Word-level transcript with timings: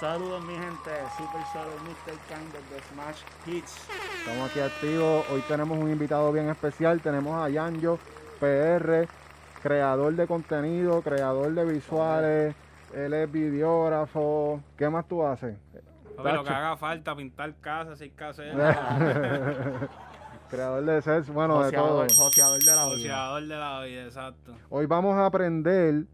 Saludos 0.00 0.42
mi 0.46 0.54
gente, 0.54 0.90
Super 1.18 1.42
Saludos 1.52 1.82
Mr. 1.82 2.16
Kang 2.30 2.50
de 2.50 2.80
Smash 2.88 3.22
Hits. 3.46 3.86
Estamos 4.20 4.50
aquí 4.50 4.60
activos. 4.60 5.26
Hoy 5.30 5.42
tenemos 5.46 5.76
un 5.76 5.90
invitado 5.90 6.32
bien 6.32 6.48
especial. 6.48 7.02
Tenemos 7.02 7.34
a 7.34 7.50
Yanjo 7.50 7.98
PR, 8.40 9.06
creador 9.62 10.14
de 10.14 10.26
contenido, 10.26 11.02
creador 11.02 11.52
de 11.52 11.66
visuales. 11.66 12.56
Él 12.94 13.12
es 13.12 13.30
videógrafo. 13.30 14.62
¿Qué 14.78 14.88
más 14.88 15.06
tú 15.06 15.22
haces? 15.22 15.58
Papi, 16.16 16.32
lo 16.32 16.44
que 16.44 16.50
haga 16.50 16.78
falta, 16.78 17.14
pintar 17.14 17.54
casas, 17.60 17.92
hacer 17.92 18.12
casas. 18.12 18.46
creador 20.48 20.82
de 20.82 21.02
sets, 21.02 21.28
bueno, 21.28 21.62
de 21.62 21.72
todo. 21.72 22.06
Joseador 22.16 22.58
de 22.58 22.74
la 22.74 22.86
vida. 22.86 22.96
Joseador 22.96 23.42
de 23.42 23.56
la 23.56 23.80
vida, 23.82 24.04
exacto. 24.04 24.56
Hoy 24.70 24.86
vamos 24.86 25.16
a 25.16 25.26
aprender 25.26 26.04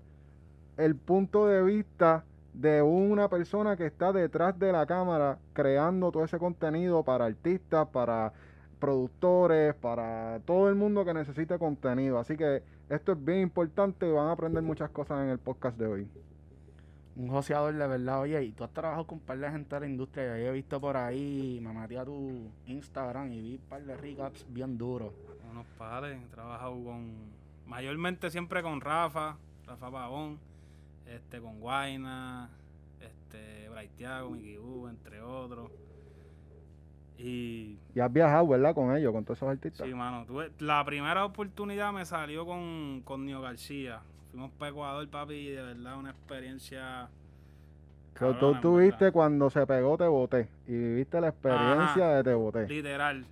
el 0.77 0.97
punto 0.97 1.47
de 1.47 1.63
vista 1.63 2.25
de 2.57 2.81
una 2.81 3.29
persona 3.29 3.77
que 3.77 3.85
está 3.85 4.13
detrás 4.15 4.59
de 4.59 4.73
la 4.73 4.87
cámara 4.87 5.39
creando 5.53 6.11
todo 6.11 6.25
ese 6.25 6.39
contenido 6.39 7.03
para 7.03 7.27
artistas, 7.27 7.87
para 7.89 8.33
productores, 8.81 9.75
para 9.75 10.41
todo 10.47 10.71
el 10.71 10.75
mundo 10.75 11.05
que 11.05 11.13
necesite 11.13 11.59
contenido. 11.59 12.19
Así 12.19 12.35
que 12.37 12.63
esto 12.89 13.13
es 13.13 13.23
bien 13.23 13.41
importante 13.41 14.09
y 14.09 14.13
van 14.13 14.29
a 14.29 14.33
aprender 14.33 14.63
muchas 14.63 14.89
cosas 14.89 15.23
en 15.23 15.29
el 15.29 15.39
podcast 15.39 15.77
de 15.79 15.87
hoy. 15.87 16.09
Un 17.17 17.29
joseador 17.29 17.75
de 17.75 17.87
verdad, 17.87 18.21
oye, 18.21 18.43
y 18.43 18.53
tú 18.53 18.65
has 18.65 18.71
trabajado 18.71 19.07
con 19.07 19.19
un 19.19 19.25
par 19.25 19.39
de 19.39 19.51
gente 19.51 19.75
de 19.75 19.81
la 19.81 19.87
industria, 19.87 20.39
yo 20.39 20.47
he 20.47 20.53
visto 20.53 20.81
por 20.81 20.97
ahí, 20.97 21.61
me 21.63 21.73
metí 21.75 21.97
a 21.97 22.05
tu 22.05 22.51
Instagram 22.67 23.33
y 23.33 23.41
vi 23.41 23.55
un 23.57 23.69
par 23.69 23.83
de 23.83 23.97
recaps 23.97 24.47
bien 24.49 24.79
duros. 24.79 25.13
Unos 25.51 25.67
padres, 25.79 26.19
he 26.23 26.35
trabajado 26.35 26.73
con, 26.73 27.13
mayormente 27.67 28.31
siempre 28.31 28.63
con 28.63 28.81
Rafa, 28.81 29.37
Rafa 29.67 29.91
Pavón 29.91 30.39
este, 31.09 31.41
con 31.41 31.61
Guaina, 31.61 32.51
este, 33.01 33.69
Braithiago, 33.69 34.31
Mickey 34.31 34.59
entre 34.89 35.21
otros. 35.21 35.71
Y, 37.19 37.79
y 37.95 38.01
has 38.01 38.13
viajado, 38.13 38.49
¿verdad? 38.49 38.75
Con 38.75 38.95
ellos, 38.95 39.13
con 39.13 39.25
todos 39.25 39.39
esos 39.39 39.49
artistas. 39.49 39.87
Sí, 39.87 39.95
mano. 39.95 40.25
Tuve, 40.27 40.51
la 40.59 40.85
primera 40.85 41.25
oportunidad 41.25 41.93
me 41.93 42.05
salió 42.05 42.45
con, 42.45 43.03
con 43.05 43.25
Nio 43.25 43.41
García. 43.41 44.01
Fuimos 44.31 44.51
para 44.53 44.71
Ecuador, 44.71 45.09
papi, 45.09 45.35
y 45.35 45.51
de 45.51 45.63
verdad 45.63 45.97
una 45.97 46.11
experiencia. 46.11 47.09
Pero 48.19 48.37
tú 48.39 48.55
tuviste 48.61 49.13
cuando 49.13 49.51
se 49.51 49.67
pegó 49.67 49.97
Te 49.97 50.07
Boté 50.07 50.49
y 50.67 50.73
viviste 50.73 51.21
la 51.21 51.29
experiencia 51.29 52.09
de 52.09 52.25
Te 52.25 52.35
Boté. 52.35 52.67
Literal. 52.67 53.27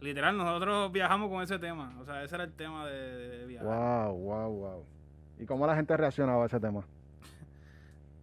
Literal, 0.00 0.36
nosotros 0.36 0.90
viajamos 0.90 1.30
con 1.30 1.42
ese 1.42 1.60
tema. 1.60 1.94
O 2.00 2.04
sea, 2.04 2.24
ese 2.24 2.34
era 2.34 2.44
el 2.44 2.52
tema 2.52 2.86
de, 2.86 3.46
viajar. 3.46 3.68
Wow, 3.68 4.16
wow, 4.16 4.50
wow. 4.50 4.84
¿Y 5.38 5.46
cómo 5.46 5.64
la 5.66 5.76
gente 5.76 5.96
reaccionaba 5.96 6.42
a 6.42 6.46
ese 6.46 6.58
tema? 6.58 6.84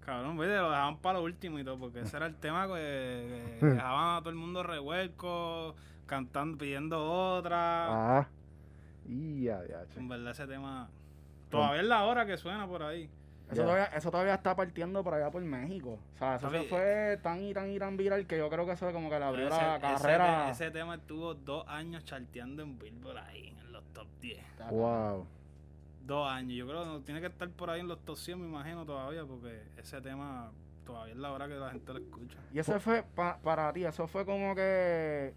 Cabrón, 0.10 0.38
lo 0.38 0.44
dejaban 0.44 0.98
para 0.98 1.20
lo 1.20 1.26
último 1.26 1.60
y 1.60 1.64
todo, 1.64 1.78
porque 1.78 2.00
ese 2.02 2.18
era 2.18 2.26
el 2.26 2.36
tema 2.36 2.68
que, 2.68 3.58
dejaban 3.62 4.18
a 4.18 4.20
todo 4.20 4.32
el 4.32 4.36
mundo 4.36 4.64
revuelco, 4.64 5.76
cantando, 6.08 6.58
pidiendo 6.58 7.00
otra. 7.00 8.20
Ah. 8.20 8.28
Y 9.08 9.44
ya, 9.44 9.62
ya. 9.68 9.84
En 9.96 10.10
verdad 10.10 10.32
ese 10.32 10.48
tema 10.48 10.90
todavía 11.50 11.82
es 11.82 11.88
la 11.88 12.06
hora 12.06 12.26
que 12.26 12.38
suena 12.38 12.68
por 12.68 12.82
ahí. 12.82 13.10
Eso, 13.52 13.64
todavía, 13.64 13.86
eso 13.86 14.12
todavía 14.12 14.36
está 14.36 14.56
partiendo 14.56 15.04
por 15.04 15.14
allá 15.14 15.30
por 15.32 15.42
México. 15.44 16.00
O 16.16 16.18
sea, 16.18 16.36
eso 16.36 16.50
fue 16.70 17.20
tan 17.24 17.44
y 17.44 17.54
tan 17.54 17.72
y 17.72 17.80
tan 17.80 17.98
viral 17.98 18.28
que 18.28 18.38
yo 18.38 18.50
creo 18.50 18.66
que 18.66 18.74
eso 18.74 18.92
como 18.92 19.10
que 19.10 19.18
le 19.18 19.26
abrió 19.26 19.50
la 19.50 19.80
carrera. 19.80 20.50
Ese, 20.50 20.72
tema 20.72 20.96
estuvo 20.96 21.34
dos 21.34 21.68
años 21.68 22.04
charteando 22.06 22.62
en 22.64 22.78
Billboard 22.78 23.18
ahí, 23.18 23.56
en 23.60 23.72
los 23.72 23.84
top 23.94 24.08
10. 24.22 24.44
Wow 24.72 25.39
dos 26.10 26.30
años. 26.30 26.58
Yo 26.58 26.68
creo 26.68 26.98
que 26.98 27.06
tiene 27.06 27.22
que 27.22 27.28
estar 27.28 27.50
por 27.52 27.70
ahí 27.70 27.80
en 27.80 27.88
los 27.88 28.04
top 28.04 28.18
100, 28.18 28.42
me 28.42 28.48
imagino, 28.48 28.86
todavía, 28.86 29.24
porque 29.26 29.64
ese 29.78 30.02
tema 30.02 30.52
todavía 30.86 31.14
es 31.14 31.20
la 31.20 31.32
hora 31.32 31.48
que 31.48 31.54
la 31.54 31.70
gente 31.70 31.94
lo 31.94 32.00
escucha. 32.00 32.38
Y 32.52 32.60
eso 32.60 32.78
fue, 32.80 33.06
para 33.16 33.72
ti, 33.72 33.86
eso 33.86 34.08
fue 34.08 34.26
como 34.26 34.56
que, 34.56 35.34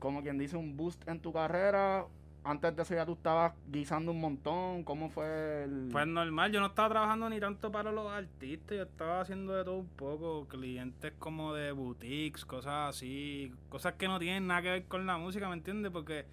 como 0.00 0.22
quien 0.22 0.38
dice, 0.38 0.56
un 0.56 0.76
boost 0.76 1.06
en 1.06 1.20
tu 1.20 1.32
carrera. 1.32 2.06
Antes 2.42 2.76
de 2.76 2.82
eso 2.82 2.94
ya 2.94 3.04
tú 3.04 3.14
estabas 3.14 3.54
guisando 3.66 4.12
un 4.12 4.20
montón. 4.20 4.84
¿Cómo 4.84 5.10
fue 5.10 5.64
el...? 5.64 5.88
Pues 5.90 6.06
normal, 6.06 6.52
yo 6.52 6.60
no 6.60 6.66
estaba 6.66 6.88
trabajando 6.88 7.28
ni 7.28 7.40
tanto 7.40 7.72
para 7.72 7.90
los 7.90 8.10
artistas, 8.10 8.76
yo 8.76 8.84
estaba 8.84 9.20
haciendo 9.20 9.52
de 9.52 9.64
todo 9.64 9.78
un 9.78 9.88
poco. 9.88 10.46
Clientes 10.46 11.12
como 11.18 11.52
de 11.54 11.72
boutiques, 11.72 12.44
cosas 12.44 12.90
así, 12.90 13.52
cosas 13.68 13.94
que 13.94 14.06
no 14.06 14.20
tienen 14.20 14.46
nada 14.46 14.62
que 14.62 14.70
ver 14.70 14.84
con 14.84 15.06
la 15.06 15.18
música, 15.18 15.48
¿me 15.48 15.54
entiendes? 15.54 15.90
Porque 15.90 16.24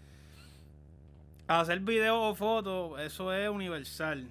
hacer 1.48 1.80
video 1.80 2.22
o 2.22 2.36
fotos, 2.36 3.00
eso 3.02 3.34
es 3.34 3.50
universal. 3.50 4.30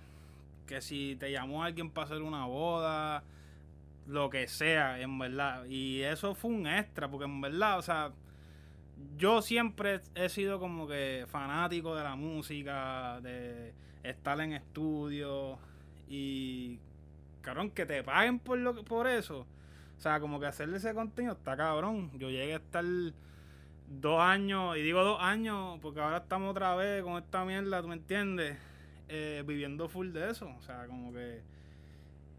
Que 0.66 0.80
si 0.80 1.16
te 1.16 1.30
llamó 1.30 1.62
alguien 1.64 1.90
para 1.90 2.06
hacer 2.06 2.22
una 2.22 2.46
boda, 2.46 3.22
lo 4.06 4.30
que 4.30 4.48
sea, 4.48 5.00
en 5.00 5.18
verdad. 5.18 5.64
Y 5.66 6.02
eso 6.02 6.34
fue 6.34 6.50
un 6.50 6.66
extra, 6.66 7.08
porque 7.08 7.24
en 7.24 7.40
verdad, 7.40 7.78
o 7.78 7.82
sea, 7.82 8.12
yo 9.18 9.42
siempre 9.42 10.00
he 10.14 10.28
sido 10.28 10.58
como 10.58 10.86
que 10.86 11.26
fanático 11.28 11.94
de 11.96 12.04
la 12.04 12.16
música, 12.16 13.20
de 13.20 13.72
estar 14.02 14.40
en 14.40 14.52
estudio 14.52 15.58
y, 16.08 16.78
cabrón, 17.40 17.70
que 17.70 17.86
te 17.86 18.02
paguen 18.02 18.38
por, 18.38 18.58
lo, 18.58 18.82
por 18.84 19.06
eso. 19.06 19.46
O 19.98 20.00
sea, 20.02 20.18
como 20.20 20.40
que 20.40 20.46
hacerle 20.46 20.78
ese 20.78 20.94
contenido 20.94 21.34
está 21.34 21.56
cabrón. 21.56 22.10
Yo 22.18 22.28
llegué 22.30 22.54
a 22.54 22.56
estar 22.56 22.84
dos 23.88 24.20
años, 24.20 24.76
y 24.76 24.82
digo 24.82 25.02
dos 25.04 25.20
años 25.20 25.78
porque 25.80 26.00
ahora 26.00 26.18
estamos 26.18 26.50
otra 26.50 26.74
vez 26.74 27.02
con 27.02 27.22
esta 27.22 27.44
mierda, 27.44 27.82
¿tú 27.82 27.88
me 27.88 27.94
entiendes? 27.94 28.56
Eh, 29.08 29.42
viviendo 29.46 29.88
full 29.88 30.12
de 30.12 30.30
eso, 30.30 30.48
o 30.58 30.62
sea, 30.62 30.86
como 30.86 31.12
que... 31.12 31.40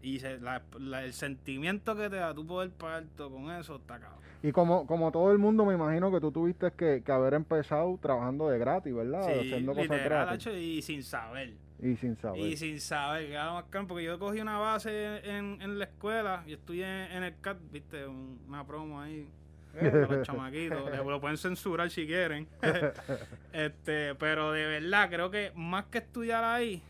Y 0.02 0.20
el 0.22 1.12
sentimiento 1.14 1.96
que 1.96 2.10
te 2.10 2.16
da 2.16 2.34
tú 2.34 2.46
poder 2.46 2.70
pagar 2.70 3.04
todo 3.16 3.30
con 3.30 3.50
eso 3.50 3.76
está 3.76 3.98
cabrón. 3.98 4.20
Y 4.42 4.52
como, 4.52 4.86
como 4.86 5.10
todo 5.10 5.32
el 5.32 5.38
mundo, 5.38 5.64
me 5.64 5.72
imagino 5.72 6.12
que 6.12 6.20
tú 6.20 6.30
tuviste 6.30 6.70
que, 6.72 7.02
haber 7.10 7.32
empezado 7.32 7.98
trabajando 8.02 8.50
de 8.50 8.58
gratis, 8.58 8.94
¿verdad? 8.94 9.26
Sí, 9.26 9.38
Haciendo 9.38 9.74
cosas 9.74 10.04
gratis. 10.04 10.46
y 10.48 10.82
sin 10.82 11.02
saber. 11.02 11.54
Y 11.80 11.96
sin 11.96 12.16
saber. 12.16 12.40
Y 12.40 12.56
sin 12.58 12.78
saber, 12.80 13.32
más 13.32 13.64
porque 13.88 14.04
yo 14.04 14.18
cogí 14.18 14.40
una 14.40 14.58
base 14.58 15.26
en, 15.26 15.62
en 15.62 15.78
la 15.78 15.86
escuela 15.86 16.44
y 16.46 16.52
estoy 16.52 16.82
en, 16.82 17.22
el 17.22 17.40
CAT, 17.40 17.56
viste, 17.72 18.06
una 18.06 18.66
promo 18.66 19.00
ahí 19.00 19.26
los 20.10 20.26
chamaquitos. 20.26 20.90
lo 21.04 21.20
pueden 21.20 21.36
censurar 21.36 21.90
si 21.90 22.06
quieren. 22.06 22.48
este, 23.52 24.14
pero 24.14 24.52
de 24.52 24.66
verdad, 24.66 25.10
creo 25.10 25.30
que 25.30 25.52
más 25.54 25.86
que 25.86 25.98
estudiar 25.98 26.44
ahí, 26.44 26.82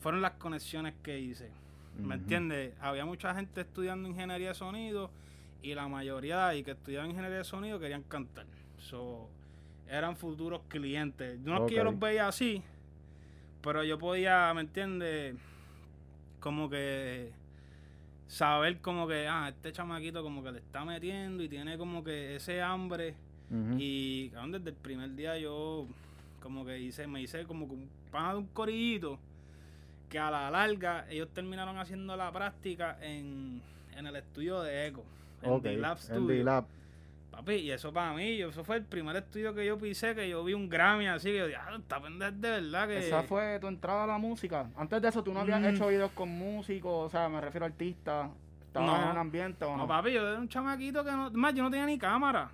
fueron 0.00 0.22
las 0.22 0.32
conexiones 0.32 0.94
que 1.02 1.18
hice. 1.18 1.50
¿Me 1.98 2.16
entiendes? 2.16 2.74
Había 2.80 3.06
mucha 3.06 3.34
gente 3.34 3.62
estudiando 3.62 4.08
ingeniería 4.08 4.48
de 4.48 4.54
sonido 4.54 5.10
y 5.62 5.74
la 5.74 5.88
mayoría 5.88 6.48
de 6.48 6.62
que 6.62 6.72
estudiaban 6.72 7.10
ingeniería 7.10 7.38
de 7.38 7.44
sonido 7.44 7.80
querían 7.80 8.02
cantar. 8.02 8.44
So, 8.78 9.28
eran 9.88 10.16
futuros 10.16 10.60
clientes. 10.68 11.38
No 11.40 11.56
es 11.56 11.70
que 11.70 11.76
yo 11.76 11.84
los 11.84 11.98
veía 11.98 12.28
así, 12.28 12.62
pero 13.62 13.82
yo 13.82 13.98
podía, 13.98 14.52
¿me 14.54 14.60
entiendes? 14.60 15.36
Como 16.38 16.68
que 16.68 17.32
saber 18.28 18.78
como 18.78 19.06
que, 19.06 19.26
ah, 19.28 19.48
este 19.48 19.72
chamaquito 19.72 20.22
como 20.22 20.42
que 20.42 20.52
le 20.52 20.58
está 20.58 20.84
metiendo 20.84 21.42
y 21.42 21.48
tiene 21.48 21.78
como 21.78 22.02
que 22.04 22.36
ese 22.36 22.60
hambre. 22.62 23.14
Y 23.78 24.30
cabrón, 24.30 24.52
desde 24.52 24.70
el 24.70 24.76
primer 24.76 25.14
día 25.14 25.38
yo 25.38 25.86
como 26.42 26.64
que 26.64 26.80
hice, 26.80 27.06
me 27.06 27.22
hice 27.22 27.44
como 27.44 27.66
un 27.66 27.88
pan 28.10 28.32
de 28.32 28.38
un 28.38 28.46
corillito 28.46 29.18
que 30.08 30.18
a 30.18 30.30
la 30.30 30.50
larga 30.50 31.06
ellos 31.10 31.28
terminaron 31.32 31.78
haciendo 31.78 32.16
la 32.16 32.30
práctica 32.32 32.98
en, 33.02 33.60
en 33.96 34.06
el 34.06 34.16
estudio 34.16 34.62
de 34.62 34.86
Eco, 34.88 35.04
en 35.42 35.48
D-Lab 35.76 35.98
Studio. 36.00 36.26
Papi, 37.36 37.52
y 37.52 37.70
eso 37.70 37.92
para 37.92 38.14
mí, 38.14 38.40
eso 38.40 38.64
fue 38.64 38.76
el 38.76 38.84
primer 38.84 39.14
estudio 39.14 39.54
que 39.54 39.66
yo 39.66 39.76
pisé, 39.76 40.14
que 40.14 40.26
yo 40.26 40.42
vi 40.42 40.54
un 40.54 40.70
Grammy 40.70 41.06
así, 41.06 41.28
que 41.28 41.36
yo 41.36 41.46
dije, 41.48 41.58
ah, 41.60 41.76
está 41.76 42.00
pendiente 42.00 42.46
de 42.46 42.62
verdad 42.62 42.88
que... 42.88 42.98
Esa 42.98 43.24
fue 43.24 43.58
tu 43.60 43.66
entrada 43.66 44.04
a 44.04 44.06
la 44.06 44.16
música. 44.16 44.70
Antes 44.74 45.02
de 45.02 45.08
eso, 45.08 45.22
¿tú 45.22 45.34
no 45.34 45.40
habías 45.40 45.60
mm. 45.60 45.66
hecho 45.66 45.88
videos 45.88 46.12
con 46.12 46.30
músicos? 46.30 47.06
O 47.06 47.10
sea, 47.10 47.28
me 47.28 47.38
refiero 47.42 47.66
a 47.66 47.68
artistas. 47.68 48.30
¿Estabas 48.68 49.02
en 49.02 49.10
un 49.10 49.18
ambiente 49.18 49.66
o 49.66 49.72
no? 49.72 49.76
No, 49.76 49.86
papi, 49.86 50.12
yo 50.12 50.26
era 50.26 50.38
un 50.38 50.48
chamaquito 50.48 51.04
que 51.04 51.10
no... 51.10 51.30
Más, 51.32 51.52
yo 51.52 51.62
no 51.62 51.70
tenía 51.70 51.84
ni 51.84 51.98
cámara. 51.98 52.50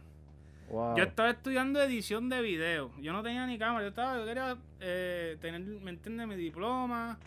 Yo 0.69 1.05
estaba 1.05 1.31
estudiando 1.31 1.81
edición 1.81 2.29
de 2.29 2.43
video. 2.43 2.91
Yo 3.01 3.13
no 3.13 3.23
tenía 3.23 3.47
ni 3.47 3.59
cámara. 3.59 3.83
Yo 3.85 3.91
estaba... 3.91 4.19
Yo 4.19 4.27
quería 4.27 4.57
eh, 4.81 5.37
tener, 5.41 5.61
¿me 5.61 5.93
entiendes? 5.93 6.27
Mi 6.27 6.35
diploma. 6.35 7.21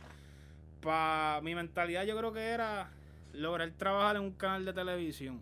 Para 0.82 1.40
mi 1.40 1.56
mentalidad 1.56 2.04
yo 2.04 2.18
creo 2.18 2.34
que 2.34 2.50
era 2.50 2.90
lograr 3.32 3.72
trabajar 3.78 4.18
en 4.18 4.24
un 4.24 4.32
canal 4.32 4.66
de 4.66 4.74
televisión. 4.74 5.40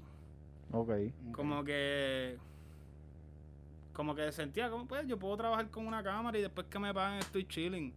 Ok. 0.74 0.92
Como 1.32 1.64
que. 1.64 2.38
Como 3.94 4.16
que 4.16 4.32
sentía 4.32 4.72
como, 4.72 4.88
pues, 4.88 5.08
yo 5.08 5.18
puedo 5.20 5.38
trabajar 5.38 5.70
con 5.70 5.86
una 5.86 6.02
cámara 6.04 6.38
y 6.38 6.42
después 6.42 6.66
que 6.68 6.80
me 6.80 6.92
paguen 6.94 7.20
estoy 7.20 7.46
chilling. 7.46 7.94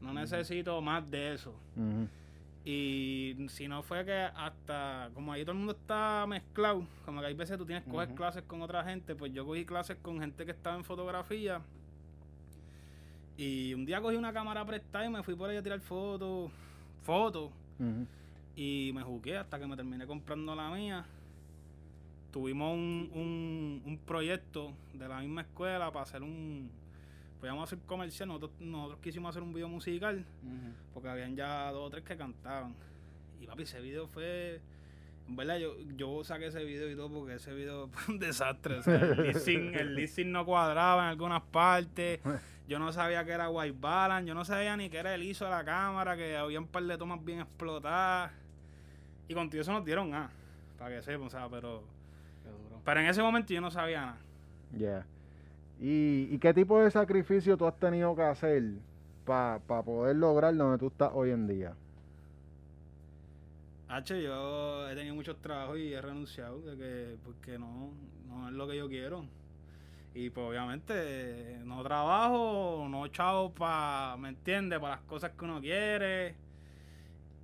No 0.00 0.12
necesito 0.12 0.80
más 0.80 1.08
de 1.10 1.34
eso. 1.34 1.54
Y 2.64 3.36
si 3.50 3.68
no 3.68 3.82
fue 3.82 4.06
que 4.06 4.12
hasta, 4.34 5.10
como 5.12 5.32
ahí 5.32 5.42
todo 5.42 5.52
el 5.52 5.58
mundo 5.58 5.72
está 5.72 6.24
mezclado, 6.26 6.86
como 7.04 7.20
que 7.20 7.26
hay 7.26 7.34
veces 7.34 7.58
tú 7.58 7.66
tienes 7.66 7.84
que 7.84 7.90
coger 7.90 8.14
clases 8.14 8.42
con 8.44 8.62
otra 8.62 8.82
gente, 8.84 9.14
pues 9.14 9.34
yo 9.34 9.44
cogí 9.44 9.66
clases 9.66 9.98
con 10.00 10.18
gente 10.18 10.46
que 10.46 10.52
estaba 10.52 10.76
en 10.76 10.84
fotografía. 10.84 11.60
Y 13.36 13.74
un 13.74 13.84
día 13.84 14.00
cogí 14.00 14.16
una 14.16 14.32
cámara 14.32 14.64
prestada 14.64 15.04
y 15.04 15.10
me 15.10 15.22
fui 15.22 15.34
por 15.34 15.50
ahí 15.50 15.58
a 15.58 15.62
tirar 15.62 15.80
fotos, 15.80 16.50
fotos. 17.02 17.50
y 18.56 18.92
me 18.94 19.02
jugué 19.02 19.36
hasta 19.36 19.58
que 19.58 19.66
me 19.66 19.76
terminé 19.76 20.06
comprando 20.06 20.54
la 20.54 20.70
mía. 20.70 21.04
Tuvimos 22.34 22.74
un, 22.74 23.12
un, 23.14 23.82
un 23.86 23.98
proyecto 23.98 24.72
de 24.92 25.06
la 25.06 25.20
misma 25.20 25.42
escuela 25.42 25.92
para 25.92 26.02
hacer 26.02 26.20
un. 26.20 26.68
Podíamos 27.38 27.62
hacer 27.62 27.78
comercial, 27.86 28.26
nosotros, 28.26 28.50
nosotros 28.58 28.98
quisimos 29.00 29.30
hacer 29.30 29.40
un 29.40 29.54
video 29.54 29.68
musical 29.68 30.24
porque 30.92 31.08
habían 31.08 31.36
ya 31.36 31.70
dos 31.70 31.86
o 31.86 31.90
tres 31.90 32.02
que 32.02 32.16
cantaban. 32.16 32.74
Y 33.40 33.46
papi, 33.46 33.62
ese 33.62 33.80
video 33.80 34.08
fue. 34.08 34.60
En 35.28 35.36
verdad, 35.36 35.58
yo, 35.58 35.76
yo 35.96 36.24
saqué 36.24 36.46
ese 36.46 36.64
video 36.64 36.90
y 36.90 36.96
todo 36.96 37.08
porque 37.08 37.34
ese 37.34 37.54
video 37.54 37.86
fue 37.92 38.14
un 38.14 38.18
desastre. 38.18 38.78
O 38.78 38.82
sea, 38.82 38.96
el 38.96 39.38
sync 40.08 40.26
no 40.26 40.44
cuadraba 40.44 41.04
en 41.04 41.08
algunas 41.10 41.40
partes. 41.40 42.18
Yo 42.66 42.80
no 42.80 42.92
sabía 42.92 43.24
que 43.24 43.30
era 43.30 43.48
white 43.48 43.78
balance. 43.80 44.26
Yo 44.26 44.34
no 44.34 44.44
sabía 44.44 44.76
ni 44.76 44.90
que 44.90 44.98
era 44.98 45.14
el 45.14 45.22
ISO 45.22 45.44
de 45.44 45.52
la 45.52 45.64
cámara, 45.64 46.16
que 46.16 46.36
había 46.36 46.58
un 46.58 46.66
par 46.66 46.82
de 46.82 46.98
tomas 46.98 47.24
bien 47.24 47.38
explotadas. 47.38 48.32
Y 49.28 49.34
contigo 49.34 49.60
eso 49.60 49.72
nos 49.72 49.84
dieron 49.84 50.12
A. 50.14 50.32
Para 50.80 50.96
que 50.96 51.02
sepan, 51.02 51.28
o 51.28 51.30
sea, 51.30 51.48
pero. 51.48 51.93
Pero 52.84 53.00
en 53.00 53.06
ese 53.06 53.22
momento 53.22 53.52
yo 53.52 53.60
no 53.60 53.70
sabía 53.70 54.00
nada. 54.00 54.18
Ya. 54.70 55.06
¿Y, 55.80 56.28
¿Y 56.30 56.38
qué 56.38 56.54
tipo 56.54 56.80
de 56.80 56.90
sacrificio 56.90 57.56
tú 57.56 57.66
has 57.66 57.78
tenido 57.78 58.14
que 58.14 58.22
hacer 58.22 58.62
para 59.24 59.58
poder 59.82 60.16
lograr 60.16 60.54
donde 60.54 60.78
tú 60.78 60.88
estás 60.88 61.10
hoy 61.14 61.30
en 61.30 61.46
día? 61.46 61.74
H, 63.88 64.22
yo 64.22 64.88
he 64.88 64.94
tenido 64.94 65.14
muchos 65.14 65.40
trabajos 65.40 65.78
y 65.78 65.92
he 65.92 66.00
renunciado 66.00 66.60
de 66.60 66.76
que 66.76 67.16
porque 67.24 67.58
no, 67.58 67.92
no 68.28 68.48
es 68.48 68.54
lo 68.54 68.66
que 68.66 68.76
yo 68.76 68.88
quiero. 68.88 69.24
Y 70.14 70.30
pues 70.30 70.46
obviamente 70.48 71.60
no 71.64 71.82
trabajo, 71.82 72.86
no 72.88 73.06
chavo 73.08 73.52
para, 73.52 74.16
¿me 74.16 74.30
entiendes? 74.30 74.78
Para 74.78 74.96
las 74.96 75.04
cosas 75.04 75.32
que 75.32 75.44
uno 75.44 75.60
quiere. 75.60 76.34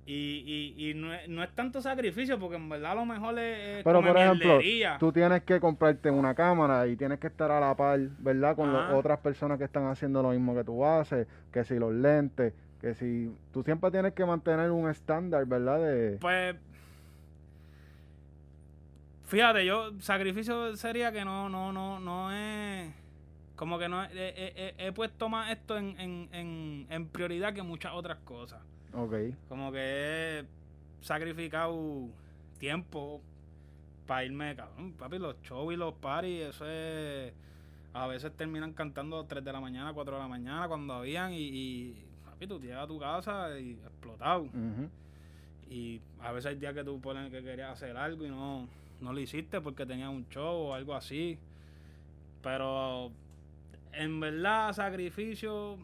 Y, 0.05 0.73
y, 0.77 0.89
y 0.89 0.93
no, 0.95 1.13
es, 1.13 1.29
no 1.29 1.43
es 1.43 1.51
tanto 1.51 1.79
sacrificio 1.81 2.39
porque 2.39 2.55
en 2.55 2.67
verdad 2.67 2.95
lo 2.95 3.05
mejor 3.05 3.37
es, 3.37 3.77
es 3.77 3.83
Pero 3.83 4.01
por 4.01 4.17
ejemplo, 4.17 4.47
mierdería. 4.47 4.97
tú 4.99 5.11
tienes 5.11 5.43
que 5.43 5.59
comprarte 5.59 6.09
una 6.09 6.33
cámara 6.33 6.87
y 6.87 6.95
tienes 6.95 7.19
que 7.19 7.27
estar 7.27 7.51
a 7.51 7.59
la 7.59 7.75
par, 7.75 7.99
¿verdad? 8.19 8.55
Con 8.55 8.73
las 8.73 8.93
otras 8.93 9.19
personas 9.19 9.57
que 9.59 9.65
están 9.65 9.85
haciendo 9.87 10.21
lo 10.23 10.31
mismo 10.31 10.55
que 10.55 10.63
tú 10.63 10.83
haces, 10.85 11.27
que 11.53 11.63
si 11.63 11.75
los 11.77 11.93
lentes, 11.93 12.53
que 12.81 12.95
si 12.95 13.31
tú 13.53 13.61
siempre 13.63 13.91
tienes 13.91 14.13
que 14.13 14.25
mantener 14.25 14.71
un 14.71 14.89
estándar, 14.89 15.45
¿verdad? 15.45 15.79
De 15.79 16.17
Pues. 16.19 16.55
Fíjate, 19.25 19.65
yo, 19.65 19.91
sacrificio 20.01 20.75
sería 20.75 21.11
que 21.11 21.23
no, 21.23 21.47
no, 21.47 21.71
no, 21.71 21.99
no 21.99 22.31
es. 22.33 22.91
Como 23.55 23.77
que 23.79 23.87
no 23.87 24.03
he- 24.03 24.09
he- 24.15 24.73
he 24.87 24.91
puesto 24.91 25.29
más 25.29 25.51
esto 25.51 25.77
en, 25.77 25.97
en, 25.99 26.27
en, 26.33 26.87
en 26.89 27.07
prioridad 27.07 27.53
que 27.53 27.61
muchas 27.61 27.93
otras 27.93 28.17
cosas. 28.25 28.59
Ok. 28.93 29.13
Como 29.47 29.71
que 29.71 30.39
he 30.39 30.45
sacrificado 31.01 32.07
tiempo 32.59 33.21
para 34.05 34.25
irme, 34.25 34.55
cabrón. 34.55 34.93
Papi, 34.93 35.17
los 35.17 35.41
shows 35.43 35.73
y 35.73 35.77
los 35.77 35.93
parties, 35.95 36.49
eso 36.49 36.69
es. 36.69 37.33
A 37.93 38.07
veces 38.07 38.31
terminan 38.37 38.73
cantando 38.73 39.17
a 39.17 39.19
las 39.19 39.27
3 39.27 39.43
de 39.43 39.51
la 39.51 39.59
mañana, 39.59 39.93
4 39.93 40.15
de 40.15 40.21
la 40.21 40.27
mañana, 40.27 40.67
cuando 40.67 40.93
habían, 40.93 41.33
y, 41.33 41.39
y 41.41 42.05
papi, 42.25 42.47
tú 42.47 42.59
llegas 42.59 42.83
a 42.83 42.87
tu 42.87 42.99
casa 42.99 43.59
y 43.59 43.71
explotado. 43.71 44.47
Y 45.69 46.01
a 46.21 46.31
veces 46.31 46.51
hay 46.51 46.55
días 46.57 46.73
que 46.73 46.83
tú 46.83 46.99
pones 46.99 47.31
que 47.31 47.41
querías 47.41 47.71
hacer 47.71 47.95
algo 47.95 48.25
y 48.25 48.29
no, 48.29 48.67
no 48.99 49.13
lo 49.13 49.19
hiciste 49.19 49.61
porque 49.61 49.85
tenías 49.85 50.09
un 50.09 50.27
show 50.29 50.67
o 50.67 50.73
algo 50.73 50.93
así. 50.93 51.37
Pero 52.43 53.11
en 53.93 54.19
verdad, 54.19 54.73
sacrificio, 54.73 55.77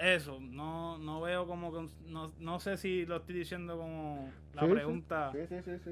eso, 0.00 0.38
no, 0.40 0.98
no 0.98 1.20
veo 1.20 1.46
como 1.46 1.72
que, 1.72 1.88
no, 2.06 2.32
no 2.38 2.60
sé 2.60 2.76
si 2.76 3.06
lo 3.06 3.16
estoy 3.16 3.36
diciendo 3.36 3.76
como 3.76 4.30
la 4.54 4.62
Sí, 4.62 4.68
pregunta. 4.68 5.32
Sí, 5.32 5.40
sí, 5.48 5.62
sí, 5.62 5.78
sí. 5.84 5.90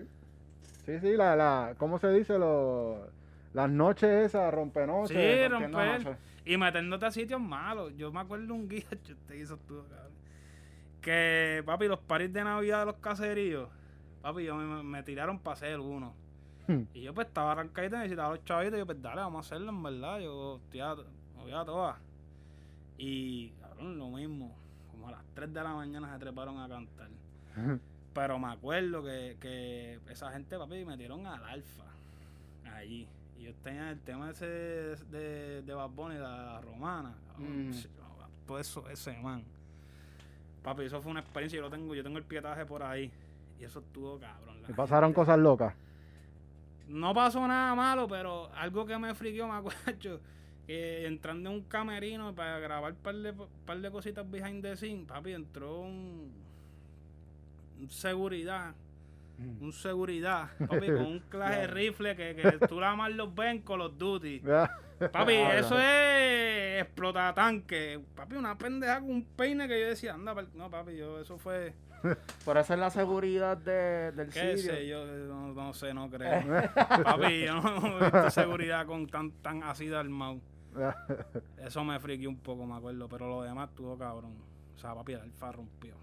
Sí, 0.85 1.01
sí, 1.01 1.17
la, 1.17 1.35
la, 1.35 1.75
¿cómo 1.79 1.99
se 1.99 2.13
dice? 2.13 2.39
Lo, 2.39 3.09
las 3.53 3.71
noches 3.71 4.27
esas, 4.27 4.53
rompenoches. 4.53 5.17
Sí, 5.17 5.49
romper. 5.49 6.19
Y 6.45 6.57
metiéndote 6.57 7.07
a 7.07 7.11
sitios 7.11 7.41
malos. 7.41 7.93
Yo 7.97 8.13
me 8.13 8.21
acuerdo 8.21 8.55
un 8.55 8.69
guía, 8.69 8.85
te 9.27 9.37
hizo 9.37 9.57
tú, 9.57 9.83
cabrón. 9.89 10.13
Que, 11.01 11.63
papi, 11.67 11.89
los 11.89 11.99
paris 12.01 12.33
de 12.33 12.45
Navidad 12.45 12.81
de 12.81 12.87
los 12.87 12.97
caseríos, 12.97 13.69
papi, 14.23 14.45
yo 14.45 14.55
me, 14.57 14.83
me 14.83 15.03
tiraron 15.03 15.39
para 15.39 15.55
hacer 15.55 15.81
uno. 15.81 16.15
Hmm. 16.69 16.83
Y 16.95 17.03
yo 17.03 17.15
pues 17.15 17.29
estaba 17.29 17.53
arrancadito, 17.53 17.97
necesitaba 17.97 18.35
los 18.35 18.45
chavitos, 18.45 18.75
y 18.75 18.79
yo 18.79 18.87
pues 18.87 19.01
dale, 19.01 19.21
vamos 19.21 19.45
a 19.45 19.47
hacerlo 19.47 19.71
en 19.71 19.83
verdad. 19.83 20.21
Yo 20.21 20.61
estoy 20.65 20.81
a, 20.81 20.95
me 20.95 21.43
voy 21.43 21.53
a 21.53 21.65
todas. 21.65 21.97
Y, 22.99 23.53
cabrón, 23.77 23.99
lo 23.99 24.09
mismo. 24.11 24.55
Como 24.91 25.09
a 25.09 25.13
las 25.13 25.25
3 25.35 25.53
de 25.53 25.63
la 25.63 25.75
mañana 25.75 26.13
se 26.13 26.19
treparon 26.19 26.59
a 26.59 26.69
cantar. 26.69 27.09
Pero 28.15 28.39
me 28.39 28.49
acuerdo 28.49 29.03
que, 29.05 29.37
que 29.41 29.99
esa 30.11 30.33
gente, 30.33 30.57
papi, 30.57 30.85
metieron 30.85 31.27
al 31.27 31.45
alfa 31.45 31.85
allí. 32.75 33.07
Y 33.39 33.43
yo 33.45 33.55
tenía 33.63 33.91
el 33.91 34.01
tema 34.01 34.31
ese 34.31 34.47
de, 34.47 35.63
de 35.63 35.75
Bad 35.75 35.91
Bunny, 35.91 36.17
la 36.17 36.61
romana. 36.63 37.15
Mm. 37.39 37.71
Todo 38.47 38.59
eso, 38.59 38.89
ese 38.89 39.13
man. 39.21 39.43
Papi, 40.63 40.85
eso 40.85 41.01
fue 41.03 41.11
una 41.11 41.21
experiencia. 41.21 41.57
Yo 41.59 41.63
lo 41.63 41.71
tengo, 41.71 41.95
yo 41.95 42.03
tengo 42.03 42.17
el 42.19 42.25
pietaje 42.25 42.65
por 42.65 42.83
ahí. 42.83 43.11
Y 43.61 43.65
eso 43.65 43.81
estuvo 43.81 44.19
cabrón. 44.19 44.57
Y 44.69 44.73
pasaron 44.73 45.09
gente- 45.11 45.15
cosas 45.21 45.39
locas. 45.39 45.75
no 46.89 47.13
pasó 47.15 47.47
nada 47.47 47.75
malo, 47.75 48.09
pero 48.09 48.51
algo 48.55 48.87
que 48.87 48.97
me 48.99 49.15
friqueó, 49.15 49.47
me 49.47 49.55
acuerdo, 49.59 50.21
que 50.67 51.07
entrando 51.07 51.51
en 51.51 51.57
un 51.57 51.63
camerino 51.63 52.35
para 52.35 52.59
grabar 52.59 52.93
un 52.93 52.99
par 52.99 53.15
de, 53.15 53.33
par 53.65 53.79
de 53.79 53.91
cositas 53.91 54.29
behind 54.29 54.63
the 54.63 54.77
scene, 54.77 55.05
papi, 55.07 55.33
entró 55.33 55.81
un, 55.81 56.33
un 57.81 57.91
seguridad, 57.91 58.75
un 59.61 59.73
seguridad, 59.73 60.51
papi, 60.59 60.87
con 60.87 61.07
un 61.07 61.21
clase 61.31 61.61
de 61.61 61.67
rifle 61.69 62.17
que, 62.17 62.35
que 62.35 62.67
tú 62.69 62.81
la 62.81 62.97
más 62.97 63.13
los 63.13 63.35
ven 63.35 63.61
con 63.61 63.79
los 63.79 63.97
duty. 63.97 64.43
Papi, 65.13 65.35
eso 65.35 65.79
es 65.79 66.83
explotatanque. 66.83 68.01
Papi, 68.15 68.37
una 68.37 68.57
pendeja 68.57 69.01
con 69.01 69.11
un 69.11 69.25
peine 69.25 69.69
que 69.69 69.81
yo 69.81 69.87
decía, 69.89 70.15
anda, 70.15 70.35
no, 70.55 70.71
papi, 70.71 70.97
yo, 70.97 71.21
eso 71.21 71.39
fue, 71.39 71.75
Por 72.45 72.57
eso 72.59 72.75
es 72.75 72.81
la 72.81 72.91
seguridad 72.91 73.57
de, 73.57 74.13
del 74.13 74.31
qué 74.31 74.57
sitio. 74.57 74.73
sé 74.73 74.87
yo, 74.87 75.05
no, 75.07 75.53
no 75.53 75.75
sé, 75.75 75.95
no 75.95 76.11
creo. 76.11 76.43
Papi, 77.05 77.45
yo 77.45 77.61
no 77.61 77.99
he 77.99 78.03
visto 78.03 78.31
seguridad 78.31 78.87
con 78.87 79.07
tan, 79.07 79.31
tan 79.31 79.63
así 79.63 79.87
de 79.87 79.97
armado. 79.97 80.41
Eso 81.59 81.85
me 81.85 81.99
friqué 81.99 82.27
un 82.27 82.37
poco, 82.37 82.67
me 82.67 82.77
acuerdo, 82.77 83.09
pero 83.09 83.29
lo 83.29 83.43
demás 83.43 83.71
estuvo 83.71 83.97
cabrón. 83.97 84.35
O 84.75 84.79
sea, 84.79 84.95
papi, 84.95 85.13
el 85.13 85.21
alfa 85.21 85.53
rompió. 85.53 85.95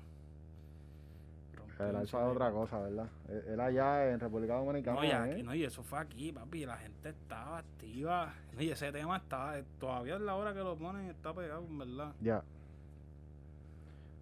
Rompió 1.55 1.85
El 1.89 1.95
alfa 1.95 2.25
es 2.25 2.31
otra 2.31 2.51
cosa, 2.51 2.79
¿verdad? 2.79 3.09
Él 3.29 3.43
él 3.49 3.59
allá 3.59 4.11
en 4.11 4.19
República 4.19 4.55
Dominicana. 4.55 4.97
No 4.97 5.05
y, 5.05 5.39
¿eh? 5.39 5.43
no, 5.43 5.55
y 5.55 5.63
eso 5.63 5.83
fue 5.83 5.99
aquí, 5.99 6.31
papi. 6.31 6.65
La 6.65 6.77
gente 6.77 7.09
estaba 7.09 7.59
activa. 7.59 8.33
No, 8.53 8.61
y 8.61 8.69
ese 8.71 8.91
tema 8.91 9.17
estaba. 9.17 9.61
Todavía 9.79 10.15
es 10.15 10.21
la 10.21 10.35
hora 10.35 10.53
que 10.53 10.59
lo 10.59 10.75
ponen 10.75 11.07
y 11.07 11.09
está 11.09 11.33
pegado, 11.33 11.65
en 11.65 11.77
verdad. 11.77 12.13
Ya. 12.21 12.43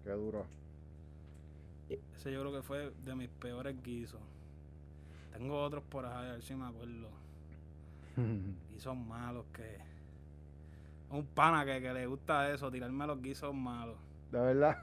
Qué 0.04 0.10
duro. 0.10 0.44
Ese 1.88 2.32
yo 2.32 2.40
creo 2.40 2.52
que 2.52 2.62
fue 2.62 2.92
de 3.04 3.14
mis 3.14 3.28
peores 3.28 3.80
guisos. 3.82 4.20
Tengo 5.32 5.62
otros 5.62 5.82
por 5.84 6.04
ahí, 6.04 6.28
a 6.28 6.32
ver 6.32 6.42
si 6.42 6.54
me 6.54 6.66
acuerdo. 6.66 7.08
Guisos 8.72 8.96
malos 8.96 9.46
que. 9.52 9.91
Un 11.12 11.26
pana 11.26 11.64
que, 11.64 11.80
que 11.80 11.92
le 11.92 12.06
gusta 12.06 12.50
eso, 12.50 12.70
tirarme 12.70 13.06
los 13.06 13.20
guisos 13.20 13.54
malos. 13.54 13.96
De 14.30 14.40
verdad. 14.40 14.78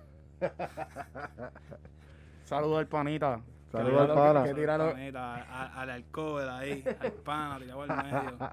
Saludos 2.44 2.80
al 2.80 2.88
panita. 2.88 3.42
Saludos 3.72 4.10
al 4.10 4.16
pana. 4.16 4.44
Que, 4.44 4.50
que 4.50 4.56
tira 4.56 4.78
lo- 4.78 4.92
Panita, 4.94 5.36
a- 5.36 5.82
al 5.82 5.90
alcohol 5.90 6.50
ahí, 6.50 6.84
al 7.00 7.12
pana, 7.12 7.60
tirado 7.60 7.82
al 7.84 8.04
medio. 8.04 8.50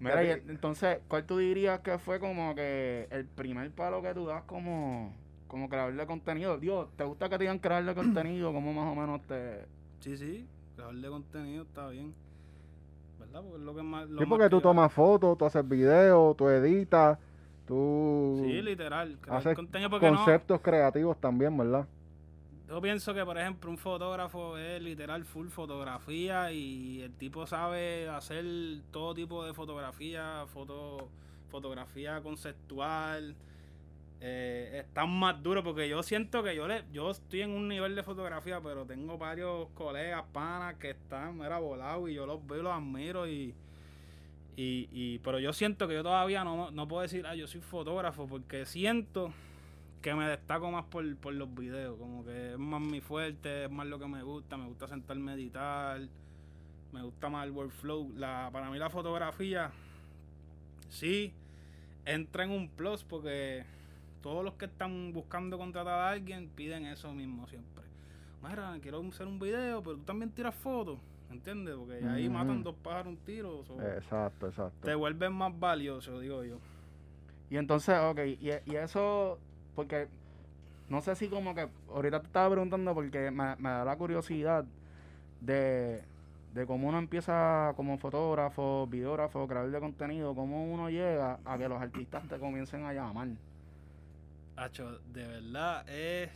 Mira, 0.00 0.24
y 0.24 0.30
entonces, 0.30 0.98
¿cuál 1.06 1.24
tú 1.26 1.38
dirías 1.38 1.80
que 1.80 1.96
fue 1.98 2.18
como 2.18 2.54
que 2.56 3.06
el 3.10 3.24
primer 3.26 3.70
palo 3.70 4.02
que 4.02 4.12
tú 4.14 4.26
das 4.26 4.42
como, 4.44 5.14
como 5.46 5.68
creador 5.68 5.94
de 5.94 6.06
contenido? 6.06 6.58
Dios, 6.58 6.88
¿te 6.96 7.04
gusta 7.04 7.28
que 7.28 7.38
te 7.38 7.44
digan 7.44 7.58
crear 7.60 7.84
de 7.84 7.94
contenido? 7.94 8.52
¿Cómo 8.52 8.72
más 8.72 8.90
o 8.90 8.94
menos 9.00 9.22
te...? 9.28 9.64
Sí, 10.00 10.16
sí, 10.16 10.44
creador 10.74 10.96
de 10.96 11.08
contenido 11.08 11.62
está 11.62 11.88
bien. 11.88 12.12
¿Verdad? 13.32 13.42
Porque 13.42 13.58
es 13.58 13.64
lo 13.64 13.74
que 13.74 13.82
más. 13.82 14.08
Lo 14.08 14.20
Sí, 14.20 14.26
porque 14.26 14.44
que 14.44 14.50
tú 14.50 14.60
tomas 14.60 14.92
fotos, 14.92 15.38
tú 15.38 15.44
haces 15.46 15.66
videos, 15.66 16.36
tú 16.36 16.48
editas, 16.48 17.18
tú 17.66 18.42
Sí, 18.44 18.60
literal. 18.62 19.18
Haces 19.28 19.56
no. 19.56 19.98
conceptos 19.98 20.60
creativos 20.60 21.16
también, 21.18 21.56
¿verdad? 21.56 21.86
Yo 22.68 22.80
pienso 22.80 23.12
que, 23.12 23.24
por 23.24 23.36
ejemplo, 23.36 23.70
un 23.70 23.76
fotógrafo 23.76 24.56
es 24.56 24.82
literal 24.82 25.24
full 25.24 25.48
fotografía 25.48 26.52
y 26.52 27.02
el 27.02 27.12
tipo 27.12 27.46
sabe 27.46 28.08
hacer 28.08 28.44
todo 28.90 29.14
tipo 29.14 29.44
de 29.44 29.52
fotografía, 29.52 30.44
foto, 30.52 31.08
fotografía 31.50 32.22
conceptual. 32.22 33.34
Eh, 34.24 34.84
están 34.86 35.10
más 35.10 35.42
duros 35.42 35.64
porque 35.64 35.88
yo 35.88 36.00
siento 36.04 36.44
que 36.44 36.54
yo 36.54 36.68
le, 36.68 36.84
yo 36.92 37.10
estoy 37.10 37.40
en 37.40 37.50
un 37.50 37.66
nivel 37.66 37.96
de 37.96 38.04
fotografía, 38.04 38.60
pero 38.60 38.86
tengo 38.86 39.18
varios 39.18 39.68
colegas, 39.70 40.22
panas 40.32 40.76
que 40.76 40.90
están, 40.90 41.36
mira, 41.36 41.58
volados 41.58 42.08
y 42.08 42.14
yo 42.14 42.24
los 42.24 42.46
veo 42.46 42.62
los 42.62 42.72
admiro 42.72 43.26
y, 43.26 43.52
y, 44.56 44.88
y 44.92 45.18
pero 45.24 45.40
yo 45.40 45.52
siento 45.52 45.88
que 45.88 45.94
yo 45.94 46.04
todavía 46.04 46.44
no, 46.44 46.70
no 46.70 46.86
puedo 46.86 47.02
decir, 47.02 47.26
ah, 47.26 47.34
yo 47.34 47.48
soy 47.48 47.62
fotógrafo 47.62 48.28
porque 48.28 48.64
siento 48.64 49.32
que 50.00 50.14
me 50.14 50.28
destaco 50.28 50.70
más 50.70 50.84
por, 50.84 51.16
por 51.16 51.34
los 51.34 51.52
videos, 51.52 51.98
como 51.98 52.24
que 52.24 52.52
es 52.52 52.58
más 52.58 52.80
mi 52.80 53.00
fuerte, 53.00 53.64
es 53.64 53.70
más 53.72 53.88
lo 53.88 53.98
que 53.98 54.06
me 54.06 54.22
gusta, 54.22 54.56
me 54.56 54.66
gusta 54.66 54.86
sentarme 54.86 55.32
a 55.32 55.34
meditar, 55.34 56.00
me 56.92 57.02
gusta 57.02 57.28
más 57.28 57.44
el 57.44 57.50
workflow. 57.50 58.12
La, 58.16 58.50
para 58.52 58.70
mí 58.70 58.78
la 58.78 58.88
fotografía, 58.88 59.72
sí, 60.90 61.32
entra 62.04 62.44
en 62.44 62.50
un 62.50 62.68
plus 62.68 63.02
porque 63.02 63.64
todos 64.22 64.44
los 64.44 64.54
que 64.54 64.66
están 64.66 65.12
buscando 65.12 65.58
contratar 65.58 65.94
a 65.98 66.10
alguien 66.10 66.48
piden 66.54 66.86
eso 66.86 67.12
mismo 67.12 67.46
siempre. 67.48 67.82
Mira, 68.42 68.76
quiero 68.80 69.00
hacer 69.06 69.26
un 69.26 69.38
video, 69.38 69.82
pero 69.82 69.96
tú 69.96 70.02
también 70.02 70.30
tiras 70.30 70.54
fotos, 70.54 70.98
¿entiendes? 71.30 71.76
Porque 71.76 72.04
ahí 72.06 72.28
matan 72.28 72.62
dos 72.62 72.74
pájaros 72.82 73.08
un 73.08 73.16
tiro. 73.18 73.64
Exacto, 73.96 74.48
exacto. 74.48 74.86
te 74.86 74.94
vuelves 74.94 75.30
más 75.30 75.58
valioso, 75.58 76.18
digo 76.20 76.42
yo. 76.44 76.58
Y 77.50 77.56
entonces, 77.56 77.96
ok, 77.98 78.18
y, 78.40 78.50
y 78.64 78.76
eso, 78.76 79.38
porque 79.74 80.08
no 80.88 81.00
sé 81.00 81.14
si 81.14 81.28
como 81.28 81.54
que 81.54 81.68
ahorita 81.92 82.20
te 82.20 82.26
estaba 82.26 82.50
preguntando 82.50 82.94
porque 82.94 83.30
me, 83.30 83.56
me 83.56 83.68
da 83.68 83.84
la 83.84 83.96
curiosidad 83.96 84.64
de, 85.40 86.02
de 86.54 86.66
cómo 86.66 86.88
uno 86.88 86.98
empieza 86.98 87.72
como 87.76 87.98
fotógrafo, 87.98 88.86
videógrafo, 88.88 89.46
creador 89.46 89.70
de 89.70 89.80
contenido, 89.80 90.34
cómo 90.34 90.64
uno 90.72 90.90
llega 90.90 91.38
a 91.44 91.58
que 91.58 91.68
los 91.68 91.80
artistas 91.80 92.26
te 92.28 92.38
comiencen 92.38 92.84
a 92.84 92.92
llamar. 92.92 93.28
Hacho, 94.56 94.98
de 95.12 95.26
verdad, 95.26 95.88
es. 95.88 96.30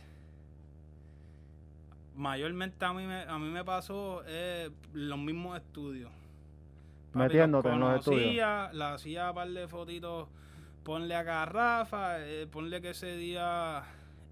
Mayormente 2.15 2.83
a 2.83 2.93
mí 2.93 3.05
me, 3.05 3.21
a 3.21 3.37
mí 3.37 3.47
me 3.49 3.63
pasó 3.63 4.23
eh, 4.25 4.71
los 4.93 5.19
mismos 5.19 5.57
estudios. 5.57 6.09
Papi, 7.13 7.19
Metiéndote 7.19 7.69
en 7.69 7.79
los 7.79 7.99
estudios. 7.99 8.73
Le 8.73 8.83
hacía 8.83 9.29
un 9.29 9.35
par 9.35 9.49
de 9.49 9.67
fotitos. 9.67 10.27
Ponle 10.83 11.15
a 11.15 11.23
Garrafa, 11.23 12.25
eh, 12.25 12.47
ponle 12.47 12.81
que 12.81 12.91
ese 12.91 13.17
día 13.17 13.83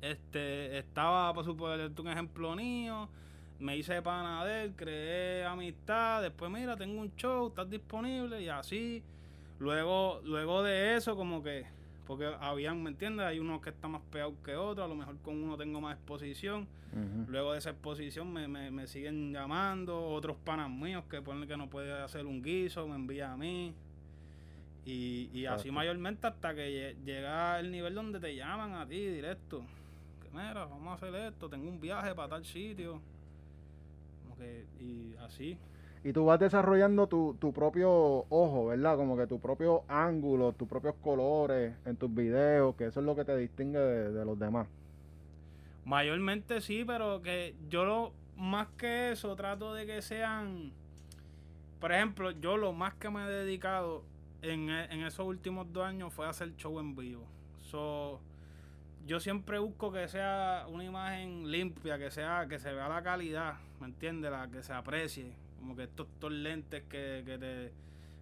este 0.02 0.78
estaba, 0.78 1.34
por 1.34 1.46
supuesto, 1.46 2.02
un 2.02 2.08
ejemplo 2.08 2.56
mío. 2.56 3.10
Me 3.60 3.78
hice 3.78 4.02
pana 4.02 4.44
de 4.46 4.64
él, 4.64 4.74
creé 4.76 5.46
amistad. 5.46 6.22
Después, 6.22 6.52
mira, 6.52 6.76
tengo 6.76 7.00
un 7.00 7.16
show, 7.16 7.48
estás 7.48 7.70
disponible 7.70 8.42
y 8.42 8.50
así. 8.50 9.04
Luego, 9.60 10.22
luego 10.24 10.64
de 10.64 10.96
eso, 10.96 11.16
como 11.16 11.42
que, 11.42 11.66
porque 12.08 12.26
habían, 12.40 12.82
¿me 12.84 12.90
entiendes? 12.92 13.26
Hay 13.26 13.40
unos 13.40 13.62
que 13.62 13.70
están 13.72 13.92
más 13.92 14.02
pegados 14.12 14.36
que 14.44 14.56
otros, 14.56 14.86
a 14.86 14.88
lo 14.88 14.96
mejor 14.96 15.18
con 15.20 15.42
uno 15.44 15.58
tengo 15.58 15.82
más 15.82 15.96
exposición. 15.98 16.68
Luego 17.30 17.52
de 17.54 17.58
esa 17.60 17.72
exposición 17.72 18.32
me, 18.32 18.48
me, 18.48 18.72
me 18.72 18.88
siguen 18.88 19.34
llamando 19.34 20.08
otros 20.10 20.38
panas 20.46 20.70
míos 20.70 21.04
que 21.10 21.22
ponen 21.22 21.48
que 21.48 21.58
no 21.58 21.70
puede 21.70 21.92
hacer 21.92 22.26
un 22.26 22.42
guiso, 22.42 22.88
me 22.88 22.96
envía 22.96 23.34
a 23.34 23.38
mí. 23.38 23.74
Y, 24.86 25.30
y 25.34 25.46
así 25.48 25.72
mayormente 25.72 26.28
hasta 26.28 26.54
que 26.54 26.70
lle- 26.96 27.04
llega 27.06 27.60
el 27.60 27.72
nivel 27.72 27.96
donde 27.96 28.20
te 28.20 28.36
llaman 28.36 28.74
a 28.76 28.86
ti 28.88 29.00
directo. 29.10 29.64
Que 30.22 30.30
mira, 30.30 30.66
vamos 30.66 30.88
a 30.90 30.94
hacer 30.94 31.14
esto, 31.16 31.50
tengo 31.50 31.68
un 31.68 31.82
viaje 31.82 32.14
para 32.14 32.30
tal 32.30 32.46
sitio. 32.46 33.02
Como 34.24 34.38
que, 34.38 34.64
y 34.80 35.16
así. 35.26 35.58
Y 36.06 36.14
tú 36.14 36.24
vas 36.24 36.40
desarrollando 36.40 37.08
tu, 37.08 37.36
tu 37.42 37.52
propio 37.52 37.90
ojo, 38.30 38.68
¿verdad? 38.68 38.96
Como 38.96 39.18
que 39.18 39.26
tu 39.26 39.40
propio 39.40 39.86
ángulo, 39.88 40.54
tus 40.54 40.68
propios 40.68 40.94
colores 41.02 41.74
en 41.84 41.96
tus 41.96 42.14
videos, 42.14 42.76
que 42.76 42.86
eso 42.86 43.00
es 43.00 43.06
lo 43.08 43.16
que 43.16 43.26
te 43.26 43.36
distingue 43.36 43.80
de, 43.80 44.24
los 44.24 44.38
demás. 44.38 44.68
Mayormente 45.84 46.62
sí, 46.62 46.84
pero 46.86 47.24
que 47.24 47.56
yo 47.72 47.86
lo 47.86 48.12
más 48.38 48.68
que 48.78 49.14
eso 49.14 49.36
trato 49.36 49.74
de 49.74 49.88
que 49.88 50.04
sean, 50.04 50.72
por 51.80 51.92
ejemplo, 51.92 52.30
yo 52.30 52.56
lo 52.56 52.72
más 52.72 52.94
que 52.94 53.10
me 53.10 53.24
he 53.24 53.28
dedicado 53.28 54.04
en, 54.44 54.70
e- 54.70 54.86
en 54.94 55.02
esos 55.02 55.26
últimos 55.26 55.74
dos 55.74 55.88
años 55.88 56.14
fue 56.14 56.28
hacer 56.28 56.56
show 56.56 56.80
en 56.80 56.96
vivo. 56.96 57.24
So, 57.64 58.20
yo 59.08 59.20
siempre 59.20 59.58
busco 59.58 59.92
que 59.92 60.08
sea 60.08 60.68
una 60.70 60.84
imagen 60.84 61.50
limpia, 61.50 61.98
que 61.98 62.12
sea 62.12 62.46
que 62.48 62.60
se 62.60 62.72
vea 62.72 62.88
la 62.90 63.02
calidad, 63.02 63.56
¿me 63.82 63.88
entiendes? 63.88 64.30
La 64.30 64.48
que 64.48 64.62
se 64.62 64.72
aprecie, 64.72 65.34
como 65.66 65.76
que 65.76 65.84
estos, 65.86 66.08
estos 66.08 66.32
lentes 66.32 66.84
que, 66.84 67.24
que 67.26 67.38
te 67.40 67.72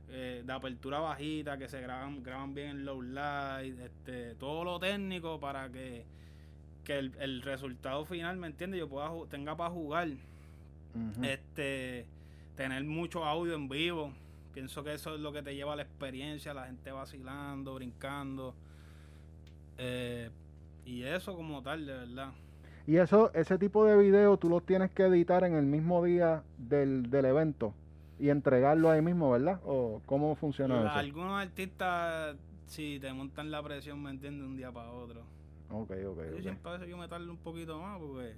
eh, 0.09 0.43
de 0.45 0.53
apertura 0.53 1.00
bajita, 1.00 1.57
que 1.57 1.67
se 1.67 1.81
graban 1.81 2.23
graban 2.23 2.53
bien 2.53 2.69
en 2.69 2.85
low 2.85 3.01
light, 3.01 3.77
este, 3.79 4.35
todo 4.35 4.63
lo 4.63 4.79
técnico 4.79 5.39
para 5.41 5.69
que 5.69 6.05
que 6.85 7.00
el, 7.00 7.13
el 7.19 7.41
resultado 7.41 8.05
final, 8.05 8.38
¿me 8.38 8.47
entiendes? 8.47 8.79
Yo 8.79 8.88
pueda 8.89 9.09
tenga 9.29 9.55
para 9.57 9.69
jugar, 9.69 10.09
este, 11.21 12.05
tener 12.55 12.83
mucho 12.83 13.25
audio 13.25 13.55
en 13.55 13.67
vivo. 13.67 14.13
Pienso 14.53 14.83
que 14.83 14.93
eso 14.93 15.15
es 15.15 15.21
lo 15.21 15.33
que 15.33 15.41
te 15.41 15.55
lleva 15.55 15.73
a 15.73 15.75
la 15.75 15.83
experiencia, 15.83 16.53
la 16.53 16.65
gente 16.65 16.91
vacilando, 16.91 17.73
brincando. 17.75 18.53
eh, 19.77 20.29
y 20.85 21.03
eso 21.03 21.35
como 21.35 21.62
tal, 21.63 21.85
de 21.85 21.93
verdad. 21.93 22.33
Y 22.86 22.98
eso, 22.98 23.32
ese 23.34 23.58
tipo 23.58 23.86
de 23.86 23.96
videos 23.98 24.40
tú 24.40 24.50
los 24.50 24.66
tienes 24.66 24.92
que 24.92 25.04
editar 25.04 25.44
en 25.46 25.54
el 25.56 25.66
mismo 25.66 26.04
día 26.04 26.44
del, 26.58 27.10
del 27.10 27.25
evento 27.25 27.74
y 28.20 28.30
entregarlo 28.30 28.90
ahí 28.92 29.02
mismo, 29.02 29.32
¿verdad? 29.32 29.60
¿O 29.66 30.02
cómo 30.06 30.36
funciona 30.36 30.80
eso? 30.80 30.90
Algunos 30.90 31.42
artistas, 31.42 32.36
si 32.68 33.00
te 33.00 33.12
montan 33.13 33.52
la 33.52 33.63
presión, 33.63 34.02
¿me 34.04 34.10
entiendes? 34.10 34.42
De 34.44 34.48
un 34.48 34.58
día 34.58 34.72
para 34.72 34.90
otro. 34.92 35.22
Ok, 35.72 35.92
ok, 35.92 36.18
Yo 36.30 36.36
ok. 36.36 36.42
siempre 36.42 36.70
a 36.70 36.74
veces 36.74 36.90
yo 36.90 36.98
me 36.98 37.08
tardo 37.08 37.32
un 37.32 37.38
poquito 37.38 37.80
más 37.82 38.00
porque... 38.00 38.34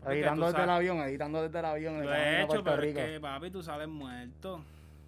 porque 0.00 0.14
Editando 0.16 0.46
desde 0.46 0.62
el 0.62 0.70
avión, 0.70 0.98
editando 0.98 1.42
desde 1.42 1.58
el 1.58 1.64
avión. 1.64 2.00
Lo 2.04 2.14
he 2.14 2.38
hecho, 2.42 2.46
Puerto 2.48 2.64
pero 2.64 2.76
es 2.76 2.88
Rico. 2.88 3.00
que, 3.00 3.20
papi, 3.20 3.50
tú 3.50 3.62
sales 3.62 3.88
muerto. 3.88 4.60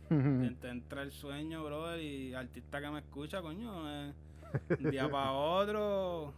Te, 0.09 0.51
te 0.61 0.69
entra 0.69 1.03
el 1.03 1.11
sueño, 1.13 1.65
brother, 1.65 1.99
y 2.01 2.35
artista 2.35 2.81
que 2.83 2.91
me 2.91 2.99
escucha, 2.99 3.41
coño, 3.41 3.89
eh, 3.89 4.13
un 4.79 4.91
día 4.91 5.09
para 5.09 5.33
otro. 5.33 6.35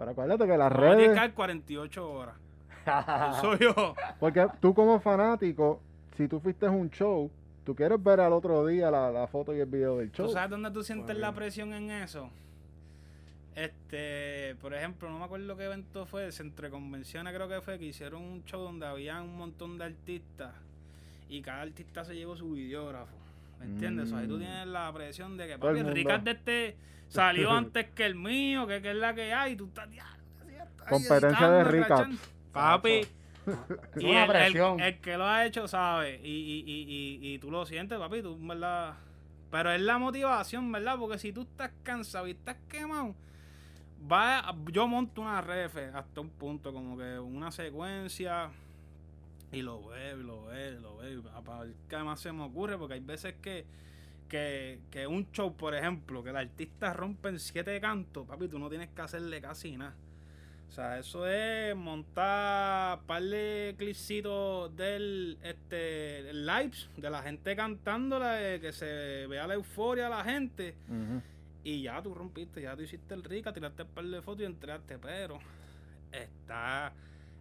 Pero 0.00 0.12
acuérdate 0.12 0.46
que 0.46 0.56
las 0.56 0.70
Vamos 0.70 0.78
a 0.78 0.94
redes, 0.94 1.08
dedicar 1.08 1.34
48 1.34 2.10
horas. 2.10 2.34
Soy 3.42 3.58
yo. 3.58 3.94
porque 4.18 4.48
tú 4.58 4.72
como 4.72 4.98
fanático, 4.98 5.78
si 6.16 6.26
tú 6.26 6.40
fuiste 6.40 6.64
a 6.64 6.70
un 6.70 6.88
show, 6.88 7.30
tú 7.66 7.74
quieres 7.76 8.02
ver 8.02 8.18
al 8.20 8.32
otro 8.32 8.66
día 8.66 8.90
la, 8.90 9.10
la 9.10 9.26
foto 9.26 9.54
y 9.54 9.60
el 9.60 9.66
video 9.66 9.98
del 9.98 10.10
show. 10.10 10.26
¿Tú 10.26 10.32
sabes 10.32 10.48
dónde 10.48 10.70
tú 10.70 10.82
sientes 10.82 11.08
Bueno. 11.08 11.20
la 11.20 11.34
presión 11.34 11.74
en 11.74 11.90
eso? 11.90 12.30
Este, 13.54 14.56
por 14.62 14.72
ejemplo, 14.72 15.10
no 15.10 15.18
me 15.18 15.24
acuerdo 15.26 15.54
qué 15.54 15.64
evento 15.66 16.06
fue, 16.06 16.24
el 16.24 16.32
Centro 16.32 16.64
de 16.64 16.70
Convenciones 16.70 17.34
creo 17.34 17.46
que 17.46 17.60
fue, 17.60 17.78
que 17.78 17.84
hicieron 17.84 18.22
un 18.22 18.42
show 18.46 18.62
donde 18.62 18.86
había 18.86 19.20
un 19.20 19.36
montón 19.36 19.76
de 19.76 19.84
artistas 19.84 20.54
y 21.28 21.42
cada 21.42 21.60
artista 21.60 22.06
se 22.06 22.14
llevó 22.14 22.38
su 22.38 22.52
videógrafo. 22.52 23.19
¿Me 23.60 23.66
entiendes? 23.66 24.06
O 24.06 24.10
sea, 24.10 24.18
ahí 24.18 24.26
tú 24.26 24.36
Mm. 24.36 24.40
tienes 24.40 24.66
la 24.66 24.92
presión 24.92 25.36
de 25.36 25.46
que, 25.46 25.52
el 25.52 25.58
papi, 25.60 25.74
mundo. 25.76 25.92
Ricardo 25.92 26.30
este 26.30 26.76
salió 27.08 27.50
antes 27.52 27.90
que 27.90 28.06
el 28.06 28.14
mío, 28.16 28.66
que, 28.66 28.82
que 28.82 28.90
es 28.90 28.96
la 28.96 29.14
que 29.14 29.32
hay, 29.32 29.52
y 29.52 29.56
tú 29.56 29.66
estás. 29.66 29.88
Ahí 29.88 30.58
Competencia 30.88 31.50
de 31.50 31.64
rachando. 31.64 32.16
Papi, 32.52 32.90
Es 32.90 33.08
y 34.02 34.04
una 34.06 34.24
el, 34.24 34.30
el- 34.30 34.36
presión. 34.52 34.80
el 34.80 34.98
que 35.00 35.16
lo 35.16 35.24
ha 35.26 35.44
hecho 35.46 35.68
sabe. 35.68 36.20
Y, 36.24 36.28
y, 36.28 36.64
y, 36.66 37.18
y, 37.28 37.34
y 37.34 37.38
tú 37.38 37.50
lo 37.50 37.64
sientes, 37.66 37.98
papi, 37.98 38.22
tú, 38.22 38.36
¿verdad? 38.40 38.94
Pero 39.50 39.72
es 39.72 39.80
la 39.80 39.98
motivación, 39.98 40.70
¿verdad? 40.72 40.96
Porque 40.98 41.18
si 41.18 41.32
tú 41.32 41.42
estás 41.42 41.70
cansado 41.82 42.26
y 42.28 42.32
estás 42.32 42.56
quemado, 42.68 43.14
va, 44.10 44.54
yo 44.72 44.86
monto 44.88 45.20
una 45.20 45.40
ref 45.40 45.76
hasta 45.94 46.20
un 46.20 46.30
punto, 46.30 46.72
como 46.72 46.96
que 46.96 47.18
una 47.18 47.50
secuencia. 47.50 48.50
Y 49.52 49.62
lo 49.62 49.84
veo, 49.88 50.20
y 50.20 50.22
lo 50.22 50.44
veo, 50.44 50.78
y 50.78 50.80
lo 50.80 50.96
veo. 50.96 51.22
qué 51.88 51.96
más 51.98 52.20
se 52.20 52.32
me 52.32 52.44
ocurre, 52.44 52.78
porque 52.78 52.94
hay 52.94 53.00
veces 53.00 53.34
que, 53.42 53.64
que, 54.28 54.80
que 54.90 55.06
un 55.06 55.30
show, 55.32 55.56
por 55.56 55.74
ejemplo, 55.74 56.22
que 56.22 56.30
el 56.30 56.36
artista 56.36 56.92
rompe 56.92 57.30
en 57.30 57.38
siete 57.38 57.80
cantos, 57.80 58.26
papi, 58.26 58.48
tú 58.48 58.58
no 58.58 58.68
tienes 58.68 58.90
que 58.90 59.02
hacerle 59.02 59.40
casi 59.40 59.76
nada. 59.76 59.94
O 60.70 60.72
sea, 60.72 61.00
eso 61.00 61.26
es 61.26 61.74
montar 61.74 63.00
par 63.00 63.24
de 63.24 63.74
clipsitos 63.76 64.74
del 64.76 65.36
este 65.42 66.32
lives 66.32 66.88
de 66.96 67.10
la 67.10 67.22
gente 67.22 67.56
cantándola, 67.56 68.38
que 68.60 68.72
se 68.72 69.26
vea 69.26 69.48
la 69.48 69.54
euforia 69.54 70.04
de 70.04 70.10
la 70.10 70.22
gente. 70.22 70.76
Y 71.64 71.82
ya 71.82 72.00
tú 72.00 72.14
rompiste, 72.14 72.62
ya 72.62 72.76
tú 72.76 72.82
hiciste 72.82 73.14
el 73.14 73.24
rica, 73.24 73.52
tiraste 73.52 73.82
un 73.82 73.88
par 73.88 74.04
de 74.04 74.22
fotos 74.22 74.42
y 74.42 74.44
entraste, 74.44 74.96
pero 74.98 75.40
está 76.12 76.92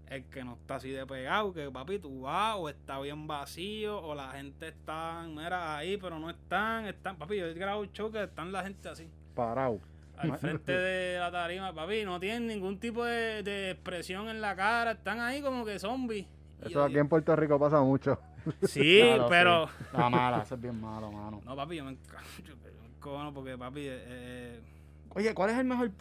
el 0.10 0.24
que 0.26 0.44
no 0.44 0.54
está 0.54 0.76
así 0.76 0.90
de 0.90 1.06
pegado, 1.06 1.54
que 1.54 1.70
papi, 1.70 2.00
tú 2.00 2.22
vas, 2.22 2.56
o 2.58 2.68
está 2.70 3.00
bien 3.00 3.28
vacío, 3.28 4.02
o 4.02 4.16
la 4.16 4.32
gente 4.32 4.68
está, 4.68 5.24
mira, 5.28 5.78
ahí, 5.78 5.98
pero 5.98 6.20
no 6.20 6.30
están, 6.30 6.86
están, 6.88 7.16
papi, 7.18 7.38
yo 7.38 7.46
he 7.46 7.54
grabado 7.54 7.82
un 7.82 7.92
show 7.92 8.12
que 8.12 8.24
están 8.24 8.52
la 8.52 8.64
gente 8.64 8.90
así, 8.90 9.08
Parado. 9.36 9.80
al 10.18 10.38
frente 10.38 10.72
de 10.72 11.20
la 11.20 11.32
tarima, 11.32 11.74
papi, 11.74 12.04
no 12.06 12.20
tienen 12.20 12.48
ningún 12.48 12.80
tipo 12.80 13.06
de, 13.06 13.44
de 13.44 13.72
expresión 13.72 14.28
en 14.30 14.42
la 14.42 14.56
cara, 14.56 14.92
están 14.92 15.20
ahí 15.20 15.42
como 15.42 15.64
que 15.64 15.78
zombies. 15.78 16.26
Eso 16.62 16.70
yo 16.70 16.84
aquí 16.84 16.98
en 16.98 17.08
Puerto 17.08 17.36
Rico 17.36 17.60
pasa 17.60 17.82
mucho. 17.82 18.20
Sí, 18.64 19.00
Claro, 19.04 19.28
pero... 19.30 19.68
sí. 19.68 19.74
La 19.94 20.10
mala, 20.10 20.42
eso 20.42 20.56
es 20.56 20.62
bien 20.62 20.80
malo, 20.80 21.12
mano. 21.12 21.42
No, 21.46 21.56
papi, 21.56 21.76
yo 21.76 21.84
me 21.86 21.92
encanto, 21.92 22.42
yo 22.44 22.56
me 22.56 22.96
encojono 22.96 23.34
porque, 23.34 23.58
papi, 23.58 23.82
eh, 23.82 24.04
eh, 24.08 24.62
Oye, 25.14 25.34
¿cuál 25.34 25.50
es 25.52 25.58
el 25.58 25.66
mejor, 25.66 25.92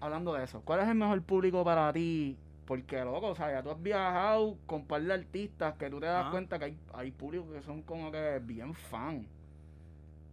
hablando 0.00 0.34
de 0.34 0.44
eso, 0.44 0.60
cuál 0.64 0.80
es 0.80 0.88
el 0.88 0.96
mejor 0.96 1.22
público 1.22 1.64
para 1.64 1.92
ti? 1.92 2.36
Porque, 2.66 3.04
loco, 3.04 3.28
o 3.28 3.34
sea, 3.34 3.52
ya 3.52 3.62
tú 3.62 3.70
has 3.70 3.82
viajado 3.82 4.56
con 4.66 4.80
un 4.82 4.86
par 4.86 5.02
de 5.02 5.12
artistas 5.12 5.74
que 5.74 5.90
tú 5.90 6.00
te 6.00 6.06
das 6.06 6.22
Ajá. 6.22 6.30
cuenta 6.30 6.58
que 6.58 6.64
hay, 6.66 6.78
hay 6.94 7.10
públicos 7.10 7.48
que 7.52 7.62
son 7.62 7.82
como 7.82 8.10
que 8.10 8.40
bien 8.42 8.74
fan. 8.74 9.26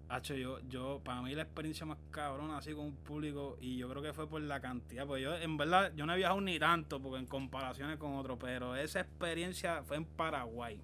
Hacho, 0.07 0.35
yo, 0.35 0.59
yo, 0.69 1.01
para 1.03 1.21
mí 1.21 1.33
la 1.35 1.43
experiencia 1.43 1.85
más 1.85 1.97
cabrona 2.09 2.57
así 2.57 2.73
con 2.73 2.85
un 2.85 2.95
público, 2.95 3.57
y 3.61 3.77
yo 3.77 3.89
creo 3.89 4.01
que 4.01 4.13
fue 4.13 4.27
por 4.27 4.41
la 4.41 4.59
cantidad, 4.59 5.05
porque 5.05 5.23
yo, 5.23 5.35
en 5.35 5.57
verdad, 5.57 5.91
yo 5.95 6.05
no 6.05 6.13
he 6.13 6.17
viajado 6.17 6.41
ni 6.41 6.59
tanto, 6.59 7.01
porque 7.01 7.19
en 7.19 7.25
comparaciones 7.25 7.97
con 7.97 8.15
otros, 8.15 8.38
pero 8.39 8.75
esa 8.75 9.01
experiencia 9.01 9.83
fue 9.83 9.97
en 9.97 10.05
Paraguay. 10.05 10.79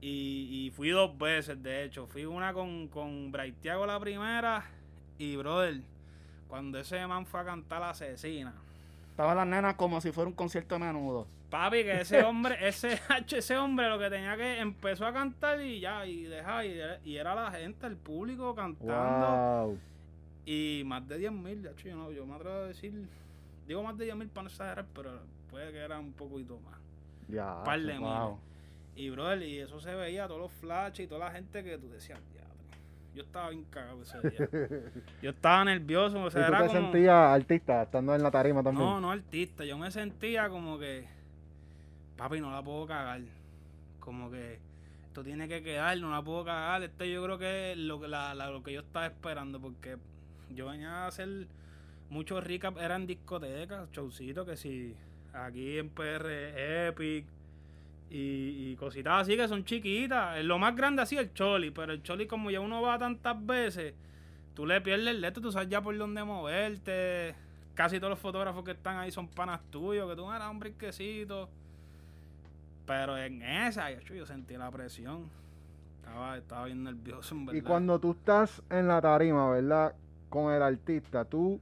Y, 0.00 0.66
y 0.66 0.70
fui 0.70 0.90
dos 0.90 1.16
veces, 1.18 1.62
de 1.62 1.84
hecho. 1.84 2.06
Fui 2.06 2.24
una 2.24 2.52
con, 2.52 2.88
con 2.88 3.30
Braithiago 3.30 3.84
la 3.86 4.00
primera, 4.00 4.64
y 5.18 5.36
brother, 5.36 5.80
cuando 6.48 6.78
ese 6.78 7.06
man 7.06 7.26
fue 7.26 7.40
a 7.40 7.44
cantar 7.44 7.80
la 7.80 7.90
asesina. 7.90 8.54
Estaban 9.10 9.36
las 9.36 9.46
nenas 9.46 9.74
como 9.74 10.00
si 10.00 10.12
fuera 10.12 10.28
un 10.28 10.34
concierto 10.34 10.74
de 10.76 10.84
menudo. 10.84 11.26
Papi, 11.50 11.82
que 11.82 12.00
ese 12.02 12.22
hombre, 12.24 12.56
ese 12.66 13.00
ese 13.36 13.56
hombre 13.58 13.88
lo 13.88 13.98
que 13.98 14.08
tenía 14.08 14.36
que 14.36 14.60
empezó 14.60 15.06
a 15.06 15.12
cantar 15.12 15.60
y 15.60 15.80
ya, 15.80 16.06
y 16.06 16.22
dejaba, 16.24 16.64
y, 16.64 16.72
era- 16.78 17.00
y 17.04 17.16
era 17.16 17.34
la 17.34 17.50
gente, 17.50 17.86
el 17.86 17.96
público 17.96 18.54
cantando. 18.54 19.66
Wow. 19.66 19.78
Y 20.46 20.82
más 20.86 21.06
de 21.06 21.18
10 21.18 21.32
mil, 21.32 21.62
de 21.62 21.70
hecho, 21.70 21.88
yo, 21.88 21.96
no, 21.96 22.10
yo 22.10 22.24
me 22.24 22.34
atrevo 22.34 22.54
a 22.56 22.66
decir, 22.68 22.92
digo 23.66 23.82
más 23.82 23.96
de 23.98 24.04
10 24.06 24.16
mil 24.16 24.28
para 24.28 24.44
no 24.44 24.48
exagerar, 24.48 24.86
pero 24.94 25.20
puede 25.50 25.70
que 25.72 25.78
era 25.78 25.98
un 25.98 26.12
poquito 26.12 26.58
más. 26.60 26.78
Ya. 27.28 27.62
Par 27.64 27.80
de 27.80 27.98
Wow. 27.98 28.28
miles. 28.30 28.40
Y 28.96 29.10
brother, 29.10 29.42
y 29.42 29.58
eso 29.58 29.80
se 29.80 29.94
veía, 29.94 30.26
todos 30.26 30.40
los 30.40 30.52
flashes 30.52 31.00
y 31.04 31.06
toda 31.08 31.26
la 31.26 31.32
gente 31.32 31.62
que 31.62 31.78
tú 31.78 31.88
decías. 31.90 32.18
Yo 33.14 33.22
estaba 33.22 33.50
bien 33.50 33.64
cagado 33.70 34.02
ese 34.02 34.20
día. 34.20 34.48
yo 35.22 35.30
estaba 35.30 35.64
nervioso, 35.64 36.22
o 36.22 36.28
¿Y 36.30 36.30
sea, 36.30 36.46
tú 36.46 36.52
era 36.52 36.62
te 36.62 36.66
como... 36.68 36.80
sentías 36.80 37.14
artista 37.14 37.82
estando 37.82 38.14
en 38.14 38.22
la 38.22 38.30
tarima 38.30 38.62
también? 38.62 38.86
No, 38.86 39.00
no 39.00 39.10
artista. 39.10 39.64
Yo 39.64 39.76
me 39.78 39.90
sentía 39.90 40.48
como 40.48 40.78
que, 40.78 41.06
papi, 42.16 42.40
no 42.40 42.50
la 42.52 42.62
puedo 42.62 42.86
cagar. 42.86 43.20
Como 43.98 44.30
que 44.30 44.58
esto 45.06 45.24
tiene 45.24 45.48
que 45.48 45.62
quedar, 45.62 45.98
no 45.98 46.10
la 46.10 46.22
puedo 46.22 46.44
cagar. 46.44 46.82
Esto 46.82 47.04
yo 47.04 47.22
creo 47.24 47.38
que 47.38 47.72
es 47.72 47.78
lo 47.78 48.00
que, 48.00 48.08
la, 48.08 48.34
la- 48.34 48.50
lo 48.50 48.62
que 48.62 48.72
yo 48.72 48.80
estaba 48.80 49.06
esperando, 49.06 49.60
porque 49.60 49.96
yo 50.54 50.66
venía 50.66 51.04
a 51.04 51.06
hacer 51.08 51.46
muchos 52.10 52.42
recap, 52.44 52.78
eran 52.78 53.06
discotecas, 53.06 53.90
showcitos, 53.92 54.46
que 54.46 54.56
si 54.56 54.94
aquí 55.32 55.78
en 55.78 55.88
PR 55.90 56.86
Epic 56.88 57.24
y, 58.10 58.72
y 58.72 58.76
cositas 58.76 59.22
así 59.22 59.36
que 59.36 59.46
son 59.48 59.64
chiquitas. 59.64 60.44
Lo 60.44 60.58
más 60.58 60.74
grande 60.74 61.02
así 61.02 61.16
el 61.16 61.32
Choli, 61.32 61.70
pero 61.70 61.92
el 61.92 62.02
Choli 62.02 62.26
como 62.26 62.50
ya 62.50 62.60
uno 62.60 62.82
va 62.82 62.98
tantas 62.98 63.44
veces, 63.46 63.94
tú 64.54 64.66
le 64.66 64.80
pierdes 64.80 65.08
el 65.08 65.20
leto, 65.20 65.40
tú 65.40 65.52
sabes 65.52 65.68
ya 65.68 65.80
por 65.80 65.96
dónde 65.96 66.22
moverte. 66.24 67.34
Casi 67.74 67.98
todos 67.98 68.10
los 68.10 68.18
fotógrafos 68.18 68.64
que 68.64 68.72
están 68.72 68.98
ahí 68.98 69.10
son 69.10 69.28
panas 69.28 69.60
tuyos, 69.70 70.10
que 70.10 70.16
tú 70.16 70.30
eras 70.30 70.50
un 70.50 70.58
brinquecito. 70.58 71.48
Pero 72.84 73.16
en 73.16 73.40
esa, 73.42 73.90
yo, 73.92 74.00
yo 74.14 74.26
sentí 74.26 74.56
la 74.56 74.70
presión. 74.70 75.30
Estaba, 76.00 76.36
estaba 76.36 76.64
bien 76.64 76.82
nervioso, 76.82 77.34
en 77.34 77.46
verdad. 77.46 77.58
Y 77.58 77.62
cuando 77.62 77.98
tú 78.00 78.10
estás 78.10 78.60
en 78.68 78.88
la 78.88 79.00
tarima, 79.00 79.48
¿verdad? 79.48 79.94
Con 80.28 80.52
el 80.52 80.60
artista, 80.60 81.24
tú, 81.24 81.60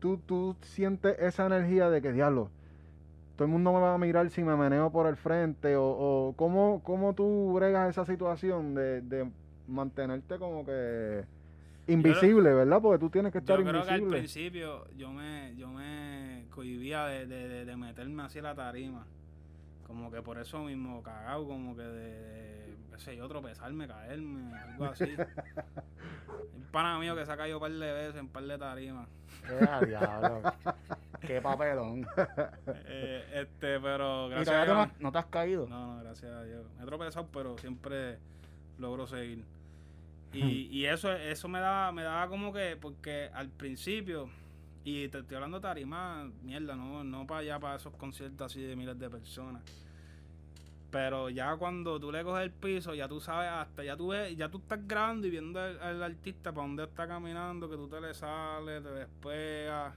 tú, 0.00 0.18
tú 0.26 0.56
sientes 0.62 1.18
esa 1.20 1.46
energía 1.46 1.90
de 1.90 2.00
que, 2.00 2.12
diablo, 2.12 2.50
todo 3.42 3.46
el 3.46 3.50
mundo 3.50 3.72
me 3.72 3.80
va 3.80 3.94
a 3.94 3.98
mirar 3.98 4.30
si 4.30 4.44
me 4.44 4.54
meneo 4.54 4.90
por 4.92 5.08
el 5.08 5.16
frente, 5.16 5.74
o, 5.74 5.82
o 5.84 6.32
¿cómo, 6.36 6.80
cómo 6.84 7.12
tú 7.12 7.52
bregas 7.54 7.90
esa 7.90 8.06
situación 8.06 8.72
de, 8.72 9.00
de 9.00 9.28
mantenerte 9.66 10.38
como 10.38 10.64
que 10.64 11.24
invisible, 11.88 12.54
¿verdad? 12.54 12.80
Porque 12.80 13.00
tú 13.00 13.10
tienes 13.10 13.32
que 13.32 13.38
estar 13.38 13.58
Yo 13.58 13.64
creo 13.64 13.82
que 13.82 13.90
al 13.90 14.00
invisible. 14.00 14.18
principio 14.18 14.84
yo 14.96 15.10
me, 15.10 15.56
yo 15.56 15.68
me 15.70 16.44
cohibía 16.54 17.06
de, 17.06 17.26
de, 17.26 17.64
de- 17.64 17.76
meterme 17.76 18.22
así 18.22 18.38
a 18.38 18.42
la 18.42 18.54
tarima. 18.54 19.04
Como 19.88 20.08
que 20.12 20.22
por 20.22 20.38
eso 20.38 20.62
mismo, 20.62 21.02
cagado, 21.02 21.44
como 21.48 21.74
que 21.74 21.82
de, 21.82 22.20
de, 22.22 22.61
qué 22.92 22.98
sé 23.00 23.16
yo, 23.16 23.28
tropezarme, 23.28 23.86
caerme, 23.88 24.56
algo 24.56 24.84
así. 24.86 25.04
Un 26.54 26.62
pana 26.70 26.98
mío 26.98 27.14
que 27.16 27.26
se 27.26 27.32
ha 27.32 27.36
caído 27.36 27.58
un 27.58 27.60
par 27.62 27.72
de 27.72 27.92
veces 27.92 28.14
en 28.14 28.20
un 28.22 28.28
par 28.28 28.44
de 28.44 28.58
tarimas. 28.58 29.08
Eh, 29.48 29.66
a 29.68 29.80
diablo. 29.80 30.42
Qué 31.20 31.40
papelón. 31.40 32.06
Eh, 32.86 33.42
este, 33.42 33.78
pero 33.78 34.26
¿Y 34.28 34.30
gracias 34.30 34.56
a 34.56 34.64
Dios. 34.64 34.76
no, 34.76 34.92
no 34.98 35.12
te 35.12 35.18
has 35.18 35.26
caído? 35.26 35.68
No, 35.68 35.96
no, 35.96 36.02
gracias 36.02 36.32
a 36.32 36.42
Dios. 36.42 36.66
Me 36.76 36.82
he 36.82 36.86
tropezado, 36.86 37.28
pero 37.32 37.58
siempre 37.58 38.18
logro 38.78 39.06
seguir. 39.06 39.44
Y, 40.32 40.68
y 40.70 40.86
eso, 40.86 41.12
eso 41.12 41.46
me 41.48 41.60
daba, 41.60 41.92
me 41.92 42.02
daba 42.02 42.28
como 42.28 42.52
que, 42.52 42.76
porque 42.80 43.30
al 43.34 43.50
principio, 43.50 44.30
y 44.82 45.08
te 45.08 45.18
estoy 45.18 45.36
hablando 45.36 45.60
tarima, 45.60 46.30
mierda, 46.42 46.74
no, 46.74 47.04
no 47.04 47.26
para 47.26 47.40
allá, 47.40 47.60
para 47.60 47.76
esos 47.76 47.94
conciertos 47.94 48.50
así 48.50 48.62
de 48.62 48.74
miles 48.74 48.98
de 48.98 49.10
personas. 49.10 49.62
Pero 50.92 51.30
ya 51.30 51.56
cuando 51.56 51.98
tú 51.98 52.12
le 52.12 52.22
coges 52.22 52.44
el 52.44 52.50
piso, 52.50 52.94
ya 52.94 53.08
tú 53.08 53.18
sabes, 53.18 53.48
hasta 53.50 53.82
ya 53.82 53.96
tú 53.96 54.08
ves, 54.08 54.36
ya 54.36 54.50
tú 54.50 54.58
estás 54.58 54.78
grabando 54.86 55.26
y 55.26 55.30
viendo 55.30 55.58
al, 55.58 55.80
al 55.80 56.02
artista 56.02 56.52
para 56.52 56.66
dónde 56.66 56.84
está 56.84 57.08
caminando, 57.08 57.68
que 57.70 57.76
tú 57.76 57.88
te 57.88 57.98
le 57.98 58.12
sales, 58.12 58.82
te 58.82 58.90
despegas, 58.90 59.94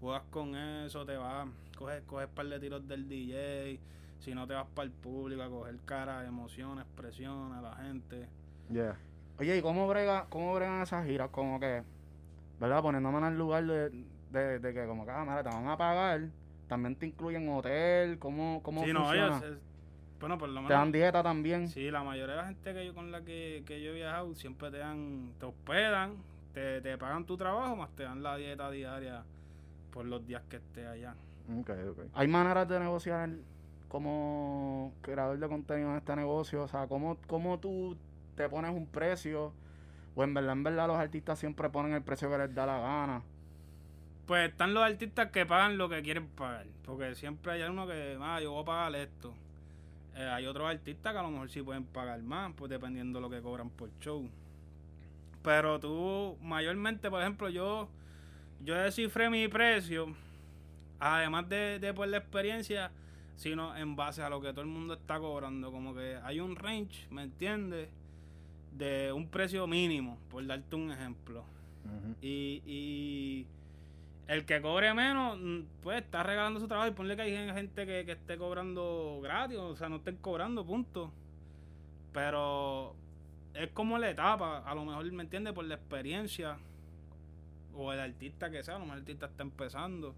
juegas 0.00 0.22
con 0.32 0.56
eso, 0.56 1.06
te 1.06 1.16
vas, 1.16 1.46
coges, 1.78 2.02
coges 2.02 2.26
par 2.26 2.46
de 2.46 2.58
tiros 2.58 2.86
del 2.88 3.08
DJ, 3.08 3.78
si 4.18 4.34
no 4.34 4.44
te 4.44 4.54
vas 4.54 4.66
para 4.74 4.86
el 4.86 4.90
público 4.90 5.40
a 5.40 5.48
coger 5.48 5.76
cara, 5.84 6.26
emociones, 6.26 6.84
expresiones 6.84 7.56
a 7.56 7.62
la 7.62 7.76
gente. 7.76 8.28
Yeah. 8.72 8.96
Oye, 9.38 9.56
¿y 9.58 9.62
cómo, 9.62 9.86
brega, 9.86 10.26
cómo 10.30 10.52
bregan 10.56 10.82
esas 10.82 11.06
giras? 11.06 11.28
Como 11.30 11.60
que, 11.60 11.84
¿verdad? 12.58 12.82
Poniéndome 12.82 13.18
en 13.18 13.24
el 13.24 13.38
lugar 13.38 13.64
de, 13.66 14.04
de, 14.32 14.58
de 14.58 14.74
que 14.74 14.84
como 14.86 15.04
que, 15.04 15.12
ah, 15.12 15.22
mira, 15.22 15.44
te 15.44 15.48
van 15.48 15.68
a 15.68 15.76
pagar. 15.76 16.22
También 16.66 16.96
te 16.96 17.06
incluyen 17.06 17.48
hotel, 17.50 18.18
¿cómo, 18.18 18.60
cómo 18.64 18.82
sí, 18.84 18.92
no, 18.92 19.04
funciona? 19.04 19.26
ellos, 19.38 19.42
es- 19.44 19.73
bueno, 20.24 20.38
por 20.38 20.48
lo 20.48 20.66
te 20.66 20.72
dan 20.72 20.90
dieta 20.90 21.22
también. 21.22 21.68
sí, 21.68 21.90
la 21.90 22.02
mayoría 22.02 22.34
de 22.34 22.40
la 22.40 22.46
gente 22.46 22.72
que 22.72 22.86
yo 22.86 22.94
con 22.94 23.12
la 23.12 23.20
que, 23.20 23.62
que 23.66 23.82
yo 23.82 23.90
he 23.90 23.94
viajado 23.94 24.34
siempre 24.34 24.70
te 24.70 24.78
dan, 24.78 25.32
te 25.38 25.44
hospedan, 25.44 26.14
te, 26.54 26.80
te 26.80 26.96
pagan 26.96 27.26
tu 27.26 27.36
trabajo, 27.36 27.76
más 27.76 27.90
te 27.90 28.04
dan 28.04 28.22
la 28.22 28.34
dieta 28.36 28.70
diaria 28.70 29.22
por 29.92 30.06
los 30.06 30.26
días 30.26 30.42
que 30.48 30.56
estés 30.56 30.86
allá. 30.86 31.14
Ok, 31.60 31.70
ok. 31.90 31.98
Hay 32.14 32.26
maneras 32.26 32.66
de 32.66 32.80
negociar 32.80 33.28
como 33.88 34.94
creador 35.02 35.38
de 35.38 35.46
contenido 35.46 35.90
en 35.90 35.98
este 35.98 36.16
negocio. 36.16 36.62
O 36.62 36.68
sea, 36.68 36.86
¿cómo, 36.86 37.18
cómo 37.26 37.60
tú 37.60 37.94
te 38.34 38.48
pones 38.48 38.70
un 38.70 38.86
precio? 38.86 39.52
O 40.16 40.24
en 40.24 40.32
verdad, 40.32 40.52
en 40.52 40.62
verdad, 40.62 40.86
los 40.86 40.96
artistas 40.96 41.38
siempre 41.38 41.68
ponen 41.68 41.92
el 41.92 42.02
precio 42.02 42.30
que 42.30 42.38
les 42.38 42.54
da 42.54 42.64
la 42.64 42.78
gana. 42.78 43.22
Pues 44.26 44.48
están 44.48 44.72
los 44.72 44.82
artistas 44.82 45.30
que 45.30 45.44
pagan 45.44 45.76
lo 45.76 45.90
que 45.90 46.00
quieren 46.02 46.28
pagar. 46.28 46.64
Porque 46.86 47.14
siempre 47.14 47.52
hay 47.52 47.62
uno 47.64 47.86
que, 47.86 48.16
ah, 48.22 48.40
yo 48.40 48.52
voy 48.52 48.62
a 48.62 48.64
pagar 48.64 48.94
esto. 48.96 49.34
Eh, 50.16 50.28
hay 50.28 50.46
otros 50.46 50.68
artistas 50.68 51.12
que 51.12 51.18
a 51.18 51.22
lo 51.22 51.30
mejor 51.30 51.50
sí 51.50 51.62
pueden 51.62 51.84
pagar 51.84 52.22
más, 52.22 52.52
pues 52.56 52.70
dependiendo 52.70 53.18
de 53.18 53.22
lo 53.22 53.30
que 53.30 53.42
cobran 53.42 53.70
por 53.70 53.90
show. 54.00 54.28
Pero 55.42 55.78
tú, 55.80 56.38
mayormente, 56.40 57.10
por 57.10 57.20
ejemplo, 57.20 57.48
yo, 57.48 57.88
yo 58.64 58.74
descifré 58.76 59.28
mi 59.28 59.46
precio, 59.48 60.14
además 61.00 61.48
de, 61.48 61.78
de 61.78 61.92
por 61.92 62.08
la 62.08 62.18
experiencia, 62.18 62.90
sino 63.36 63.76
en 63.76 63.96
base 63.96 64.22
a 64.22 64.30
lo 64.30 64.40
que 64.40 64.50
todo 64.52 64.62
el 64.62 64.68
mundo 64.68 64.94
está 64.94 65.18
cobrando. 65.18 65.72
Como 65.72 65.94
que 65.94 66.18
hay 66.22 66.40
un 66.40 66.56
range, 66.56 67.06
¿me 67.10 67.24
entiendes? 67.24 67.88
De 68.72 69.12
un 69.12 69.28
precio 69.28 69.66
mínimo, 69.66 70.18
por 70.30 70.46
darte 70.46 70.76
un 70.76 70.92
ejemplo. 70.92 71.44
Y, 72.22 72.62
y 72.64 73.46
el 74.28 74.44
que 74.46 74.60
cobre 74.62 74.92
menos, 74.94 75.38
mm, 75.40 75.60
pues 75.82 76.02
está 76.02 76.22
regalando 76.22 76.60
su 76.60 76.66
trabajo 76.68 76.88
y 76.90 76.94
ponle 76.94 77.16
que 77.16 77.22
hay 77.22 77.30
gen- 77.32 77.54
gente 77.54 77.86
que, 77.86 78.04
que 78.04 78.12
esté 78.12 78.36
cobrando 78.38 79.20
gratis, 79.22 79.58
o 79.58 79.76
sea, 79.76 79.88
no 79.88 79.96
estén 79.96 80.16
cobrando, 80.16 80.64
punto. 80.64 81.10
Pero 82.12 82.94
es 83.54 83.70
como 83.70 83.98
la 83.98 84.10
etapa, 84.10 84.58
a 84.58 84.74
lo 84.74 84.84
mejor, 84.84 85.10
¿me 85.12 85.22
entiendes? 85.24 85.52
Por 85.52 85.64
la 85.64 85.74
experiencia 85.74 86.56
o 87.76 87.92
el 87.92 87.98
artista 88.00 88.50
que 88.50 88.62
sea, 88.62 88.76
a 88.76 88.78
lo 88.78 88.84
mejor 88.84 88.98
el 88.98 89.02
artista 89.02 89.26
está 89.26 89.42
empezando. 89.42 90.14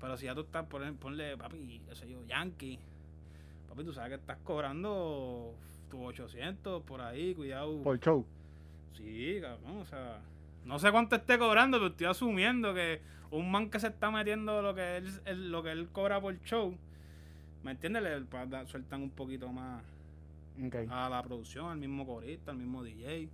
Pero 0.00 0.16
si 0.16 0.26
ya 0.26 0.34
tú 0.34 0.42
estás, 0.42 0.66
por 0.66 0.82
ejemplo, 0.82 1.08
ponle, 1.08 1.36
papi, 1.36 1.80
qué 1.88 1.94
sé 1.96 2.08
yo, 2.08 2.22
Yankee. 2.26 2.78
Papi, 3.68 3.82
tú 3.84 3.92
sabes 3.92 4.10
que 4.10 4.14
estás 4.16 4.38
cobrando 4.44 5.52
tus 5.90 6.00
800 6.00 6.82
por 6.82 7.00
ahí, 7.00 7.34
cuidado. 7.34 7.82
Por 7.82 7.98
show. 7.98 8.24
Sí, 8.96 9.38
cabrón, 9.40 9.78
o 9.78 9.84
sea, 9.86 10.20
no 10.66 10.78
sé 10.78 10.90
cuánto 10.90 11.16
esté 11.16 11.38
cobrando, 11.38 11.78
pero 11.78 11.90
estoy 11.90 12.06
asumiendo 12.06 12.74
que 12.74 13.00
un 13.30 13.50
man 13.50 13.70
que 13.70 13.80
se 13.80 13.86
está 13.86 14.10
metiendo 14.10 14.62
lo 14.62 14.74
que 14.74 14.96
él, 14.96 15.50
lo 15.50 15.62
que 15.62 15.70
él 15.70 15.88
cobra 15.92 16.20
por 16.20 16.38
show, 16.42 16.76
¿me 17.62 17.70
entiendes? 17.70 18.02
Le 18.02 18.66
sueltan 18.66 19.02
un 19.02 19.10
poquito 19.10 19.48
más 19.52 19.82
a 20.90 21.08
la 21.08 21.22
producción, 21.22 21.70
al 21.70 21.78
mismo 21.78 22.04
corista, 22.04 22.50
al 22.50 22.58
mismo 22.58 22.82
DJ. 22.82 23.28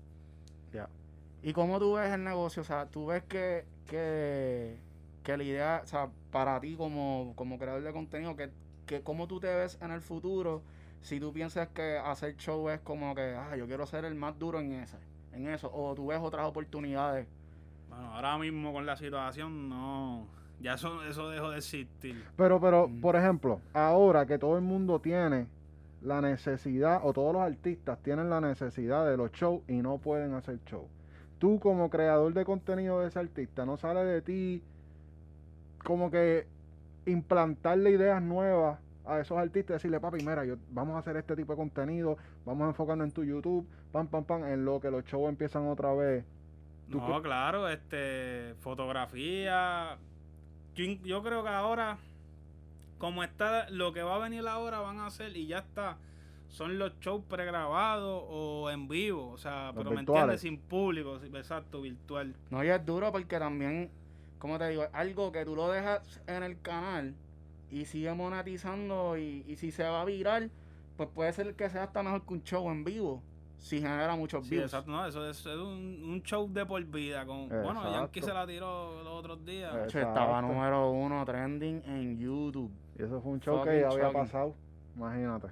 ¿Y 1.43 1.53
cómo 1.53 1.81
tú 1.81 1.95
ves 1.95 2.13
el 2.13 2.23
negocio? 2.23 2.63
O 2.63 2.65
sea, 2.65 2.87
tú 2.87 3.07
ves 3.07 3.25
que, 3.25 3.65
que, 3.89 4.77
que 5.25 5.37
la 5.37 5.43
idea, 5.43 5.81
o 5.83 5.87
sea, 5.87 6.09
para 6.31 6.61
ti 6.61 6.77
como, 6.77 7.33
como 7.35 7.59
creador 7.59 7.83
de 7.83 7.93
contenido, 7.93 8.37
que, 8.37 8.51
que 8.87 9.01
cómo 9.01 9.27
tú 9.27 9.41
te 9.41 9.53
ves 9.53 9.79
en 9.81 9.91
el 9.91 10.03
futuro 10.03 10.63
si 11.01 11.19
tú 11.19 11.33
piensas 11.33 11.69
que 11.69 11.99
hacer 11.99 12.37
show 12.37 12.69
es 12.69 12.81
como 12.81 13.15
que, 13.15 13.35
ah, 13.35 13.57
yo 13.57 13.67
quiero 13.67 13.87
ser 13.87 14.05
el 14.05 14.15
más 14.15 14.39
duro 14.39 14.61
en 14.61 14.73
ese, 14.73 14.97
en 15.33 15.49
eso, 15.49 15.71
o 15.73 15.95
tú 15.95 16.07
ves 16.09 16.21
otras 16.23 16.47
oportunidades. 16.47 17.27
Bueno, 17.89 18.15
ahora 18.15 18.39
mismo 18.39 18.73
con 18.73 18.87
la 18.87 18.97
situación, 18.97 19.69
no, 19.69 20.27
ya 20.61 20.75
eso, 20.75 21.03
eso 21.05 21.29
dejó 21.31 21.51
de 21.51 21.59
existir. 21.59 22.25
Pero, 22.37 22.61
pero, 22.61 22.89
Mm. 22.89 23.01
por 23.01 23.17
ejemplo, 23.17 23.61
ahora 23.75 24.25
que 24.27 24.39
todo 24.39 24.57
el 24.57 24.63
mundo 24.63 24.99
tiene 25.01 25.47
la 26.03 26.21
necesidad, 26.21 27.01
o 27.05 27.13
todos 27.13 27.33
los 27.33 27.43
artistas 27.43 27.99
tienen 28.03 28.29
la 28.31 28.41
necesidad 28.41 29.07
de 29.09 29.17
los 29.17 29.31
shows 29.33 29.63
y 29.69 29.75
no 29.75 29.99
pueden 29.99 30.35
hacer 30.35 30.59
show. 30.65 30.87
Tú 31.39 31.59
como 31.61 31.91
creador 31.91 32.33
de 32.35 32.45
contenido 32.45 33.01
de 33.01 33.09
ese 33.09 33.19
artista, 33.19 33.65
no 33.67 33.77
sale 33.77 34.05
de 34.05 34.23
ti 34.23 34.63
como 35.85 36.11
que 36.11 36.47
implantarle 37.07 37.91
ideas 37.91 38.23
nuevas 38.23 38.79
a 39.05 39.21
esos 39.21 39.37
artistas, 39.39 39.75
decirle, 39.77 40.01
papi, 40.01 40.19
mira, 40.25 40.45
yo, 40.45 40.57
vamos 40.71 40.97
a 40.97 40.99
hacer 40.99 41.17
este 41.17 41.35
tipo 41.35 41.53
de 41.53 41.57
contenido, 41.57 42.17
vamos 42.45 42.67
a 42.67 42.69
enfocarnos 42.69 43.07
en 43.07 43.13
tu 43.13 43.25
YouTube, 43.25 43.67
pam, 43.91 44.07
pam, 44.07 44.25
pam, 44.25 44.45
en 44.45 44.65
lo 44.65 44.81
que 44.81 44.91
los 44.91 45.05
shows 45.05 45.29
empiezan 45.29 45.67
otra 45.69 45.93
vez. 45.93 46.25
¿Tú 46.91 46.99
No, 46.99 47.23
claro, 47.23 47.69
este, 47.69 48.55
fotografía. 48.61 49.97
Yo, 50.75 51.23
creo 51.23 51.43
que 51.43 51.49
ahora, 51.49 51.99
como 52.99 53.23
está, 53.25 53.69
lo 53.71 53.93
que 53.93 54.03
va 54.03 54.17
a 54.17 54.19
venir 54.19 54.47
ahora 54.47 54.81
van 54.81 54.99
a 55.01 55.07
hacer 55.07 55.37
y 55.37 55.47
ya 55.47 55.59
está, 55.59 55.97
son 56.49 56.79
los 56.79 56.99
shows 57.01 57.23
pregrabados 57.29 58.25
o 58.29 58.71
en 58.71 58.89
vivo, 58.89 59.31
o 59.31 59.39
sea, 59.39 59.67
Los 59.67 59.77
pero 59.77 59.91
me 59.91 59.97
virtuales. 59.97 60.23
entiendes, 60.23 60.41
sin 60.41 60.59
público, 60.59 61.17
exacto, 61.17 61.83
virtual. 61.83 62.35
No, 62.51 62.63
y 62.63 62.69
es 62.69 62.85
duro 62.85 63.11
porque 63.11 63.39
también, 63.39 63.91
como 64.39 64.59
te 64.59 64.69
digo, 64.69 64.85
algo 64.93 65.33
que 65.33 65.45
tú 65.45 65.57
lo 65.57 65.71
dejas 65.71 66.21
en 66.27 66.43
el 66.43 66.61
canal 66.61 67.15
y 67.73 67.85
sigue 67.87 68.13
monetizando 68.15 69.17
y, 69.19 69.45
y 69.49 69.57
si 69.57 69.71
se 69.73 69.83
va 69.85 70.03
a 70.03 70.05
virar, 70.05 70.49
pues 70.97 71.09
puede 71.09 71.33
ser 71.33 71.55
que 71.57 71.69
sea 71.71 71.85
hasta 71.85 72.03
mejor 72.03 72.25
que 72.25 72.35
un 72.35 72.43
show 72.45 72.71
en 72.71 72.85
vivo, 72.85 73.23
si 73.59 73.81
genera 73.81 74.15
muchos 74.15 74.45
Sí, 74.45 74.51
views. 74.51 74.65
exacto, 74.67 74.91
no, 74.91 75.07
eso 75.07 75.29
es, 75.29 75.39
es 75.41 75.47
un, 75.57 76.03
un 76.05 76.23
show 76.23 76.49
de 76.53 76.67
por 76.67 76.85
vida. 76.85 77.25
Con, 77.25 77.49
bueno, 77.49 77.71
Exacto. 77.81 77.93
Yankee 77.93 78.21
se 78.23 78.35
la 78.35 78.47
tiró 78.47 79.03
los 79.03 79.13
otros 79.15 79.45
días. 79.45 79.75
Hacho, 79.75 79.99
estaba 80.01 80.39
Exacto. 80.39 80.49
número 80.49 80.91
uno 80.91 81.25
trending 81.25 81.83
en 81.87 82.19
YouTube. 82.19 82.71
Y 82.99 83.03
eso 83.05 83.21
fue 83.23 83.33
un 83.33 83.41
show 83.41 83.59
Fucking 83.59 83.73
que 83.73 83.81
ya 83.81 83.87
había 83.89 84.03
shocking. 84.05 84.21
pasado, 84.21 84.55
imagínate. 84.97 85.49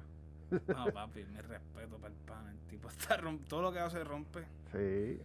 No, 0.51 0.87
papi, 0.93 1.25
mi 1.25 1.41
respeto 1.41 1.97
para 1.99 2.13
el 2.13 2.21
pan. 2.27 2.49
El 2.49 2.59
tipo 2.69 2.89
está 2.89 3.17
rom- 3.17 3.39
todo 3.49 3.63
lo 3.63 3.73
que 3.73 3.79
hace 3.79 4.03
rompe. 4.05 4.41
Sí. 4.73 5.21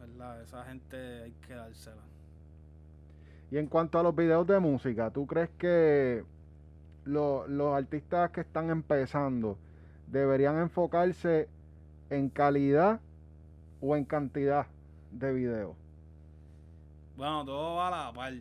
¿Verdad? 0.00 0.42
Esa 0.42 0.64
gente 0.64 1.22
hay 1.24 1.32
que 1.46 1.54
dársela. 1.54 2.02
Y 3.50 3.58
en 3.58 3.66
cuanto 3.66 3.98
a 3.98 4.02
los 4.02 4.14
videos 4.14 4.46
de 4.46 4.60
música, 4.60 5.10
¿tú 5.10 5.26
crees 5.26 5.50
que 5.58 6.24
lo- 7.04 7.46
los 7.48 7.74
artistas 7.74 8.30
que 8.32 8.42
están 8.42 8.70
empezando 8.70 9.58
deberían 10.06 10.58
enfocarse 10.60 11.48
en 12.10 12.30
calidad 12.30 13.00
o 13.80 13.96
en 13.96 14.04
cantidad 14.04 14.66
de 15.12 15.32
videos? 15.32 15.76
Bueno, 17.16 17.44
todo 17.44 17.76
va 17.76 17.88
a 17.88 18.06
la 18.06 18.12
par. 18.12 18.34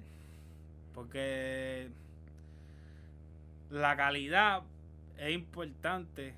Porque 0.93 1.89
la 3.69 3.95
calidad 3.95 4.63
es 5.17 5.34
importante, 5.34 6.34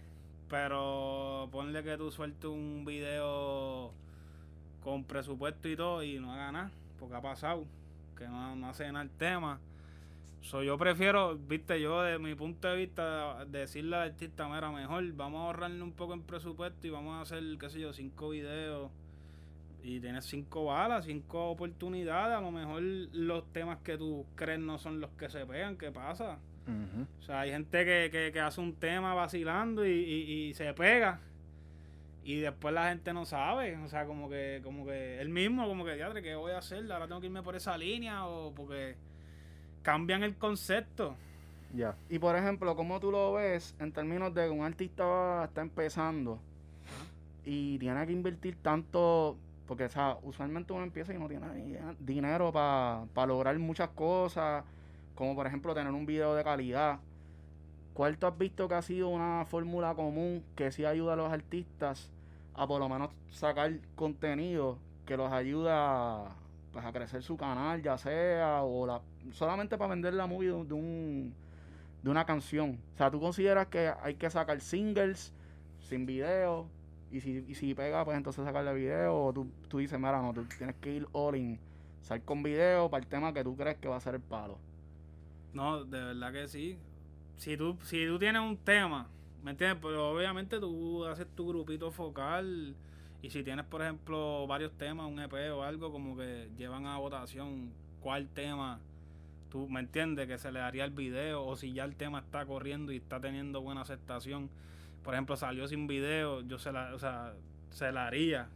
pero 0.49 1.49
ponle 1.51 1.84
que 1.84 1.97
tú 1.97 2.12
sueltes 2.12 2.45
un 2.49 2.84
video 2.86 3.91
con 4.84 5.03
presupuesto 5.05 5.69
y 5.69 5.75
todo 5.75 6.03
y 6.03 6.19
no 6.19 6.34
haga 6.34 6.51
nada, 6.51 6.71
porque 6.99 7.15
ha 7.15 7.21
pasado, 7.21 7.65
que 8.21 8.27
no, 8.27 8.55
no 8.55 8.69
hace 8.69 8.91
nada 8.91 9.03
el 9.03 9.10
tema. 9.10 9.60
So, 10.41 10.63
yo 10.63 10.77
prefiero, 10.77 11.38
viste, 11.38 11.79
yo 11.79 12.01
de 12.01 12.17
mi 12.17 12.34
punto 12.36 12.67
de 12.67 12.77
vista, 12.77 13.45
decirle 13.45 13.95
al 13.95 14.10
artista, 14.10 14.47
mira, 14.47 14.71
mejor 14.71 15.12
vamos 15.13 15.41
a 15.41 15.45
ahorrarle 15.45 15.81
un 15.84 15.91
poco 15.91 16.13
en 16.13 16.23
presupuesto 16.23 16.88
y 16.88 16.89
vamos 16.89 17.17
a 17.17 17.21
hacer, 17.21 17.43
qué 17.60 17.69
sé 17.69 17.79
yo, 17.79 17.93
cinco 17.93 18.29
videos 18.29 18.89
y 19.84 19.99
tienes 19.99 20.25
cinco 20.25 20.65
balas, 20.65 21.05
cinco 21.05 21.49
oportunidades. 21.49 22.38
A 22.38 22.41
lo 22.41 22.51
mejor 22.51 22.81
los 22.81 23.51
temas 23.53 23.79
que 23.79 23.97
tú 23.97 24.25
crees 24.36 24.60
no 24.60 24.77
son 24.77 24.99
los 24.99 25.12
que 25.12 25.29
se 25.29 25.45
pegan. 25.45 25.77
¿Qué 25.77 25.91
pasa? 25.91 26.39
O 27.19 27.23
sea, 27.23 27.41
hay 27.41 27.51
gente 27.51 27.84
que, 27.86 28.10
que, 28.12 28.31
que 28.31 28.39
hace 28.39 28.62
un 28.62 28.75
tema 28.75 29.13
vacilando 29.13 29.86
y, 29.86 29.91
y, 29.91 30.49
y 30.49 30.53
se 30.53 30.73
pega. 30.73 31.19
Y 32.23 32.39
después 32.39 32.73
la 32.73 32.89
gente 32.89 33.13
no 33.13 33.25
sabe. 33.25 33.77
O 33.77 33.88
sea, 33.88 34.05
como 34.05 34.29
que, 34.29 34.62
como 34.63 34.86
que 34.86 35.19
él 35.19 35.29
mismo, 35.29 35.67
como 35.67 35.84
que, 35.86 35.95
diadre, 35.95 36.21
¿qué 36.21 36.36
voy 36.36 36.51
a 36.51 36.60
hacer? 36.60 36.91
Ahora 36.91 37.07
tengo 37.07 37.19
que 37.19 37.27
irme 37.27 37.41
por 37.41 37.55
esa 37.55 37.77
línea 37.77 38.25
o 38.27 38.53
porque 38.53 38.95
cambian 39.81 40.21
el 40.23 40.36
concepto. 40.36 41.15
Ya. 41.73 41.95
Y 42.10 42.19
por 42.19 42.36
ejemplo, 42.36 42.75
¿cómo 42.75 42.99
tú 42.99 43.12
lo 43.12 43.34
ves 43.34 43.75
en 43.79 43.91
términos 43.91 44.34
de 44.34 44.43
que 44.43 44.49
un 44.49 44.63
artista 44.65 45.05
va- 45.05 45.45
está 45.45 45.62
empezando 45.62 46.38
y 47.45 47.79
tiene 47.79 48.05
que 48.05 48.12
invertir 48.12 48.55
tanto? 48.62 49.38
Porque, 49.67 49.86
o 49.86 49.89
sea, 49.89 50.17
usualmente 50.23 50.73
uno 50.73 50.84
empieza 50.84 51.13
y 51.13 51.17
no 51.17 51.27
tiene 51.29 51.47
dinero 51.99 52.51
para 52.51 53.25
lograr 53.25 53.57
muchas 53.57 53.89
cosas, 53.89 54.65
como 55.15 55.34
por 55.34 55.47
ejemplo 55.47 55.73
tener 55.73 55.93
un 55.93 56.05
video 56.05 56.36
de 56.36 56.43
calidad. 56.43 56.99
¿Cuál 57.93 58.17
tú 58.17 58.27
has 58.27 58.38
visto 58.38 58.67
que 58.67 58.75
ha 58.75 58.82
sido 58.82 59.10
una 59.10 59.45
fórmula 59.45 59.93
común 59.95 60.43
que 60.56 60.71
sí 60.71 60.86
ayuda 60.86 61.13
a 61.13 61.15
los 61.17 61.32
artistas 61.32 62.10
a 62.54 62.67
por 62.67 62.80
lo 62.80 62.89
menos 62.89 63.10
sacar 63.30 63.73
contenido 63.95 64.77
que 65.06 65.17
los 65.17 65.32
ayuda 65.32 66.36
pues, 66.71 66.86
a 66.86 66.91
crecer 66.91 67.23
su 67.23 67.38
canal, 67.38 67.82
ya 67.82 67.97
sea, 67.97 68.63
o 68.63 68.86
la, 68.86 69.01
solamente 69.32 69.77
para 69.77 69.89
vender 69.89 70.13
la 70.13 70.25
movie 70.25 70.49
de, 70.49 70.73
un 70.73 71.34
de 72.01 72.10
una 72.10 72.25
canción. 72.25 72.80
O 72.93 72.97
sea, 72.97 73.12
tú 73.12 73.19
consideras 73.19 73.67
que 73.67 73.91
hay 74.01 74.15
que 74.15 74.30
sacar 74.30 74.62
singles 74.62 75.34
sin 75.80 76.06
video 76.06 76.67
y 77.12 77.19
si, 77.19 77.43
y 77.47 77.56
si 77.56 77.73
pega, 77.73 78.06
pues 78.06 78.15
entonces 78.15 78.45
sacarle 78.45 78.73
video 78.73 79.25
o 79.25 79.34
tú, 79.34 79.47
tú 79.67 79.80
dices, 79.80 79.99
mira, 79.99 80.21
no, 80.21 80.34
tú 80.34 80.45
tienes 80.58 80.75
que 80.77 80.93
ir 80.93 81.08
all 81.12 81.36
in, 81.36 81.60
salir 82.01 82.23
con 82.23 82.41
video 82.41 82.89
para 82.89 83.04
el 83.04 83.10
tema 83.10 83.34
que 83.34 83.43
tú 83.43 83.56
crees 83.58 83.77
que 83.77 83.88
va 83.89 83.97
a 83.97 83.99
ser 83.99 84.15
el 84.15 84.21
palo. 84.21 84.58
No, 85.54 85.84
de 85.84 86.01
verdad 86.01 86.32
que 86.32 86.47
sí. 86.47 86.77
Si 87.41 87.58
tú, 87.58 87.75
si 87.84 88.06
tú 88.06 88.19
tienes 88.19 88.39
un 88.39 88.56
tema, 88.56 89.08
¿me 89.43 89.49
entiendes? 89.51 89.80
Pero 89.82 90.12
obviamente 90.12 90.60
tú 90.60 91.06
haces 91.06 91.25
tu 91.36 91.47
grupito 91.47 91.89
focal 91.91 92.75
y 93.23 93.30
si 93.32 93.41
tienes, 93.43 93.65
por 93.65 93.82
ejemplo, 93.82 94.45
varios 94.45 94.71
temas, 94.73 95.08
un 95.08 95.19
EP 95.19 95.34
o 95.51 95.63
algo, 95.63 95.91
como 95.91 96.15
que 96.15 96.49
llevan 96.56 96.86
a 96.86 96.99
votación 96.99 97.71
cuál 97.99 98.27
tema, 98.27 98.80
tú, 99.49 99.67
¿me 99.67 99.80
entiendes? 99.80 100.27
Que 100.27 100.38
se 100.38 100.51
le 100.51 100.60
daría 100.60 100.86
el 100.86 100.91
video 100.91 101.43
o 101.43 101.56
si 101.56 101.73
ya 101.73 101.84
el 101.84 101.95
tema 101.95 102.19
está 102.19 102.45
corriendo 102.45 102.91
y 102.91 102.97
está 102.97 103.19
teniendo 103.19 103.60
buena 103.62 103.82
aceptación. 103.82 104.47
Por 105.04 105.15
ejemplo, 105.15 105.36
salió 105.36 105.67
sin 105.67 105.88
video, 105.88 106.41
yo 106.41 106.60
se 106.60 106.71
la, 106.71 106.93
o 106.93 106.99
sea, 106.99 107.34
se 107.71 107.91
la 107.91 108.06
haría. 108.06 108.49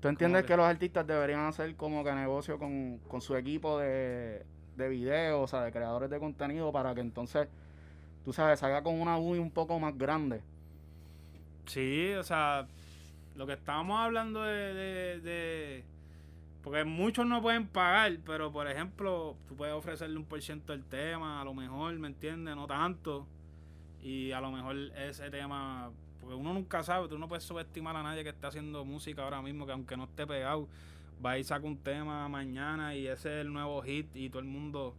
¿Tú 0.00 0.08
entiendes 0.08 0.42
que- 0.42 0.48
que 0.48 0.56
los 0.56 0.64
artistas 0.64 1.06
deberían 1.06 1.40
hacer 1.40 1.74
como 1.76 2.02
que 2.04 2.12
negocio 2.14 2.58
con, 2.58 3.00
con 3.06 3.20
su 3.20 3.36
equipo 3.36 3.78
de, 3.78 4.46
de 4.78 4.88
video, 4.88 5.42
o 5.42 5.46
sea, 5.46 5.60
de 5.62 5.72
creadores 5.72 6.08
de 6.08 6.18
contenido 6.18 6.72
para 6.72 6.94
que 6.94 7.02
entonces, 7.02 7.48
tú 8.24 8.32
sabes, 8.32 8.60
salga 8.60 8.82
con 8.82 9.00
una 9.00 9.18
UI 9.18 9.38
un 9.38 9.50
poco 9.50 9.78
más 9.80 9.96
grande? 9.96 10.42
Sí, 11.66 12.12
o 12.14 12.22
sea, 12.22 12.66
lo 13.34 13.46
que 13.46 13.54
estábamos 13.54 13.98
hablando 14.00 14.42
de, 14.42 14.74
de, 14.74 15.20
de- 15.20 15.84
Porque 16.62 16.84
muchos 16.84 17.26
no 17.26 17.42
pueden 17.42 17.68
pagar, 17.68 18.18
pero 18.24 18.52
por 18.52 18.68
ejemplo, 18.68 19.36
tú 19.48 19.56
puedes 19.56 19.74
ofrecerle 19.74 20.18
un 20.18 20.24
por 20.26 20.42
ciento 20.42 20.72
del 20.72 20.84
tema, 20.84 21.40
a 21.40 21.44
lo 21.44 21.54
mejor, 21.54 21.94
¿me 21.98 22.08
entiendes? 22.08 22.56
No 22.56 22.66
tanto. 22.66 23.26
Y 24.02 24.32
a 24.32 24.40
lo 24.40 24.50
mejor 24.52 24.76
ese 24.96 25.30
tema... 25.30 25.90
Porque 26.20 26.34
uno 26.36 26.54
nunca 26.54 26.82
sabe, 26.82 27.08
tú 27.08 27.18
no 27.18 27.28
puedes 27.28 27.44
subestimar 27.44 27.96
a 27.96 28.02
nadie 28.02 28.22
que 28.24 28.30
esté 28.30 28.46
haciendo 28.46 28.84
música 28.84 29.22
ahora 29.24 29.42
mismo, 29.42 29.66
que 29.66 29.72
aunque 29.72 29.96
no 29.96 30.04
esté 30.04 30.26
pegado, 30.26 30.68
va 31.24 31.38
y 31.38 31.44
saca 31.44 31.66
un 31.66 31.78
tema 31.78 32.28
mañana 32.28 32.94
y 32.94 33.06
ese 33.06 33.40
es 33.40 33.46
el 33.46 33.52
nuevo 33.52 33.82
hit 33.82 34.08
y 34.16 34.28
todo 34.30 34.40
el 34.40 34.46
mundo... 34.48 34.94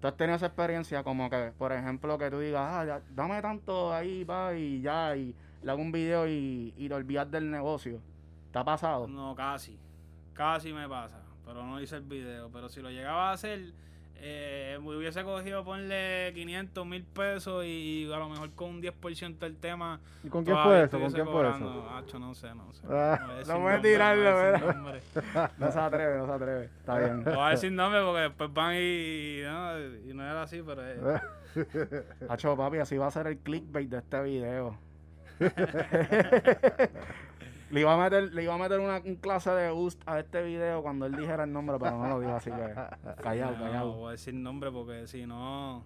¿Tú 0.00 0.08
has 0.08 0.16
tenido 0.16 0.36
esa 0.36 0.46
experiencia 0.46 1.02
como 1.02 1.28
que, 1.28 1.52
por 1.58 1.72
ejemplo, 1.72 2.16
que 2.16 2.30
tú 2.30 2.38
digas, 2.38 2.62
ah, 2.62 3.00
dame 3.10 3.42
tanto 3.42 3.92
ahí, 3.92 4.24
va, 4.24 4.54
y 4.54 4.80
ya, 4.80 5.14
y 5.14 5.34
le 5.62 5.70
hago 5.70 5.82
un 5.82 5.92
video 5.92 6.26
y, 6.26 6.72
y 6.76 6.88
te 6.88 6.94
olvidas 6.94 7.30
del 7.30 7.50
negocio? 7.50 8.00
¿Te 8.50 8.58
ha 8.58 8.64
pasado? 8.64 9.06
No, 9.06 9.34
casi. 9.34 9.78
Casi 10.32 10.72
me 10.72 10.88
pasa. 10.88 11.20
Pero 11.44 11.64
no 11.64 11.80
hice 11.80 11.96
el 11.96 12.02
video. 12.02 12.48
Pero 12.50 12.68
si 12.68 12.80
lo 12.80 12.90
llegaba 12.90 13.30
a 13.30 13.32
hacer, 13.32 13.72
eh, 14.22 14.78
me 14.82 14.96
hubiese 14.96 15.24
cogido, 15.24 15.64
ponle 15.64 16.30
500 16.34 16.86
mil 16.86 17.04
pesos 17.04 17.64
y, 17.64 18.10
a 18.12 18.18
lo 18.18 18.28
mejor 18.28 18.50
con 18.50 18.70
un 18.70 18.82
10% 18.82 19.38
del 19.38 19.56
tema. 19.56 19.98
¿Y 20.22 20.28
con 20.28 20.44
quién 20.44 20.56
fue 20.62 20.82
eso? 20.82 20.90
¿Con 20.98 21.02
estuviese 21.02 21.14
quién 21.14 21.26
fue 21.26 21.34
cobrando. 21.34 21.70
eso? 21.70 21.90
Acho, 21.90 22.18
no 22.18 22.34
sé, 22.34 22.54
no 22.54 22.72
sé. 22.74 22.82
Ah. 22.90 23.18
voy 23.26 23.30
a 23.30 23.38
decir 23.38 23.54
No 23.54 23.60
voy 23.60 23.72
a 23.72 23.80
tirarlo, 23.80 24.24
¿verdad? 24.24 25.00
No 25.58 25.72
se 25.72 25.78
atreve, 25.80 26.18
no 26.18 26.26
se 26.26 26.32
atreve. 26.32 26.64
Está 26.64 26.98
bien. 26.98 27.24
No 27.24 27.30
voy 27.34 27.46
a 27.46 27.50
decir 27.50 27.72
nombre 27.72 28.02
porque 28.02 28.20
después 28.20 28.52
van 28.52 28.74
y, 28.74 28.78
y 28.78 29.42
no, 29.42 29.78
y 30.10 30.14
no 30.14 30.22
era 30.22 30.42
así, 30.42 30.62
pero... 30.62 30.82
eh, 30.86 31.20
Hacho, 32.28 32.56
papi, 32.56 32.78
así 32.78 32.98
va 32.98 33.06
a 33.06 33.10
ser 33.10 33.26
el 33.26 33.38
clickbait 33.38 33.88
de 33.88 33.98
este 33.98 34.22
video. 34.22 34.78
Le 37.70 37.80
iba 37.80 37.94
a 37.94 37.96
meter, 37.96 38.32
le 38.34 38.42
iba 38.42 38.54
a 38.54 38.58
meter 38.58 38.80
una 38.80 38.98
un 39.04 39.16
clase 39.16 39.50
de 39.50 39.70
boost 39.70 40.02
a 40.06 40.18
este 40.18 40.42
video 40.42 40.82
cuando 40.82 41.06
él 41.06 41.16
dijera 41.16 41.44
el 41.44 41.52
nombre, 41.52 41.76
pero 41.78 41.98
no 41.98 42.08
lo 42.08 42.20
dijo, 42.20 42.34
así 42.34 42.50
que 42.50 42.74
callado, 43.22 43.52
no, 43.56 43.64
callado. 43.64 43.92
voy 43.94 44.08
a 44.08 44.12
decir 44.12 44.34
nombre 44.34 44.70
porque 44.70 45.06
si 45.06 45.26
no... 45.26 45.84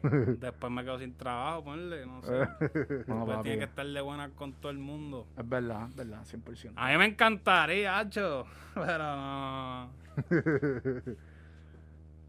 Después 0.02 0.72
me 0.72 0.84
quedo 0.84 1.00
sin 1.00 1.12
trabajo, 1.14 1.64
ponle, 1.64 2.06
no 2.06 2.22
sé. 2.22 2.46
No, 3.08 3.26
Pues 3.26 3.42
tiene 3.42 3.58
que 3.58 3.64
estar 3.64 3.84
de 3.84 4.00
buena 4.00 4.30
con 4.30 4.52
todo 4.52 4.70
el 4.70 4.78
mundo. 4.78 5.26
Es 5.36 5.48
verdad, 5.48 5.88
es 5.88 5.96
verdad, 5.96 6.22
100%. 6.24 6.72
A 6.76 6.88
mí 6.92 6.98
me 6.98 7.06
encantaría, 7.06 7.98
Hacho. 7.98 8.46
Pero 8.74 9.16
no. 9.16 9.90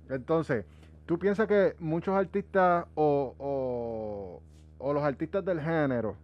Entonces, 0.10 0.66
¿tú 1.06 1.20
piensas 1.20 1.48
que 1.48 1.76
muchos 1.80 2.16
artistas 2.16 2.88
o, 2.96 3.36
o 3.38 4.42
o 4.80 4.94
los 4.94 5.04
artistas 5.04 5.46
del 5.46 5.62
género 5.62 6.16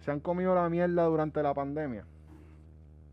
se 0.00 0.10
han 0.10 0.20
comido 0.20 0.54
la 0.54 0.68
mierda 0.68 1.04
durante 1.04 1.42
la 1.42 1.54
pandemia? 1.54 2.04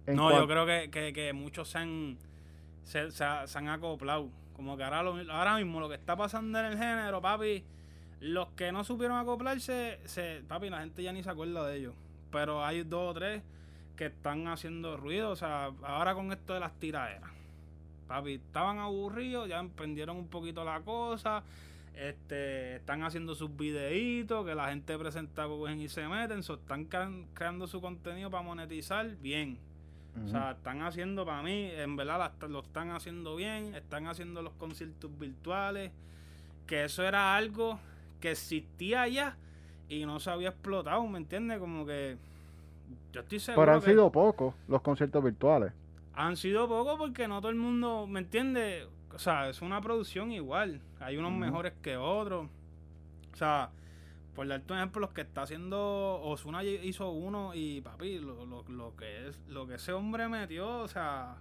En 0.06 0.16
No, 0.16 0.32
yo 0.32 0.48
creo 0.48 0.66
que, 0.66 0.90
que, 0.90 1.12
que 1.14 1.34
muchos 1.34 1.70
se 1.70 1.78
han, 1.80 2.18
se, 2.84 3.12
se 3.12 3.24
ha- 3.24 3.46
se 3.48 3.58
han 3.58 3.68
acoplado. 3.68 4.30
Como 4.56 4.78
que 4.78 4.84
ahora, 4.84 5.04
lo- 5.04 5.32
ahora 5.34 5.58
mismo 5.58 5.80
lo 5.80 5.90
que 5.90 5.96
está 5.96 6.16
pasando 6.16 6.58
en 6.60 6.66
el 6.66 6.78
género, 6.78 7.22
papi, 7.22 7.64
los 8.22 8.48
que 8.50 8.72
no 8.72 8.84
supieron 8.84 9.18
acoplarse, 9.18 10.00
se, 10.06 10.42
papi, 10.48 10.70
la 10.70 10.80
gente 10.80 11.04
ya 11.04 11.12
ni 11.12 11.22
se 11.24 11.30
acuerda 11.30 11.68
de 11.68 11.76
ellos. 11.78 11.94
Pero 12.32 12.64
hay 12.66 12.84
dos 12.84 13.12
o 13.12 13.14
tres 13.14 13.42
que 13.96 14.06
están 14.08 14.48
haciendo 14.48 14.96
ruido. 14.98 15.30
O 15.32 15.36
sea, 15.36 15.72
ahora 15.84 16.16
con 16.16 16.32
esto 16.32 16.54
de 16.54 16.60
las 16.62 16.72
tiraderas. 16.80 17.30
Papi, 18.08 18.36
estaban 18.36 18.80
aburridos, 18.80 19.50
ya 19.50 19.60
emprendieron 19.60 20.16
un 20.18 20.28
poquito 20.28 20.64
la 20.64 20.80
cosa. 20.80 21.44
Este, 21.98 22.76
están 22.76 23.04
haciendo 23.04 23.34
sus 23.36 23.56
videitos, 23.58 24.46
que 24.46 24.54
la 24.56 24.70
gente 24.70 24.98
presenta 25.00 25.48
cogen 25.48 25.82
y 25.82 25.90
se 25.90 26.08
meten, 26.08 26.44
so, 26.44 26.56
están 26.56 26.88
cre- 26.90 27.26
creando 27.34 27.66
su 27.68 27.82
contenido 27.82 28.30
para 28.30 28.44
monetizar 28.44 29.16
bien. 29.18 29.58
O 30.26 30.28
sea, 30.28 30.52
están 30.52 30.82
haciendo 30.82 31.26
para 31.26 31.44
mí, 31.44 31.70
en 31.72 31.96
verdad 31.96 32.32
lo 32.50 32.60
están 32.62 32.92
haciendo 32.92 33.36
bien, 33.36 33.76
están 33.76 34.08
haciendo 34.08 34.42
los 34.42 34.54
conciertos 34.54 35.12
virtuales, 35.20 35.92
que 36.68 36.86
eso 36.86 37.04
era 37.04 37.36
algo 37.36 37.80
que 38.22 38.32
existía 38.32 39.08
ya 39.08 39.38
y 39.90 40.06
no 40.06 40.20
se 40.20 40.32
había 40.32 40.50
explotado, 40.50 41.06
¿me 41.08 41.20
entiendes? 41.20 41.60
Como 41.60 41.86
que 41.86 42.18
yo 43.14 43.22
estoy 43.22 43.40
seguro 43.40 43.62
Pero 43.66 43.74
han 43.74 43.82
que 43.82 43.86
sido 43.92 44.12
pocos 44.12 44.56
los 44.68 44.82
conciertos 44.82 45.24
virtuales. 45.24 45.74
han 46.14 46.36
sido 46.38 46.68
pocos 46.68 46.98
porque 46.98 47.28
no 47.28 47.40
todo 47.42 47.52
el 47.52 47.58
mundo, 47.58 48.08
¿me 48.08 48.20
entiende? 48.20 48.88
O 49.18 49.20
sea, 49.20 49.50
es 49.50 49.64
una 49.64 49.82
producción 49.82 50.32
igual, 50.32 50.80
hay 51.00 51.18
unos 51.18 51.32
mejores 51.32 51.74
que 51.82 51.98
otros. 51.98 52.48
O 53.34 53.36
sea, 53.36 53.72
por 54.36 54.48
darte 54.48 54.72
un 54.72 54.78
ejemplo, 54.78 55.02
los 55.02 55.10
que 55.10 55.22
está 55.22 55.42
haciendo 55.42 56.22
Osuna 56.22 56.64
hizo 56.64 57.10
uno 57.10 57.56
y 57.56 57.82
papi, 57.82 58.20
lo, 58.20 58.46
lo, 58.46 58.64
lo 58.70 58.96
que 58.96 59.28
es, 59.28 59.40
lo 59.50 59.66
que 59.66 59.74
ese 59.74 59.92
hombre 59.92 60.28
metió, 60.30 60.82
o 60.82 60.88
sea, 60.88 61.36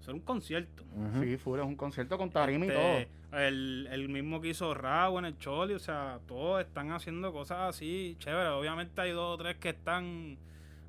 eso 0.00 0.12
era 0.12 0.14
un 0.18 0.24
concierto. 0.24 0.82
Ujú. 0.96 1.22
Sí, 1.24 1.36
full, 1.36 1.58
es 1.58 1.66
un 1.66 1.76
concierto 1.76 2.16
con 2.16 2.30
tarima 2.30 2.64
y 2.64 2.68
Este, 2.68 3.08
todo. 3.30 3.38
El, 3.38 3.86
el 3.92 4.08
mismo 4.08 4.40
que 4.40 4.48
hizo 4.48 4.72
Raúl 4.72 5.18
en 5.18 5.24
el 5.26 5.38
Choli, 5.38 5.74
o 5.74 5.78
sea, 5.78 6.20
todos 6.26 6.62
están 6.62 6.90
haciendo 6.92 7.34
cosas 7.34 7.68
así, 7.68 8.16
chévere. 8.18 8.48
Obviamente 8.48 8.98
hay 8.98 9.10
dos 9.10 9.34
o 9.34 9.36
tres 9.36 9.56
que 9.58 9.68
están 9.68 10.38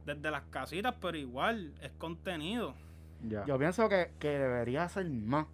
desde 0.05 0.31
las 0.31 0.43
casitas, 0.43 0.95
pero 1.01 1.17
igual 1.17 1.73
es 1.81 1.91
contenido. 1.97 2.73
Ya. 3.27 3.45
Yo 3.45 3.59
pienso 3.59 3.89
que, 3.89 4.11
que 4.17 4.29
debería 4.29 4.87
ser 4.87 5.09
más. 5.09 5.47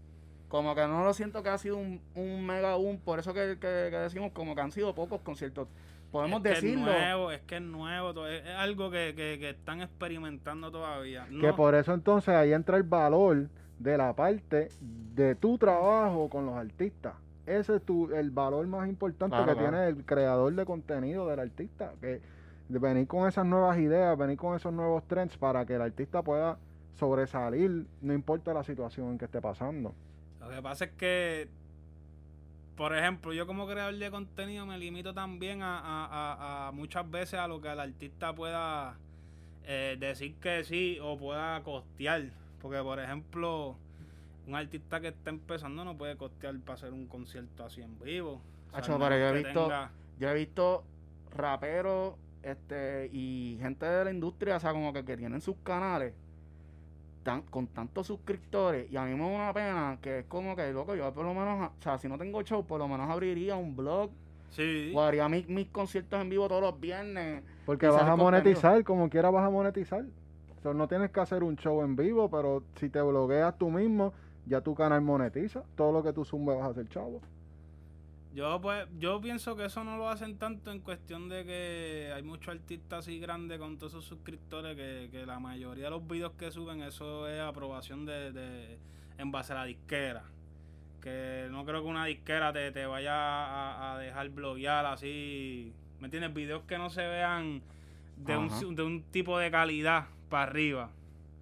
Como 0.52 0.76
que 0.76 0.86
no 0.86 1.06
lo 1.06 1.14
siento 1.14 1.42
que 1.44 1.48
ha 1.50 1.58
sido 1.58 1.78
un, 1.78 2.02
un 2.14 2.46
mega 2.46 2.76
boom, 2.76 2.98
por 3.00 3.20
eso 3.20 3.34
que, 3.34 3.58
que- 3.58 3.88
que 3.90 3.98
decimos 3.98 4.34
como 4.34 4.54
que 4.54 4.60
han 4.60 4.74
sido 4.74 4.94
pocos 4.94 5.22
conciertos. 5.22 5.70
Podemos 6.12 6.40
es 6.40 6.44
que 6.44 6.50
decirlo. 6.50 6.92
Es 6.92 6.98
nuevo, 7.00 7.32
es 7.32 7.40
que 7.44 7.56
es 7.56 7.62
nuevo, 7.62 8.28
es, 8.28 8.44
algo 8.58 8.92
que, 8.92 9.14
que- 9.16 9.38
que 9.40 9.52
están 9.52 9.80
experimentando 9.82 10.70
todavía. 10.70 11.26
Que 11.40 11.54
por 11.54 11.74
eso 11.74 11.94
entonces 11.94 12.36
ahí 12.36 12.52
entra 12.52 12.76
el 12.76 12.84
valor 12.84 13.48
de 13.80 13.98
la 13.98 14.14
parte 14.14 14.68
de 15.16 15.36
tu 15.36 15.58
trabajo 15.58 16.28
con 16.30 16.46
los 16.46 16.56
artistas. 16.56 17.14
Ese 17.46 17.78
es 17.78 17.82
tu, 17.84 18.14
el 18.14 18.30
valor 18.30 18.68
más 18.68 18.90
importante 18.90 19.38
Claro, 19.38 19.54
que 19.54 19.58
claro. 19.58 19.70
tiene 19.78 19.88
el 19.88 20.04
creador 20.06 20.54
de 20.54 20.66
contenido 20.66 21.28
del 21.30 21.40
artista. 21.40 21.94
Que 22.02 22.20
de 22.68 22.80
venir 22.80 23.08
con 23.08 23.26
esas 23.28 23.46
nuevas 23.46 23.78
ideas, 23.80 24.18
venir 24.18 24.36
con 24.38 24.54
esos 24.56 24.72
nuevos 24.74 25.04
trends 25.08 25.38
para 25.38 25.66
que 25.66 25.76
el 25.76 25.82
artista 25.82 26.22
pueda 26.22 26.58
sobresalir, 26.96 27.86
no 28.02 28.14
importa 28.14 28.54
la 28.54 28.64
situación 28.64 29.12
en 29.12 29.18
que 29.18 29.26
esté 29.26 29.42
pasando. 29.42 29.94
Lo 30.52 30.58
que 30.58 30.62
pasa 30.64 30.84
es 30.86 30.92
que, 30.92 31.48
por 32.76 32.94
ejemplo, 32.96 33.32
yo 33.32 33.48
como 33.48 33.66
creador 33.68 33.96
de 33.96 34.12
contenido 34.12 34.66
me 34.66 34.78
limito 34.78 35.14
también 35.14 35.62
a, 35.62 35.80
a- 35.80 36.06
a- 36.06 36.68
a 36.68 36.72
muchas 36.74 37.10
veces 37.10 37.40
a 37.40 37.48
lo 37.48 37.62
que 37.62 37.72
el 37.72 37.80
artista 37.80 38.36
pueda 38.36 38.98
eh, 39.66 39.96
decir 39.98 40.36
que 40.42 40.66
sí 40.66 40.98
o 41.02 41.18
pueda 41.18 41.62
costear. 41.64 42.24
Porque, 42.62 42.80
por 42.82 43.00
ejemplo, 43.00 43.78
un 44.46 44.56
artista 44.56 45.00
que 45.00 45.08
está 45.10 45.30
empezando 45.30 45.86
no 45.86 45.98
puede 45.98 46.18
costear 46.18 46.60
para 46.60 46.74
hacer 46.74 46.92
un 46.92 47.06
concierto 47.08 47.64
así 47.64 47.82
en 47.82 47.98
vivo. 48.00 48.42
Acho, 48.74 48.98
pero 49.00 49.18
yo 49.18 49.28
he 49.28 49.34
visto- 49.44 49.64
tenga- 49.68 49.92
Yo 50.20 50.30
he 50.30 50.34
visto 50.34 50.84
raperos 51.34 52.16
este 52.44 53.10
y 53.14 53.58
gente 53.62 53.86
de 53.86 54.04
la 54.04 54.12
industria, 54.12 54.58
o 54.58 54.60
sea, 54.60 54.74
como 54.74 54.92
que, 54.92 55.06
que 55.06 55.16
tienen 55.16 55.40
sus 55.40 55.56
canales 55.64 56.14
tan, 57.24 57.42
con 57.44 57.68
tantos 57.68 58.08
suscriptores 58.08 58.92
y 58.92 58.98
a 58.98 59.04
mí 59.06 59.14
me 59.14 59.20
da 59.22 59.26
una 59.28 59.54
pena 59.54 59.98
que 60.02 60.20
es 60.20 60.26
como 60.26 60.56
que, 60.56 60.72
loco, 60.72 60.96
yo 60.96 61.14
por 61.14 61.26
lo 61.26 61.34
menos, 61.34 61.72
o 61.78 61.82
sea, 61.82 61.98
si 61.98 62.08
no 62.08 62.18
tengo 62.18 62.42
show, 62.44 62.66
por 62.66 62.80
lo 62.80 62.88
menos 62.88 63.10
abriría 63.10 63.56
un 63.56 63.76
blog 63.76 64.10
Sí. 64.50 64.92
o 64.94 65.02
haría 65.02 65.30
mis, 65.30 65.48
mis 65.48 65.68
conciertos 65.70 66.20
en 66.22 66.30
vivo 66.30 66.48
todos 66.50 66.62
los 66.62 66.80
viernes. 66.80 67.42
Porque 67.66 67.88
vas 67.88 67.96
a 67.96 68.00
contenido. 68.00 68.24
monetizar, 68.26 68.84
como 68.84 69.10
quiera 69.10 69.30
vas 69.30 69.46
a 69.46 69.50
monetizar. 69.50 70.04
O 70.60 70.62
sea, 70.62 70.74
no 70.74 70.88
tienes 70.90 71.10
que 71.12 71.20
hacer 71.22 71.42
un 71.44 71.56
show 71.56 71.82
en 71.84 71.96
vivo, 71.96 72.30
pero 72.30 72.62
si 72.76 72.90
te 72.90 73.02
blogueas 73.02 73.58
tú 73.58 73.70
mismo, 73.70 74.12
ya 74.46 74.60
tu 74.62 74.76
canal 74.76 75.02
monetiza. 75.02 75.64
Todo 75.76 75.94
lo 75.94 76.04
que 76.04 76.12
tú 76.12 76.26
zumbes 76.26 76.58
vas 76.58 76.68
a 76.68 76.72
hacer 76.72 76.90
chavo. 76.90 77.22
Yo 78.34 78.62
pues 78.62 78.88
yo 78.98 79.20
pienso 79.20 79.58
que 79.58 79.66
eso 79.66 79.84
no 79.84 79.98
lo 79.98 80.08
hacen 80.08 80.38
tanto 80.38 80.72
en 80.72 80.80
cuestión 80.80 81.28
de 81.28 81.44
que 81.44 82.12
hay 82.16 82.24
muchos 82.24 82.56
artistas 82.56 83.00
así 83.00 83.20
grandes 83.20 83.60
con 83.60 83.78
todos 83.78 83.92
sus 83.92 84.06
suscriptores 84.06 84.78
que, 84.78 85.10
que 85.12 85.26
la 85.26 85.40
mayoría 85.40 85.86
de 85.86 85.90
los 85.90 86.08
videos 86.08 86.32
que 86.34 86.50
suben 86.50 86.82
eso 86.82 87.28
es 87.28 87.42
aprobación 87.42 88.06
de, 88.06 88.32
de 88.32 88.78
en 89.18 89.32
base 89.32 89.52
a 89.52 89.58
la 89.58 89.66
disquera. 89.66 90.24
Que 91.02 91.48
no 91.52 91.66
creo 91.66 91.82
que 91.82 91.90
una 91.90 92.06
disquera 92.06 92.54
te, 92.54 92.72
te 92.72 92.86
vaya 92.86 93.14
a, 93.14 93.94
a 93.94 93.98
dejar 93.98 94.30
bloguear 94.30 94.86
así, 94.86 95.74
¿me 96.00 96.06
entiendes? 96.06 96.34
Videos 96.34 96.64
que 96.64 96.78
no 96.78 96.90
se 96.90 97.06
vean 97.06 97.62
de 98.18 98.38
un, 98.38 98.76
de 98.76 98.84
un 98.84 99.04
tipo 99.04 99.38
de 99.40 99.52
calidad 99.52 100.06
para 100.30 100.44
arriba. 100.44 100.90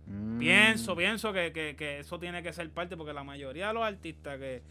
Mm. 0.08 0.40
Pienso, 0.40 0.96
pienso 0.96 1.34
que, 1.34 1.52
que, 1.52 1.76
que 1.76 2.00
eso 2.00 2.18
tiene 2.20 2.42
que 2.42 2.54
ser 2.54 2.70
parte, 2.72 2.98
porque 2.98 3.14
la 3.14 3.24
mayoría 3.24 3.68
de 3.68 3.74
los 3.74 3.84
artistas 3.84 4.40
que, 4.40 4.64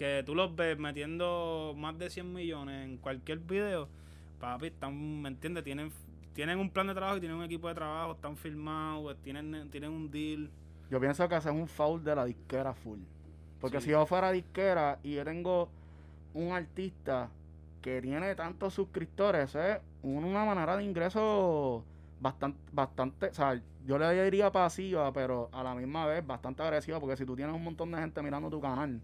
que 0.00 0.22
tú 0.24 0.34
los 0.34 0.56
ves 0.56 0.78
metiendo 0.78 1.74
más 1.76 1.98
de 1.98 2.08
100 2.08 2.32
millones 2.32 2.86
en 2.86 2.96
cualquier 2.96 3.38
video, 3.40 3.86
papi, 4.40 4.68
están, 4.68 5.20
¿me 5.20 5.28
entiendes? 5.28 5.62
Tienen, 5.62 5.92
tienen 6.32 6.58
un 6.58 6.70
plan 6.70 6.86
de 6.86 6.94
trabajo 6.94 7.18
y 7.18 7.20
tienen 7.20 7.36
un 7.36 7.44
equipo 7.44 7.68
de 7.68 7.74
trabajo, 7.74 8.12
están 8.12 8.34
filmados, 8.38 9.14
tienen, 9.22 9.68
tienen 9.68 9.90
un 9.90 10.10
deal. 10.10 10.48
Yo 10.90 10.98
pienso 10.98 11.28
que 11.28 11.36
es 11.36 11.44
un 11.44 11.68
foul 11.68 12.02
de 12.02 12.16
la 12.16 12.24
disquera 12.24 12.72
full. 12.72 12.98
Porque 13.60 13.78
Sí. 13.78 13.84
si 13.84 13.90
yo 13.90 14.06
fuera 14.06 14.32
disquera 14.32 14.98
y 15.02 15.16
yo 15.16 15.24
tengo 15.26 15.68
un 16.32 16.50
artista 16.52 17.28
que 17.82 18.00
tiene 18.00 18.34
tantos 18.34 18.72
suscriptores, 18.72 19.54
es 19.54 19.80
una 20.02 20.46
manera 20.46 20.78
de 20.78 20.84
ingreso 20.84 21.84
bastante, 22.22 22.58
bastante, 22.72 23.26
o 23.26 23.34
sea, 23.34 23.60
yo 23.86 23.98
le 23.98 24.24
diría 24.24 24.50
pasiva, 24.50 25.12
pero 25.12 25.50
a 25.52 25.62
la 25.62 25.74
misma 25.74 26.06
vez 26.06 26.26
bastante 26.26 26.62
agresiva, 26.62 26.98
porque 26.98 27.18
si 27.18 27.26
tú 27.26 27.36
tienes 27.36 27.54
un 27.54 27.62
montón 27.64 27.90
de 27.90 27.98
gente 27.98 28.22
mirando 28.22 28.48
tu 28.48 28.62
canal. 28.62 28.98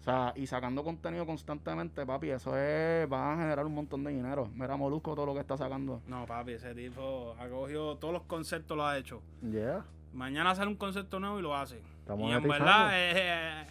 O 0.00 0.02
sea, 0.02 0.32
y 0.34 0.46
sacando 0.46 0.82
contenido 0.82 1.26
constantemente, 1.26 2.06
papi, 2.06 2.30
eso 2.30 2.56
es, 2.56 3.10
va 3.12 3.34
a 3.34 3.36
generar 3.36 3.66
un 3.66 3.74
montón 3.74 4.02
de 4.02 4.10
dinero. 4.12 4.48
Mira 4.54 4.76
Molusco 4.76 5.14
todo 5.14 5.26
lo 5.26 5.34
que 5.34 5.40
está 5.40 5.58
sacando. 5.58 6.00
No, 6.06 6.24
papi, 6.26 6.52
ese 6.52 6.74
tipo 6.74 7.36
ha 7.38 7.46
cogido 7.48 7.96
todos 7.98 8.14
los 8.14 8.22
conceptos, 8.22 8.76
lo 8.76 8.86
ha 8.86 8.96
hecho. 8.96 9.20
Yeah. 9.42 9.84
Mañana 10.14 10.54
sale 10.54 10.68
un 10.70 10.76
concepto 10.76 11.20
nuevo 11.20 11.38
y 11.38 11.42
lo 11.42 11.54
hace. 11.54 11.80
Estamos 12.00 12.30
y 12.30 12.32
en 12.32 12.42
verdad 12.42 12.90
eh, 12.94 13.66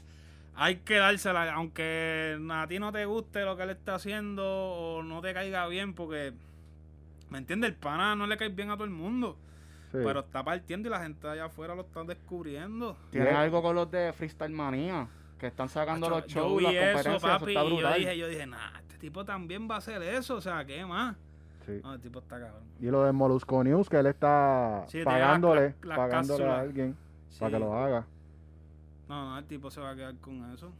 hay 0.56 0.76
que 0.78 0.98
dársela, 0.98 1.52
aunque 1.54 2.38
a 2.52 2.68
ti 2.68 2.78
no 2.80 2.92
te 2.92 3.06
guste 3.06 3.44
lo 3.44 3.58
que 3.58 3.64
él 3.64 3.72
está 3.72 3.96
haciendo 3.96 4.44
o 4.46 5.02
no 5.04 5.22
te 5.22 5.34
caiga 5.34 5.66
bien, 5.68 5.94
porque, 5.96 6.34
¿me 7.32 7.40
entiendes? 7.40 7.72
El 7.72 7.76
pana 7.76 8.16
no 8.16 8.28
le 8.28 8.38
cae 8.38 8.50
bien 8.50 8.70
a 8.70 8.76
todo 8.76 8.86
el 8.86 8.92
mundo, 8.92 9.36
Sí. 9.92 9.98
pero 10.04 10.20
está 10.20 10.44
partiendo 10.44 10.88
y 10.88 10.92
la 10.92 11.02
gente 11.02 11.28
allá 11.28 11.46
afuera 11.46 11.74
lo 11.74 11.82
está 11.82 12.04
descubriendo. 12.04 12.96
Tiene 13.10 13.32
algo 13.32 13.62
con 13.64 13.74
los 13.76 13.90
de 13.90 14.14
Freestyle 14.14 14.54
Manía, 14.54 15.08
que 15.40 15.48
están 15.48 15.70
sacando 15.70 16.10
Macho, 16.10 16.20
los 16.22 16.28
yo 16.28 16.42
shows, 16.42 16.58
vi 16.60 16.64
las 16.66 16.74
eso, 16.74 16.84
competencias, 16.84 17.16
eso 17.24 17.28
papi, 17.40 17.52
está 17.56 17.64
y 17.66 17.80
yo 17.80 17.94
dije, 17.94 18.18
yo 18.18 18.28
dije, 18.28 18.46
nah, 18.46 18.80
este 18.80 18.98
tipo 18.98 19.26
también 19.26 19.70
va 19.70 19.76
a 19.76 19.78
hacer 19.80 20.02
eso, 20.04 20.36
o 20.36 20.42
sea, 20.42 20.66
¿qué 20.66 20.86
más? 20.86 21.16
Sí. 21.66 21.80
No, 21.84 21.94
el 21.94 22.02
tipo 22.02 22.20
está 22.20 22.40
cabrón. 22.40 22.64
Y 22.80 22.86
lo 22.88 23.04
de 23.04 23.12
Molusco 23.12 23.64
News, 23.64 23.90
que 23.90 23.98
él 23.98 24.08
está 24.08 24.84
Sí, 24.88 25.04
pagándole, 25.04 25.76
las- 25.80 25.86
las 25.86 25.98
pagándole 25.98 26.46
a 26.46 26.60
alguien 26.60 26.96
Sí. 27.30 27.40
para 27.40 27.52
que 27.52 27.60
lo 27.60 27.74
haga. 27.78 28.06
No, 29.08 29.32
no, 29.32 29.38
el 29.40 29.46
tipo 29.46 29.72
se 29.72 29.80
va 29.82 29.92
a 29.92 29.96
quedar 29.96 30.16
con 30.18 30.52
eso. 30.54 30.72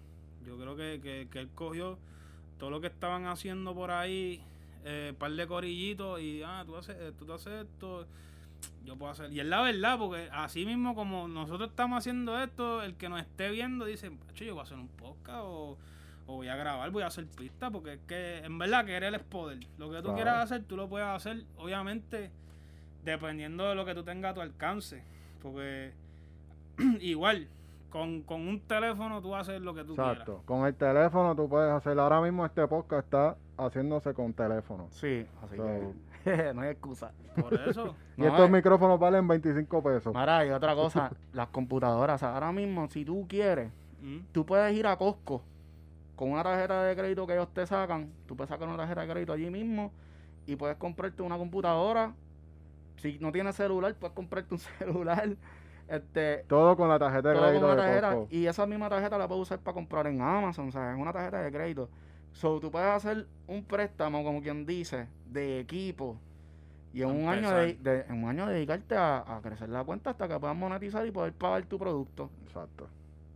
Yo 0.46 0.58
creo 0.58 0.76
que, 0.76 1.00
que, 1.02 1.28
que 1.32 1.40
él 1.40 1.50
cogió 1.56 1.98
todo 2.58 2.70
lo 2.70 2.82
que 2.82 2.88
estaban 2.88 3.26
haciendo 3.28 3.74
por 3.74 3.92
ahí, 3.92 4.44
eh, 4.84 5.14
par 5.18 5.32
de 5.32 5.48
corillitos, 5.48 6.20
y 6.22 6.42
ah, 6.44 6.64
tú 6.66 6.76
haces 6.76 6.98
esto, 7.00 7.26
tú 7.26 7.34
haces 7.34 7.66
esto, 7.66 8.06
yo 8.86 8.96
puedo 8.98 9.12
hacer. 9.12 9.32
Y 9.32 9.40
es 9.40 9.46
la 9.46 9.62
verdad, 9.62 9.98
porque 10.00 10.30
así 10.32 10.66
mismo 10.66 10.96
como 10.96 11.28
nosotros 11.28 11.70
estamos 11.70 11.98
haciendo 12.00 12.40
esto, 12.40 12.82
el 12.84 12.96
que 12.96 13.10
nos 13.10 13.20
esté 13.22 13.50
viendo 13.52 13.86
dice, 13.86 14.10
"Macho, 14.10 14.44
yo 14.46 14.54
voy 14.54 14.62
a 14.62 14.64
hacer 14.64 14.78
un 14.78 14.88
podcast 14.88 15.40
o, 15.44 15.78
o 16.28 16.36
voy 16.38 16.48
a 16.48 16.56
grabar, 16.56 16.90
voy 16.92 17.04
a 17.04 17.08
hacer 17.08 17.26
pistas, 17.28 17.72
porque 17.72 17.94
es 17.94 18.00
que 18.08 18.38
en 18.40 18.58
verdad 18.58 18.86
querer 18.86 19.14
es 19.16 19.24
poder. 19.24 19.60
Lo 19.78 19.90
que 19.90 19.98
tú 19.98 20.04
Claro. 20.04 20.16
quieras 20.16 20.44
hacer, 20.44 20.64
tú 20.64 20.76
lo 20.78 20.88
puedes 20.90 21.08
hacer, 21.08 21.44
obviamente, 21.58 22.32
dependiendo 23.04 23.68
de 23.68 23.76
lo 23.76 23.86
que 23.86 23.96
tú 23.96 24.04
tengas 24.04 24.32
a 24.32 24.34
tu 24.36 24.42
alcance. 24.42 25.04
Porque 25.42 25.94
igual, 27.02 27.48
con, 27.90 28.22
con 28.24 28.48
un 28.48 28.60
teléfono 28.62 29.22
tú 29.22 29.36
haces 29.36 29.62
lo 29.62 29.74
que 29.74 29.84
tú 29.84 29.94
Exacto. 29.94 30.44
Con 30.46 30.66
el 30.68 30.76
teléfono 30.76 31.36
tú 31.36 31.50
puedes 31.50 31.72
hacer. 31.72 31.98
Ahora 32.00 32.22
mismo 32.22 32.46
este 32.46 32.68
podcast 32.68 33.06
está 33.06 33.38
haciéndose 33.58 34.14
con 34.14 34.34
teléfono. 34.34 34.88
Sí, 34.92 35.26
así 35.44 35.56
So, 35.58 35.94
que 36.24 36.54
no 36.54 36.62
hay 36.62 36.70
excusa. 36.70 37.12
quieras. 37.36 37.42
Por 37.50 37.54
eso. 37.70 37.96
Y 38.20 38.28
No, 38.28 38.28
estos 38.30 38.50
eh. 38.50 38.52
micrófonos 38.52 39.00
valen 39.00 39.28
25 39.28 39.82
pesos. 39.84 40.14
Mara, 40.14 40.46
y 40.46 40.50
otra 40.50 40.76
cosa, 40.76 41.12
las 41.34 41.48
computadoras. 41.48 42.16
O 42.16 42.20
sea, 42.20 42.34
ahora 42.34 42.52
mismo, 42.52 42.88
si 42.90 43.06
tú 43.06 43.26
quieres, 43.28 43.72
Mm. 44.02 44.20
tú 44.32 44.46
puedes 44.46 44.74
ir 44.76 44.88
a 44.88 44.96
Costco 44.98 45.42
con 46.16 46.32
una 46.32 46.42
tarjeta 46.44 46.84
de 46.84 46.96
crédito 46.96 47.28
que 47.28 47.34
ellos 47.34 47.50
te 47.54 47.66
sacan. 47.66 48.10
Tú 48.28 48.36
puedes 48.36 48.50
sacar 48.50 48.68
una 48.68 48.78
tarjeta 48.78 49.02
de 49.02 49.08
crédito 49.12 49.34
allí 49.34 49.50
mismo 49.50 49.92
y 50.46 50.56
puedes 50.56 50.78
comprarte 50.78 51.22
una 51.22 51.38
computadora. 51.38 52.14
Si 52.98 53.18
no 53.20 53.32
tienes 53.32 53.56
celular, 53.56 53.94
puedes 53.96 54.14
comprarte 54.16 54.54
un 54.54 54.60
celular. 54.80 55.36
Este, 55.88 56.46
Todo 56.48 56.78
con 56.78 56.88
la 56.88 57.00
tarjeta 57.00 57.30
de 57.30 57.36
todo 57.36 57.44
con 57.46 57.50
crédito 57.52 57.76
de. 57.76 58.02
Costco. 58.02 58.28
Y 58.30 58.46
esa 58.46 58.66
misma 58.66 58.90
tarjeta 58.90 59.18
la 59.18 59.28
puedes 59.28 59.42
usar 59.44 59.60
para 59.60 59.74
comprar 59.76 60.08
en 60.08 60.22
Amazon. 60.22 60.68
O 60.70 60.72
sea, 60.72 60.94
es 60.94 61.00
una 61.00 61.12
tarjeta 61.12 61.42
de 61.42 61.52
crédito. 61.52 61.90
So, 62.32 62.60
tú 62.60 62.70
puedes 62.72 62.88
hacer 62.90 63.26
un 63.48 63.64
préstamo, 63.66 64.24
como 64.24 64.42
quien 64.42 64.66
dice, 64.66 65.08
de 65.26 65.60
equipo. 65.60 66.16
Y 66.94 67.04
en 67.04 67.10
un, 67.10 67.28
año 67.30 67.52
de, 67.52 67.70
Empezar. 67.72 67.84
de- 68.08 68.14
en 68.14 68.24
un 68.24 68.30
año 68.30 68.48
dedicarte 68.48 68.96
a, 68.96 69.38
a 69.38 69.42
crecer 69.42 69.70
la 69.70 69.84
cuenta 69.84 70.10
hasta 70.12 70.28
que 70.28 70.40
puedas 70.40 70.56
monetizar 70.56 71.06
y 71.06 71.12
poder 71.12 71.34
pagar 71.34 71.64
tu 71.66 71.78
producto. 71.78 72.30
Exacto. 72.46 72.88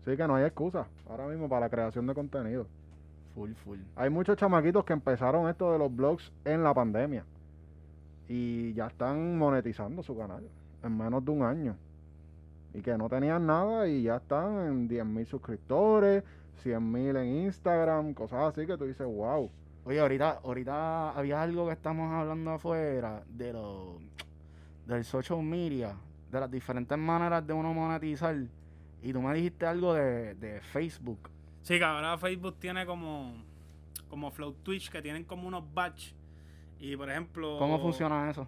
Sí 0.06 0.18
que 0.18 0.28
no 0.28 0.36
hay 0.36 0.46
excusa 0.46 0.88
ahora 1.08 1.28
mismo 1.28 1.48
para 1.48 1.62
la 1.62 1.70
creación 1.70 2.08
de 2.08 2.14
contenido. 2.14 2.68
Full, 3.36 3.52
full. 3.64 3.80
Hay 3.96 4.10
muchos 4.10 4.38
chamaquitos 4.38 4.84
que 4.86 4.94
empezaron 4.94 5.48
esto 5.50 5.72
de 5.72 5.80
los 5.80 5.96
blogs 5.96 6.32
en 6.46 6.64
la 6.64 6.74
pandemia. 6.74 7.24
Y 8.28 8.74
ya 8.74 8.88
están 8.88 9.38
monetizando 9.38 10.02
su 10.04 10.18
canal 10.18 10.44
en 10.84 10.98
menos 10.98 11.24
de 11.24 11.32
un 11.32 11.44
año. 11.44 11.76
Y 12.74 12.82
que 12.82 12.98
no 12.98 13.08
tenían 13.08 13.46
nada 13.46 13.88
y 13.88 14.04
ya 14.04 14.18
están 14.18 14.66
en 14.68 14.90
10.000 14.90 15.26
suscriptores, 15.26 16.24
100.000 16.64 17.18
en 17.18 17.46
Instagram, 17.46 18.14
cosas 18.14 18.52
así 18.52 18.66
que 18.66 18.78
tú 18.78 18.86
dices, 18.86 19.06
wow. 19.06 19.50
Oye, 19.86 20.00
ahorita, 20.00 20.40
ahorita 20.44 21.12
había 21.12 21.42
algo 21.42 21.68
que 21.68 21.74
estamos 21.74 22.14
hablando 22.14 22.52
afuera 22.52 23.24
de 23.28 23.52
lo 23.52 24.00
del 24.88 25.04
social 25.04 25.42
media, 25.44 25.96
de 26.32 26.40
las 26.40 26.50
diferentes 26.50 26.98
maneras 26.98 27.46
de 27.46 27.54
uno 27.54 27.74
monetizar. 27.74 28.36
Y 29.02 29.12
tú 29.12 29.22
me 29.22 29.34
dijiste 29.34 29.66
algo 29.66 29.94
de, 29.94 30.36
de 30.36 30.62
Facebook. 30.62 31.30
Sí, 31.62 31.78
que 31.78 31.84
ahora 31.84 32.18
Facebook 32.18 32.56
tiene 32.60 32.86
como, 32.86 33.34
como 34.10 34.32
Flow 34.32 34.54
Twitch, 34.64 34.90
que 34.90 35.02
tienen 35.02 35.26
como 35.26 35.48
unos 35.48 35.64
batch. 35.74 36.14
Y 36.80 36.96
por 36.96 37.10
ejemplo. 37.10 37.58
¿Cómo 37.60 37.80
funciona 37.80 38.30
eso? 38.30 38.48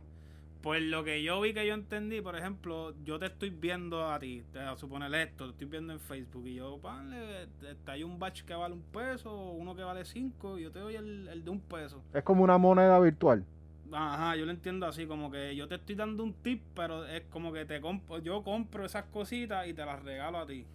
Pues 0.66 0.82
lo 0.82 1.04
que 1.04 1.22
yo 1.22 1.40
vi 1.42 1.54
que 1.54 1.68
yo 1.68 1.76
entendí, 1.76 2.22
por 2.22 2.36
ejemplo, 2.36 2.96
yo 3.04 3.20
te 3.20 3.28
estoy 3.28 3.52
viendo 3.52 4.10
a 4.10 4.18
ti, 4.18 4.44
te 4.52 4.58
voy 4.58 4.68
a 4.68 4.76
suponer 4.76 5.14
esto, 5.14 5.46
te 5.46 5.52
estoy 5.52 5.68
viendo 5.68 5.94
en 5.94 6.00
Facebook 6.00 6.48
y 6.48 6.56
yo, 6.56 6.80
panle, 6.80 7.44
este, 7.44 7.92
hay 7.92 8.04
un 8.04 8.18
batch 8.18 8.42
que 8.46 8.56
vale 8.56 8.74
un 8.74 8.82
peso, 8.82 9.32
uno 9.52 9.76
que 9.76 9.84
vale 9.84 10.04
cinco, 10.06 10.58
y 10.58 10.64
yo 10.64 10.72
te 10.72 10.80
doy 10.80 10.96
el, 10.96 11.28
el 11.28 11.46
de 11.46 11.52
un 11.52 11.60
peso. 11.60 12.02
Es 12.12 12.24
como 12.24 12.44
una 12.44 12.58
moneda 12.58 13.00
virtual. 13.00 13.46
Ajá, 13.92 14.36
yo 14.38 14.46
lo 14.48 14.52
entiendo 14.52 14.88
así, 14.88 15.06
como 15.06 15.30
que 15.30 15.56
yo 15.56 15.68
te 15.68 15.76
estoy 15.76 15.94
dando 15.94 16.24
un 16.24 16.34
tip, 16.34 16.64
pero 16.74 17.06
es 17.06 17.22
como 17.30 17.54
que 17.54 17.66
te 17.66 17.80
compro, 17.80 18.18
yo 18.18 18.42
compro 18.42 18.86
esas 18.88 19.04
cositas 19.14 19.68
y 19.68 19.74
te 19.76 19.86
las 19.86 20.02
regalo 20.02 20.40
a 20.40 20.48
ti. 20.48 20.66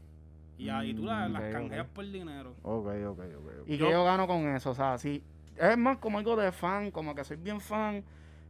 Y 0.57 0.69
ahí 0.69 0.95
tú 0.95 1.05
las, 1.05 1.29
Mm, 1.29 1.33
las 1.33 1.43
ok, 1.43 1.53
canjeas 1.53 1.87
por 1.89 2.09
dinero. 2.09 2.55
Ok, 2.63 2.87
ok, 2.87 3.19
ok. 3.19 3.19
ok. 3.63 3.69
¿Y 3.69 3.77
Yo- 3.77 3.87
qué 3.87 3.93
yo 3.93 4.05
gano 4.05 4.29
con 4.29 4.55
eso? 4.55 4.71
O 4.71 4.75
sea, 4.77 4.99
si 4.99 5.21
es 5.57 5.77
más 5.77 5.99
como 5.99 6.19
algo 6.19 6.37
de 6.37 6.53
fan, 6.53 6.93
como 6.93 7.13
que 7.13 7.25
soy 7.25 7.39
bien 7.39 7.61
fan, 7.61 8.05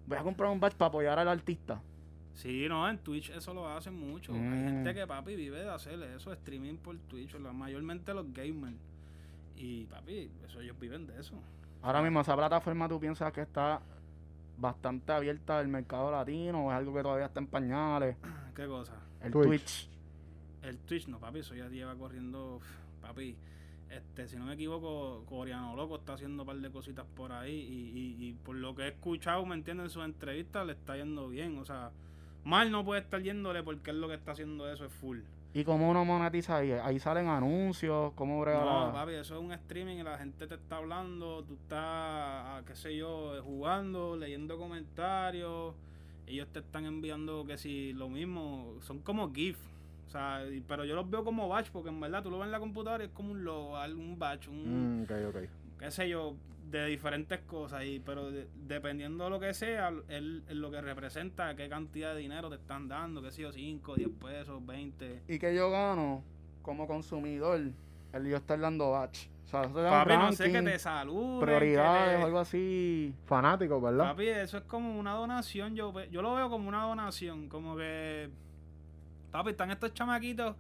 voy 0.07 0.19
a 0.19 0.23
comprar 0.23 0.51
un 0.51 0.61
badge 0.61 0.75
para 0.77 0.89
apoyar 0.89 1.19
al 1.19 1.29
artista. 1.29 1.81
Sí, 2.35 2.67
no, 2.69 2.89
en 2.89 2.99
Twitch 2.99 3.31
eso 3.31 3.53
lo 3.53 3.69
hacen 3.69 3.95
mucho. 3.95 4.33
Hay 4.33 4.39
Mm. 4.41 4.65
gente 4.69 4.95
que, 4.95 5.07
papi, 5.07 5.37
vive 5.37 5.61
de 5.63 5.69
hacer 5.71 6.01
eso, 6.03 6.33
streaming 6.33 6.77
por 6.77 6.97
Twitch, 7.01 7.35
la- 7.35 7.53
mayormente 7.53 8.15
los 8.15 8.33
gamers. 8.33 8.77
Y, 9.57 9.85
papi, 9.87 10.31
eso 10.47 10.61
ellos 10.61 10.79
viven 10.81 11.07
de 11.07 11.21
eso. 11.21 11.35
Ahora 11.83 12.01
mismo, 12.03 12.21
esa 12.21 12.35
plataforma 12.37 12.89
tú 12.89 12.99
piensas 13.01 13.33
que 13.33 13.43
está 13.43 13.81
bastante 14.59 15.13
abierta 15.13 15.59
al 15.59 15.69
mercado 15.69 16.11
latino 16.11 16.67
o 16.67 16.71
es 16.71 16.77
algo 16.77 16.95
que 16.95 17.03
todavía 17.03 17.27
está 17.27 17.41
en 17.41 17.47
pañales. 17.47 18.17
¿Qué 18.55 18.67
cosa? 18.67 18.93
El 19.23 19.33
Twitch. 19.33 19.47
Twitch. 19.49 19.89
El 20.63 20.79
Twitch, 20.79 21.09
no, 21.09 21.19
papi, 21.19 21.39
eso 21.41 21.55
ya 21.55 21.69
lleva 21.69 21.95
corriendo, 21.95 22.61
papi. 23.03 23.35
Este, 23.91 24.29
si 24.29 24.37
no 24.37 24.45
me 24.45 24.55
equivoco, 24.55 25.25
Coreano 25.29 25.75
Loco 25.75 25.97
está 25.97 26.13
haciendo 26.13 26.45
un 26.45 26.47
par 26.47 26.57
de 26.57 26.71
cositas 26.71 27.05
por 27.17 27.33
ahí 27.33 27.53
y, 27.53 27.99
y, 27.99 28.29
y 28.29 28.33
por 28.35 28.55
lo 28.55 28.75
que 28.75 28.83
he 28.83 28.89
escuchado, 28.89 29.45
¿me 29.45 29.55
entienden? 29.55 29.87
En 29.87 29.91
sus 29.91 30.05
entrevistas 30.05 30.65
le 30.65 30.73
está 30.73 30.97
yendo 30.97 31.29
bien. 31.29 31.59
O 31.59 31.65
sea, 31.65 31.91
mal 32.45 32.71
no 32.71 32.85
puede 32.85 33.01
estar 33.01 33.21
yéndole 33.21 33.63
porque 33.63 33.91
él 33.91 34.01
lo 34.01 34.09
que 34.09 34.15
está 34.15 34.33
haciendo 34.33 34.71
eso 34.71 34.85
es 34.85 34.93
full. 34.93 35.19
¿Y 35.53 35.65
cómo 35.65 35.91
uno 35.91 36.05
monetiza 36.05 36.59
ahí? 36.59 36.71
Ahí 36.71 37.01
salen 37.01 37.27
anuncios, 37.27 38.13
¿cómo 38.15 38.41
brega 38.41 38.61
No, 38.61 38.93
papi, 38.93 39.15
eso 39.15 39.35
es 39.35 39.41
un 39.41 39.51
streaming 39.51 39.97
y 39.97 40.03
la 40.05 40.17
gente 40.17 40.47
te 40.47 40.55
está 40.55 40.77
hablando, 40.77 41.43
tú 41.43 41.55
estás, 41.55 41.81
ah, 41.81 42.63
qué 42.65 42.77
sé 42.77 42.97
yo, 42.97 43.37
eh, 43.37 43.41
jugando, 43.41 44.17
leyendo 44.17 44.57
comentarios, 44.59 45.75
ellos 46.29 46.47
te 46.53 46.61
están 46.61 46.85
enviando 46.85 47.45
que 47.47 47.59
si 47.59 47.93
lo 47.93 48.09
mismo, 48.09 48.77
son 48.83 49.01
como 49.01 49.33
GIF, 49.33 49.59
o 50.11 50.13
sea, 50.13 50.45
y- 50.45 50.61
pero 50.61 50.85
yo 50.85 50.97
los 50.97 51.09
veo 51.09 51.23
como 51.23 51.49
batch 51.49 51.71
porque 51.71 51.89
en 51.89 52.01
verdad 52.01 52.21
tú 52.21 52.31
lo 52.33 52.39
ves 52.41 52.47
en 52.47 52.51
la 52.53 52.59
computadora 52.59 53.05
y 53.05 53.07
es 53.07 53.13
como 53.13 53.31
un 53.31 53.45
logo, 53.45 53.81
un 53.81 54.19
batch, 54.19 54.49
un, 54.49 55.03
Mm, 55.03 55.03
ok, 55.05 55.11
ok. 55.29 55.49
qué 55.79 55.91
sé 55.93 56.09
yo, 56.09 56.35
de 56.69 56.87
diferentes 56.87 57.39
cosas, 57.43 57.85
y 57.85 58.01
pero 58.01 58.29
de- 58.31 58.49
dependiendo 58.67 59.23
de 59.25 59.31
lo 59.31 59.39
que 59.39 59.55
sea, 59.55 59.89
él, 60.09 60.43
él 60.49 60.61
lo 60.61 60.71
que 60.73 60.81
representa, 60.81 61.55
qué 61.55 61.69
cantidad 61.69 62.13
de 62.15 62.21
dinero 62.23 62.49
te 62.49 62.57
están 62.57 62.89
dando, 62.89 63.23
qué 63.23 63.31
sé 63.31 63.43
yo, 63.43 63.53
5, 63.53 63.95
10 63.95 64.11
pesos, 64.21 64.65
20. 64.67 65.23
¿Y 65.29 65.39
que 65.39 65.55
yo 65.55 65.71
gano 65.71 66.25
como 66.63 66.89
consumidor? 66.89 67.61
El 68.13 68.27
yo 68.29 68.37
estar 68.37 68.59
dando 68.59 68.91
batch. 68.91 69.29
O 69.47 69.49
sea, 69.49 69.63
Papi, 69.63 70.17
no 70.17 70.33
sé 70.33 70.51
que 70.51 70.63
te 70.63 70.79
saluden. 70.79 71.41
prioridades 71.41 72.21
o 72.21 72.27
algo 72.27 72.39
así. 72.41 73.15
Fanático, 73.27 73.81
¿verdad? 73.81 74.11
Papi, 74.11 74.27
eso 74.29 74.59
es 74.59 74.65
como 74.65 74.99
una 74.99 75.13
donación. 75.15 75.75
Yo, 75.77 75.93
yo 76.11 76.21
lo 76.23 76.35
veo 76.35 76.51
como 76.51 76.69
una 76.69 76.83
donación. 76.85 77.49
Como 77.49 77.77
que. 77.77 78.29
Papi, 79.31 79.51
están 79.51 79.71
estos 79.71 79.93
chamaquitos 79.95 80.57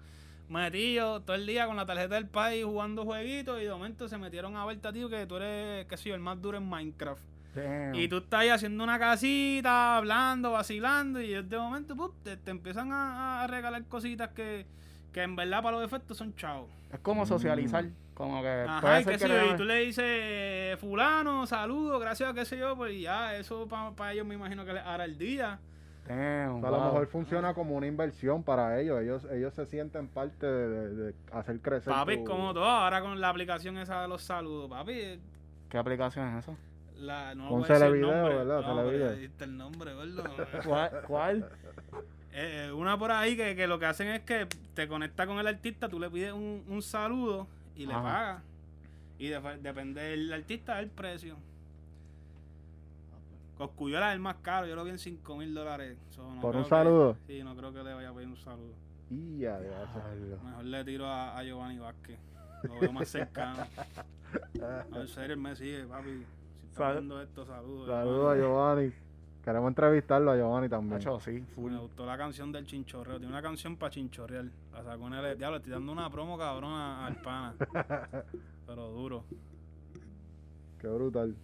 metidos 0.48 1.24
todo 1.24 1.36
el 1.36 1.46
día 1.46 1.66
con 1.66 1.76
la 1.76 1.86
tarjeta 1.86 2.16
del 2.16 2.26
país 2.26 2.64
jugando 2.64 3.04
jueguitos. 3.04 3.60
Y 3.60 3.64
de 3.64 3.70
momento 3.70 4.08
se 4.08 4.18
metieron 4.18 4.56
a 4.56 4.64
verte 4.64 4.92
ti 4.92 5.04
que 5.08 5.26
tú 5.26 5.36
eres, 5.36 5.86
qué 5.86 5.96
sé 5.96 6.08
yo, 6.10 6.14
el 6.14 6.20
más 6.20 6.40
duro 6.40 6.58
en 6.58 6.68
Minecraft. 6.68 7.22
Damn. 7.54 7.94
Y 7.96 8.06
tú 8.08 8.18
estás 8.18 8.40
ahí 8.40 8.48
haciendo 8.48 8.84
una 8.84 8.98
casita, 8.98 9.96
hablando, 9.96 10.52
vacilando. 10.52 11.20
Y 11.20 11.30
de 11.42 11.58
momento 11.58 11.96
¡pup! 11.96 12.14
te, 12.22 12.36
te 12.36 12.50
empiezan 12.50 12.92
a, 12.92 13.42
a 13.42 13.46
regalar 13.48 13.84
cositas 13.86 14.28
que, 14.30 14.66
que 15.12 15.22
en 15.22 15.34
verdad 15.34 15.62
para 15.62 15.76
los 15.76 15.84
efectos 15.86 16.16
son 16.16 16.34
chavos. 16.36 16.68
Es 16.92 17.00
como 17.00 17.26
socializar. 17.26 17.86
Como 18.14 18.42
que 18.42 18.48
Ajá, 18.48 18.80
puede 18.82 19.00
y 19.00 19.04
ser 19.04 19.12
qué 19.14 19.18
que 19.18 19.24
sé 19.24 19.28
yo, 19.28 19.46
le- 19.46 19.52
y 19.52 19.56
tú 19.56 19.64
le 19.64 19.74
dices, 19.86 20.78
fulano, 20.78 21.46
saludos, 21.46 22.00
gracias 22.00 22.34
qué 22.34 22.44
sé 22.44 22.58
yo, 22.58 22.76
pues 22.76 23.00
ya, 23.00 23.34
eso 23.34 23.66
para 23.66 24.12
ellos 24.12 24.26
me 24.26 24.34
imagino 24.34 24.64
que 24.64 24.74
les 24.74 24.84
hará 24.84 25.06
el 25.06 25.16
día. 25.16 25.58
Damn, 26.08 26.56
O 26.56 26.60
sea, 26.60 26.68
a 26.68 26.72
lo 26.72 26.78
wow. 26.78 26.84
mejor 26.86 27.06
funciona 27.06 27.54
como 27.54 27.76
una 27.76 27.86
inversión 27.86 28.42
para 28.42 28.80
ellos. 28.80 29.00
Ellos 29.00 29.26
ellos 29.30 29.54
se 29.54 29.66
sienten 29.66 30.08
parte 30.08 30.44
de, 30.46 30.68
de- 30.68 30.94
de 31.06 31.14
hacer 31.32 31.60
crecer. 31.60 31.92
Papi, 31.92 32.16
tu- 32.18 32.24
como 32.24 32.52
todo, 32.52 32.64
ahora 32.64 33.00
con 33.00 33.20
la 33.20 33.28
aplicación 33.28 33.78
esa 33.78 34.02
de 34.02 34.08
los 34.08 34.22
saludos, 34.22 34.68
papi, 34.68 35.20
¿Qué 35.68 35.78
aplicación 35.78 36.26
es 36.36 36.44
esa? 36.44 36.56
la, 36.98 37.34
no 37.34 37.48
Con 37.48 37.62
Televideo. 37.64 38.10
¿verdad? 38.24 38.60
No, 38.62 38.76
Televideo. 38.76 39.06
ya 39.06 39.12
dijiste 39.12 39.44
el 39.44 39.56
nombre, 39.56 39.94
gordo. 39.94 40.24
¿Cuál? 40.66 40.90
¿Cuál? 41.06 41.50
Eh, 42.32 42.66
eh, 42.68 42.72
una 42.72 42.98
por 42.98 43.10
ahí 43.12 43.36
que, 43.36 43.54
que 43.56 43.66
lo 43.66 43.78
que 43.78 43.86
hacen 43.86 44.08
es 44.08 44.20
que 44.22 44.46
te 44.74 44.86
conecta 44.88 45.26
con 45.26 45.38
el 45.38 45.46
artista, 45.46 45.88
tú 45.88 45.98
le 46.00 46.10
pides 46.10 46.32
un, 46.32 46.64
un 46.68 46.82
saludo 46.82 47.46
y 47.76 47.86
le 47.86 47.92
Ajá. 47.94 48.02
pagas. 48.02 48.42
Y 49.18 49.28
de- 49.28 49.58
depende 49.62 50.00
del 50.02 50.32
artista, 50.32 50.78
el 50.80 50.88
precio. 50.88 51.36
Coscuyuela 53.66 54.08
es 54.08 54.14
el 54.14 54.20
más 54.20 54.36
caro, 54.36 54.66
yo 54.66 54.74
lo 54.74 54.84
vi 54.84 54.90
en 54.90 54.98
5 54.98 55.36
mil 55.36 55.52
dólares. 55.52 55.98
So, 56.08 56.22
no 56.34 56.40
Por 56.40 56.56
un 56.56 56.62
que- 56.62 56.68
saludo. 56.70 57.16
sí, 57.26 57.42
no 57.42 57.54
creo 57.54 57.70
que 57.74 57.82
le 57.82 57.92
vaya 57.92 58.08
a 58.08 58.14
pedir 58.14 58.28
un 58.28 58.36
saludo. 58.38 58.72
Y 59.10 59.40
ya. 59.40 59.58
Mejor 59.58 60.64
le 60.64 60.84
tiro 60.84 61.06
a, 61.06 61.36
a 61.36 61.42
Giovanni 61.44 61.78
Vázquez. 61.78 62.18
Lo 62.62 62.80
veo 62.80 62.92
más 62.92 63.08
cercano. 63.08 63.64
No, 64.90 65.00
en 65.00 65.08
serio, 65.08 65.34
él 65.34 65.40
me 65.40 65.54
sigue, 65.56 65.84
papi. 65.86 66.08
Si 66.08 66.66
estás 66.68 66.76
Sal- 66.76 66.92
viendo 66.94 67.20
esto, 67.20 67.44
saludos. 67.44 67.88
Saludos 67.88 68.32
a. 68.32 68.36
Giovanni. 68.38 68.92
Queremos 69.44 69.68
entrevistarlo 69.68 70.30
a 70.30 70.36
Giovanni 70.36 70.68
también. 70.68 70.98
Nacho, 71.00 71.18
sí, 71.18 71.40
full. 71.54 71.72
Me 71.72 71.78
gustó 71.80 72.06
la 72.06 72.16
canción 72.16 72.52
del 72.52 72.64
chinchorreo. 72.64 73.18
Tiene 73.18 73.32
una 73.32 73.42
canción 73.42 73.76
para 73.76 73.90
chinchorrear. 73.90 74.44
La 74.72 74.84
sacó 74.84 75.06
en 75.08 75.14
el 75.14 75.36
diablo. 75.36 75.56
Estoy 75.56 75.72
dando 75.72 75.90
una 75.92 76.08
promo 76.08 76.38
cabrón 76.38 76.72
al 76.72 77.16
pana. 77.20 77.54
Pero 78.68 78.88
duro. 78.92 79.24
Qué 80.80 80.86
brutal. 80.86 81.34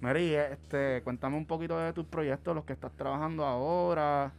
Mary, 0.00 0.34
este, 0.34 1.00
cuéntame 1.04 1.36
un 1.36 1.46
poquito 1.46 1.78
de 1.78 1.92
tus 1.92 2.04
proyectos, 2.06 2.54
los 2.54 2.64
que 2.64 2.72
estás 2.72 2.92
trabajando 2.92 3.44
ahora, 3.44 4.32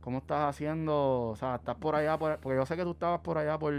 cómo 0.00 0.18
estás 0.18 0.48
haciendo, 0.48 1.28
o 1.30 1.36
sea, 1.36 1.56
estás 1.56 1.76
por 1.76 1.94
allá, 1.94 2.18
por- 2.18 2.38
porque 2.38 2.56
yo 2.56 2.66
sé 2.66 2.76
que 2.76 2.84
tú 2.84 2.92
estabas 2.92 3.20
por 3.20 3.36
allá 3.38 3.58
por, 3.58 3.74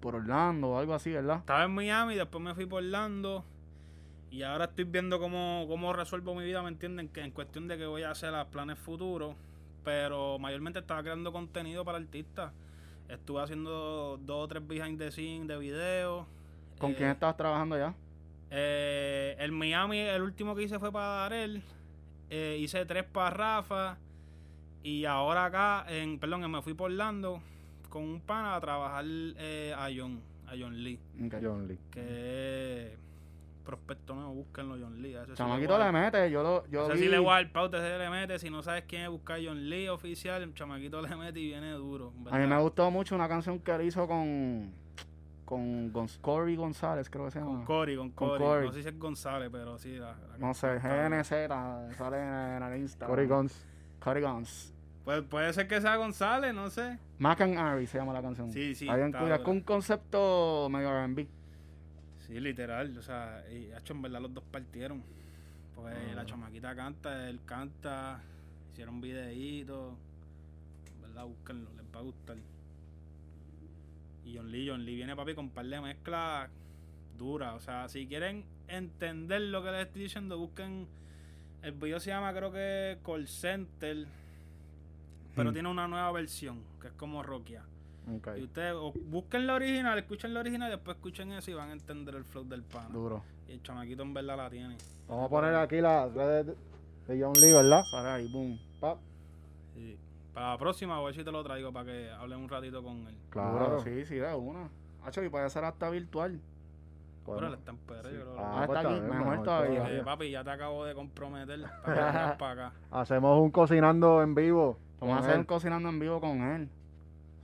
por 0.00 0.16
Orlando 0.16 0.70
o 0.70 0.78
algo 0.78 0.94
así, 0.94 1.12
¿verdad? 1.12 1.38
Estaba 1.38 1.64
en 1.64 1.74
Miami, 1.74 2.16
después 2.16 2.42
me 2.42 2.54
fui 2.54 2.66
por 2.66 2.82
Orlando. 2.82 3.44
Y 4.32 4.42
ahora 4.42 4.66
estoy 4.66 4.84
viendo 4.84 5.18
cómo, 5.18 5.64
cómo 5.68 5.92
resuelvo 5.92 6.34
mi 6.34 6.44
vida, 6.44 6.62
¿me 6.62 6.68
entienden? 6.68 7.08
Que 7.08 7.20
en 7.22 7.32
cuestión 7.32 7.66
de 7.66 7.76
que 7.76 7.86
voy 7.86 8.02
a 8.04 8.12
hacer 8.12 8.30
los 8.32 8.46
planes 8.46 8.78
futuros. 8.78 9.34
Pero 9.84 10.38
mayormente 10.38 10.78
estaba 10.78 11.02
creando 11.02 11.32
contenido 11.32 11.84
para 11.84 11.98
artistas. 11.98 12.52
Estuve 13.08 13.42
haciendo 13.42 14.18
dos 14.22 14.44
o 14.44 14.48
tres 14.48 14.64
behind 14.66 14.98
the 15.00 15.10
scenes 15.10 15.48
de 15.48 15.58
video. 15.58 16.26
¿Con 16.78 16.92
Eh, 16.92 16.94
quién 16.96 17.10
estabas 17.10 17.36
trabajando 17.36 17.76
ya? 17.76 17.92
Eh, 18.50 19.36
el 19.38 19.52
Miami, 19.52 19.98
el 19.98 20.22
último 20.22 20.54
que 20.54 20.64
hice 20.64 20.78
fue 20.78 20.92
para 20.92 21.06
Darel. 21.06 21.62
Eh, 22.28 22.58
hice 22.60 22.84
tres 22.86 23.04
para 23.04 23.30
Rafa. 23.30 23.98
Y 24.82 25.04
ahora 25.04 25.46
acá, 25.46 25.84
en, 25.88 26.18
perdón, 26.18 26.50
me 26.50 26.62
fui 26.62 26.74
por 26.74 26.90
Orlando 26.90 27.42
con 27.88 28.02
un 28.02 28.20
pana 28.20 28.54
a 28.56 28.60
trabajar 28.60 29.04
eh, 29.06 29.74
a 29.76 29.88
John, 29.94 30.20
a 30.46 30.52
John 30.58 30.82
Lee. 30.82 30.98
John 31.42 31.68
Lee. 31.68 31.78
Que 31.90 32.96
prospecto 33.64 34.14
nuevo, 34.14 34.32
búsquenlo 34.32 34.76
John 34.80 35.00
Lee. 35.02 35.16
sí 35.26 35.32
Chamaquito 35.34 35.78
le 35.78 35.92
mete, 35.92 36.30
yo 36.30 36.42
lo 36.42 36.66
yo 36.68 36.88
vi, 36.88 36.98
sí 36.98 37.08
le 37.08 37.18
voy 37.18 37.44
pauta, 37.46 37.76
ese 37.76 37.98
le 37.98 38.10
mete. 38.10 38.38
Si 38.38 38.50
no 38.50 38.62
sabes 38.62 38.84
quién 38.88 39.02
es, 39.02 39.10
buscar 39.10 39.38
John 39.44 39.68
Lee 39.68 39.88
oficial. 39.88 40.42
El 40.42 40.54
chamaquito 40.54 41.02
le 41.02 41.14
mete 41.14 41.40
y 41.40 41.48
viene 41.48 41.70
duro. 41.72 42.12
A 42.30 42.38
mí 42.38 42.46
me 42.46 42.58
gustó 42.58 42.90
mucho 42.90 43.14
una 43.14 43.28
canción 43.28 43.60
que 43.60 43.70
él 43.72 43.82
hizo 43.82 44.06
con 44.08 44.72
con 45.50 45.92
Gon- 45.92 46.08
Cory 46.20 46.54
González, 46.54 47.10
creo 47.10 47.24
que 47.24 47.32
se 47.32 47.40
llama. 47.40 47.56
Con 47.56 47.64
Cory, 47.64 47.96
con 47.96 48.10
Con 48.12 48.38
Cory. 48.38 48.66
No 48.68 48.72
sé 48.72 48.82
si 48.84 48.88
es 48.88 48.98
González, 48.98 49.48
pero 49.50 49.76
sí. 49.78 49.96
La, 49.96 50.12
la 50.14 50.38
no 50.38 50.54
sé, 50.54 50.78
GNZ, 50.78 51.28
sale 51.98 52.22
en, 52.22 52.62
en 52.62 52.62
el 52.62 52.80
Insta. 52.80 53.06
Cory 53.06 53.26
Guns. 53.26 53.66
Cory 53.98 54.22
Guns. 54.22 54.72
Pues 55.04 55.22
puede 55.22 55.52
ser 55.52 55.66
que 55.66 55.80
sea 55.80 55.96
González, 55.96 56.54
no 56.54 56.70
sé. 56.70 56.98
Mac 57.18 57.40
and 57.40 57.58
Ari 57.58 57.86
se 57.88 57.98
llama 57.98 58.12
la 58.12 58.22
canción. 58.22 58.52
Sí, 58.52 58.74
sí. 58.76 58.88
Ahí 58.88 59.10
con 59.42 59.56
un 59.56 59.60
concepto 59.62 60.68
medio 60.70 60.88
R&B. 60.90 61.26
Sí, 62.26 62.38
literal. 62.38 62.96
O 62.96 63.02
sea, 63.02 63.42
y 63.50 63.72
hecho, 63.72 63.92
en 63.92 64.02
verdad 64.02 64.20
los 64.20 64.32
dos 64.32 64.44
partieron. 64.52 65.02
Pues 65.74 65.96
Ah. 65.96 66.14
la 66.14 66.24
chamaquita 66.24 66.76
canta, 66.76 67.28
él 67.28 67.40
canta. 67.44 68.20
Hicieron 68.70 69.00
videitos. 69.00 69.94
En 70.94 71.02
verdad, 71.02 71.24
búsquenlo, 71.24 71.70
les 71.76 71.86
va 71.94 71.98
a 71.98 72.02
gustar. 72.02 72.36
Y 74.30 74.36
John 74.36 74.50
Lee, 74.50 74.68
John 74.68 74.84
Lee 74.84 74.94
viene 74.96 75.16
papi 75.16 75.34
con 75.34 75.46
un 75.46 75.50
par 75.50 75.66
de 75.66 75.80
mezclas 75.80 76.48
duras. 77.18 77.54
O 77.54 77.60
sea, 77.60 77.88
si 77.88 78.06
quieren 78.06 78.44
entender 78.68 79.40
lo 79.42 79.62
que 79.62 79.70
les 79.72 79.86
estoy 79.86 80.02
diciendo, 80.02 80.38
busquen. 80.38 80.86
El 81.62 81.72
video 81.72 82.00
se 82.00 82.10
llama, 82.10 82.32
creo 82.32 82.50
que 82.52 82.98
Call 83.04 83.26
Center. 83.28 84.06
Pero 85.34 85.50
Hmm. 85.50 85.52
tiene 85.52 85.68
una 85.68 85.86
nueva 85.88 86.10
versión, 86.12 86.62
que 86.80 86.88
es 86.88 86.92
como 86.94 87.22
Rokia. 87.22 87.62
Ok. 88.16 88.28
Y 88.38 88.42
ustedes 88.42 88.72
o 88.74 88.92
busquen 88.92 89.46
la 89.46 89.54
original, 89.54 89.98
escuchen 89.98 90.32
la 90.34 90.40
original 90.40 90.68
y 90.68 90.72
después 90.76 90.96
escuchen 90.96 91.32
eso 91.32 91.50
y 91.50 91.54
van 91.54 91.68
a 91.70 91.72
entender 91.72 92.14
el 92.14 92.24
flow 92.24 92.44
del 92.44 92.62
pana. 92.62 92.88
Duro. 92.88 93.22
Y 93.48 93.52
el 93.52 93.62
chamaquito 93.62 94.02
en 94.02 94.14
verdad 94.14 94.36
la 94.36 94.50
tiene. 94.50 94.76
Vamos 95.08 95.26
a 95.26 95.28
poner 95.28 95.54
aquí 95.54 95.80
las 95.80 96.12
redes 96.14 96.46
de- 96.46 97.14
de 97.14 97.22
John 97.22 97.34
Lee, 97.34 97.52
¿verdad? 97.52 97.82
Sale 97.90 98.08
ahí, 98.08 98.32
boom. 98.32 98.58
Pa. 98.80 98.96
Sí. 99.74 99.96
Para 100.34 100.50
la 100.52 100.58
próxima, 100.58 100.96
a 100.96 101.02
ver 101.02 101.14
si 101.14 101.24
te 101.24 101.32
lo 101.32 101.42
traigo 101.42 101.72
para 101.72 101.86
que 101.86 102.10
hablen 102.10 102.38
un 102.40 102.48
ratito 102.48 102.82
con 102.82 103.06
él. 103.08 103.16
Claro. 103.30 103.80
Sí, 103.80 104.04
sí, 104.06 104.16
de 104.16 104.34
una. 104.34 104.68
Hacho, 105.04 105.22
y 105.24 105.28
puede 105.28 105.48
ser 105.50 105.64
hasta 105.64 105.90
virtual. 105.90 106.38
Pero 107.26 107.36
Podemos- 107.38 107.52
él 107.52 107.58
está 107.58 107.70
en 107.72 107.76
Sí. 107.78 108.16
yo 108.18 108.22
creo. 108.22 108.38
Ah, 108.38 108.62
Ah, 108.62 108.66
pues 108.66 108.78
está 108.78 108.88
aquí, 108.90 109.00
también, 109.00 109.18
mejor 109.18 109.44
todavía. 109.44 109.90
Eh, 109.98 110.02
papi, 110.04 110.30
ya 110.30 110.42
te 110.44 110.50
acabo 110.50 110.84
de 110.84 110.94
comprometer 110.94 111.60
para 111.84 112.36
para 112.38 112.52
acá. 112.68 112.72
Hacemos 112.90 113.40
un 113.40 113.50
cocinando 113.50 114.22
en 114.22 114.34
vivo. 114.34 114.78
Vamos 115.00 115.16
a 115.16 115.20
hacer 115.20 115.32
él, 115.34 115.38
un 115.40 115.44
cocinando 115.44 115.88
en 115.88 115.98
vivo 115.98 116.20
con 116.20 116.40
él. 116.42 116.68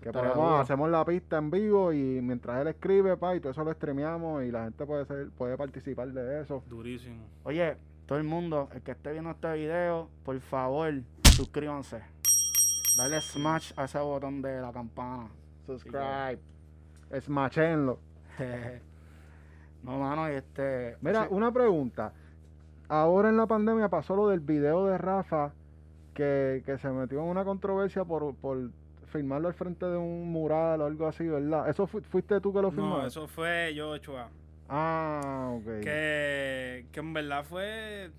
que 0.00 0.12
podemos, 0.12 0.60
hacemos 0.60 0.88
la 0.88 1.04
pista 1.04 1.36
en 1.38 1.50
vivo 1.50 1.92
y 1.92 2.20
mientras 2.22 2.60
él 2.60 2.68
escribe, 2.68 3.16
pa, 3.16 3.34
y 3.34 3.40
todo 3.40 3.50
eso 3.50 3.64
lo 3.64 3.72
streameamos 3.72 4.44
y 4.44 4.52
la 4.52 4.64
gente 4.64 4.86
puede 4.86 5.04
ser, 5.04 5.30
puede 5.30 5.56
participar 5.56 6.08
de 6.12 6.42
eso. 6.42 6.62
Durísimo. 6.68 7.24
Oye, 7.42 7.76
todo 8.06 8.16
el 8.18 8.22
mundo, 8.24 8.68
el 8.72 8.82
que 8.82 8.92
esté 8.92 9.10
viendo 9.12 9.30
este 9.30 9.52
video, 9.54 10.08
por 10.24 10.38
favor, 10.38 10.94
suscríbanse. 11.32 12.02
Dale 12.96 13.20
smash 13.20 13.72
a 13.76 13.84
ese 13.84 13.98
botón 13.98 14.40
de 14.42 14.60
la 14.60 14.72
campana. 14.72 15.28
Subscribe. 15.66 16.38
Smachenlo. 17.20 17.98
no, 19.82 19.98
mano, 19.98 20.30
y 20.30 20.34
este. 20.36 20.96
Mira, 21.00 21.24
sí, 21.24 21.28
una 21.30 21.52
pregunta. 21.52 22.12
Ahora 22.88 23.28
en 23.28 23.36
la 23.36 23.46
pandemia 23.46 23.88
pasó 23.88 24.14
lo 24.16 24.28
del 24.28 24.40
video 24.40 24.86
de 24.86 24.96
Rafa 24.98 25.52
que, 26.14 26.62
que 26.64 26.78
se 26.78 26.88
metió 26.88 27.18
en 27.20 27.26
una 27.26 27.44
controversia 27.44 28.04
por, 28.04 28.34
por 28.36 28.70
filmarlo 29.06 29.48
al 29.48 29.54
frente 29.54 29.86
de 29.86 29.96
un 29.96 30.30
mural 30.30 30.80
o 30.80 30.86
algo 30.86 31.06
así, 31.08 31.26
¿verdad? 31.26 31.68
¿Eso 31.68 31.86
fu- 31.86 32.00
fuiste 32.02 32.40
tú 32.40 32.52
que 32.52 32.62
lo 32.62 32.70
filmó? 32.70 32.98
No, 32.98 33.06
eso 33.06 33.26
fue 33.26 33.74
yo, 33.74 33.96
Chua. 33.98 34.28
Ah, 34.68 35.50
ok. 35.56 35.80
Que, 35.82 36.86
que 36.92 37.00
en 37.00 37.12
verdad 37.12 37.44
fue. 37.44 38.10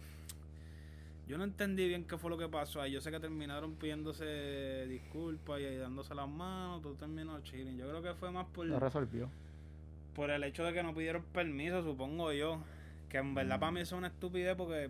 Yo 1.27 1.37
no 1.37 1.43
entendí 1.43 1.87
bien 1.87 2.05
qué 2.05 2.17
fue 2.17 2.29
lo 2.29 2.37
que 2.37 2.47
pasó 2.47 2.81
ahí. 2.81 2.93
Yo 2.93 3.01
sé 3.01 3.11
que 3.11 3.19
terminaron 3.19 3.75
pidiéndose 3.75 4.87
disculpas 4.87 5.59
y, 5.59 5.75
dándose 5.75 6.15
las 6.15 6.29
manos. 6.29 6.81
Todo 6.81 6.93
terminó 6.93 7.41
chilling. 7.41 7.77
Yo 7.77 7.87
creo 7.89 8.01
que 8.01 8.13
fue 8.13 8.31
más 8.31 8.45
por, 8.45 8.65
lo 8.65 8.79
resolvió. 8.79 9.29
por 10.15 10.29
el 10.29 10.43
hecho 10.45 10.63
de 10.63 10.71
que 10.71 10.83
no 10.83 10.95
pidieron 10.95 11.23
permiso, 11.33 11.83
supongo 11.83 12.31
yo. 12.31 12.61
Que 13.09 13.17
en 13.17 13.35
verdad 13.35 13.59
para 13.59 13.71
mí 13.73 13.81
eso 13.81 13.95
es 13.95 13.99
una 13.99 14.07
estupidez 14.07 14.55
porque. 14.55 14.89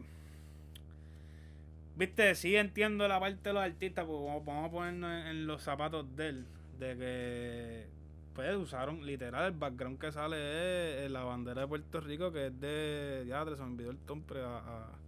Viste, 1.95 2.35
sí 2.35 2.55
entiendo 2.55 3.07
la 3.07 3.19
parte 3.19 3.49
de 3.49 3.53
los 3.53 3.63
artistas, 3.63 4.05
porque 4.05 4.41
vamos, 4.45 4.67
a 4.67 4.71
ponernos 4.71 5.09
en, 5.09 5.27
en 5.27 5.47
los 5.47 5.63
zapatos 5.63 6.05
de 6.15 6.29
él. 6.29 6.45
De 6.79 6.97
que. 6.97 7.97
Pues 8.35 8.55
usaron 8.55 9.03
literal 9.03 9.51
el 9.51 9.57
background 9.57 9.97
que 9.97 10.11
sale 10.11 11.03
es 11.03 11.09
la 11.09 11.23
bandera 11.23 11.61
de 11.61 11.67
Puerto 11.67 11.99
Rico, 11.99 12.31
que 12.31 12.47
es 12.47 12.61
de. 12.61 13.25
Ya 13.27 13.43
se 13.43 13.63
me 13.63 13.71
olvidó 13.71 13.89
el 13.89 13.97
nombre. 14.07 14.41
A, 14.43 14.57
a, 14.57 15.06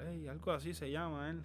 a 0.00 0.04
Ley, 0.04 0.28
algo 0.28 0.52
así 0.52 0.74
se 0.74 0.90
llama 0.90 1.30
él. 1.30 1.42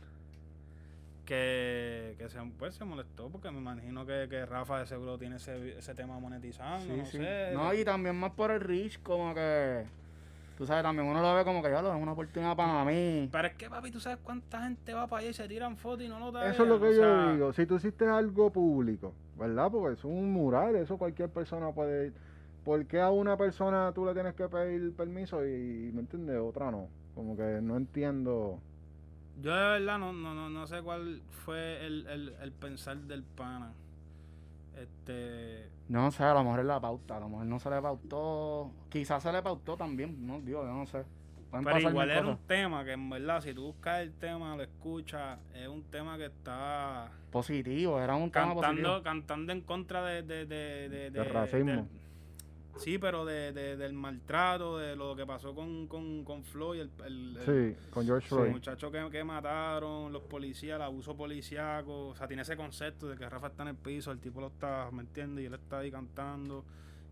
Que, 1.26 2.16
que 2.18 2.28
se, 2.28 2.39
pues, 2.58 2.74
se 2.74 2.86
molestó 2.86 3.30
porque 3.30 3.52
me 3.52 3.60
imagino 3.60 4.04
que, 4.06 4.28
que 4.30 4.47
Rafa 4.47 4.80
de 4.80 4.88
seguro 4.88 5.18
tiene 5.20 5.36
ese, 5.36 5.78
ese 5.78 5.93
tema 5.93 6.20
monetizando. 6.20 6.86
Sí, 6.86 7.00
no 7.00 7.06
sí. 7.06 7.18
sé. 7.18 7.52
No, 7.54 7.72
y 7.74 7.86
también 7.86 8.16
más 8.16 8.32
por 8.32 8.50
el 8.50 8.62
Rich, 8.62 9.02
como 9.04 9.34
que. 9.36 9.86
Tú 10.58 10.66
sabes, 10.66 10.84
también 10.84 11.08
uno 11.08 11.22
lo 11.22 11.36
ve 11.36 11.45
como 11.45 11.64
que 11.64 11.70
ya 11.70 11.82
lo 11.82 11.95
es 11.95 12.02
una 12.02 12.12
oportunidad 12.12 12.54
para 12.54 12.84
mí. 12.84 13.30
Pero 13.32 13.47
es 13.47 13.54
que, 13.54 13.70
papi, 13.70 13.91
tú 13.91 14.00
sabes 14.02 14.20
cuánta 14.24 14.62
gente 14.64 14.93
va 14.93 15.08
para 15.08 15.22
allá 15.22 15.30
y 15.30 15.34
se 15.34 15.47
tiran 15.47 15.78
fotos 15.78 16.04
y 16.04 16.10
no 16.10 16.20
lo 16.20 16.34
taguean? 16.34 16.52
Eso 16.52 16.64
es 16.64 16.70
lo 16.70 16.80
que 16.82 16.88
O 16.88 16.91
yo 16.91 17.02
sea, 17.02 17.32
digo. 17.32 17.54
Si 17.54 17.66
tú 17.66 17.76
hiciste 17.76 18.06
algo 18.08 18.50
público, 18.52 19.14
¿verdad? 19.38 19.72
Porque 19.72 19.97
es 19.97 20.04
un 20.04 20.34
mural, 20.34 20.76
eso 20.76 20.97
cualquier 20.97 21.30
persona 21.30 21.72
puede 21.72 22.08
ir. 22.08 22.14
¿Por 22.66 22.86
qué 22.88 23.00
a 23.00 23.10
una 23.10 23.38
persona 23.38 23.91
tú 23.93 24.06
le 24.06 24.14
tienes 24.14 24.34
que 24.34 24.50
pedir 24.50 24.93
permiso 24.93 25.45
y, 25.45 25.91
¿me 25.93 26.02
entiendes? 26.02 26.38
Otra 26.39 26.72
no. 26.72 26.88
Como 27.20 27.36
que 27.36 27.59
no 27.61 27.76
entiendo. 27.76 28.61
Yo 29.41 29.53
de 29.53 29.80
verdad 29.80 29.99
no, 29.99 30.13
no, 30.13 30.34
no, 30.34 30.49
no 30.49 30.67
sé 30.67 30.82
cuál 30.82 31.22
fue 31.43 31.86
el, 31.86 32.07
el, 32.07 32.34
el 32.41 32.51
pensar 32.53 32.95
del 32.95 33.24
pana. 33.24 33.74
Este. 34.78 35.70
No 35.89 36.11
sé, 36.11 36.24
a 36.24 36.34
lo 36.34 36.45
mejor 36.45 36.61
es 36.61 36.65
la 36.65 36.80
pauta, 36.80 37.17
a 37.17 37.20
lo 37.20 37.28
mejor 37.28 37.45
no 37.45 37.59
se 37.59 37.70
le 37.70 37.82
pautó. 37.82 38.72
Quizás 38.88 39.22
se 39.22 39.34
le 39.34 39.41
pautó 39.41 39.76
también, 39.76 40.26
no, 40.26 40.39
Dios, 40.39 40.63
yo 40.65 40.74
no 40.74 40.86
sé. 40.86 41.03
Pueden 41.51 41.65
Pero 41.65 41.80
igual 41.89 42.09
era 42.09 42.26
un 42.26 42.38
tema 42.47 42.86
que 42.86 42.93
en 42.93 43.09
verdad, 43.09 43.41
si 43.41 43.53
tú 43.53 43.63
buscas 43.63 43.99
el 43.99 44.13
tema, 44.13 44.55
lo 44.55 44.63
escuchas, 44.63 45.39
es 45.53 45.67
un 45.67 45.84
tema 45.84 46.17
que 46.17 46.28
está 46.28 47.11
positivo, 47.32 47.99
era 47.99 48.15
un 48.15 48.32
tema 48.32 48.53
cantando, 48.53 48.61
positivo. 48.61 49.03
cantando 49.03 49.51
en 49.51 49.61
contra 49.61 50.05
de, 50.05 50.22
de, 50.24 50.45
de, 50.45 51.11
de- 51.11 51.24
racismo. 51.26 51.88
Sí, 52.80 52.97
pero 52.97 53.25
de, 53.25 53.51
de- 53.51 53.77
del 53.77 53.93
maltrato, 53.93 54.77
de 54.77 54.95
lo 54.95 55.15
que 55.15 55.25
pasó 55.25 55.53
con, 55.53 55.88
con, 55.88 56.23
con 56.23 56.43
Floyd, 56.43 56.82
el, 56.82 56.89
el- 57.05 57.38
el- 57.38 57.45
Sí, 57.75 57.89
con 57.91 58.05
George 58.05 58.25
el 58.25 58.30
Floyd. 58.30 58.51
muchacho 58.51 58.91
que, 58.91 59.09
que 59.11 59.23
mataron, 59.23 60.11
los 60.11 60.23
policías, 60.23 60.75
el 60.77 60.82
abuso 60.82 61.15
policíaco, 61.15 62.07
o 62.09 62.15
sea, 62.15 62.27
tiene 62.27 62.41
ese 62.43 62.55
concepto 62.57 63.07
de 63.07 63.17
que 63.17 63.30
Rafa 63.30 63.47
está 63.47 63.63
en 63.63 63.69
el 63.69 63.75
piso, 63.75 64.11
el 64.11 64.19
tipo 64.19 64.39
lo 64.41 64.47
está, 64.47 64.89
¿me 64.91 65.01
entiendes? 65.01 65.43
Y 65.43 65.47
él 65.47 65.53
está 65.53 65.80
ahí 65.80 65.91
cantando, 65.91 66.63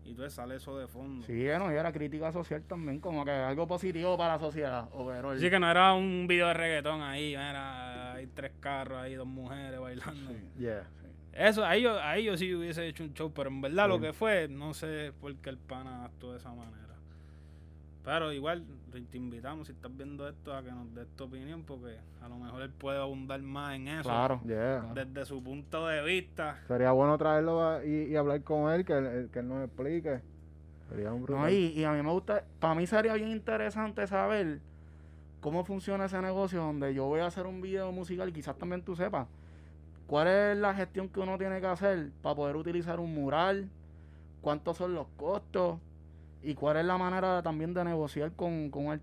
y 0.04 0.10
entonces 0.10 0.32
sale 0.32 0.56
eso 0.56 0.78
de 0.78 0.86
fondo. 0.88 1.26
Sí, 1.26 1.44
bueno, 1.44 1.70
y 1.72 1.76
era 1.76 1.92
crítica 1.92 2.32
social 2.32 2.62
también, 2.62 2.98
como 2.98 3.24
que 3.24 3.30
algo 3.30 3.66
positivo 3.66 4.16
para 4.16 4.34
la 4.34 4.38
sociedad. 4.40 4.88
Overall. 4.92 5.36
Así 5.36 5.50
que 5.50 5.58
no 5.60 5.70
era 5.70 5.92
un 5.92 6.26
video 6.26 6.48
de 6.48 6.54
reggaetón 6.54 7.02
ahí, 7.02 7.34
era, 7.34 8.14
hay 8.14 8.26
tres 8.28 8.52
carros 8.60 8.98
ahí, 8.98 9.14
dos 9.14 9.26
mujeres 9.26 9.78
bailando. 9.78 10.32
Yeah. 10.58 10.86
Eso, 11.38 11.64
ahí 11.64 11.82
yo, 11.82 12.00
ahí 12.00 12.24
yo 12.24 12.36
sí 12.36 12.52
hubiese 12.54 12.86
hecho 12.88 13.04
un 13.04 13.14
show, 13.14 13.32
pero 13.32 13.48
en 13.48 13.60
verdad 13.60 13.88
lo 13.88 14.00
que 14.00 14.12
fue, 14.12 14.48
no 14.48 14.74
sé 14.74 15.12
por 15.20 15.34
qué 15.36 15.50
el 15.50 15.58
pana 15.58 16.04
actuó 16.06 16.32
de 16.32 16.38
esa 16.38 16.50
manera. 16.52 16.78
Pero 18.04 18.32
igual, 18.32 18.64
te 19.10 19.16
invitamos, 19.18 19.66
si 19.68 19.72
estás 19.74 19.94
viendo 19.94 20.26
esto, 20.28 20.54
a 20.54 20.62
que 20.62 20.70
nos 20.72 20.92
des 20.94 21.06
tu 21.14 21.24
opinión, 21.24 21.62
porque 21.62 21.98
a 22.22 22.28
lo 22.28 22.38
mejor 22.38 22.62
él 22.62 22.70
puede 22.70 22.98
abundar 22.98 23.40
más 23.42 23.74
en 23.76 23.86
eso. 23.88 24.08
Claro. 24.08 24.40
Yeah. 24.46 24.92
Desde 24.94 25.26
su 25.26 25.42
punto 25.42 25.86
de 25.86 26.02
vista. 26.02 26.58
Sería 26.66 26.90
bueno 26.92 27.18
traerlo 27.18 27.62
a- 27.62 27.84
y, 27.84 28.04
y 28.10 28.16
hablar 28.16 28.42
con 28.42 28.72
él, 28.72 28.84
que, 28.84 28.94
él- 28.94 29.28
que 29.30 29.40
él 29.40 29.48
nos 29.48 29.62
explique. 29.64 30.20
Sería 30.88 31.12
un 31.12 31.22
brutal. 31.22 31.42
No, 31.42 31.50
y, 31.50 31.66
y 31.66 31.84
a 31.84 31.92
mí 31.92 32.02
me 32.02 32.10
gusta, 32.10 32.44
para 32.58 32.74
mí 32.74 32.86
sería 32.86 33.12
bien 33.12 33.28
interesante 33.28 34.06
saber 34.06 34.58
cómo 35.42 35.64
funciona 35.64 36.06
ese 36.06 36.20
negocio 36.22 36.60
donde 36.62 36.94
yo 36.94 37.04
voy 37.04 37.20
a 37.20 37.26
hacer 37.26 37.46
un 37.46 37.60
video 37.60 37.92
musical, 37.92 38.32
quizás 38.32 38.56
también 38.56 38.80
tú 38.82 38.96
sepas, 38.96 39.28
cuál 40.08 40.26
es 40.28 40.56
la 40.58 40.74
gestión 40.74 41.08
que 41.08 41.20
uno 41.20 41.38
tiene 41.38 41.60
que 41.60 41.66
hacer 41.68 42.10
para 42.22 42.34
poder 42.34 42.56
utilizar 42.56 42.98
un 42.98 43.14
mural, 43.14 43.68
cuántos 44.42 44.76
son 44.76 44.94
los 44.94 45.06
costos 45.16 45.78
y 46.42 46.54
cuál 46.54 46.78
es 46.78 46.84
la 46.84 46.98
manera 46.98 47.42
también 47.42 47.74
de 47.74 47.84
negociar 47.84 48.32
con, 48.32 48.70
con 48.70 48.86
un 48.86 49.00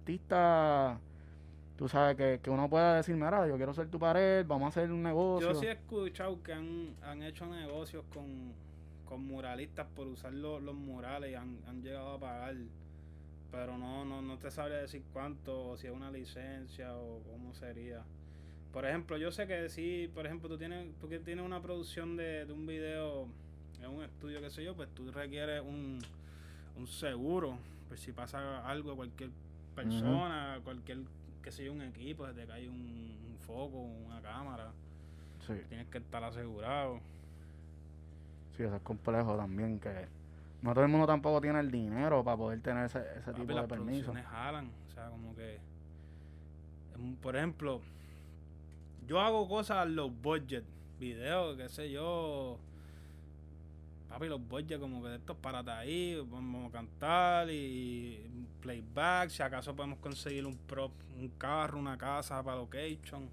tú 1.78 1.89
sabes, 1.89 2.16
que, 2.16 2.39
que 2.41 2.49
uno 2.49 2.70
pueda 2.70 2.95
decir, 2.95 3.16
mira, 3.16 3.47
yo 3.47 3.58
quiero 3.58 3.74
ser 3.74 3.88
tu 3.89 3.99
pared, 3.99 4.45
vamos 4.47 4.66
a 4.66 4.70
hacer 4.70 4.91
un 4.91 5.03
negocio. 5.03 5.49
Yo 5.49 5.53
sí 5.56 5.66
he 5.66 5.72
escuchado 5.74 6.41
que 6.41 6.53
han, 6.53 6.95
han 7.03 7.22
hecho 7.24 7.45
negocios 7.47 8.03
con, 8.14 8.53
con 9.08 9.26
muralistas 9.26 9.86
por 9.95 10.08
usar 10.08 10.34
lo- 10.34 10.60
los 10.60 10.76
murales 10.76 11.32
y 11.32 11.36
han, 11.36 11.58
han 11.68 11.82
llegado 11.82 12.14
a 12.14 12.20
pagar. 12.20 12.56
Pero 13.51 13.78
no, 13.78 14.03
no, 14.06 14.22
no 14.22 14.38
te 14.38 14.51
sabría 14.51 14.78
decir 14.78 15.03
cuánto, 15.14 15.78
si 15.78 15.88
es 15.88 15.93
una 15.93 16.12
licencia 16.12 16.95
o 16.95 17.20
cómo 17.32 17.53
sería. 17.53 18.03
Por 18.76 18.86
ejemplo, 18.86 19.16
yo 19.18 19.32
sé 19.32 19.48
que 19.48 19.70
si, 19.70 20.12
por 20.14 20.26
ejemplo, 20.26 20.50
tú 20.50 20.58
tienes, 20.58 20.86
tú 21.00 21.08
que 21.08 21.18
tienes 21.20 21.46
una 21.46 21.62
producción 21.62 22.18
de, 22.18 22.46
de 22.46 22.52
un 22.52 22.68
video 22.68 23.26
en 23.82 23.90
un 23.90 24.04
estudio, 24.04 24.42
qué 24.42 24.50
sé 24.50 24.66
yo, 24.66 24.76
pues 24.76 24.90
tú 24.94 25.10
requieres 25.14 25.62
un, 25.62 26.00
un 26.78 26.86
seguro. 26.86 27.58
Pues 27.88 28.02
si 28.02 28.12
pasa 28.12 28.68
algo 28.68 28.92
a 28.92 28.96
cualquier 28.98 29.30
persona, 29.76 30.60
cualquier, 30.66 30.98
qué 31.42 31.54
sé 31.54 31.64
yo, 31.64 31.72
un 31.72 31.84
equipo, 31.84 32.28
se 32.28 32.34
te 32.34 32.46
cae 32.46 32.68
un, 32.68 32.76
un 32.76 33.38
foco, 33.48 33.78
una 33.80 34.22
cámara, 34.22 34.74
Sí, 35.40 35.54
tienes 35.70 35.88
que 35.88 36.00
estar 36.00 36.22
asegurado. 36.26 37.00
sí, 38.58 38.64
eso 38.64 38.76
es 38.76 38.82
complejo 38.82 39.38
también, 39.38 39.80
que 39.80 40.08
no 40.62 40.74
todo 40.74 40.84
el 40.84 40.90
mundo 40.92 41.08
tampoco 41.08 41.40
tiene 41.42 41.60
el 41.62 41.72
dinero 41.72 42.24
para 42.24 42.38
poder 42.38 42.62
tener 42.62 42.86
ese, 42.86 43.00
ese 43.20 43.32
Papi, 43.32 43.42
tipo 43.42 43.62
de 43.62 43.68
permiso. 43.68 44.12
producciones 44.12 44.26
jalan. 44.26 44.72
O 44.90 44.92
sea, 44.94 45.10
como 45.10 45.36
que. 45.36 45.60
em, 46.96 47.16
Por 47.18 47.36
ejemplo, 47.36 47.82
yo 49.08 49.20
hago 49.20 49.47
cosas 49.47 49.88
low 49.89 50.10
budget. 50.10 50.64
Videos, 50.99 51.58
qué 51.58 51.70
sé 51.70 51.91
yo. 51.91 52.58
Papi, 54.10 54.28
los 54.28 54.47
budget 54.47 54.80
como 54.80 55.03
que 55.03 55.10
de 55.10 55.16
estos 55.18 55.36
párate 55.38 55.72
ahí. 55.72 56.26
Vamos 56.30 56.70
a 56.70 56.72
cantar 56.72 57.49
y 57.49 58.22
playback. 58.62 59.30
Si 59.30 59.43
acaso 59.43 59.76
podemos 59.76 59.99
conseguir 59.99 60.45
un 60.45 60.56
prop, 60.56 60.91
un 61.20 61.30
carro, 61.38 61.80
una 61.80 61.97
casa 61.97 62.41
para 62.43 62.58
location. 62.58 63.30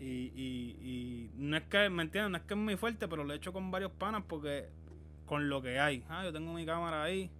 Y, 0.00 0.32
y, 0.34 0.76
y 0.82 1.30
no 1.36 1.56
es 1.56 1.64
que, 1.64 1.90
¿me 1.90 2.02
entiendes? 2.02 2.30
No 2.30 2.36
es 2.38 2.44
que 2.44 2.54
es 2.54 2.60
muy 2.60 2.76
fuerte, 2.76 3.06
pero 3.06 3.24
lo 3.24 3.34
he 3.34 3.36
hecho 3.36 3.52
con 3.52 3.70
varios 3.70 3.92
panas 3.92 4.22
porque 4.26 4.68
con 5.26 5.48
lo 5.48 5.62
que 5.62 5.78
hay. 5.78 6.04
Ah, 6.08 6.24
yo 6.24 6.32
tengo 6.32 6.52
mi 6.52 6.64
cámara 6.66 7.02
ahí 7.02 7.30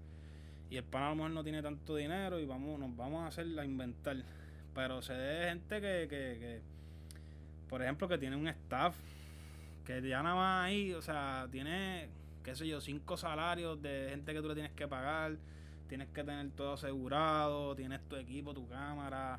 y 0.70 0.76
el 0.76 0.84
pana 0.84 1.08
a 1.08 1.10
lo 1.10 1.16
mejor 1.16 1.30
no 1.32 1.42
tiene 1.42 1.62
tanto 1.62 1.96
dinero 1.96 2.38
y 2.38 2.46
vamos, 2.46 2.78
nos 2.78 2.96
vamos 2.96 3.24
a 3.24 3.26
hacer 3.26 3.46
a 3.58 3.64
inventar. 3.64 4.16
Pero 4.74 5.02
se 5.02 5.14
ve 5.14 5.48
gente 5.48 5.80
que, 5.80 6.06
que, 6.08 6.38
que, 6.38 6.60
por 7.70 7.80
ejemplo, 7.80 8.08
que 8.08 8.18
tiene 8.18 8.34
un 8.34 8.48
staff 8.48 8.96
que 9.86 10.06
ya 10.06 10.22
nada 10.22 10.34
más 10.34 10.66
ahí, 10.66 10.92
o 10.92 11.00
sea, 11.00 11.46
tiene, 11.50 12.08
qué 12.44 12.54
sé 12.54 12.66
yo, 12.66 12.80
cinco 12.80 13.16
salarios 13.16 13.80
de 13.80 14.08
gente 14.10 14.34
que 14.34 14.42
tú 14.42 14.48
le 14.48 14.54
tienes 14.54 14.72
que 14.72 14.88
pagar, 14.88 15.36
tienes 15.88 16.08
que 16.08 16.24
tener 16.24 16.50
todo 16.50 16.74
asegurado, 16.74 17.74
tienes 17.76 18.00
tu 18.08 18.16
equipo, 18.16 18.52
tu 18.52 18.68
cámara, 18.68 19.38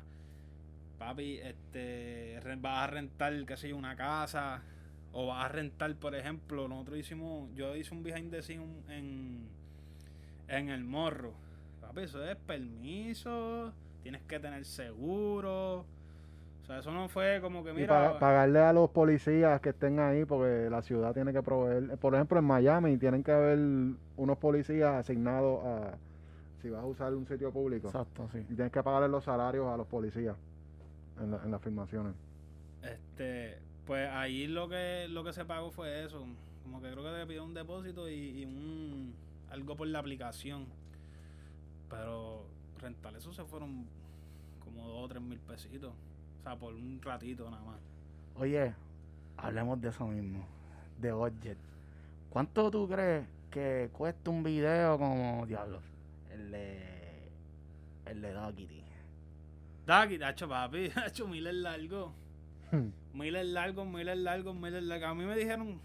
papi, 0.98 1.38
este, 1.38 2.40
vas 2.60 2.84
a 2.84 2.86
rentar, 2.86 3.44
qué 3.44 3.56
sé 3.56 3.68
yo, 3.68 3.76
una 3.76 3.96
casa, 3.96 4.62
o 5.12 5.26
vas 5.26 5.44
a 5.44 5.48
rentar, 5.48 5.94
por 5.96 6.14
ejemplo, 6.14 6.68
nosotros 6.68 6.98
hicimos, 6.98 7.48
yo 7.54 7.76
hice 7.76 7.94
un 7.94 8.02
behind 8.02 8.30
the 8.30 8.54
en, 8.54 9.46
en 10.48 10.68
el 10.70 10.84
morro. 10.84 11.34
Papi, 11.82 12.02
eso 12.02 12.24
es 12.24 12.36
permiso, 12.36 13.72
tienes 14.02 14.22
que 14.22 14.40
tener 14.40 14.64
seguro. 14.64 15.84
Sea, 16.72 16.80
eso 16.80 16.90
no 16.90 17.08
fue 17.08 17.38
como 17.42 17.62
que 17.62 17.70
Y 17.70 17.74
mira. 17.74 18.12
pa- 18.14 18.18
pagarle 18.18 18.60
a 18.60 18.72
los 18.72 18.88
policías 18.90 19.60
que 19.60 19.70
estén 19.70 19.98
ahí, 20.00 20.24
porque 20.24 20.68
la 20.70 20.80
ciudad 20.82 21.12
tiene 21.12 21.32
que 21.32 21.42
proveer. 21.42 21.98
Por 21.98 22.14
ejemplo, 22.14 22.38
en 22.38 22.44
Miami 22.46 22.96
tienen 22.96 23.22
que 23.22 23.30
haber 23.32 23.58
unos 24.16 24.38
policías 24.38 24.94
asignados 24.94 25.64
a. 25.64 25.94
Si 26.62 26.70
vas 26.70 26.82
a 26.82 26.86
usar 26.86 27.12
un 27.12 27.26
sitio 27.26 27.50
público. 27.52 27.88
Exacto, 27.88 28.28
sí. 28.32 28.38
Y 28.38 28.54
tienes 28.54 28.72
que 28.72 28.82
pagarle 28.82 29.08
los 29.08 29.24
salarios 29.24 29.66
a 29.66 29.76
los 29.76 29.86
policías 29.86 30.36
en, 31.20 31.32
la- 31.32 31.42
en 31.44 31.50
las 31.50 31.60
filmaciones. 31.60 32.14
Este, 32.82 33.58
pues 33.86 34.08
ahí 34.10 34.46
lo 34.46 34.68
que 34.68 35.08
lo 35.08 35.24
que 35.24 35.32
se 35.32 35.44
pagó 35.44 35.70
fue 35.72 36.04
eso. 36.04 36.24
Como 36.62 36.80
que 36.80 36.90
creo 36.90 37.02
que 37.04 37.10
te 37.20 37.26
pidió 37.26 37.44
un 37.44 37.52
depósito 37.52 38.08
y, 38.08 38.14
y 38.14 38.44
un 38.46 39.12
algo 39.50 39.76
por 39.76 39.88
la 39.88 39.98
aplicación. 39.98 40.64
Pero 41.90 42.44
rentar 42.80 43.14
eso 43.16 43.32
se 43.32 43.44
fueron 43.44 43.84
como 44.64 44.86
dos 44.88 45.04
o 45.04 45.08
tres 45.08 45.20
mil 45.22 45.38
pesitos. 45.40 45.92
O 46.42 46.44
sea, 46.44 46.56
por 46.56 46.74
un 46.74 47.00
ratito 47.00 47.48
nada 47.48 47.62
más. 47.62 47.78
Oye, 48.34 48.74
hablemos 49.36 49.80
de 49.80 49.90
eso 49.90 50.08
mismo, 50.08 50.44
de 51.00 51.12
budget. 51.12 51.56
¿Cuánto 52.30 52.68
tú 52.68 52.88
crees 52.88 53.24
que 53.48 53.90
cuesta 53.92 54.30
un 54.30 54.42
video 54.42 54.98
como 54.98 55.46
Diablos? 55.46 55.84
El 56.32 56.50
de. 56.50 56.82
El 58.06 58.22
de 58.22 58.32
Duckity. 58.32 58.82
Daki, 59.86 60.20
hacho 60.20 60.48
papi, 60.48 60.90
hacho 60.96 61.28
miles 61.28 61.54
largo. 61.54 62.12
Miles 63.12 63.46
largos, 63.46 63.86
miles 63.86 64.16
largos, 64.16 64.56
miles 64.56 64.82
largos. 64.82 65.08
A 65.10 65.14
mí 65.14 65.24
me 65.24 65.36
dijeron, 65.36 65.78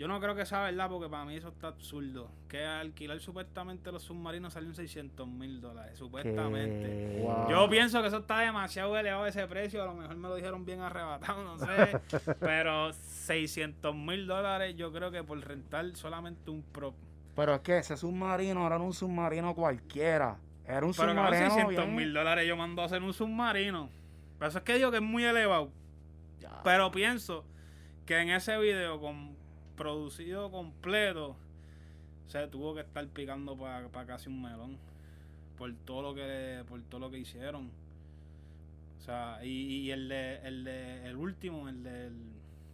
yo 0.00 0.08
no 0.08 0.18
creo 0.18 0.34
que 0.34 0.46
sea 0.46 0.62
verdad 0.62 0.88
porque 0.88 1.10
para 1.10 1.26
mí 1.26 1.36
eso 1.36 1.48
está 1.48 1.66
absurdo. 1.68 2.30
Que 2.48 2.64
alquilar 2.64 3.20
supuestamente 3.20 3.92
los 3.92 4.02
submarinos 4.02 4.54
salen 4.54 4.74
600 4.74 5.28
mil 5.28 5.60
dólares, 5.60 5.98
supuestamente. 5.98 7.20
Wow. 7.20 7.50
Yo 7.50 7.68
pienso 7.68 8.00
que 8.00 8.08
eso 8.08 8.16
está 8.16 8.38
demasiado 8.38 8.96
elevado 8.96 9.26
ese 9.26 9.46
precio. 9.46 9.82
A 9.82 9.84
lo 9.84 9.92
mejor 9.92 10.16
me 10.16 10.26
lo 10.28 10.36
dijeron 10.36 10.64
bien 10.64 10.80
arrebatado, 10.80 11.44
no 11.44 11.58
sé. 11.58 12.00
pero 12.40 12.94
600 12.94 13.94
mil 13.94 14.26
dólares 14.26 14.74
yo 14.74 14.90
creo 14.90 15.10
que 15.10 15.22
por 15.22 15.38
rentar 15.38 15.94
solamente 15.94 16.50
un 16.50 16.62
prop. 16.62 16.94
Pero 17.36 17.56
es 17.56 17.60
que 17.60 17.76
ese 17.76 17.94
submarino 17.98 18.66
era 18.66 18.78
un 18.78 18.94
submarino 18.94 19.54
cualquiera. 19.54 20.38
Era 20.66 20.86
un 20.86 20.94
Pero 20.94 21.10
submarino. 21.10 21.44
600 21.50 21.76
bien- 21.76 21.94
mil 21.94 22.14
dólares 22.14 22.48
yo 22.48 22.56
mando 22.56 22.80
a 22.80 22.86
hacer 22.86 23.02
un 23.02 23.12
submarino. 23.12 23.90
Por 24.38 24.48
eso 24.48 24.56
es 24.56 24.64
que 24.64 24.76
digo 24.76 24.90
que 24.90 24.96
es 24.96 25.02
muy 25.02 25.24
elevado. 25.24 25.70
Ya. 26.40 26.62
Pero 26.64 26.90
pienso 26.90 27.44
que 28.06 28.18
en 28.18 28.30
ese 28.30 28.56
video 28.56 28.98
con, 28.98 29.36
producido 29.80 30.50
completo 30.50 31.36
se 32.26 32.46
tuvo 32.48 32.74
que 32.74 32.82
estar 32.82 33.06
picando 33.08 33.56
para 33.56 34.06
casi 34.06 34.28
un 34.28 34.42
melón 34.42 34.76
por 35.56 35.72
todo 35.86 36.02
lo 36.02 36.14
que 36.14 36.62
por 36.68 36.82
todo 36.82 37.00
lo 37.00 37.10
que 37.10 37.18
hicieron. 37.18 37.70
O 38.98 39.02
sea, 39.02 39.42
y, 39.42 39.48
y 39.48 39.90
el 39.90 40.10
de 40.10 40.36
el 40.44 40.64
de 40.64 41.06
el 41.06 41.16
último, 41.16 41.66
el 41.66 41.82
del 41.82 42.12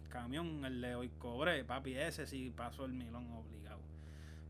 camión, 0.09 0.65
el 0.65 0.81
de 0.81 0.95
hoy 0.95 1.09
cobré, 1.17 1.63
papi, 1.63 1.95
ese 1.95 2.27
sí 2.27 2.51
pasó 2.53 2.83
el 2.83 2.91
melón 2.91 3.25
obligado. 3.31 3.79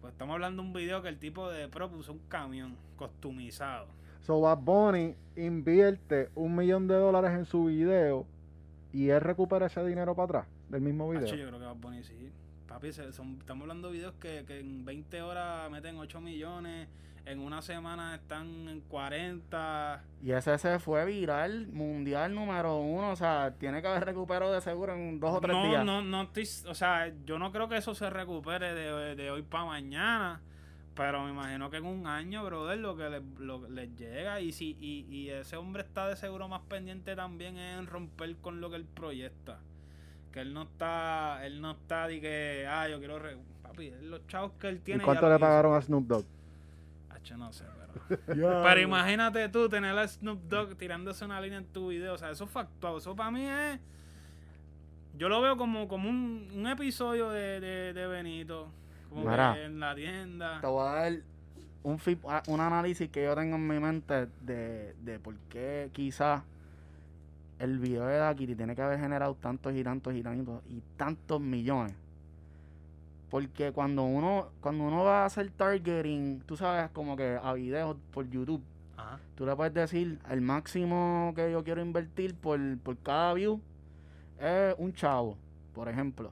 Pues 0.01 0.13
estamos 0.13 0.33
hablando 0.33 0.63
de 0.63 0.67
un 0.67 0.73
video 0.73 1.03
que 1.03 1.09
el 1.09 1.19
tipo 1.19 1.51
de 1.51 1.67
pro 1.67 1.91
puso 1.91 2.13
un 2.13 2.21
camión 2.27 2.75
customizado. 2.97 3.85
So 4.21 4.41
Bad 4.41 4.57
Bunny 4.57 5.15
invierte 5.35 6.31
un 6.33 6.55
millón 6.55 6.87
de 6.87 6.95
dólares 6.95 7.31
en 7.37 7.45
su 7.45 7.65
video 7.65 8.25
y 8.91 9.09
él 9.09 9.21
recupera 9.21 9.67
ese 9.67 9.85
dinero 9.85 10.15
para 10.15 10.39
atrás 10.39 10.47
del 10.69 10.81
mismo 10.81 11.07
video. 11.11 11.27
Hacho, 11.27 11.35
yo 11.35 11.47
creo 11.47 11.59
que 11.59 11.65
a 11.65 11.73
poner 11.75 12.03
sí. 12.03 12.31
Papi, 12.77 12.93
son- 12.93 13.37
estamos 13.39 13.63
hablando 13.63 13.87
de 13.87 13.93
videos 13.97 14.13
que, 14.19 14.43
que 14.45 14.59
en 14.59 14.85
20 14.85 15.21
horas 15.23 15.69
meten 15.71 15.97
8 15.97 16.21
millones, 16.21 16.87
en 17.25 17.39
una 17.39 17.61
semana 17.63 18.13
están 18.13 18.67
en 18.69 18.81
40. 18.81 20.03
Y 20.23 20.31
ese 20.31 20.57
se 20.59 20.77
fue 20.77 21.03
viral, 21.05 21.67
mundial 21.69 22.35
número 22.35 22.77
uno. 22.77 23.09
O 23.11 23.15
sea, 23.15 23.55
tiene 23.57 23.81
que 23.81 23.87
haber 23.87 24.05
recuperado 24.05 24.53
de 24.53 24.61
seguro 24.61 24.93
en 24.93 25.19
dos 25.19 25.35
o 25.37 25.41
tres 25.41 25.55
no, 25.55 25.67
días. 25.67 25.83
no, 25.83 26.03
no 26.03 26.21
estoy, 26.21 26.47
o 26.69 26.75
sea, 26.75 27.11
yo 27.25 27.39
no 27.39 27.51
creo 27.51 27.67
que 27.67 27.77
eso 27.77 27.95
se 27.95 28.09
recupere 28.11 28.73
de, 28.75 29.15
de 29.15 29.31
hoy 29.31 29.41
para 29.41 29.65
mañana, 29.65 30.39
pero 30.93 31.23
me 31.23 31.31
imagino 31.31 31.71
que 31.71 31.77
en 31.77 31.85
un 31.85 32.05
año, 32.05 32.45
brother, 32.45 32.77
lo 32.77 32.95
que 32.95 33.09
les, 33.09 33.23
lo 33.39 33.67
les 33.69 33.93
llega 33.95 34.39
y 34.39 34.51
si 34.51 34.77
y, 34.79 35.05
y 35.13 35.29
ese 35.31 35.57
hombre 35.57 35.81
está 35.81 36.07
de 36.07 36.15
seguro 36.15 36.47
más 36.47 36.61
pendiente 36.69 37.15
también 37.15 37.57
en 37.57 37.87
romper 37.87 38.35
con 38.37 38.61
lo 38.61 38.69
que 38.69 38.75
él 38.77 38.85
proyecta. 38.85 39.59
Que 40.37 40.41
él 40.41 40.53
no 40.53 40.61
está, 40.61 41.43
él 41.47 41.59
no 41.61 41.71
está 41.71 42.07
de 42.07 42.21
que, 42.21 42.67
ah, 42.69 42.87
yo 42.87 42.99
quiero, 42.99 43.17
re- 43.17 43.37
papi, 43.63 43.91
los 44.03 44.27
chavos 44.27 44.51
que 44.59 44.67
él 44.69 44.75
¿Y 44.75 44.79
tiene. 44.81 45.03
cuánto 45.03 45.23
ya 45.23 45.29
le 45.29 45.35
hizo. 45.37 45.39
pagaron 45.39 45.75
a 45.75 45.81
Snoop 45.81 46.05
Dogg? 46.05 46.25
Hacho, 47.09 47.37
no 47.37 47.51
sé, 47.51 47.65
pero. 48.05 48.21
Pero 48.63 48.79
imagínate 48.81 49.49
tú 49.49 49.67
tener 49.67 49.97
a 49.97 50.07
Snoop 50.07 50.39
Dogg 50.47 50.75
tirándose 50.77 51.25
una 51.25 51.41
línea 51.41 51.57
en 51.57 51.65
tu 51.65 51.87
video. 51.87 52.13
O 52.13 52.17
sea, 52.19 52.29
eso 52.29 52.45
fue 52.45 52.61
actuado. 52.61 52.99
Eso 52.99 53.15
para 53.15 53.31
mí 53.31 53.47
es. 53.47 53.79
Yo 55.17 55.27
lo 55.27 55.41
veo 55.41 55.57
como, 55.57 55.87
como 55.87 56.07
un, 56.07 56.51
un 56.53 56.67
episodio 56.67 57.31
de, 57.31 57.59
de, 57.59 57.93
de 57.93 58.07
Benito. 58.07 58.69
Como 59.09 59.23
que 59.27 59.63
en 59.63 59.79
la 59.79 59.95
tienda. 59.95 60.61
Te 60.61 60.67
voy 60.67 60.87
a 60.87 60.91
dar 60.91 61.13
un, 61.81 61.99
un 62.47 62.59
análisis 62.59 63.09
que 63.09 63.23
yo 63.23 63.33
tengo 63.33 63.55
en 63.55 63.67
mi 63.67 63.79
mente 63.79 64.27
de, 64.41 64.93
de 65.01 65.17
por 65.17 65.33
qué 65.49 65.89
quizás 65.93 66.43
el 67.59 67.79
video 67.79 68.05
de 68.05 68.17
Dakiti 68.17 68.55
tiene 68.55 68.75
que 68.75 68.81
haber 68.81 68.99
generado 68.99 69.35
tantos 69.35 69.73
y 69.73 69.83
tantos 69.83 70.13
y 70.13 70.21
tantos 70.21 70.61
y 70.69 70.81
tantos 70.95 71.41
millones. 71.41 71.93
Porque 73.29 73.71
cuando 73.71 74.03
uno, 74.03 74.49
cuando 74.61 74.85
uno 74.85 75.03
va 75.03 75.23
a 75.23 75.25
hacer 75.25 75.49
targeting, 75.51 76.41
tú 76.45 76.55
sabes, 76.55 76.89
como 76.91 77.17
que 77.17 77.37
a 77.41 77.53
videos 77.53 77.97
por 78.13 78.29
YouTube, 78.29 78.61
Ajá. 78.95 79.19
tú 79.35 79.45
le 79.45 79.55
puedes 79.55 79.73
decir 79.73 80.19
el 80.29 80.41
máximo 80.41 81.33
que 81.35 81.51
yo 81.51 81.63
quiero 81.63 81.81
invertir 81.81 82.35
por, 82.35 82.59
por 82.79 82.97
cada 82.97 83.33
view 83.33 83.59
es 84.39 84.75
un 84.77 84.93
chavo, 84.93 85.35
por 85.73 85.89
ejemplo. 85.89 86.31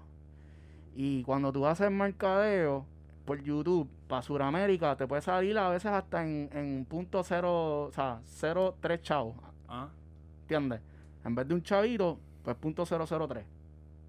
Y 0.95 1.23
cuando 1.23 1.51
tú 1.51 1.65
haces 1.65 1.91
mercadeo 1.91 2.85
por 3.25 3.41
YouTube 3.43 3.89
para 4.07 4.21
Sudamérica, 4.21 4.95
te 4.95 5.05
puede 5.05 5.21
salir 5.21 5.57
a 5.57 5.67
veces 5.69 5.91
hasta 5.91 6.23
en, 6.23 6.49
en 6.53 6.85
punto 6.85 7.21
cero, 7.23 7.87
o 7.87 7.91
sea, 7.91 8.21
cero 8.23 8.75
tres 8.79 9.01
chavos. 9.01 9.35
Ajá. 9.67 9.89
¿entiendes? 10.45 10.79
En 11.25 11.35
vez 11.35 11.47
de 11.47 11.55
un 11.55 11.63
chavito, 11.63 12.19
pues 12.43 12.55
punto 12.55 12.85
003 12.85 13.43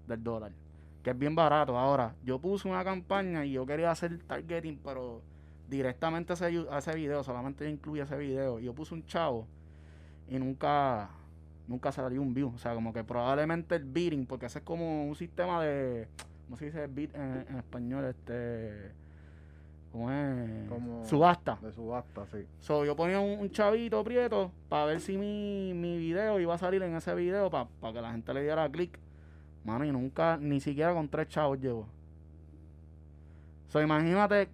del 0.07 0.23
dólar, 0.23 0.51
que 1.03 1.09
es 1.09 1.17
bien 1.17 1.35
barato. 1.35 1.77
Ahora, 1.77 2.13
yo 2.23 2.39
puse 2.39 2.67
una 2.67 2.83
campaña 2.83 3.43
y 3.43 3.53
yo 3.53 3.65
quería 3.65 3.91
hacer 3.91 4.19
targeting, 4.19 4.79
pero 4.83 5.21
directamente 5.67 6.31
a 6.31 6.35
ese, 6.35 6.65
ese 6.71 6.95
video, 6.95 7.23
solamente 7.23 7.65
yo 7.65 7.69
incluí 7.71 7.99
ese 7.99 8.17
video. 8.17 8.59
Y 8.59 8.65
yo 8.65 8.73
puse 8.73 8.93
un 8.93 9.05
chavo 9.05 9.47
y 10.29 10.37
nunca 10.37 11.09
nunca 11.67 11.91
salió 11.91 12.21
un 12.21 12.33
view. 12.33 12.51
O 12.55 12.57
sea, 12.57 12.73
como 12.73 12.93
que 12.93 13.03
probablemente 13.03 13.75
el 13.75 13.83
bidding, 13.83 14.25
porque 14.25 14.45
ese 14.45 14.59
es 14.59 14.65
como 14.65 15.07
un 15.07 15.15
sistema 15.15 15.61
de. 15.63 16.07
¿Cómo 16.45 16.57
se 16.57 16.65
dice 16.65 16.83
en, 16.83 17.45
en 17.49 17.57
español? 17.57 18.05
Este. 18.05 18.91
Subasta. 21.07 21.57
De 21.61 21.71
subasta, 21.71 22.25
sí. 22.27 22.45
So, 22.59 22.85
yo 22.85 22.95
ponía 22.95 23.19
un, 23.19 23.39
un 23.39 23.49
chavito 23.51 24.03
prieto 24.03 24.51
para 24.69 24.85
ver 24.85 24.99
si 24.99 25.17
mi, 25.17 25.73
mi 25.73 25.97
video 25.97 26.39
iba 26.39 26.53
a 26.55 26.57
salir 26.57 26.81
en 26.83 26.95
ese 26.95 27.13
video 27.15 27.49
para 27.49 27.67
que 27.93 28.01
la 28.01 28.11
gente 28.11 28.33
le 28.33 28.43
diera 28.43 28.69
clic. 28.69 28.97
Mano, 29.63 29.83
y 29.85 29.91
nunca, 29.91 30.37
ni 30.37 30.59
siquiera 30.61 30.93
con 30.93 31.09
tres 31.09 31.27
chavos 31.27 31.59
llegó. 31.59 31.87
So, 33.69 33.81
imagínate 33.81 34.49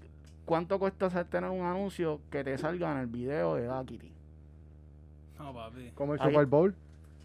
cuánto 0.46 0.80
cuesta 0.80 1.06
hacer 1.08 1.26
tener 1.26 1.50
un 1.50 1.66
anuncio 1.66 2.20
que 2.32 2.44
te 2.44 2.58
salga 2.58 2.92
en 2.94 2.98
el 3.00 3.08
video 3.08 3.56
de 3.56 3.66
Dakity. 3.66 4.12
No, 5.40 5.54
papi. 5.54 5.92
Como 5.96 6.14
el 6.16 6.22
Ahí- 6.22 6.30
Super 6.30 6.46
Bowl. 6.46 6.76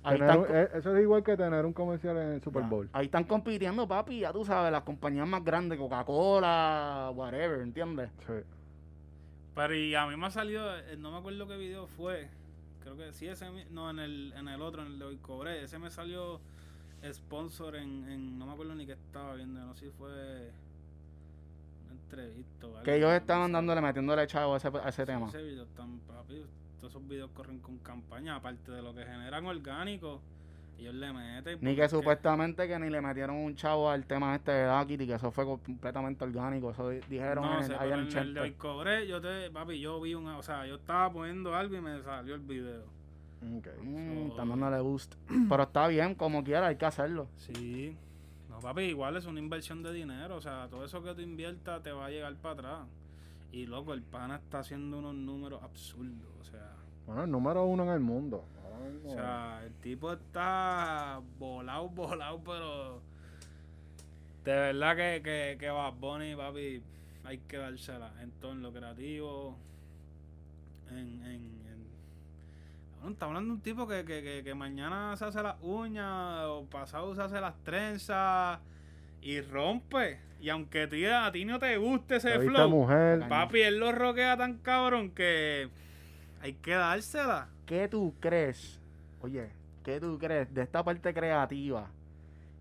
Ahí 0.05 0.16
Tener 0.18 0.31
están, 0.37 0.51
un- 0.51 0.57
eh, 0.57 0.68
eso 0.74 0.97
es 0.97 1.03
igual 1.03 1.22
que 1.24 1.37
tener 1.37 1.66
un 1.66 1.72
comercial 1.72 2.16
en 2.18 2.29
el 2.35 2.43
Super 2.43 2.62
Ya. 2.62 2.68
Bowl. 2.68 2.89
Ahí 2.93 3.07
están 3.07 3.24
compitiendo, 3.24 3.87
papi, 3.89 4.20
ya 4.20 4.33
tú 4.33 4.45
sabes, 4.45 4.70
las 4.70 4.83
compañías 4.83 5.26
más 5.26 5.43
grandes, 5.45 5.76
Coca-Cola, 5.79 7.11
whatever, 7.14 7.61
¿entiendes? 7.61 8.09
Sí. 8.26 8.33
Pero 9.59 9.75
y 9.75 9.93
a 9.97 10.07
mí 10.07 10.17
me 10.17 10.27
ha 10.27 10.31
salido, 10.31 10.73
eh, 10.79 10.97
no 10.97 11.11
me 11.11 11.19
acuerdo 11.19 11.49
qué 11.49 11.57
video 11.57 11.89
fue. 11.89 12.29
Creo 12.81 12.97
que 12.97 13.13
sí, 13.13 13.27
ese, 13.27 13.47
no, 13.73 13.91
en 13.91 13.99
el, 13.99 14.33
en 14.37 14.47
el 14.47 14.63
otro, 14.63 14.83
en 14.83 14.93
el 14.93 14.99
de 15.01 15.05
hoy 15.05 15.17
cobré. 15.17 15.65
Ese 15.65 15.81
me 15.81 15.91
salió 15.91 16.41
sponsor 17.13 17.75
en, 17.75 18.09
en, 18.09 18.39
no 18.39 18.47
me 18.47 18.53
acuerdo 18.53 18.77
ni 18.77 18.87
qué 18.87 18.93
estaba 18.93 19.35
viendo, 19.35 19.59
no 19.59 19.75
sé 19.75 19.87
si 19.87 19.91
fue 19.91 20.53
una 21.87 22.01
entrevista 22.01 22.67
o 22.67 22.71
algo. 22.71 22.83
Que 22.85 22.99
ellos 22.99 23.13
estaban 23.13 23.51
dándole, 23.51 23.81
metiéndole 23.81 24.29
chavo 24.29 24.55
a 24.55 24.59
ese, 24.59 24.69
a 24.69 24.89
ese 24.91 25.03
Sí, 25.03 25.07
tema. 25.07 25.27
Ese 25.27 25.43
video 25.43 25.67
tan 25.77 25.99
papi, 26.07 26.45
todos 26.79 26.93
esos 26.93 27.09
videos 27.09 27.31
corren 27.35 27.59
con 27.59 27.79
campaña, 27.79 28.37
aparte 28.37 28.71
de 28.71 28.81
lo 28.81 28.95
que 28.95 29.05
generan 29.05 29.45
orgánicos, 29.45 30.21
ellos 30.79 30.95
le 30.95 31.12
meten. 31.12 31.59
Ni 31.61 31.74
que 31.74 31.85
es 31.85 31.91
supuestamente 31.91 32.66
que 32.68 32.79
ni 32.79 32.89
le 32.91 33.01
metieron 33.01 33.37
un 33.37 33.55
chavo 33.57 33.91
al 33.91 34.07
tema 34.07 34.35
este 34.37 34.53
de 34.53 34.64
Dakity, 34.64 35.07
que 35.07 35.14
eso 35.14 35.31
fue 35.31 35.45
completamente 35.45 36.24
orgánico. 36.24 36.70
Eso 36.70 36.89
di- 36.91 37.01
dijeron 37.09 37.45
No 37.45 37.59
en, 37.59 37.64
sé, 37.64 37.72
ahí 37.74 37.79
pero 37.91 37.95
en 37.95 38.01
en 38.01 38.37
el 38.39 39.07
yo 39.09 39.20
te, 39.20 39.51
papi, 39.51 39.81
yo 39.81 40.01
vi 40.01 40.14
una, 40.14 40.39
o 40.39 40.43
sea, 40.43 40.66
yo 40.66 40.76
estaba 40.76 41.12
poniendo 41.12 41.55
algo 41.55 41.76
y 41.76 41.81
me 41.81 42.01
salió 42.03 42.35
el 42.35 42.41
video. 42.43 42.83
Ok. 43.59 43.68
Mm, 43.83 44.29
están 44.31 44.49
dándole 44.49 44.81
boost. 44.81 45.14
Pero 45.49 45.62
está 45.62 45.87
bien, 45.89 46.14
como 46.14 46.43
quiera, 46.45 46.68
hay 46.68 46.76
que 46.76 46.87
hacerlo. 46.87 47.29
Sí. 47.37 47.97
No, 48.49 48.59
papi, 48.61 48.83
igual 48.83 49.16
es 49.16 49.26
una 49.26 49.39
inversión 49.41 49.83
de 49.83 49.93
dinero. 49.93 50.37
O 50.37 50.41
sea, 50.41 50.66
todo 50.68 50.85
eso 50.85 51.03
que 51.03 51.14
tú 51.14 51.20
inviertas 51.20 51.83
te 51.83 51.93
va 51.93 52.07
a 52.07 52.11
llegar 52.11 52.35
para 52.37 52.55
atrás. 52.55 52.79
Y 53.53 53.66
loco, 53.66 53.95
el 53.95 54.03
pana 54.03 54.37
está 54.37 54.59
haciendo 54.61 54.99
unos 54.99 55.14
números 55.14 55.62
absurdos. 55.62 56.29
O 56.41 56.45
sea, 56.45 56.72
Bueno, 57.07 57.24
el 57.24 57.31
número 57.31 57.64
uno 57.64 57.85
en 57.85 57.91
el 57.91 58.01
mundo. 58.01 58.45
O 59.05 59.11
sea 59.14 59.61
el 59.64 59.72
tipo 59.74 60.12
está 60.12 61.20
volado, 61.39 61.89
volado, 61.91 62.41
pero 62.45 63.01
de 64.45 64.53
verdad 64.53 64.97
que, 64.97 65.22
que, 65.22 65.57
que 65.59 65.70
Bad 65.70 65.95
Bunny, 65.95 66.34
papi, 66.34 66.82
hay 67.24 67.39
que 67.39 67.57
dársela 67.59 68.11
en 68.22 68.30
todo 68.32 68.53
en 68.53 68.62
lo 68.62 68.72
creativo. 68.72 69.57
En, 70.91 70.97
en, 70.97 71.24
en- 71.26 71.86
Bueno, 72.97 73.11
estamos 73.12 73.30
hablando 73.36 73.49
de 73.49 73.55
un 73.57 73.61
tipo 73.61 73.86
que, 73.86 74.05
que, 74.05 74.22
que, 74.22 74.43
que 74.43 74.55
mañana 74.55 75.14
se 75.16 75.24
hace 75.26 75.43
las 75.43 75.57
uñas 75.61 76.45
o 76.47 76.64
pasado 76.70 77.14
se 77.14 77.22
hace 77.22 77.41
las 77.41 77.55
trenzas 77.62 78.59
y 79.20 79.41
rompe. 79.43 80.20
Y 80.41 80.49
aunque 80.51 80.82
a 80.84 80.89
ti, 80.89 81.05
a 81.05 81.30
ti 81.32 81.45
no 81.45 81.59
te 81.59 81.76
guste 81.76 82.16
ese 82.16 82.30
flow, 82.49 82.70
mujer. 82.70 83.28
Papi, 83.28 83.61
él 83.61 83.78
lo 83.78 83.93
roquea 83.93 84.36
tan 84.36 84.59
cabrón 84.59 85.11
que 85.11 85.68
hay 86.41 86.55
que 86.55 86.72
dársela. 86.72 87.49
¿Qué 87.66 87.86
tú 87.89 88.14
crees? 88.20 88.78
Oye, 89.21 89.51
¿qué 89.85 90.01
tú 90.01 90.19
crees 90.19 90.53
de 90.55 90.62
esta 90.62 90.85
parte 90.85 91.12
creativa? 91.12 91.91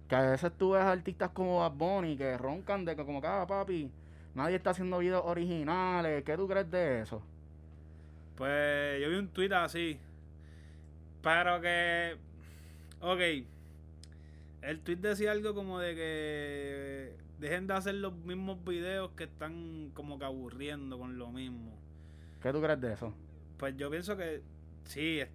Que 0.08 0.16
a 0.16 0.22
veces 0.32 0.52
tú 0.58 0.72
ves 0.72 0.84
artistas 0.84 1.30
como 1.32 1.60
Bad 1.60 1.74
Bunny 1.74 2.18
que 2.18 2.38
roncan 2.38 2.86
de 2.86 2.96
que 2.96 3.06
como 3.06 3.22
que, 3.22 3.28
ah, 3.28 3.46
papi, 3.48 3.92
nadie 4.36 4.56
está 4.56 4.70
haciendo 4.72 5.00
videos 5.00 5.24
originales. 5.26 6.24
¿Qué 6.24 6.36
tú 6.38 6.48
crees 6.48 6.70
de 6.72 7.02
eso? 7.02 7.22
Pues 8.36 9.02
yo 9.02 9.10
vi 9.10 9.16
un 9.16 9.28
tweet 9.30 9.52
así. 9.54 10.00
Pero 11.22 11.60
que. 11.62 12.16
Ok. 13.02 13.20
El 14.62 14.80
tweet 14.82 14.98
decía 14.98 15.32
algo 15.32 15.54
como 15.54 15.80
de 15.80 15.96
que. 15.96 17.14
Dejen 17.40 17.68
de 17.68 17.74
hacer 17.76 17.96
los 17.96 18.14
mismos 18.14 18.64
videos 18.64 19.12
que 19.12 19.26
están 19.26 19.92
como 19.94 20.18
que 20.18 20.26
aburriendo 20.26 20.98
con 20.98 21.20
lo 21.20 21.32
mismo. 21.32 21.72
¿Qué 22.42 22.52
tú 22.52 22.62
crees 22.62 22.82
de 22.82 22.94
eso? 22.94 23.14
Pues 23.58 23.76
yo 23.78 23.90
pienso 23.92 24.18
que 24.18 24.42
sí, 24.86 25.20
es- 25.20 25.30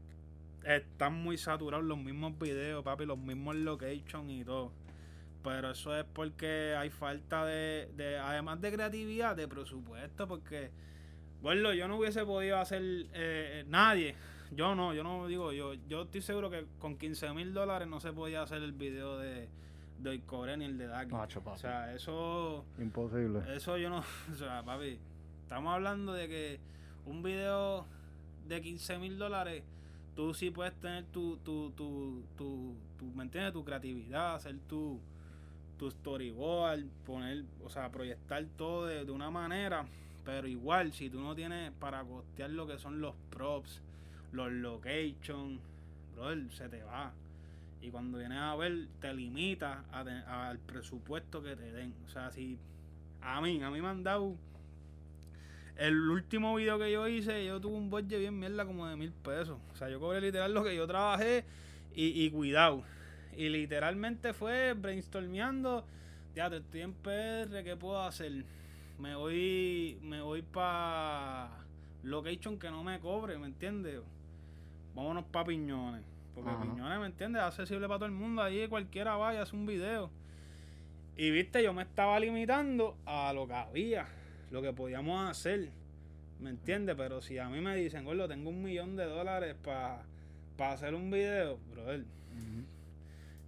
están 0.65 1.15
muy 1.15 1.37
saturados 1.39 1.85
los 1.85 1.99
mismos 1.99 2.39
videos, 2.39 2.85
papi, 2.85 3.07
los 3.07 3.19
mismos 3.19 3.57
locations 3.57 4.31
y 4.31 4.45
todo. 4.45 4.73
Pero 5.43 5.71
eso 5.73 5.97
es 5.97 6.05
porque 6.05 6.75
hay 6.79 6.91
falta 6.91 7.45
de, 7.45 7.91
de 7.97 8.19
además 8.19 8.61
de 8.61 8.73
creatividad, 8.73 9.35
de 9.35 9.49
presupuesto, 9.49 10.29
porque, 10.29 10.71
bueno, 11.43 11.73
yo 11.73 11.89
no 11.89 11.99
hubiese 11.99 12.25
podido 12.25 12.59
hacer, 12.59 12.83
eh, 12.83 13.07
eh, 13.13 13.65
nadie, 13.69 14.15
yo 14.53 14.75
no, 14.75 14.95
yo 14.95 15.03
no 15.03 15.27
digo, 15.27 15.53
yo 15.53 15.75
yo 15.89 16.03
estoy 16.03 16.21
seguro 16.21 16.51
que 16.51 16.67
con 16.79 16.97
15 16.97 17.33
mil 17.33 17.55
dólares 17.55 17.89
no 17.89 18.01
se 18.01 18.13
podía 18.13 18.43
hacer 18.43 18.63
el 18.63 18.73
video 18.73 19.19
de, 19.19 19.49
de 19.99 20.21
Cobré 20.21 20.57
ni 20.57 20.67
el 20.67 20.79
de 20.79 20.87
Daki. 20.87 21.11
Papi. 21.11 21.35
O 21.45 21.57
sea, 21.57 21.93
eso... 21.95 22.65
Imposible. 22.79 23.41
Eso 23.55 23.77
yo 23.79 23.91
no, 23.91 23.99
o 24.33 24.35
sea, 24.35 24.63
papi, 24.63 24.99
estamos 25.43 25.75
hablando 25.75 26.13
de 26.13 26.29
que 26.29 26.61
un 27.07 27.23
video 27.23 27.87
de 28.47 28.61
15 28.61 28.99
mil 28.99 29.19
dólares, 29.19 29.63
tú 30.17 30.35
sí 30.35 30.51
puedes 30.51 30.75
tener 30.75 31.05
tu, 31.07 31.37
tu, 31.39 31.71
tu, 31.71 32.23
tu, 32.37 32.75
tu, 32.99 33.05
¿me 33.15 33.25
entiendes? 33.25 33.53
Tu 33.53 33.65
creatividad, 33.65 34.35
hacer 34.37 34.57
tu, 34.69 34.99
tu 35.79 35.91
storyboard, 35.91 36.85
poner, 37.07 37.45
o 37.65 37.71
sea, 37.71 37.91
proyectar 37.91 38.45
todo 38.57 38.87
de, 38.87 39.05
de 39.05 39.13
una 39.13 39.31
manera, 39.31 39.87
pero 40.25 40.47
igual, 40.47 40.93
si 40.93 41.09
tú 41.11 41.21
no 41.21 41.35
tienes 41.35 41.73
para 41.73 42.05
costear 42.05 42.51
lo 42.51 42.67
que 42.67 42.79
son 42.79 43.01
los 43.01 43.15
props, 43.31 43.81
los 44.33 44.51
locations, 44.53 45.61
brother, 46.15 46.51
se 46.53 46.69
te 46.69 46.83
va. 46.83 47.13
Y 47.81 47.91
cuando 47.91 48.19
vienes 48.19 48.39
a 48.39 48.55
ver, 48.55 48.87
te 49.01 49.13
limita 49.13 49.85
a 49.93 50.05
te- 50.05 50.11
al 50.11 50.59
presupuesto 50.59 51.43
que 51.43 51.57
te 51.57 51.73
den. 51.73 51.93
O 52.07 52.11
sea, 52.11 52.31
si 52.31 52.57
a 53.21 53.41
mí, 53.41 53.61
a 53.63 53.71
mí 53.71 53.81
me 53.81 53.89
han 53.89 54.05
dado. 54.05 54.35
El 55.77 56.11
último 56.11 56.55
video 56.55 56.79
que 56.79 56.93
yo 56.93 57.09
hice, 57.09 57.45
yo 57.45 57.61
tuve 57.61 57.77
un 57.77 57.91
budget 57.91 58.19
bien 58.19 58.39
mierda 58.39 58.65
como 58.65 58.87
de 58.87 58.97
mil 58.97 59.13
pesos. 59.13 59.59
O 59.73 59.77
sea, 59.77 59.89
yo 59.89 59.99
cobré 59.99 60.21
literal 60.21 60.53
lo 60.53 60.63
que 60.63 60.77
yo 60.77 60.87
trabajé 60.87 61.45
y, 61.95 62.25
y 62.25 62.31
cuidado. 62.31 62.83
Y 63.37 63.49
literalmente 63.49 64.33
fue 64.33 64.75
brainstormeando. 64.75 65.85
Ya, 66.35 66.49
te 66.51 66.59
estoy 66.59 66.83
en 66.83 66.93
PR, 66.95 67.63
¿qué 67.65 67.77
puedo 67.79 68.03
hacer? 68.03 68.45
Me 68.99 69.15
voy, 69.17 69.99
me 70.03 70.21
voy 70.21 70.43
para 70.43 71.51
location 72.03 72.59
que 72.59 72.71
no 72.71 72.85
me 72.85 73.01
cobre, 73.01 73.39
¿me 73.39 73.47
entiendes? 73.47 74.01
Vámonos 74.95 75.25
para 75.25 75.47
Piñones. 75.47 76.03
Porque 76.35 76.51
Ajá. 76.51 76.63
Piñones, 76.63 77.01
¿me 77.01 77.07
entiendes? 77.07 77.43
Es 77.43 77.49
accesible 77.49 77.87
para 77.87 77.99
todo 77.99 78.07
el 78.07 78.13
mundo. 78.13 78.43
Ahí 78.43 78.67
cualquiera 78.69 79.17
vaya, 79.17 79.43
hace 79.43 79.57
un 79.57 79.67
video. 79.67 80.11
Y 81.17 81.31
viste, 81.31 81.63
yo 81.63 81.75
me 81.75 81.83
estaba 81.83 82.19
limitando 82.19 82.97
a 83.05 83.33
lo 83.33 83.47
que 83.47 83.55
había, 83.55 84.07
lo 84.53 84.63
que 84.63 84.73
podíamos 84.73 85.29
hacer. 85.29 85.71
¿Me 86.41 86.51
entiendes? 86.51 86.95
Pero 86.97 87.21
si 87.21 87.39
a 87.39 87.49
mí 87.49 87.61
me 87.61 87.75
dicen, 87.77 88.05
gordo, 88.05 88.29
tengo 88.29 88.51
un 88.51 88.63
millón 88.63 88.97
de 88.97 89.05
dólares 89.07 89.57
para 89.63 90.03
hacer 90.73 90.95
un 90.95 91.11
video, 91.11 91.59
brother, 91.73 92.05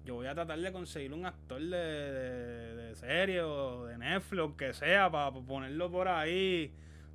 yo 0.05 0.15
voy 0.17 0.27
a 0.27 0.35
tratar 0.35 0.59
de 0.59 0.71
conseguir 0.73 1.13
un 1.15 1.25
actor 1.25 1.61
de, 1.61 1.77
de, 1.77 2.75
de 2.77 2.95
serie 2.95 3.41
o 3.43 3.87
de 3.87 3.97
Netflix, 3.99 4.43
o 4.43 4.57
que 4.57 4.75
sea, 4.75 5.11
para 5.11 5.31
ponerlo 5.33 5.91
por 5.91 6.09
ahí 6.09 6.71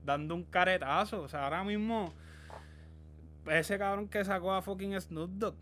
dando 0.06 0.34
un 0.36 0.44
caretazo. 0.44 1.22
O 1.22 1.28
sea, 1.28 1.44
ahora 1.44 1.64
mismo, 1.64 2.12
ese 3.48 3.78
cabrón 3.78 4.08
que 4.08 4.24
sacó 4.26 4.54
a 4.54 4.62
fucking 4.62 5.00
Snoop 5.00 5.30
Dogg. 5.32 5.56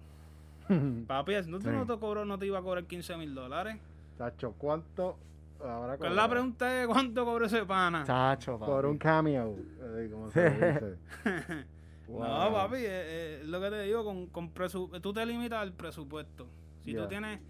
Papi, 1.07 1.33
Snoop 1.43 1.61
Dogg 1.63 1.71
Sí. 1.73 1.77
no 1.77 1.85
te 1.85 1.99
cobró, 1.99 2.25
no 2.25 2.37
te 2.39 2.45
iba 2.45 2.59
a 2.59 2.61
cobrar 2.61 2.85
15 2.85 3.17
mil 3.17 3.35
dólares. 3.35 3.77
Chacho, 4.17 4.53
¿cuánto 4.57 5.17
habrá 5.63 5.97
Pues 5.97 6.11
la 6.11 6.29
pregunta 6.29 6.81
es 6.81 6.87
cuánto 6.87 7.25
cobró 7.25 7.45
ese 7.45 7.65
pana. 7.65 8.03
Chacho, 8.05 8.57
papi. 8.59 8.71
Por 8.71 8.85
un 8.85 8.97
cameo, 8.97 9.55
eh, 9.81 10.09
como 10.11 10.29
se 10.31 10.49
dice. 10.49 10.97
No, 12.07 12.19
papi, 12.53 12.77
eh, 12.77 12.85
eh, 12.87 13.41
lo 13.45 13.59
que 13.59 13.69
te 13.69 13.81
digo, 13.81 14.05
con, 14.05 14.27
con 14.27 14.53
presu- 14.53 15.01
tú 15.01 15.11
te 15.11 15.25
limitas 15.25 15.59
al 15.59 15.73
presupuesto. 15.73 16.47
Si 16.85 16.93
Ya. 16.93 17.01
tú 17.03 17.09
tienes 17.09 17.41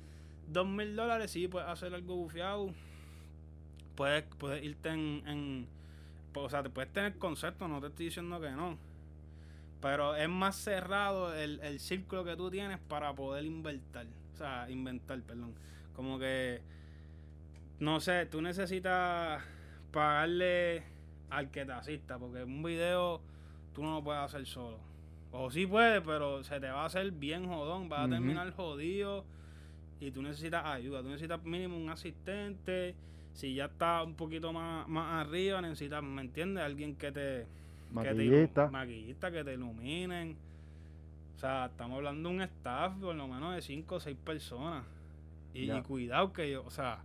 dos 0.47 0.65
mil 0.67 0.95
dólares, 0.95 1.29
sí, 1.29 1.47
puedes 1.47 1.69
hacer 1.69 1.93
algo 1.93 2.15
bufiado. 2.15 2.71
Puedes, 3.95 4.23
puedes 4.39 4.63
irte 4.63 4.89
en, 4.89 5.23
en- 5.27 5.67
O 6.35 6.49
sea, 6.49 6.63
te 6.63 6.69
puedes 6.71 6.91
tener 6.91 7.17
concepto, 7.19 7.67
no 7.67 7.79
te 7.81 7.87
estoy 7.87 8.05
diciendo 8.07 8.39
que 8.41 8.49
no. 8.51 8.77
Pero 9.81 10.15
es 10.15 10.27
más 10.29 10.55
cerrado 10.55 11.35
el, 11.35 11.59
el 11.61 11.79
círculo 11.79 12.23
que 12.23 12.35
tú 12.35 12.49
tienes 12.49 12.79
para 12.79 13.13
poder 13.13 13.45
inventar. 13.45 14.07
O 14.33 14.37
sea, 14.37 14.67
inventar, 14.71 15.21
perdón. 15.21 15.53
Como 15.95 16.17
que, 16.17 16.61
no 17.79 17.99
sé, 17.99 18.25
tú 18.25 18.41
necesitas 18.41 19.43
pagarle 19.91 20.83
al 21.29 21.49
que 21.51 21.65
te 21.65 21.71
asista, 21.71 22.17
porque 22.17 22.43
un 22.43 22.63
video 22.63 23.21
tú 23.73 23.83
no 23.83 23.95
lo 23.95 24.03
puedes 24.03 24.21
hacer 24.21 24.45
solo. 24.45 24.79
O 25.31 25.51
sí 25.51 25.67
puedes, 25.67 26.01
pero 26.01 26.43
se 26.43 26.59
te 26.59 26.67
va 26.69 26.83
a 26.83 26.85
hacer 26.85 27.11
bien 27.11 27.47
jodón, 27.47 27.89
vas 27.89 27.99
a 28.01 28.03
terminar 28.09 28.51
jodido 28.53 29.25
y 29.99 30.11
tú 30.11 30.21
necesitas 30.21 30.65
ayuda, 30.65 31.01
tú 31.01 31.09
necesitas 31.09 31.43
mínimo 31.43 31.77
un 31.77 31.89
asistente. 31.89 32.95
Si 33.33 33.53
ya 33.53 33.65
está 33.65 34.01
un 34.03 34.15
poquito 34.15 34.51
más, 34.53 34.87
más 34.87 35.25
arriba, 35.27 35.61
necesitas, 35.61 36.01
¿me 36.01 36.21
entiendes? 36.21 36.63
Alguien 36.63 36.95
que 36.95 37.11
te, 37.11 37.45
que 38.03 38.09
te 38.09 38.23
ilu- 38.23 38.29
Maquillista. 38.29 38.69
maquillista, 38.71 39.31
que 39.31 39.43
te 39.43 39.53
iluminen. 39.53 40.35
O 41.35 41.39
sea, 41.39 41.67
estamos 41.67 41.97
hablando 41.97 42.29
de 42.29 42.35
un 42.35 42.41
staff 42.41 42.93
por 42.99 43.13
lo 43.13 43.27
menos 43.27 43.53
de 43.53 43.61
5 43.61 43.95
o 43.95 43.99
6 43.99 44.17
personas. 44.25 44.85
Y, 45.53 45.67
y 45.79 45.81
cuidado 45.83 46.33
que 46.33 46.49
yo, 46.51 46.63
o 46.65 46.71
sea, 46.71 46.99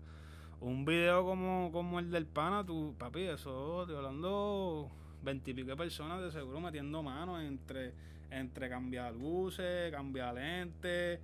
un 0.62 0.84
video 0.84 1.24
como, 1.24 1.70
como 1.72 1.98
el 1.98 2.10
del 2.10 2.26
pana, 2.26 2.64
tú, 2.64 2.94
papi, 2.98 3.22
eso, 3.22 3.82
estoy 3.82 3.96
hablando 3.96 4.88
20 5.24 5.50
y 5.50 5.54
pico 5.54 5.70
de 5.70 5.76
personas 5.76 6.22
de 6.22 6.30
seguro 6.30 6.60
metiendo 6.60 7.02
manos 7.02 7.42
entre, 7.42 7.92
entre 8.30 8.68
cambiar 8.68 9.12
luces, 9.14 9.90
cambiar 9.90 10.34
lentes, 10.34 11.20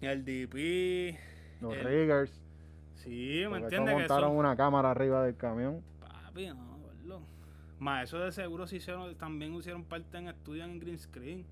el 0.00 0.24
DP. 0.24 1.18
Los 1.60 1.74
el- 1.74 1.84
riggers. 1.84 2.40
Sí, 2.96 3.44
¿me 3.50 3.58
entiendes? 3.58 3.94
Montaron 3.94 4.30
eso, 4.30 4.38
una 4.38 4.56
cámara 4.56 4.90
arriba 4.90 5.22
del 5.24 5.36
camión. 5.36 5.82
Papi, 6.00 6.46
no, 6.46 6.78
gordo. 6.78 7.20
Más 7.78 8.04
eso 8.04 8.18
de 8.20 8.32
seguro 8.32 8.66
sí 8.66 8.76
hicieron, 8.76 9.14
también 9.16 9.54
hicieron 9.54 9.84
parte 9.84 10.18
en 10.18 10.28
estudio 10.28 10.64
en 10.64 10.78
green 10.78 10.98
screen. 10.98 11.44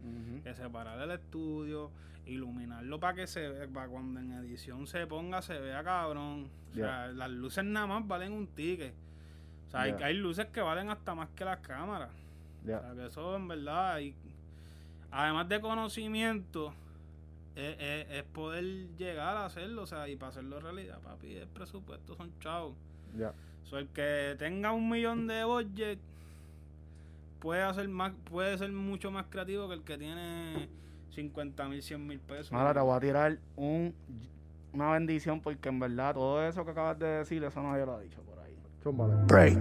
Que 0.43 0.55
separar 0.55 1.01
el 1.01 1.11
estudio, 1.11 1.91
iluminarlo 2.27 2.99
para 3.01 3.15
que 3.15 3.27
se 3.27 3.49
vea, 3.49 3.67
para 3.69 3.89
cuando 3.89 4.21
en 4.21 4.33
edición 4.33 4.87
se 4.87 5.07
ponga, 5.07 5.43
se 5.43 5.59
vea 5.59 5.83
cabrón. 5.83 6.49
O 6.71 6.75
sea, 6.75 7.07
las 7.09 7.31
luces 7.31 7.65
nada 7.65 7.87
más 7.87 8.07
valen 8.07 8.33
un 8.33 8.47
ticket. 8.47 8.93
O 9.69 9.71
sea, 9.71 9.81
hay, 9.83 10.15
luces 10.15 10.47
que 10.47 10.61
valen 10.61 10.91
hasta 10.91 11.15
más 11.15 11.29
que 11.31 11.45
las 11.45 11.59
cámaras. 11.61 12.11
O 12.79 12.81
sea, 12.83 12.93
que 12.95 13.07
eso 13.07 13.37
en 13.37 13.49
verdad, 13.49 13.93
hay- 13.95 14.15
además 15.11 15.49
de 15.49 15.61
conocimiento, 15.61 16.73
es, 17.57 17.77
es- 17.79 18.11
es 18.11 18.23
poder 18.25 18.65
llegar 18.97 19.37
a 19.37 19.47
hacerlo. 19.47 19.83
O 19.83 19.87
sea, 19.87 20.09
y 20.09 20.17
para 20.17 20.31
hacerlo 20.31 20.61
realidad, 20.61 20.99
papi, 21.01 21.35
el 21.37 21.49
presupuesto 21.49 22.15
son 22.15 22.31
chavos. 22.41 22.75
Ya. 23.17 23.33
So, 23.65 23.79
el 23.79 23.89
que 23.89 24.35
tenga 24.39 24.73
un 24.73 24.89
millón 24.89 25.27
de 25.27 25.45
budget 25.45 25.99
puede 27.41 27.63
hacer 27.63 27.89
más, 27.89 28.13
puede 28.25 28.57
ser 28.59 28.71
mucho 28.73 29.11
más 29.11 29.27
creativo 29.31 29.69
que 29.69 29.75
el 29.75 29.83
que 29.83 29.97
tiene 29.99 30.69
50 31.11 31.69
mil, 31.69 31.83
100 31.83 32.07
mil 32.07 32.21
pesos. 32.21 32.53
Ahora 32.53 32.75
te 32.75 32.81
voy 32.81 32.97
a 32.97 33.01
tirar 33.01 33.39
un, 33.57 33.95
una 34.73 34.93
bendición 34.93 35.41
porque 35.41 35.69
en 35.69 35.79
verdad 35.81 36.15
todo 36.15 36.47
eso 36.47 36.65
que 36.65 36.71
acabas 36.71 36.99
de 36.99 37.07
decir, 37.07 37.43
eso 37.45 37.63
no 37.63 37.77
yo 37.79 37.87
lo 37.87 38.01
he 38.01 38.05
dicho 38.05 38.23
por 38.23 38.39
ahí. 38.39 38.57
Zúmbale. 38.83 39.15
Break. 39.27 39.59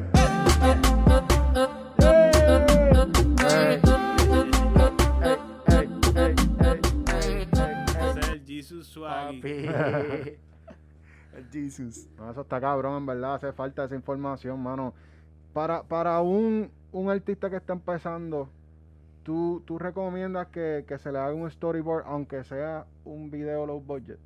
Ey. 3.42 3.82
Ey, 5.68 5.86
ey, 6.16 6.16
ey, 6.16 6.16
ey, 6.16 6.36
ey, 6.62 6.66
ey. 6.66 7.48
Ese 8.00 8.20
es 8.20 8.30
el 8.30 8.46
Jesus 8.46 8.88
Swaggy. 8.88 9.42
El 11.36 11.46
Jesus. 11.52 12.08
No, 12.18 12.32
eso 12.32 12.42
está 12.42 12.60
cabrón, 12.60 12.98
en 12.98 13.06
verdad, 13.06 13.36
hace 13.36 13.54
falta 13.54 13.86
esa 13.86 13.96
información, 13.96 14.62
mano. 14.62 14.94
Para, 15.54 15.84
para 15.84 16.20
un, 16.22 16.70
un 16.92 17.10
artista 17.10 17.50
que 17.50 17.56
está 17.56 17.74
empezando, 17.74 18.50
¿tú, 19.30 19.62
tú 19.68 19.78
recomiendas 19.78 20.48
que, 20.48 20.86
que 20.88 20.98
se 20.98 21.12
le 21.12 21.20
haga 21.20 21.36
un 21.36 21.52
storyboard, 21.52 22.04
aunque 22.08 22.44
sea 22.44 22.88
un 23.06 23.30
video 23.30 23.68
low 23.68 23.80
budget? 23.80 24.18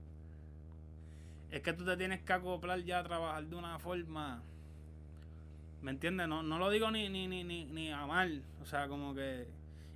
Es 1.51 1.61
que 1.61 1.73
tú 1.73 1.83
te 1.83 1.97
tienes 1.97 2.21
que 2.21 2.31
acoplar 2.31 2.79
ya 2.85 2.99
a 2.99 3.03
trabajar 3.03 3.43
de 3.43 3.53
una 3.53 3.77
forma. 3.79 4.41
¿Me 5.81 5.91
entiendes? 5.91 6.29
No, 6.29 6.41
no 6.41 6.57
lo 6.57 6.69
digo 6.69 6.89
ni, 6.89 7.09
ni, 7.09 7.27
ni, 7.27 7.43
ni, 7.43 7.65
ni 7.65 7.91
a 7.91 8.05
mal. 8.05 8.43
O 8.61 8.65
sea, 8.65 8.87
como 8.87 9.13
que. 9.13 9.45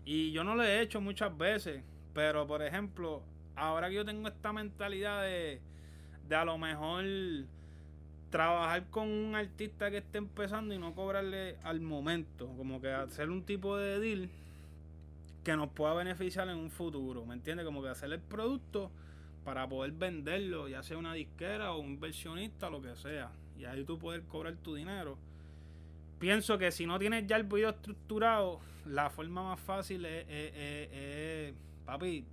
Y 0.03 0.33
yo 0.33 0.43
no 0.43 0.55
lo 0.55 0.63
he 0.63 0.81
hecho 0.81 0.99
muchas 0.99 1.37
veces. 1.37 1.81
Pero, 2.13 2.45
por 2.45 2.61
ejemplo, 2.61 3.21
ahora 3.55 3.87
que 3.87 3.95
yo 3.95 4.03
tengo 4.03 4.27
esta 4.27 4.51
mentalidad 4.51 5.21
de, 5.21 5.61
de 6.27 6.35
a 6.35 6.43
lo 6.43 6.57
mejor 6.57 7.05
trabajar 8.29 8.83
con 8.89 9.07
un 9.07 9.35
artista 9.35 9.89
que 9.89 9.99
esté 9.99 10.17
empezando 10.17 10.75
y 10.75 10.79
no 10.79 10.93
cobrarle 10.93 11.55
al 11.63 11.79
momento. 11.79 12.49
Como 12.57 12.81
que 12.81 12.91
hacer 12.91 13.29
un 13.29 13.43
tipo 13.43 13.77
de 13.77 14.01
deal 14.01 14.29
que 15.47 15.55
nos 15.55 15.69
pueda 15.69 15.93
beneficiar 15.93 16.49
en 16.49 16.57
un 16.57 16.69
futuro. 16.69 17.25
¿Me 17.25 17.33
entiendes? 17.33 17.65
Como 17.65 17.81
que 17.81 17.87
hacer 17.87 18.11
el 18.11 18.19
producto 18.19 18.91
para 19.45 19.65
poder 19.65 19.93
venderlo, 19.93 20.67
ya 20.67 20.83
sea 20.83 20.97
una 20.97 21.13
disquera 21.13 21.71
o 21.71 21.79
un 21.79 21.91
inversionista, 21.91 22.69
lo 22.69 22.81
que 22.81 22.93
sea. 22.97 23.31
Y 23.57 23.63
ahí 23.63 23.85
tú 23.85 23.97
poder 23.97 24.23
cobrar 24.23 24.57
tu 24.57 24.75
dinero. 24.75 25.17
Pienso 26.19 26.57
que 26.57 26.69
si 26.69 26.85
no 26.85 26.99
tienes 26.99 27.27
ya 27.27 27.37
el 27.37 27.45
video 27.45 27.69
estructurado, 27.69 28.59
la 28.85 29.09
forma 29.09 29.41
más 29.41 29.59
fácil 29.61 30.05
es, 30.05 31.53
papi, 31.85 32.25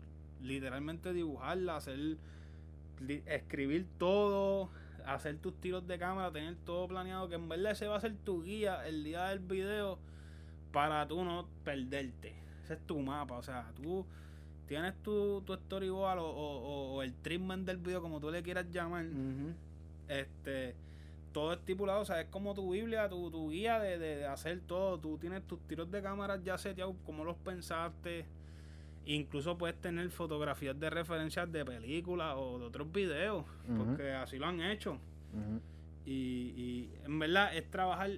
literalmente 0.42 1.12
dibujarla, 1.12 1.76
hacer, 1.76 2.16
escribir 3.26 3.86
todo, 3.96 4.70
hacer 5.06 5.36
tus 5.36 5.54
tiros 5.60 5.86
de 5.86 6.00
cámara, 6.00 6.32
tener 6.32 6.56
todo 6.66 6.88
planeado, 6.88 7.28
que 7.28 7.36
en 7.36 7.48
verdad 7.48 7.70
ese 7.70 7.86
va 7.86 7.94
a 7.94 8.00
ser 8.00 8.16
tu 8.24 8.42
guía 8.42 8.84
el 8.88 9.04
día 9.04 9.26
del 9.26 9.38
video 9.38 10.00
para 10.72 11.06
tú 11.06 11.22
no 11.24 11.46
perderte. 11.62 12.42
Ese 12.64 12.74
es 12.74 12.80
tu 12.86 12.98
mapa, 12.98 13.36
o 13.36 13.42
sea, 13.42 13.70
tú 13.76 14.04
tienes 14.66 14.94
tu, 15.02 15.42
tu 15.42 15.54
storyboard 15.54 16.18
o, 16.18 16.26
o- 16.26 16.94
o- 16.96 17.02
el 17.02 17.12
treatment 17.14 17.66
del 17.66 17.76
video, 17.76 18.00
como 18.00 18.18
tú 18.20 18.30
le 18.30 18.42
quieras 18.42 18.66
llamar, 18.72 19.04
este 20.08 20.74
todo 21.32 21.52
estipulado, 21.52 22.00
o 22.00 22.04
sea, 22.04 22.20
es 22.20 22.28
como 22.28 22.54
tu 22.54 22.70
Biblia, 22.72 23.08
tu, 23.08 23.28
tu 23.30 23.50
guía 23.50 23.80
de, 23.80 23.98
de- 23.98 24.16
de 24.18 24.26
hacer 24.26 24.60
todo. 24.60 24.98
Tú 24.98 25.18
tienes 25.18 25.42
tus 25.48 25.58
tiros 25.66 25.90
de 25.90 26.00
cámara 26.00 26.38
ya 26.42 26.56
seteados, 26.56 26.94
como 27.04 27.24
los 27.24 27.36
pensaste. 27.38 28.24
Incluso 29.06 29.58
puedes 29.58 29.74
tener 29.80 30.08
fotografías 30.10 30.78
de 30.78 30.88
referencias 30.90 31.50
de 31.50 31.64
películas 31.64 32.36
o 32.38 32.60
de 32.60 32.64
otros 32.66 32.90
videos, 32.92 33.44
porque 33.76 34.12
así 34.12 34.38
lo 34.38 34.46
han 34.46 34.60
hecho. 34.60 34.96
Y, 36.06 36.12
y 36.12 36.90
en 37.04 37.18
verdad 37.18 37.54
es 37.56 37.68
trabajar 37.68 38.12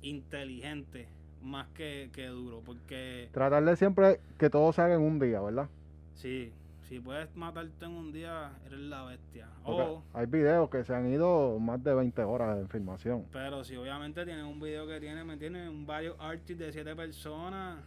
inteligente 0.00 1.08
más 1.42 1.66
que, 1.74 2.10
que 2.12 2.26
duro, 2.26 2.62
porque 2.64 3.28
Tratar 3.32 3.64
de 3.64 3.76
siempre 3.76 4.20
que 4.38 4.50
todo 4.50 4.72
se 4.72 4.82
haga 4.82 4.94
en 4.94 5.02
un 5.02 5.18
día, 5.18 5.40
¿verdad? 5.40 5.68
sí, 6.14 6.52
si 6.88 7.00
puedes 7.00 7.34
matarte 7.34 7.84
en 7.84 7.90
un 7.90 8.12
día, 8.12 8.52
eres 8.64 8.78
la 8.78 9.02
bestia. 9.04 9.48
O, 9.64 10.02
hay 10.14 10.26
videos 10.26 10.70
que 10.70 10.84
se 10.84 10.94
han 10.94 11.08
ido 11.12 11.58
más 11.58 11.82
de 11.82 11.92
20 11.92 12.22
horas 12.22 12.58
de 12.58 12.66
filmación. 12.68 13.24
pero 13.32 13.64
si 13.64 13.74
obviamente 13.76 14.24
tienes 14.24 14.44
un 14.44 14.60
video 14.60 14.86
que 14.86 15.00
tiene, 15.00 15.24
me 15.24 15.36
tiene 15.36 15.68
un 15.68 15.84
varios 15.84 16.14
artists 16.20 16.58
de 16.60 16.72
siete 16.72 16.94
personas, 16.94 17.78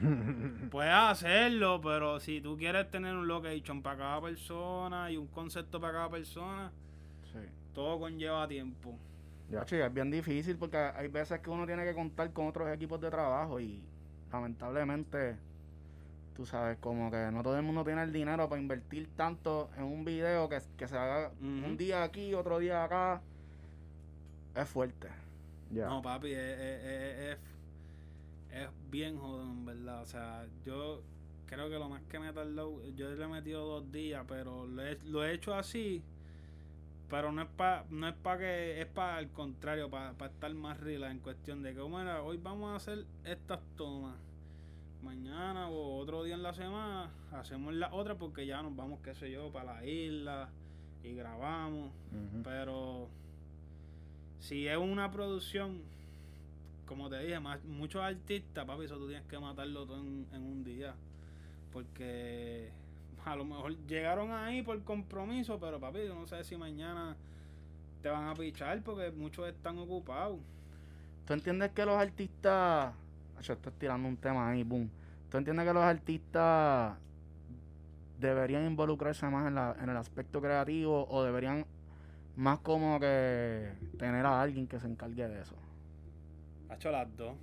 puedes 0.70 0.92
hacerlo, 0.92 1.80
pero 1.80 2.18
si 2.18 2.40
tú 2.40 2.56
quieres 2.56 2.90
tener 2.90 3.14
un 3.14 3.28
location 3.28 3.80
para 3.82 3.98
cada 3.98 4.20
persona 4.20 5.10
y 5.10 5.16
un 5.16 5.28
concepto 5.28 5.80
para 5.80 5.92
cada 5.94 6.10
persona, 6.10 6.72
Sí. 7.32 7.38
todo 7.74 7.98
conlleva 8.00 8.46
tiempo. 8.48 8.96
Ya. 9.52 9.60
Hacho, 9.62 9.76
y 9.76 9.80
es 9.80 9.92
bien 9.92 10.10
difícil 10.10 10.56
porque 10.56 10.76
hay 10.78 11.08
veces 11.08 11.40
que 11.40 11.50
uno 11.50 11.66
tiene 11.66 11.84
que 11.84 11.94
contar 11.94 12.32
con 12.32 12.46
otros 12.48 12.68
equipos 12.70 13.00
de 13.00 13.10
trabajo 13.10 13.60
y 13.60 13.82
lamentablemente, 14.32 15.36
tú 16.34 16.46
sabes, 16.46 16.78
como 16.78 17.10
que 17.10 17.30
no 17.30 17.42
todo 17.42 17.56
el 17.56 17.62
mundo 17.62 17.84
tiene 17.84 18.02
el 18.02 18.12
dinero 18.12 18.48
para 18.48 18.60
invertir 18.60 19.08
tanto 19.16 19.70
en 19.76 19.84
un 19.84 20.04
video 20.04 20.48
que, 20.48 20.60
que 20.76 20.88
se 20.88 20.96
haga 20.96 21.30
un 21.40 21.76
día 21.76 22.02
aquí, 22.02 22.34
otro 22.34 22.58
día 22.58 22.82
acá. 22.84 23.20
Es 24.54 24.68
fuerte. 24.68 25.08
Ya. 25.70 25.86
No, 25.86 26.02
papi, 26.02 26.32
es, 26.32 26.38
es- 26.38 26.84
es- 26.84 27.18
es- 27.32 27.38
es 28.62 28.68
bien 28.90 29.18
jodón, 29.18 29.50
en 29.50 29.64
verdad. 29.66 30.02
O 30.02 30.06
sea, 30.06 30.44
yo 30.66 31.00
creo 31.46 31.68
que 31.70 31.78
lo 31.78 31.88
más 31.88 32.02
que 32.10 32.18
me 32.18 32.28
he 32.28 32.32
tardado, 32.32 32.82
yo 32.96 33.10
le 33.10 33.24
he 33.24 33.28
metido 33.28 33.64
dos 33.66 33.90
días, 33.92 34.24
pero 34.28 34.66
lo 34.66 34.82
he, 34.84 34.98
lo 35.04 35.24
he 35.24 35.32
hecho 35.34 35.54
así. 35.54 36.02
Pero 37.12 37.30
no 37.30 37.42
es 37.42 37.48
para 37.58 37.84
no 37.90 38.08
es 38.08 38.14
para 38.14 38.38
que, 38.38 38.80
es 38.80 38.86
para 38.86 39.18
el 39.20 39.28
contrario, 39.28 39.90
para 39.90 40.12
estar 40.12 40.54
más 40.54 40.80
relax 40.80 41.12
en 41.12 41.18
cuestión 41.18 41.62
de 41.62 41.74
que, 41.74 41.80
bueno, 41.82 42.24
hoy 42.24 42.38
vamos 42.38 42.72
a 42.72 42.76
hacer 42.76 43.04
estas 43.22 43.60
tomas. 43.76 44.14
Mañana 45.02 45.68
o 45.68 45.98
otro 45.98 46.24
día 46.24 46.36
en 46.36 46.42
la 46.42 46.54
semana 46.54 47.10
hacemos 47.32 47.74
la 47.74 47.92
otra 47.92 48.14
porque 48.14 48.46
ya 48.46 48.62
nos 48.62 48.74
vamos, 48.74 48.98
qué 49.04 49.14
sé 49.14 49.30
yo, 49.30 49.52
para 49.52 49.74
la 49.74 49.84
isla 49.84 50.48
y 51.04 51.12
grabamos. 51.12 51.90
Pero 52.44 53.08
si 54.40 54.66
es 54.66 54.78
una 54.78 55.10
producción, 55.10 55.82
como 56.86 57.10
te 57.10 57.18
dije, 57.18 57.38
más, 57.40 57.62
muchos 57.64 58.00
artistas, 58.00 58.64
papi, 58.64 58.84
eso 58.86 58.96
tú 58.96 59.08
tienes 59.08 59.26
que 59.26 59.38
matarlo 59.38 59.84
todo 59.84 60.00
en, 60.00 60.26
en 60.32 60.42
un 60.42 60.64
día. 60.64 60.94
Porque 61.74 62.72
a 63.24 63.36
lo 63.36 63.44
mejor 63.44 63.76
llegaron 63.86 64.32
ahí 64.32 64.62
por 64.62 64.82
compromiso, 64.82 65.58
pero 65.60 65.78
papi, 65.78 66.06
yo 66.06 66.14
no 66.14 66.26
sé 66.26 66.42
si 66.44 66.56
mañana 66.56 67.16
te 68.02 68.08
van 68.08 68.28
a 68.28 68.34
pichar 68.34 68.82
porque 68.82 69.10
muchos 69.12 69.48
están 69.48 69.78
ocupados. 69.78 70.38
¿Tú 71.26 71.32
entiendes 71.32 71.70
que 71.70 71.84
los 71.84 71.96
artistas... 71.96 72.94
Yo 73.42 73.54
estoy 73.54 73.72
tirando 73.78 74.08
un 74.08 74.16
tema 74.16 74.48
ahí, 74.48 74.62
boom. 74.62 74.90
¿Tú 75.30 75.38
entiendes 75.38 75.66
que 75.66 75.72
los 75.72 75.82
artistas 75.82 76.96
deberían 78.20 78.66
involucrarse 78.66 79.26
más 79.28 79.46
en, 79.46 79.54
la, 79.54 79.76
en 79.80 79.88
el 79.88 79.96
aspecto 79.96 80.40
creativo 80.40 81.06
o 81.08 81.24
deberían 81.24 81.64
más 82.36 82.58
como 82.60 82.98
que 83.00 83.72
tener 83.98 84.26
a 84.26 84.40
alguien 84.40 84.66
que 84.66 84.78
se 84.78 84.86
encargue 84.86 85.28
de 85.28 85.42
eso? 85.42 85.56
Ha 86.68 86.74
hecho 86.74 86.90
las 86.90 87.16
dos. 87.16 87.34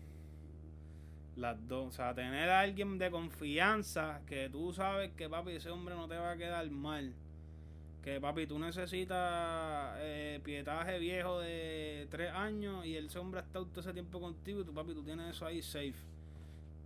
Las 1.40 1.68
dos. 1.68 1.88
O 1.88 1.92
sea, 1.92 2.14
tener 2.14 2.50
a 2.50 2.60
alguien 2.60 2.98
de 2.98 3.10
confianza 3.10 4.22
que 4.28 4.50
tú 4.50 4.74
sabes 4.74 5.12
que, 5.12 5.30
papi, 5.30 5.52
ese 5.52 5.70
hombre 5.70 5.96
no 5.96 6.08
te 6.08 6.18
va 6.18 6.32
a 6.32 6.38
quedar 6.38 6.70
mal. 6.70 7.14
Que, 8.04 8.20
papi, 8.20 8.46
tú 8.46 8.60
necesitas 8.60 9.96
eh, 10.00 10.42
pietaje 10.44 11.00
viejo 11.00 11.40
de 11.40 12.08
tres 12.10 12.32
años 12.34 12.86
y 12.86 12.98
ese 12.98 13.20
hombre 13.20 13.40
ha 13.40 13.44
estado 13.44 13.66
todo 13.68 13.80
ese 13.80 13.94
tiempo 13.94 14.20
contigo 14.20 14.62
y 14.62 14.66
tú, 14.66 14.74
papi, 14.74 14.94
tú 14.94 15.04
tienes 15.04 15.36
eso 15.36 15.46
ahí 15.46 15.62
safe. 15.62 15.94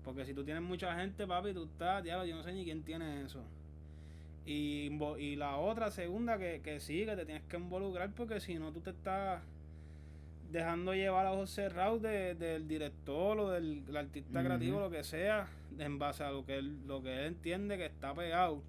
Porque 0.05 0.25
si 0.25 0.33
tú 0.33 0.43
tienes 0.43 0.61
mucha 0.61 0.95
gente, 0.95 1.25
papi, 1.25 1.53
tú 1.53 1.63
estás, 1.63 2.03
diablo, 2.03 2.25
yo 2.25 2.35
no 2.35 2.43
sé 2.43 2.53
ni 2.53 2.63
quién 2.63 2.83
tiene 2.83 3.23
eso. 3.23 3.41
Y, 4.45 4.91
y 5.17 5.35
la 5.35 5.57
otra, 5.57 5.89
segunda, 5.89 6.37
que, 6.37 6.61
que 6.61 6.79
sí, 6.79 7.05
que 7.05 7.15
te 7.15 7.25
tienes 7.25 7.43
que 7.43 7.57
involucrar 7.57 8.11
porque 8.11 8.39
si 8.39 8.55
no 8.55 8.71
tú 8.71 8.81
te 8.81 8.89
estás 8.91 9.41
dejando 10.53 10.93
llevar 10.93 11.25
a 11.25 11.31
ojos 11.33 11.49
cerrados 11.49 12.01
de- 12.01 12.35
del 12.35 12.67
director 12.67 13.37
o 13.39 13.49
del, 13.49 13.83
del 13.85 13.97
artista 13.97 14.39
creativo, 14.45 14.79
lo 14.79 14.89
que 14.89 15.03
sea, 15.03 15.47
en 15.77 15.99
base 15.99 16.23
a 16.23 16.31
lo 16.31 16.45
que 16.45 16.57
él, 16.59 16.77
lo 16.87 17.01
que 17.03 17.11
él 17.19 17.25
entiende 17.25 17.75
que 17.77 17.87
está 17.87 18.13
pegado. 18.13 18.61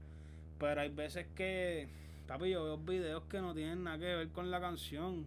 Pero 0.58 0.80
hay 0.80 0.88
veces 0.88 1.26
que, 1.36 1.86
papi, 2.26 2.50
yo 2.50 2.64
veo 2.64 2.78
videos 2.78 3.22
que 3.24 3.40
no 3.40 3.54
tienen 3.54 3.84
nada 3.84 3.98
que 3.98 4.06
ver 4.06 4.28
con 4.30 4.50
la 4.50 4.60
canción. 4.60 5.24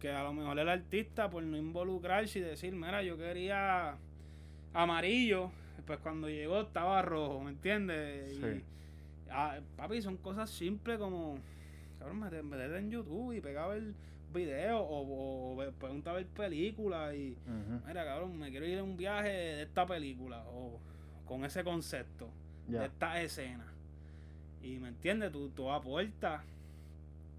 Que 0.00 0.10
a 0.12 0.22
lo 0.22 0.32
mejor 0.32 0.56
el 0.60 0.68
artista, 0.68 1.28
por 1.28 1.42
no 1.42 1.56
involucrarse 1.56 2.38
y 2.38 2.42
decir, 2.42 2.72
mira, 2.72 3.02
yo 3.02 3.18
quería 3.18 3.96
amarillo, 4.74 5.50
pues 5.86 5.98
cuando 6.00 6.28
llegó 6.28 6.60
estaba 6.60 7.02
rojo, 7.02 7.40
¿me 7.40 7.50
entiendes? 7.50 8.36
Sí. 8.36 8.46
Y, 8.46 8.62
ah, 9.30 9.58
papi, 9.76 10.00
son 10.02 10.16
cosas 10.18 10.48
simples 10.50 10.98
como, 10.98 11.38
cabrón, 11.98 12.20
mete- 12.20 12.42
meterte 12.42 12.78
en 12.78 12.90
YouTube 12.90 13.32
y 13.36 13.40
pegar 13.40 13.76
el 13.76 13.94
video 14.32 14.80
o, 14.80 15.52
o, 15.54 15.72
pregunta 15.78 16.10
a 16.10 16.14
ver 16.14 16.26
películas 16.26 17.14
y, 17.14 17.36
mira, 17.86 18.04
cabrón, 18.04 18.38
me 18.38 18.50
quiero 18.50 18.66
ir 18.66 18.78
a 18.78 18.82
un 18.82 18.96
viaje 18.96 19.28
de 19.30 19.62
esta 19.62 19.86
película 19.86 20.44
o 20.48 20.78
con 21.26 21.44
ese 21.44 21.62
concepto, 21.64 22.28
de 22.80 22.86
esta 22.86 23.20
escena. 23.22 23.66
Y 24.62 24.78
me 24.78 24.88
entiendes, 24.88 25.32
tú, 25.32 25.48
tú 25.50 25.70
aportas. 25.70 26.42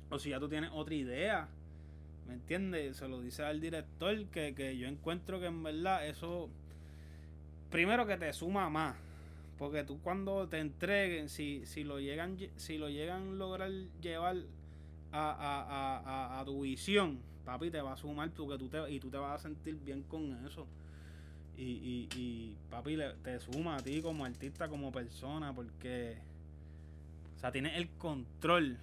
O 0.09 0.17
si 0.17 0.29
ya 0.31 0.39
tú 0.39 0.47
tienes 0.49 0.71
otra 0.73 0.95
idea, 0.95 1.47
¿me 2.27 2.33
entiendes? 2.35 2.97
Se 2.97 3.07
lo 3.07 3.21
dice 3.21 3.43
al 3.43 3.59
director 3.61 4.25
que, 4.27 4.55
que 4.55 4.77
yo 4.77 4.87
encuentro 4.87 5.39
que 5.39 5.45
en 5.47 5.61
verdad 5.61 6.07
eso, 6.07 6.49
primero 7.71 8.05
que 8.07 8.17
te 8.17 8.31
suma 8.33 8.69
más. 8.69 8.95
Porque 9.57 9.83
tú 9.83 9.99
cuando 10.01 10.47
te 10.47 10.59
entreguen, 10.59 11.27
si, 11.29 11.65
si 11.65 11.83
lo 11.83 11.99
llegan, 11.99 12.37
lle- 12.37 12.49
si 12.55 12.77
lo 12.77 12.89
llegan 12.89 13.21
a 13.29 13.33
lograr 13.33 13.69
llevar 14.01 14.37
a, 15.11 15.99
a, 16.35 16.39
a, 16.39 16.45
tu 16.45 16.61
visión, 16.61 17.17
papi, 17.45 17.71
te 17.71 17.81
va 17.81 17.93
a 17.93 17.97
sumar 17.97 18.29
porque 18.31 18.57
tú 18.57 18.67
te, 18.69 18.91
y 18.91 18.99
tú 18.99 19.09
te 19.09 19.17
vas 19.17 19.39
a 19.39 19.43
sentir 19.43 19.75
bien 19.85 20.03
con 20.03 20.45
eso. 20.45 20.65
Y, 21.57 21.63
y, 21.63 22.09
y 22.15 22.55
papi, 22.69 22.95
le- 22.95 23.13
te 23.23 23.39
suma 23.39 23.75
a 23.75 23.79
ti 23.79 24.01
como 24.01 24.23
artista, 24.25 24.69
como 24.69 24.91
persona, 24.91 25.51
porque, 25.53 26.17
o 27.35 27.39
sea, 27.39 27.51
tienes 27.51 27.75
el 27.77 27.89
control 27.89 28.77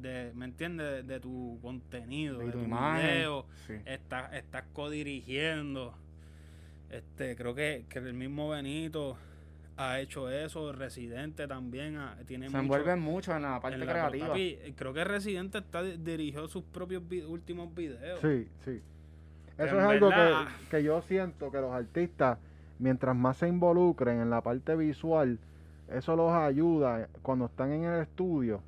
de, 0.00 0.32
¿me 0.34 0.46
entiendes? 0.46 0.86
De, 0.86 1.02
de 1.14 1.20
tu 1.20 1.58
contenido, 1.60 2.38
De 2.38 2.46
de, 2.46 2.52
tu 2.52 2.58
tu 2.60 2.64
imagen. 2.64 3.06
video, 3.06 3.46
Sí. 3.66 3.74
estás, 3.84 4.32
estás 4.32 4.64
codirigiendo. 4.72 5.94
Este, 6.90 7.34
creo 7.36 7.54
que, 7.54 7.84
que 7.88 7.98
el 7.98 8.14
mismo 8.14 8.48
Benito 8.50 9.16
ha 9.76 9.98
hecho 10.00 10.30
eso, 10.30 10.72
Residente 10.72 11.46
también 11.48 11.96
ha- 11.96 12.16
tiene 12.26 12.46
Se 12.46 12.50
mucho- 12.52 12.62
envuelven 12.62 13.00
mucho 13.00 13.34
en 13.34 13.42
la 13.42 13.60
parte 13.60 13.74
en 13.74 13.86
la- 13.86 13.92
creativa. 13.92 14.28
papi, 14.28 14.58
creo 14.76 14.92
que 14.92 15.04
Residente 15.04 15.58
está 15.58 15.82
dirigió 15.82 16.46
sus 16.48 16.62
propios 16.62 17.06
vi- 17.08 17.22
últimos 17.22 17.74
videos. 17.74 18.20
Sí, 18.20 18.48
sí. 18.64 18.80
Eso 19.58 19.78
es 19.78 19.84
algo 19.84 20.10
que, 20.10 20.32
que 20.70 20.82
yo 20.82 21.00
siento 21.02 21.50
que 21.50 21.58
los 21.60 21.72
artistas, 21.72 22.38
mientras 22.78 23.14
más 23.16 23.36
se 23.36 23.48
involucren 23.48 24.20
en 24.20 24.30
la 24.30 24.40
parte 24.40 24.74
visual, 24.76 25.38
eso 25.88 26.16
los 26.16 26.32
ayuda 26.32 27.08
cuando 27.22 27.46
están 27.46 27.70
en 27.72 27.84
el 27.84 28.00
estudio. 28.02 28.60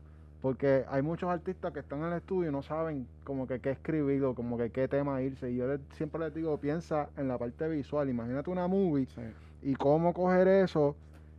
Porque 0.42 0.84
hay 0.88 1.02
muchos 1.02 1.28
artistas 1.28 1.72
que 1.72 1.80
están 1.80 2.00
en 2.00 2.06
el 2.12 2.12
estudio 2.18 2.50
y 2.50 2.52
no 2.52 2.62
saben 2.62 3.08
como 3.24 3.48
que 3.48 3.58
qué 3.58 3.70
escribir 3.70 4.22
o 4.22 4.34
como 4.34 4.56
que 4.56 4.70
qué 4.70 4.86
tema 4.86 5.20
irse. 5.22 5.50
Y 5.50 5.56
yo 5.56 5.66
les- 5.66 5.80
siempre 5.96 6.20
les 6.20 6.32
digo, 6.34 6.56
piensa 6.58 7.08
en 7.16 7.26
la 7.26 7.36
parte 7.36 7.66
visual. 7.68 8.08
Imagínate 8.08 8.48
una 8.50 8.68
movie 8.68 9.06
Sí. 9.06 9.20
Y 9.66 9.74
cómo 9.74 10.14
coger 10.14 10.46
eso. 10.46 10.94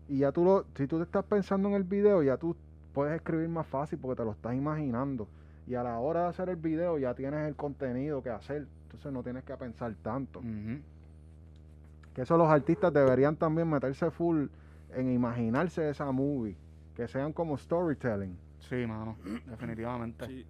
Y 0.09 0.19
ya 0.19 0.33
tú 0.33 0.43
lo, 0.43 0.65
si 0.75 0.85
tú 0.85 0.97
te 0.97 1.03
estás 1.03 1.23
pensando 1.23 1.69
en 1.69 1.75
el 1.75 1.85
video, 1.85 2.21
ya 2.21 2.35
tú 2.35 2.57
puedes 2.93 3.15
escribir 3.15 3.47
más 3.47 3.65
fácil 3.65 3.97
porque 3.99 4.17
te 4.17 4.25
lo 4.25 4.31
estás 4.31 4.53
imaginando. 4.53 5.29
Y 5.65 5.75
a 5.75 5.83
la 5.83 5.97
hora 5.99 6.23
de 6.23 6.27
hacer 6.27 6.49
el 6.49 6.57
video 6.57 6.97
ya 6.97 7.13
tienes 7.13 7.47
el 7.47 7.55
contenido 7.55 8.21
que 8.21 8.29
hacer. 8.29 8.67
Entonces 8.83 9.13
no 9.13 9.23
tienes 9.23 9.45
que 9.45 9.55
pensar 9.55 9.93
tanto. 10.01 10.41
Que 12.13 12.21
eso 12.21 12.37
los 12.37 12.49
artistas 12.49 12.91
deberían 12.91 13.37
también 13.37 13.69
meterse 13.69 14.11
full 14.11 14.47
en 14.93 15.09
imaginarse 15.09 15.89
esa 15.89 16.11
movie. 16.11 16.57
Que 16.97 17.07
sean 17.07 17.31
como 17.31 17.57
storytelling. 17.57 18.37
Sí, 18.59 18.85
mano, 18.85 19.15
definitivamente. 19.45 20.27
Sí. 20.27 20.45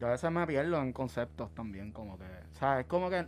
Yo 0.00 0.08
a 0.08 0.10
veces 0.10 0.32
me 0.32 0.44
pierdo 0.48 0.82
en 0.82 0.92
conceptos 0.92 1.48
también, 1.54 1.92
como 1.92 2.18
que, 2.18 2.24
o 2.24 2.58
sea, 2.58 2.80
es 2.80 2.86
como 2.86 3.08
que 3.08 3.24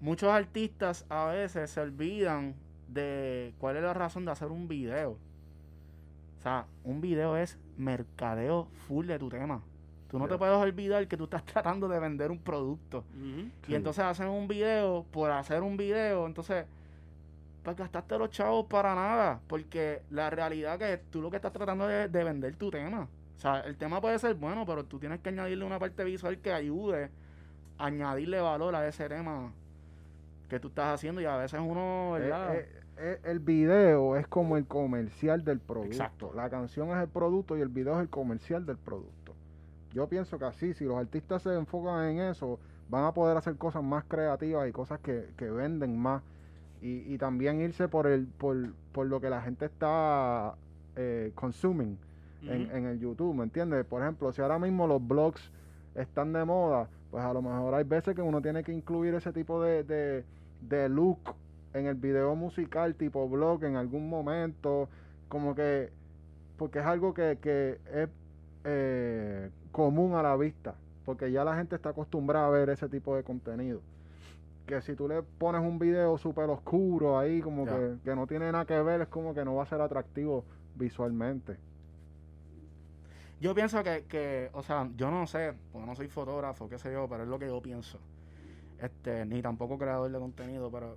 muchos 0.00 0.30
artistas 0.30 1.04
a 1.08 1.26
veces 1.26 1.70
se 1.70 1.80
olvidan 1.80 2.54
de 2.88 3.54
cuál 3.58 3.76
es 3.76 3.82
la 3.82 3.94
razón 3.94 4.24
de 4.24 4.32
hacer 4.32 4.48
un 4.48 4.68
video. 4.68 5.12
O 6.38 6.42
sea, 6.42 6.66
un 6.84 7.00
video 7.00 7.36
es 7.36 7.58
mercadeo 7.78 8.68
full 8.86 9.06
de 9.06 9.18
tu 9.18 9.28
tema. 9.28 9.62
Tú 10.10 10.18
no 10.18 10.28
te 10.28 10.36
puedes 10.38 10.54
olvidar 10.56 11.08
que 11.08 11.16
tú 11.16 11.24
estás 11.24 11.44
tratando 11.46 11.88
de 11.88 11.98
vender 11.98 12.30
un 12.30 12.38
producto. 12.38 13.02
Y 13.62 13.66
Sí. 13.66 13.74
entonces 13.74 14.04
hacen 14.04 14.28
un 14.28 14.46
video 14.46 15.04
por 15.10 15.30
hacer 15.30 15.62
un 15.62 15.76
video, 15.76 16.26
entonces 16.26 16.66
pues 17.62 17.76
gastaste 17.76 18.18
los 18.18 18.28
chavos 18.28 18.66
para 18.66 18.94
nada, 18.94 19.40
porque 19.48 20.02
la 20.10 20.28
realidad 20.28 20.78
que 20.78 20.98
tú 21.10 21.22
lo 21.22 21.30
que 21.30 21.36
estás 21.36 21.52
tratando 21.52 21.86
de, 21.86 22.08
de 22.08 22.24
vender 22.24 22.54
tu 22.56 22.70
tema. 22.70 23.08
O 23.36 23.40
sea, 23.40 23.60
el 23.60 23.76
tema 23.76 24.02
puede 24.02 24.18
ser 24.18 24.34
bueno, 24.34 24.66
pero 24.66 24.84
tú 24.84 24.98
tienes 24.98 25.20
que 25.20 25.30
añadirle 25.30 25.64
una 25.64 25.78
parte 25.78 26.04
visual 26.04 26.38
que 26.38 26.52
ayude 26.52 27.08
a 27.78 27.86
añadirle 27.86 28.38
valor 28.40 28.74
a 28.76 28.86
ese 28.86 29.08
tema 29.08 29.50
que 30.48 30.60
tú 30.60 30.68
estás 30.68 30.94
haciendo 30.94 31.20
y 31.20 31.24
a 31.24 31.36
veces 31.36 31.60
uno, 31.62 32.16
Eh, 32.16 32.20
¿verdad? 32.20 32.54
eh, 32.56 32.68
eh, 32.98 33.20
el 33.24 33.40
video 33.40 34.16
es 34.16 34.26
como 34.28 34.56
el 34.56 34.66
comercial 34.66 35.44
del 35.44 35.58
producto. 35.58 35.92
Exacto. 35.92 36.32
La 36.34 36.48
canción 36.50 36.90
es 36.90 36.96
el 36.98 37.08
producto 37.08 37.56
y 37.56 37.60
el 37.60 37.68
video 37.68 37.94
es 37.94 38.00
el 38.02 38.08
comercial 38.08 38.64
del 38.66 38.76
producto. 38.76 39.34
Yo 39.92 40.08
pienso 40.08 40.38
que 40.38 40.44
así, 40.44 40.74
si 40.74 40.84
los 40.84 40.96
artistas 40.96 41.42
se 41.42 41.54
enfocan 41.54 42.04
en 42.10 42.18
eso, 42.20 42.58
van 42.88 43.04
a 43.04 43.12
poder 43.12 43.36
hacer 43.36 43.56
cosas 43.56 43.82
más 43.82 44.04
creativas 44.04 44.68
y 44.68 44.72
cosas 44.72 45.00
que, 45.00 45.28
que 45.36 45.50
venden 45.50 45.98
más. 45.98 46.22
Y, 46.82 47.14
y 47.14 47.16
también 47.18 47.60
irse 47.60 47.88
por 47.88 48.06
el 48.06 48.26
por, 48.26 48.56
por 48.92 49.06
lo 49.06 49.20
que 49.20 49.30
la 49.30 49.40
gente 49.40 49.64
está 49.64 50.54
eh, 50.96 51.32
consuming 51.34 51.96
en, 52.42 52.70
en 52.70 52.84
el 52.84 53.00
YouTube, 53.00 53.34
¿me 53.34 53.44
entiendes? 53.44 53.86
Por 53.86 54.02
ejemplo, 54.02 54.30
si 54.32 54.42
ahora 54.42 54.58
mismo 54.58 54.86
los 54.86 55.04
blogs 55.06 55.50
están 55.94 56.32
de 56.34 56.44
moda, 56.44 56.88
pues 57.14 57.24
a 57.24 57.32
lo 57.32 57.42
mejor 57.42 57.72
hay 57.76 57.84
veces 57.84 58.16
que 58.16 58.22
uno 58.22 58.42
tiene 58.42 58.64
que 58.64 58.72
incluir 58.72 59.14
ese 59.14 59.32
tipo 59.32 59.62
de, 59.62 59.84
de, 59.84 60.24
de 60.62 60.88
look 60.88 61.20
en 61.72 61.86
el 61.86 61.94
video 61.94 62.34
musical 62.34 62.96
tipo 62.96 63.28
blog 63.28 63.62
en 63.62 63.76
algún 63.76 64.08
momento, 64.08 64.88
como 65.28 65.54
que, 65.54 65.90
porque 66.58 66.80
es 66.80 66.84
algo 66.84 67.14
que, 67.14 67.38
que 67.40 67.78
es 67.92 68.08
eh, 68.64 69.48
común 69.70 70.16
a 70.16 70.24
la 70.24 70.36
vista, 70.36 70.74
porque 71.04 71.30
ya 71.30 71.44
la 71.44 71.54
gente 71.54 71.76
está 71.76 71.90
acostumbrada 71.90 72.48
a 72.48 72.50
ver 72.50 72.68
ese 72.70 72.88
tipo 72.88 73.14
de 73.14 73.22
contenido. 73.22 73.80
Que 74.66 74.82
si 74.82 74.96
tú 74.96 75.06
le 75.06 75.22
pones 75.22 75.60
un 75.60 75.78
video 75.78 76.18
súper 76.18 76.50
oscuro 76.50 77.16
ahí, 77.16 77.40
como 77.40 77.64
que, 77.64 77.94
que 78.02 78.16
no 78.16 78.26
tiene 78.26 78.50
nada 78.50 78.64
que 78.64 78.82
ver, 78.82 79.02
es 79.02 79.06
como 79.08 79.34
que 79.34 79.44
no 79.44 79.54
va 79.54 79.62
a 79.62 79.66
ser 79.66 79.80
atractivo 79.80 80.44
visualmente. 80.74 81.58
Yo 83.40 83.54
pienso 83.54 83.82
que, 83.82 84.04
que, 84.08 84.48
o 84.52 84.62
sea, 84.62 84.88
yo 84.96 85.10
no 85.10 85.26
sé, 85.26 85.54
porque 85.72 85.86
no 85.86 85.94
soy 85.96 86.08
fotógrafo, 86.08 86.68
qué 86.68 86.78
sé 86.78 86.92
yo, 86.92 87.08
pero 87.08 87.24
es 87.24 87.28
lo 87.28 87.38
que 87.38 87.46
yo 87.46 87.60
pienso. 87.60 87.98
Este, 88.80 89.24
ni 89.26 89.42
tampoco 89.42 89.78
creador 89.78 90.10
de 90.10 90.18
contenido, 90.18 90.70
pero 90.70 90.96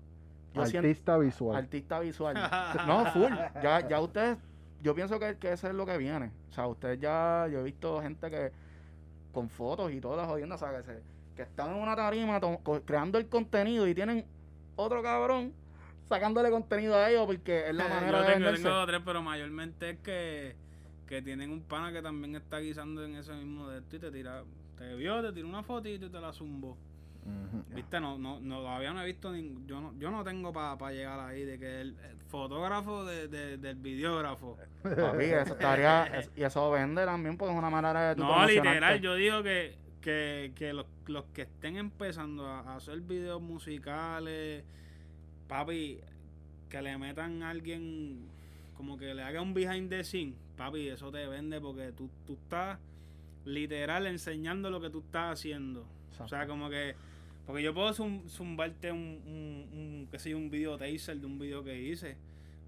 yo 0.54 0.66
siento 0.66 0.88
Artista 0.88 1.18
visual. 1.18 1.56
artista 1.58 2.00
visual. 2.00 2.36
no, 2.88 3.06
full. 3.12 3.32
Ya, 3.62 3.88
ya 3.88 4.00
ustedes, 4.00 4.38
yo 4.82 4.96
pienso 4.96 5.20
que, 5.20 5.38
que 5.38 5.52
eso 5.54 5.68
es 5.68 5.74
lo 5.74 5.86
que 5.86 5.98
viene. 5.98 6.32
O 6.50 6.54
sea, 6.54 6.68
ustedes 6.68 7.00
ya, 7.00 7.48
yo 7.52 7.60
he 7.60 7.64
visto 7.64 8.02
gente 8.02 8.30
que 8.30 8.52
con 9.34 9.50
fotos 9.50 9.92
y 9.92 10.00
todas 10.02 10.18
las 10.18 10.28
jodiendas, 10.28 10.62
o 10.62 10.66
sea, 10.68 10.78
que, 10.78 10.84
se- 10.84 11.02
que 11.36 11.42
están 11.44 11.70
en 11.76 11.82
una 11.82 11.96
tarima 11.96 12.40
to- 12.40 12.60
co- 12.64 12.82
creando 12.82 13.18
el 13.18 13.28
contenido 13.28 13.88
y 13.88 13.94
tienen 13.94 14.26
otro 14.76 15.04
cabrón 15.04 15.54
sacándole 16.06 16.50
contenido 16.50 16.96
a 16.96 17.10
ellos 17.10 17.26
porque 17.26 17.68
es 17.70 17.76
la 17.76 17.88
manera 17.90 18.12
yo 18.12 18.18
de 18.20 18.24
tengo, 18.34 18.40
venderse. 18.46 18.64
tengo 18.64 18.76
dos 18.76 18.84
o 18.84 18.88
tres, 18.88 19.02
pero 19.06 19.22
mayormente 19.22 19.90
es 19.92 19.98
que, 20.00 20.56
que 21.08 21.22
tienen 21.22 21.52
un 21.52 21.62
pana 21.62 21.92
que 21.92 22.02
también 22.02 22.36
está 22.36 22.60
guisando 22.60 23.04
en 23.04 23.16
ese 23.16 23.34
mismo 23.34 23.70
de 23.70 23.80
esto 23.80 23.96
y 23.96 24.00
te 24.00 24.12
tira, 24.12 24.44
te 24.78 24.96
vio, 24.96 25.22
te 25.22 25.32
tiró 25.34 25.48
una 25.48 25.64
fotito 25.64 26.06
y 26.06 26.10
te 26.10 26.20
la 26.20 26.34
zumbó. 26.34 26.78
Ujú. 27.26 27.64
Viste, 27.76 28.00
no, 28.00 28.18
no, 28.18 28.40
no, 28.40 28.58
todavía 28.60 28.94
no 28.94 29.02
he 29.02 29.06
visto, 29.06 29.34
ning- 29.34 29.66
yo 29.66 29.82
no, 29.82 29.94
yo 30.00 30.12
no 30.12 30.24
tengo 30.24 30.54
para 30.54 30.92
llegar 30.92 31.20
ahí 31.20 31.44
de 31.44 31.60
que 31.60 31.82
el, 31.82 31.90
el 32.10 32.18
fotógrafo 32.28 33.04
de, 33.06 33.28
de- 33.28 33.58
del 33.58 33.76
videógrafo. 33.78 34.58
Papi, 34.84 35.26
eso 35.26 35.54
estaría, 35.54 36.06
es- 36.06 36.32
y 36.36 36.44
eso 36.44 36.70
vende 36.72 37.04
también 37.06 37.38
porque 37.38 37.54
es 37.54 37.58
una 37.60 37.70
manera 37.70 38.14
de 38.14 38.22
No, 38.22 38.46
literal, 38.46 39.02
yo 39.02 39.16
digo 39.16 39.44
que, 39.44 39.76
que, 40.02 40.52
que 40.56 40.72
los, 40.74 40.86
los 41.08 41.26
que 41.34 41.42
estén 41.44 41.76
empezando 41.78 42.46
a, 42.48 42.60
a 42.62 42.76
hacer 42.78 43.00
videos 43.02 43.42
musicales, 43.42 44.64
papi, 45.48 46.00
que 46.70 46.82
le 46.82 46.98
metan 46.98 47.44
a 47.44 47.50
alguien, 47.50 48.26
como 48.78 48.98
que 48.98 49.14
le 49.14 49.24
haga 49.24 49.42
un 49.42 49.54
behind 49.54 49.90
the 49.90 50.04
scene, 50.04 50.34
papi, 50.56 50.88
eso 50.90 51.12
te 51.12 51.26
vende 51.28 51.60
porque 51.60 51.92
tú, 51.92 52.10
tú 52.26 52.34
estás 52.34 52.80
literal 53.46 54.06
enseñando 54.08 54.70
lo 54.70 54.80
que 54.80 54.90
tú 54.90 55.00
estás 55.00 55.40
haciendo. 55.40 55.86
O 56.20 56.28
sea, 56.28 56.48
como 56.48 56.70
que, 56.70 56.96
porque 57.46 57.64
yo 57.64 57.74
puedo 57.74 57.90
zum- 57.94 58.28
zumbarte 58.28 58.92
un, 58.92 59.22
un, 59.26 59.80
un, 59.80 60.08
qué 60.12 60.20
sé 60.20 60.32
yo, 60.32 60.38
un 60.38 60.50
video 60.50 60.78
taser 60.78 61.18
de 61.18 61.26
un 61.26 61.38
video 61.40 61.64
que 61.64 61.80
hice, 61.82 62.16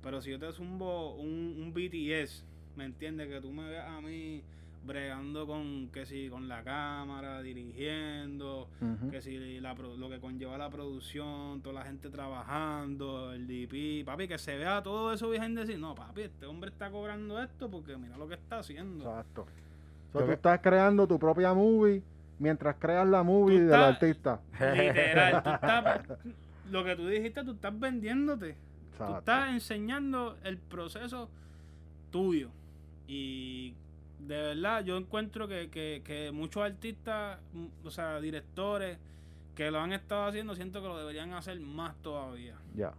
pero 0.04 0.22
si 0.22 0.32
yo 0.32 0.40
te 0.40 0.52
zumbo 0.52 1.16
un, 1.16 1.56
un 1.60 1.74
BTS, 1.74 2.44
¿me 2.76 2.86
entiendes? 2.86 3.28
Que 3.28 3.42
tú 3.42 3.52
me 3.52 3.68
veas 3.70 3.88
a 3.90 4.02
mí 4.02 4.42
bregando 4.86 5.46
con, 5.46 5.90
que 5.90 6.06
si, 6.06 6.30
con 6.30 6.48
la 6.48 6.64
cámara, 6.64 7.42
dirigiendo, 7.42 8.68
que 9.12 9.22
si 9.22 9.60
la, 9.60 9.74
lo 9.74 10.10
que 10.10 10.20
conlleva 10.20 10.58
la 10.58 10.70
producción, 10.70 11.62
toda 11.62 11.76
la 11.82 11.86
gente 11.86 12.10
trabajando, 12.10 13.34
el 13.34 13.46
DP, 13.48 14.06
papi, 14.06 14.28
que 14.28 14.38
se 14.38 14.58
vea 14.58 14.82
todo 14.82 15.14
eso 15.14 15.30
the 15.32 15.66
scene. 15.66 15.78
No, 15.78 15.96
papi, 15.96 16.22
este 16.22 16.46
hombre 16.46 16.70
está 16.70 16.90
cobrando 16.90 17.42
esto 17.42 17.70
porque 17.70 17.98
mira 17.98 18.18
lo 18.18 18.28
que 18.28 18.36
está 18.36 18.60
haciendo. 18.60 19.04
Exacto. 19.10 19.46
So, 20.12 20.20
Yo 20.20 20.22
tú 20.22 20.28
que- 20.28 20.34
estás 20.34 20.60
creando 20.62 21.08
tu 21.08 21.20
propia 21.20 21.54
movie 21.54 22.02
mientras 22.40 22.76
creas 22.78 23.08
la 23.08 23.22
movie 23.22 23.60
Tú 23.60 23.66
del 23.66 23.74
artista. 23.74 24.40
Literal, 24.54 25.44
tú 25.44 25.50
estás, 25.54 26.02
lo 26.72 26.84
que 26.84 26.96
tú 26.96 27.08
dijiste, 27.08 27.44
tú 27.44 27.52
estás 27.52 27.78
vendiéndote. 27.80 28.54
Tú 28.54 29.04
Exacto. 29.04 29.20
estás 29.20 29.50
enseñando 29.54 30.38
el 30.44 30.58
proceso 30.58 31.30
tuyo. 32.12 32.50
Y 33.08 33.74
de 34.20 34.38
verdad, 34.42 34.84
yo 34.84 34.98
encuentro 34.98 35.48
que, 35.48 35.70
que, 35.70 36.02
que 36.06 36.32
muchos 36.32 36.64
artistas, 36.64 37.40
mm, 37.54 37.66
o 37.88 37.92
sea, 37.92 38.20
directores 38.20 38.98
que 39.56 39.72
lo 39.72 39.80
han 39.80 39.94
estado 39.94 40.26
haciendo, 40.28 40.56
siento 40.56 40.82
que 40.82 40.88
lo 40.88 40.98
deberían 40.98 41.34
hacer 41.34 41.60
más 41.60 41.96
todavía. 42.02 42.56
Ya. 42.76 42.90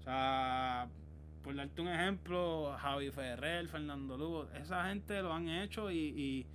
O 0.00 0.02
sea, 0.02 0.88
por 1.44 1.54
darte 1.54 1.80
un 1.82 1.88
ejemplo, 1.88 2.74
Javi 2.78 3.10
Ferrer, 3.10 3.68
Fernando 3.68 4.16
Lugo, 4.16 4.48
esa 4.60 4.84
gente 4.88 5.20
lo 5.22 5.32
han 5.32 5.48
hecho 5.48 5.90
y, 5.90 5.96
y, 5.98 6.46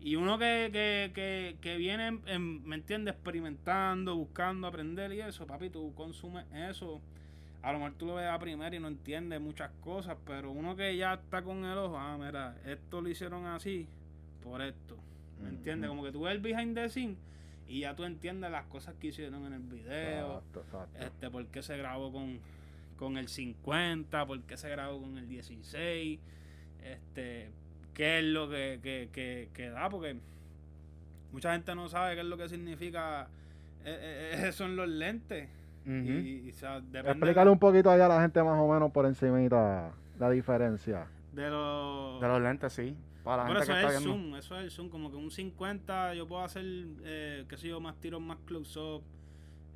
y 0.00 0.16
uno 0.16 0.38
que, 0.38 0.70
que, 0.72 1.10
que, 1.14 1.56
que 1.60 1.76
viene, 1.76 2.08
en- 2.08 2.22
en- 2.26 2.64
¿me 2.66 2.76
entiendes? 2.76 3.14
Experimentando, 3.14 4.16
buscando 4.16 4.66
aprender 4.66 5.12
y 5.12 5.20
eso, 5.20 5.46
papi, 5.46 5.70
tú 5.70 5.92
consumes 5.94 6.44
eso. 6.52 7.00
A 7.62 7.72
lo 7.72 7.78
mejor 7.78 7.94
tú 7.94 8.06
lo 8.06 8.14
ves 8.16 8.26
a 8.26 8.38
primera 8.38 8.74
y 8.74 8.80
no 8.80 8.88
entiendes 8.88 9.40
muchas 9.40 9.70
cosas, 9.82 10.16
pero 10.26 10.50
uno 10.50 10.74
que 10.74 10.96
ya 10.96 11.14
está 11.14 11.42
con 11.42 11.64
el 11.64 11.78
ojo, 11.78 11.96
ah, 11.96 12.18
mira, 12.18 12.56
esto 12.66 13.00
lo 13.00 13.08
hicieron 13.08 13.46
así 13.46 13.86
por 14.42 14.60
esto. 14.62 14.96
¿Me 15.40 15.48
entiendes? 15.48 15.88
Como 15.88 16.02
que 16.02 16.12
tú 16.12 16.22
ves 16.22 16.32
el 16.34 16.40
behind 16.40 16.74
the 16.74 16.88
scene 16.88 17.16
y 17.68 17.80
ya 17.80 17.94
tú 17.94 18.04
entiendes 18.04 18.50
las 18.50 18.66
cosas 18.66 18.94
que 19.00 19.08
hicieron 19.08 19.46
en 19.46 19.52
el 19.54 19.62
video 19.62 20.38
Exacto, 20.38 20.60
exacto. 20.60 20.98
este, 20.98 21.30
por 21.30 21.46
qué 21.46 21.62
se 21.62 21.76
grabó 21.76 22.12
con, 22.12 22.38
con 22.98 23.16
el 23.16 23.28
50, 23.28 24.26
por 24.26 24.40
qué 24.42 24.56
se 24.56 24.68
grabó 24.68 25.00
con 25.00 25.16
el 25.18 25.28
16, 25.28 26.18
este, 26.84 27.50
qué 27.94 28.18
es 28.18 28.24
lo 28.24 28.50
que, 28.50 28.80
que, 28.82 29.08
que, 29.12 29.48
que 29.54 29.70
da, 29.70 29.88
porque 29.88 30.16
mucha 31.32 31.52
gente 31.52 31.74
no 31.74 31.88
sabe 31.88 32.14
qué 32.14 32.20
es 32.20 32.26
lo 32.26 32.36
que 32.36 32.48
significa 32.48 33.28
eh, 33.84 34.34
eh, 34.34 34.44
eso 34.48 34.64
en 34.64 34.76
los 34.76 34.88
lentes. 34.88 35.48
Ujú. 35.84 35.94
y, 35.94 36.42
y, 36.46 36.50
o 36.50 36.54
sea, 36.54 36.80
depende 36.80 37.10
Explícale 37.10 37.50
un 37.50 37.58
poquito 37.58 37.90
allá 37.90 38.06
a 38.06 38.08
la 38.08 38.20
gente 38.22 38.42
más 38.42 38.58
o 38.58 38.68
menos 38.72 38.90
por 38.92 39.06
encimita 39.06 39.90
la 40.18 40.30
diferencia. 40.30 41.06
de 41.32 41.48
los... 41.50 42.20
De 42.20 42.28
los 42.28 42.40
lentes, 42.40 42.72
sí. 42.72 42.96
Para 43.24 43.44
la 43.44 43.48
Pero 43.48 43.60
gente 43.60 43.72
eso 43.72 43.88
que 43.88 43.94
es 43.94 44.00
el 44.00 44.04
viendo. 44.08 44.24
zoom, 44.24 44.36
eso 44.36 44.56
es 44.58 44.64
el 44.64 44.70
zoom, 44.70 44.88
como 44.88 45.10
que 45.10 45.16
un 45.16 45.30
50 45.30 46.14
yo 46.14 46.26
puedo 46.26 46.42
hacer, 46.44 46.64
eh, 47.04 47.44
qué 47.48 47.56
sé 47.56 47.68
yo, 47.68 47.80
más 47.80 47.94
tiros, 47.96 48.20
más 48.20 48.38
close-up. 48.46 49.02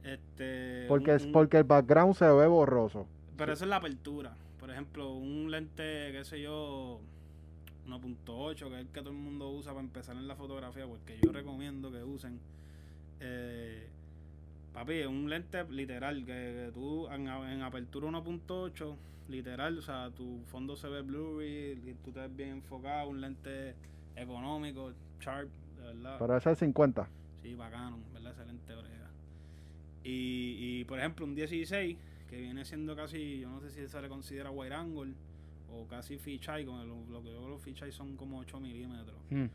Este, 0.04 0.84
Porque, 0.88 1.10
un- 1.12 1.16
es 1.16 1.26
porque 1.26 1.58
el 1.58 1.64
background 1.64 2.14
se 2.14 2.26
ve 2.30 2.46
borroso. 2.46 3.06
Pero 3.36 3.52
esa 3.52 3.64
es 3.64 3.70
la 3.70 3.76
apertura. 3.76 4.34
Por 4.60 4.70
ejemplo, 4.70 5.12
un 5.14 5.50
lente, 5.50 6.10
qué 6.12 6.22
sé 6.24 6.40
yo, 6.42 7.00
1.8, 7.88 8.68
que 8.68 8.74
es 8.74 8.80
el 8.80 8.86
que 8.88 9.00
todo 9.00 9.10
el 9.10 9.16
mundo 9.16 9.48
usa 9.50 9.72
para 9.72 9.84
empezar 9.84 10.16
en 10.16 10.26
la 10.26 10.34
fotografía, 10.36 10.86
porque 10.86 11.18
yo 11.22 11.32
recomiendo 11.32 11.90
que 11.92 12.02
usen. 12.02 12.38
Eh, 13.20 13.86
papi, 14.76 15.04
un 15.04 15.30
lente 15.30 15.64
literal, 15.70 16.18
que, 16.26 16.26
que 16.26 16.70
tú 16.74 17.08
en, 17.08 17.62
apertura 17.62 18.08
1.8, 18.08 18.94
literal, 19.28 19.78
o 19.78 19.80
sea, 19.82 20.10
tu 20.10 20.42
fondo 20.44 20.76
se 20.76 20.86
ve 20.88 21.00
blurry, 21.00 21.96
tú 22.04 22.12
te 22.12 22.20
ves 22.20 22.36
bien 22.36 22.50
enfocado, 22.50 23.08
un 23.08 23.22
lente 23.22 23.74
económico, 24.14 24.92
sharp, 25.18 25.48
de 25.78 25.82
verdad. 25.82 26.16
Pero 26.18 26.36
ese 26.36 26.50
es 26.50 26.62
el 26.62 26.68
50. 26.68 27.08
Sí, 27.42 27.54
bacano, 27.54 27.98
¿verdad? 28.12 28.32
Excelente 28.32 28.74
brega. 28.74 29.10
Y, 30.04 30.56
y 30.58 30.84
por 30.84 30.98
ejemplo, 30.98 31.24
un 31.24 31.34
16, 31.34 31.96
que 32.28 32.36
viene 32.36 32.62
siendo 32.66 32.94
casi, 32.94 33.40
yo 33.40 33.48
no 33.48 33.60
sé 33.60 33.70
si 33.70 33.88
se 33.88 34.02
le 34.02 34.10
considera 34.10 34.50
wide 34.50 34.74
angle 34.74 35.14
o 35.72 35.86
casi 35.86 36.18
fisheye, 36.18 36.66
con 36.66 36.86
lo, 36.86 36.96
lo 37.10 37.22
que 37.22 37.32
yo 37.32 37.40
que 37.40 37.48
los 37.48 37.62
fisheye 37.62 37.92
son 37.92 38.14
como 38.14 38.40
8 38.40 38.60
milímetros. 38.60 39.16
Mm. 39.30 39.46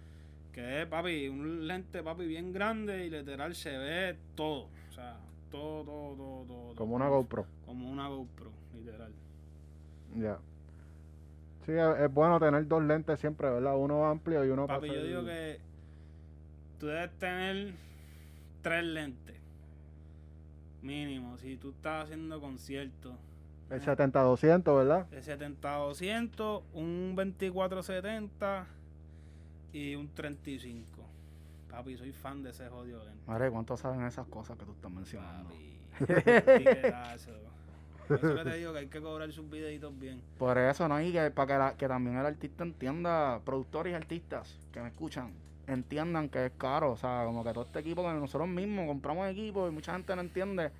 Que 0.52 0.82
es, 0.82 0.88
papi, 0.88 1.28
un 1.28 1.68
lente, 1.68 2.02
papi, 2.02 2.26
bien 2.26 2.52
grande 2.52 3.06
y 3.06 3.12
literal 3.12 3.54
se 3.54 3.78
ve 3.78 4.18
todo. 4.34 4.81
O 4.92 4.94
sea, 4.94 5.18
todo, 5.50 5.84
todo, 5.84 6.16
todo, 6.16 6.44
todo. 6.46 6.76
Como 6.76 6.96
una 6.96 7.08
GoPro. 7.08 7.46
Como 7.66 7.90
una 7.90 8.08
GoPro, 8.10 8.52
literal. 8.76 9.12
Ya. 10.18 10.38
Sí, 11.66 11.72
es, 11.74 12.14
bueno 12.14 12.40
tener 12.40 12.68
dos 12.68 12.84
lentes 12.84 13.20
siempre, 13.20 13.50
¿verdad? 13.50 13.78
Uno 13.78 14.06
amplio 14.06 14.44
y 14.46 14.50
uno 14.50 14.68
para 14.68 14.80
Papi, 14.80 14.88
yo 14.88 14.94
hacer- 14.96 15.08
digo 15.08 15.26
que 15.26 15.60
tú 16.80 16.88
debes 16.88 17.12
tener 17.20 17.74
tres 18.62 18.84
lentes. 18.84 19.36
Mínimo, 20.82 21.38
si 21.38 21.56
tú 21.58 21.70
estás 21.70 22.06
haciendo 22.06 22.42
conciertos. 22.42 23.14
El 23.70 23.80
70-200, 23.82 24.76
¿verdad? 24.76 25.06
De 25.08 25.22
70-200, 25.22 26.64
un 26.74 27.16
24-70 27.16 28.66
y 29.72 29.96
un 29.96 30.10
35. 30.10 30.84
Papi, 31.72 31.98
soy 31.98 32.12
fan 32.12 32.44
de 32.44 32.50
ese 32.50 32.68
jodido 32.70 33.04
lente. 33.04 33.22
Madre, 33.28 33.50
¿cuánto 33.50 33.78
saben 33.78 34.04
esas 34.06 34.28
cosas 34.28 34.58
que 34.58 34.66
tú 34.66 34.72
estás 34.74 34.92
mencionando? 34.92 35.50
Papi. 35.50 35.78
Por 38.08 38.18
eso 38.18 38.36
que 38.36 38.44
te 38.44 38.58
digo 38.58 38.74
que 38.74 38.80
hay 38.80 38.88
que 38.88 39.02
cobrar 39.02 39.32
sus 39.32 39.50
videitos 39.50 39.98
bien. 39.98 40.22
Por 40.38 40.58
eso, 40.58 40.88
¿no? 40.88 41.00
Y 41.02 41.12
que 41.14 41.32
para 41.32 41.48
que, 41.48 41.58
la- 41.58 41.78
que 41.78 41.88
también 41.88 42.18
el 42.18 42.26
artista 42.26 42.64
entienda, 42.64 43.40
productores 43.46 43.92
y 43.92 43.96
artistas 43.96 44.58
que 44.74 44.82
me 44.82 44.90
escuchan, 44.90 45.32
entiendan 45.68 46.28
que 46.28 46.48
es 46.48 46.52
caro. 46.58 46.92
O 46.92 46.98
sea, 46.98 47.24
como 47.26 47.44
que 47.44 47.54
todo 47.54 47.64
este 47.64 47.80
equipo 47.80 48.04
que 48.04 48.10
nosotros 48.14 48.50
mismos 48.50 48.88
compramos 48.88 49.30
equipo 49.30 49.68
y 49.68 49.72
mucha 49.72 49.94
gente 49.94 50.14
no 50.16 50.22
entiende 50.22 50.72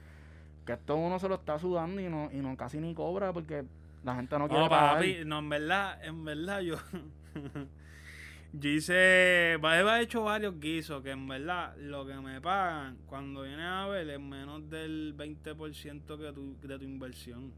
que 0.66 0.74
esto 0.74 0.96
uno 0.98 1.20
se 1.20 1.30
lo 1.30 1.36
está 1.36 1.58
sudando 1.58 2.02
y 2.02 2.10
no, 2.10 2.30
y 2.34 2.38
no 2.38 2.58
casi 2.58 2.80
ni 2.80 2.94
cobra 2.94 3.32
porque 3.32 3.64
la 4.04 4.16
gente 4.16 4.38
no 4.38 4.48
quiere 4.50 4.64
No, 4.64 4.70
pagar. 4.70 4.96
papi, 4.98 5.20
no, 5.26 5.40
en 5.40 5.50
verdad, 5.50 6.04
en 6.04 6.26
verdad 6.26 6.60
yo. 6.62 6.76
Yo 8.54 8.70
hice. 8.70 9.54
He 9.56 10.02
hecho 10.02 10.24
varios 10.24 10.60
guisos 10.60 11.02
que 11.04 11.12
en 11.12 11.28
verdad 11.28 11.76
lo 11.78 12.06
que 12.06 12.16
me 12.16 12.42
pagan 12.42 12.98
cuando 13.08 13.44
viene 13.44 13.64
a 13.64 13.88
ver 13.88 14.10
es 14.10 14.20
menos 14.20 14.70
del 14.70 15.16
20% 15.18 16.18
que 16.18 16.34
tu, 16.34 16.56
de 16.68 16.78
tu 16.78 16.84
inversión. 16.84 17.52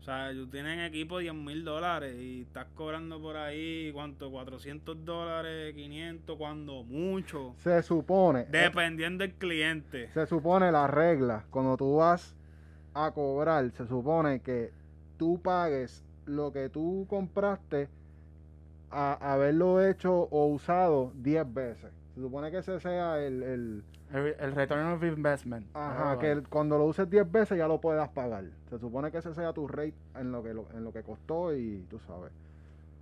O 0.00 0.04
sea, 0.06 0.30
tú 0.32 0.46
tienes 0.46 0.88
equipo 0.88 1.18
10 1.18 1.34
mil 1.34 1.64
dólares 1.64 2.14
y 2.16 2.42
estás 2.42 2.66
cobrando 2.76 3.20
por 3.20 3.36
ahí, 3.36 3.90
¿cuánto? 3.92 4.30
400 4.30 5.04
dólares, 5.04 5.74
500, 5.74 6.36
cuando 6.36 6.84
mucho. 6.84 7.54
Se 7.58 7.82
supone. 7.82 8.42
eh, 8.42 8.46
Dependiendo 8.50 9.22
del 9.24 9.32
cliente. 9.34 10.08
Se 10.12 10.26
supone 10.26 10.70
la 10.70 10.86
regla, 10.86 11.44
cuando 11.50 11.76
tú 11.76 11.96
vas 11.96 12.36
a 12.94 13.10
cobrar, 13.10 13.68
se 13.72 13.86
supone 13.88 14.40
que 14.40 14.70
tú 15.18 15.40
pagues 15.42 16.04
lo 16.24 16.52
que 16.52 16.68
tú 16.68 17.04
compraste 17.08 17.88
a 18.90 19.32
haberlo 19.32 19.84
hecho 19.84 20.12
o 20.30 20.46
usado 20.46 21.12
10 21.16 21.52
veces. 21.54 21.90
Se 22.14 22.20
supone 22.20 22.50
que 22.50 22.58
ese 22.58 22.78
sea 22.80 23.18
el... 23.20 23.42
el 23.42 23.84
El, 24.12 24.36
el 24.38 24.52
return 24.54 24.92
of 24.92 25.02
investment. 25.02 25.66
ajá, 25.74 26.12
Ah, 26.12 26.18
que 26.20 26.30
el- 26.30 26.48
cuando 26.48 26.78
lo 26.78 26.84
uses 26.84 27.10
10 27.10 27.30
veces 27.30 27.58
ya 27.58 27.66
lo 27.66 27.80
puedas 27.80 28.08
pagar. 28.10 28.44
Se 28.70 28.78
supone 28.78 29.10
que 29.10 29.18
ese 29.18 29.34
sea 29.34 29.52
tu 29.52 29.66
rate 29.66 29.94
en 30.14 30.30
lo 30.30 30.42
que, 30.44 30.54
lo- 30.54 30.68
en 30.74 30.84
lo 30.84 30.92
que 30.92 31.02
costó 31.02 31.52
y 31.54 31.84
tú 31.90 31.98
sabes. 32.06 32.30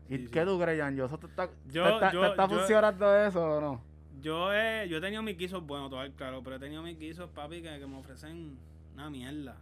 ¿Y 0.08 0.16
Sí, 0.16 0.26
qué 0.28 0.40
sí. 0.40 0.46
tú 0.46 0.58
crees, 0.58 0.80
Jan? 0.80 0.96
¿Yo, 0.96 1.04
eso 1.04 1.18
te 1.18 1.26
está, 1.26 1.50
Yo- 1.70 1.84
te 1.84 1.92
está, 1.94 2.12
yo- 2.12 2.20
te 2.22 2.26
está 2.28 2.48
yo- 2.48 2.56
funcionando 2.58 3.16
eso 3.16 3.44
o 3.44 3.60
no? 3.60 3.80
Yo 4.22 4.52
he, 4.54 4.88
yo 4.88 4.96
he 4.96 5.00
tenido 5.02 5.22
mis 5.22 5.36
guisos 5.36 5.64
buenos, 5.66 5.90
todo 5.90 6.00
claro, 6.16 6.40
pero 6.42 6.56
he 6.56 6.58
tenido 6.58 6.82
mis 6.82 6.98
guisos, 6.98 7.28
papi, 7.30 7.60
que, 7.60 7.78
que 7.78 7.86
me 7.86 7.98
ofrecen 7.98 8.56
una 8.94 9.10
mierda. 9.10 9.56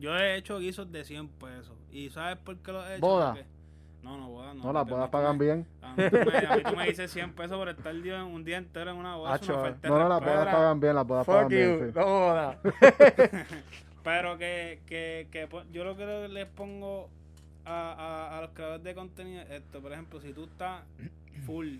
Yo 0.00 0.14
he 0.16 0.36
hecho 0.36 0.58
guisos 0.58 0.92
de 0.92 1.02
100 1.04 1.28
pesos. 1.28 1.72
¿Y 1.90 2.10
sabes 2.10 2.36
por 2.36 2.56
qué 2.58 2.72
los 2.72 2.84
he 2.86 2.96
hecho? 2.96 3.00
Boda. 3.06 3.32
Porque- 3.32 3.46
No, 4.02 4.16
no, 4.16 4.28
bodas 4.28 4.54
no. 4.54 4.64
No, 4.64 4.72
las 4.72 4.88
bodas 4.88 5.10
pagan 5.10 5.36
me- 5.38 5.44
bien. 5.44 5.66
A 5.82 5.94
mí, 5.94 6.02
tú 6.10 6.16
me, 6.30 6.38
a 6.46 6.56
mí 6.56 6.62
tú 6.62 6.76
me 6.76 6.86
dices 6.86 7.10
100 7.10 7.32
pesos 7.34 7.56
por 7.58 7.68
estar 7.68 7.94
día- 8.00 8.24
un 8.24 8.44
día 8.44 8.56
entero 8.58 8.90
en 8.92 8.96
una 8.96 9.16
boda. 9.16 9.34
Acho, 9.34 9.52
No, 9.82 9.98
no, 9.98 10.08
las 10.08 10.20
bodas 10.20 10.46
pagan 10.54 10.80
bien, 10.80 10.94
las 10.94 11.06
bodas 11.06 11.26
pagan 11.26 11.42
Fuck 11.44 11.50
bien. 11.50 11.78
you, 11.80 11.86
sí. 11.86 11.92
no. 11.94 12.54
Pero 14.04 14.38
que, 14.38 14.80
que, 14.86 15.26
que 15.30 15.46
po- 15.46 15.64
yo 15.72 15.84
lo 15.84 15.96
que 15.96 16.28
les 16.28 16.46
pongo 16.46 17.08
a, 17.66 17.92
a, 17.92 18.38
a 18.38 18.40
los 18.42 18.50
creadores 18.50 18.82
de 18.84 18.94
contenido 18.94 19.42
es 19.42 19.50
esto. 19.50 19.80
Por 19.80 19.92
ejemplo, 19.92 20.20
si 20.20 20.32
tú 20.32 20.44
estás 20.44 20.82
full 21.44 21.76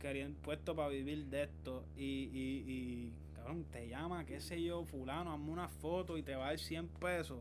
queriendo 0.00 0.36
puesto 0.42 0.74
para 0.74 0.88
vivir 0.88 1.24
de 1.26 1.44
esto 1.44 1.82
y, 1.96 2.02
y, 2.32 2.64
y 2.66 3.12
cabrón, 3.36 3.64
te 3.72 3.88
llama, 3.88 4.24
qué 4.24 4.40
sé 4.40 4.60
yo, 4.62 4.84
fulano, 4.84 5.32
hazme 5.32 5.50
una 5.50 5.68
foto 5.68 6.18
y 6.18 6.22
te 6.22 6.34
va 6.34 6.46
a 6.46 6.48
dar 6.48 6.58
100 6.58 6.88
pesos. 7.00 7.38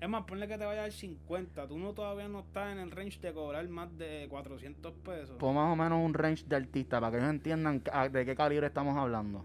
Es 0.00 0.08
más, 0.08 0.24
ponle 0.24 0.46
que 0.46 0.56
te 0.56 0.64
vaya 0.64 0.80
a 0.80 0.82
dar 0.82 0.92
50. 0.92 1.66
Tú 1.66 1.76
no 1.78 1.92
todavía 1.92 2.28
no 2.28 2.40
estás 2.40 2.70
en 2.72 2.78
el 2.78 2.90
range 2.92 3.18
de 3.20 3.32
cobrar 3.32 3.68
más 3.68 3.96
de 3.98 4.26
400 4.30 4.92
pesos. 5.04 5.36
Pon 5.38 5.54
más 5.56 5.72
o 5.72 5.76
menos 5.76 6.04
un 6.04 6.14
range 6.14 6.44
de 6.46 6.54
artista 6.56 7.00
para 7.00 7.10
que 7.10 7.18
ellos 7.18 7.30
entiendan 7.30 7.82
a- 7.92 8.08
de 8.08 8.24
qué 8.24 8.36
calibre 8.36 8.66
estamos 8.68 8.96
hablando. 8.96 9.44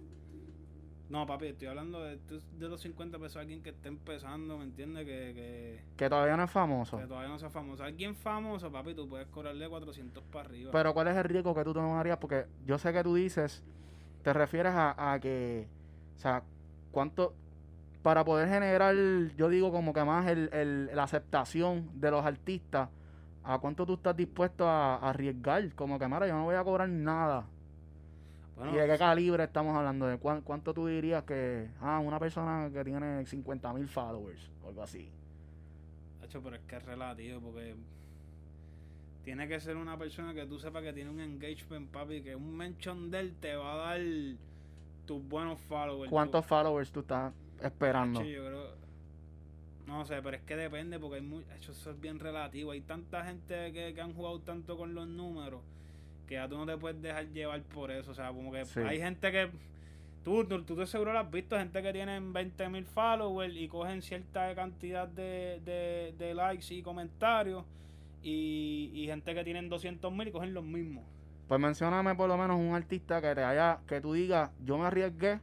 No, 1.09 1.27
papi, 1.27 1.47
estoy 1.47 1.67
hablando 1.67 2.01
de, 2.03 2.17
de 2.59 2.69
los 2.69 2.81
50 2.81 3.19
pesos 3.19 3.37
a 3.37 3.41
alguien 3.41 3.61
que 3.61 3.69
esté 3.69 3.87
empezando, 3.87 4.57
¿me 4.57 4.63
entiendes? 4.63 5.05
Que, 5.05 5.33
que, 5.35 5.79
Que 5.97 6.09
todavía 6.09 6.35
no 6.37 6.43
es 6.43 6.51
famoso. 6.51 6.97
que 6.97 7.05
todavía 7.05 7.29
no 7.29 7.37
sea 7.37 7.49
famoso. 7.51 7.83
Alguien 7.83 8.15
famoso, 8.15 8.71
papi, 8.71 8.95
tú 8.95 9.07
puedes 9.07 9.27
cobrarle 9.27 9.67
400 9.69 10.23
para 10.31 10.49
arriba. 10.49 10.71
Pero 10.71 10.93
¿cuál 10.93 11.09
es 11.09 11.17
el 11.17 11.23
riesgo 11.25 11.53
que 11.53 11.63
tú 11.63 11.73
tomarías? 11.73 12.17
Porque 12.17 12.45
yo 12.65 12.77
sé 12.79 12.93
que 12.93 13.03
tú 13.03 13.13
dices, 13.15 13.63
te 14.23 14.33
refieres 14.33 14.73
a, 14.73 15.13
a 15.13 15.19
que, 15.19 15.67
o 16.15 16.19
sea, 16.19 16.41
cuánto, 16.91 17.35
para 18.03 18.23
poder 18.25 18.49
generar, 18.49 18.95
yo 19.37 19.49
digo 19.49 19.71
como 19.71 19.93
que 19.93 20.03
más 20.03 20.27
el, 20.27 20.49
el- 20.53 20.89
la 20.95 21.03
aceptación 21.03 21.89
de 21.99 22.11
los 22.11 22.25
artistas, 22.25 22.89
¿a 23.43 23.57
cuánto 23.59 23.85
tú 23.85 23.93
estás 23.93 24.15
dispuesto 24.15 24.67
a, 24.67 24.97
a 24.97 25.09
arriesgar? 25.09 25.73
Como 25.73 25.97
que, 25.97 26.07
mara, 26.07 26.27
yo 26.27 26.33
no 26.35 26.43
voy 26.43 26.55
a 26.55 26.63
cobrar 26.63 26.89
nada. 26.89 27.45
Bueno, 28.57 28.73
¿Y 28.73 28.77
de 28.77 28.87
qué 28.87 28.97
calibre 28.97 29.43
estamos 29.45 29.75
hablando? 29.75 30.05
¿De 30.05 30.17
cuán- 30.17 30.41
cuánto 30.41 30.73
tú 30.73 30.85
dirías 30.87 31.23
que, 31.23 31.69
ah, 31.81 31.99
una 31.99 32.19
persona 32.19 32.69
que 32.71 32.83
tiene 32.83 33.25
50 33.25 33.73
mil 33.73 33.87
followers 33.87 34.51
o 34.63 34.67
algo 34.67 34.83
así? 34.83 35.09
Hacho, 36.23 36.41
pero 36.41 36.57
es 36.57 36.61
que 36.67 36.75
es 36.75 36.83
relativo 36.85 37.39
porque 37.41 37.75
tiene 39.23 39.47
que 39.47 39.59
ser 39.59 39.77
una 39.77 39.97
persona 39.97 40.33
que 40.33 40.45
tú 40.45 40.59
sepas 40.59 40.83
que 40.83 40.91
tiene 40.93 41.09
un 41.09 41.19
engagement, 41.21 41.89
papi, 41.89 42.21
que 42.21 42.35
un 42.35 42.55
mention 42.55 43.09
de 43.09 43.19
él 43.21 43.33
te 43.39 43.55
va 43.55 43.73
a 43.73 43.75
dar 43.77 44.01
tus 45.07 45.27
buenos 45.27 45.59
followers. 45.61 46.09
¿Cuántos 46.11 46.45
followers 46.45 46.91
tú 46.91 46.99
estás 46.99 47.33
esperando? 47.63 48.19
Hacho, 48.19 48.29
yo 48.29 48.45
creo... 48.45 48.83
No 49.87 50.05
sé, 50.05 50.21
pero 50.21 50.37
es 50.37 50.43
que 50.43 50.55
depende 50.55 50.97
porque 50.99 51.17
hay 51.17 51.21
muy... 51.21 51.43
Eso 51.59 51.91
es 51.91 51.99
bien 51.99 52.19
relativo. 52.19 52.71
Hay 52.71 52.81
tanta 52.81 53.23
gente 53.25 53.71
que, 53.73 53.93
que 53.93 54.01
han 54.01 54.13
jugado 54.13 54.39
tanto 54.39 54.77
con 54.77 54.93
los 54.95 55.07
números 55.07 55.61
que 56.27 56.35
ya 56.35 56.47
tú 56.47 56.57
no 56.57 56.65
te 56.65 56.77
puedes 56.77 57.01
dejar 57.01 57.27
llevar 57.29 57.61
por 57.63 57.91
eso. 57.91 58.11
O 58.11 58.13
sea, 58.13 58.29
como 58.29 58.51
que 58.51 58.65
Sí. 58.65 58.79
hay 58.79 58.99
gente 58.99 59.31
que... 59.31 59.49
Tú, 60.23 60.45
tú, 60.45 60.63
tú 60.63 60.85
seguro 60.87 61.11
lo 61.11 61.19
has 61.19 61.29
visto, 61.29 61.57
gente 61.57 61.81
que 61.83 61.91
tienen 61.91 62.31
20 62.31 62.69
mil 62.69 62.85
followers 62.85 63.53
y 63.57 63.67
cogen 63.67 64.01
cierta 64.01 64.55
cantidad 64.55 65.05
de, 65.05 65.59
de, 65.65 66.15
de 66.17 66.33
likes 66.33 66.73
y 66.73 66.81
comentarios 66.81 67.65
y, 68.23 68.89
y 68.93 69.05
gente 69.07 69.35
que 69.35 69.43
tienen 69.43 69.67
200 69.67 70.09
mil 70.13 70.29
y 70.29 70.31
cogen 70.31 70.53
los 70.53 70.63
mismos. 70.63 71.03
Pues 71.49 71.59
mencióname 71.59 72.15
por 72.15 72.29
lo 72.29 72.37
menos 72.37 72.57
un 72.57 72.73
artista 72.73 73.21
que 73.21 73.35
te 73.35 73.43
haya, 73.43 73.79
que 73.85 73.99
tú 73.99 74.13
digas, 74.13 74.49
yo 74.63 74.77
me 74.77 74.85
arriesgué, 74.85 75.41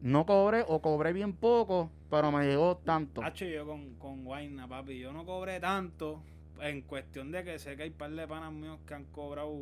no 0.00 0.26
cobré 0.26 0.64
o 0.66 0.80
cobré 0.80 1.12
bien 1.12 1.32
poco, 1.32 1.90
pero 2.10 2.30
me 2.32 2.44
llegó 2.46 2.76
tanto. 2.78 3.22
Hacho, 3.22 3.44
yo 3.44 3.66
con, 3.66 3.94
con 3.96 4.24
Guayna, 4.24 4.66
papi, 4.68 4.98
yo 4.98 5.12
no 5.12 5.24
cobré 5.24 5.60
tanto 5.60 6.20
en 6.60 6.82
cuestión 6.82 7.30
de 7.30 7.44
que 7.44 7.58
sé 7.58 7.76
que 7.76 7.84
hay 7.84 7.90
par 7.90 8.10
de 8.10 8.26
panas 8.26 8.52
míos 8.52 8.78
que 8.86 8.94
han 8.94 9.04
cobrado 9.06 9.54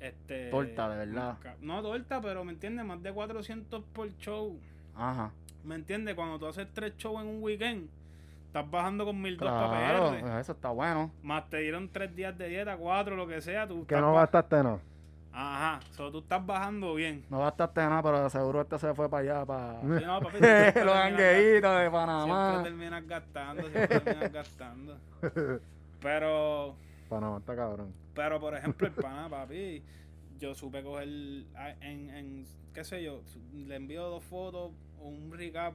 este 0.00 0.50
Torta, 0.50 0.88
de 0.88 1.06
verdad. 1.06 1.38
No 1.60 1.82
torta, 1.82 2.20
pero 2.20 2.44
me 2.44 2.52
entiendes, 2.52 2.84
más 2.84 3.02
de 3.02 3.12
400 3.12 3.82
por 3.92 4.08
show. 4.18 4.58
Ajá. 4.94 5.30
¿Me 5.64 5.74
entiendes? 5.76 6.14
Cuando 6.14 6.38
tú 6.38 6.46
haces 6.46 6.68
tres 6.72 6.96
shows 6.98 7.22
en 7.22 7.28
un 7.28 7.42
weekend, 7.42 7.88
estás 8.46 8.70
bajando 8.70 9.04
con 9.06 9.20
1200 9.20 9.70
para 9.70 9.90
Claro, 9.90 10.26
PR. 10.26 10.40
eso 10.40 10.52
está 10.52 10.70
bueno. 10.70 11.10
Más 11.22 11.48
te 11.48 11.58
dieron 11.58 11.88
tres 11.88 12.14
días 12.14 12.36
de 12.36 12.48
dieta, 12.48 12.76
cuatro, 12.76 13.16
lo 13.16 13.26
que 13.26 13.40
sea. 13.40 13.66
Tú 13.66 13.86
Que 13.86 13.96
no 13.96 14.14
gastaste 14.14 14.56
nada. 14.62 14.78
Ajá, 15.36 15.80
so, 15.90 16.12
tú 16.12 16.18
estás 16.20 16.44
bajando 16.46 16.94
bien. 16.94 17.24
No 17.28 17.40
gastaste 17.40 17.80
nada, 17.80 18.02
pero 18.02 18.30
seguro 18.30 18.60
este 18.60 18.78
se 18.78 18.94
fue 18.94 19.08
para 19.08 19.22
allá, 19.40 19.44
para 19.46 19.80
Sí, 19.80 20.04
no, 20.06 20.20
papi, 20.20 20.36
siempre 20.38 20.84
los 20.84 20.94
terminas 20.94 21.04
hangueitos 21.06 21.70
de 21.72 21.78
Siempre 21.80 21.90
Panamá. 21.90 22.60
terminas 22.62 23.06
gastando, 23.08 23.62
siempre 23.70 23.98
terminas 24.00 24.32
gastando. 24.32 24.96
Pero, 26.00 26.76
Panamá 27.08 27.38
está 27.38 27.56
cabrón. 27.56 27.92
pero 28.14 28.38
por 28.40 28.54
ejemplo, 28.54 28.86
el 28.86 28.92
pana, 29.02 29.28
papi, 29.28 29.82
yo 30.38 30.54
supe 30.54 30.82
coger 30.82 31.08
a- 31.56 31.70
en, 31.80 32.10
en, 32.10 32.46
qué 32.74 32.84
sé 32.84 33.02
yo, 33.02 33.20
le 33.54 33.76
envío 33.76 34.04
dos 34.08 34.22
fotos 34.24 34.70
o 35.02 35.08
un 35.08 35.32
recap 35.32 35.74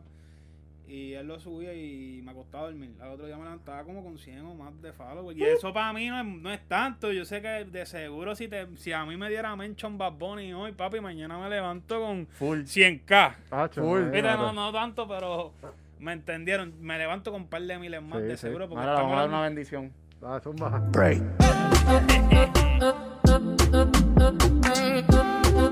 y 0.89 1.13
él 1.13 1.27
lo 1.27 1.39
subía 1.39 1.73
y 1.73 2.21
me 2.23 2.31
acostaba 2.31 2.63
a 2.63 2.67
dormir. 2.67 2.91
Al 2.99 3.09
otro 3.11 3.27
día 3.27 3.37
me 3.37 3.43
levantaba 3.43 3.83
como 3.83 4.03
con 4.03 4.17
100 4.17 4.45
o 4.45 4.55
más 4.55 4.81
de 4.81 4.91
followers. 4.91 5.37
Y 5.37 5.43
eso 5.43 5.71
para 5.71 5.93
mí 5.93 6.07
no 6.07 6.19
es, 6.19 6.25
no 6.25 6.51
es 6.51 6.67
tanto. 6.67 7.11
Yo 7.11 7.25
sé 7.25 7.41
que 7.41 7.65
de 7.65 7.85
seguro 7.85 8.35
si 8.35 8.47
te 8.47 8.67
si 8.77 8.91
a 8.91 9.05
mí 9.05 9.15
me 9.15 9.29
diera 9.29 9.55
mention 9.55 9.97
Bad 9.97 10.13
Bunny 10.13 10.51
hoy, 10.53 10.71
papi, 10.71 10.99
mañana 10.99 11.37
me 11.37 11.49
levanto 11.49 11.99
con 12.01 12.25
Full. 12.27 12.61
100k. 12.61 13.35
Hacho, 13.51 13.81
Full. 13.81 13.99
imagínate. 13.99 14.21
Viste, 14.21 14.37
no, 14.37 14.53
no 14.53 14.71
tanto, 14.73 15.07
pero 15.07 15.53
me 15.99 16.13
entendieron. 16.13 16.73
Me 16.81 16.97
levanto 16.97 17.31
con 17.31 17.41
un 17.43 17.47
par 17.47 17.61
de 17.61 17.77
miles 17.77 18.01
más 18.01 18.19
Sí, 18.19 18.25
de 18.25 18.37
sí. 18.37 18.41
seguro. 18.47 18.67
Porque 18.67 18.81
Ahora 18.83 19.01
vamos 19.01 19.13
a 19.13 19.19
dar 19.19 19.29
una 19.29 19.41
bendición. 19.41 19.91
Ah, 20.21 20.39
zumba. 20.43 20.89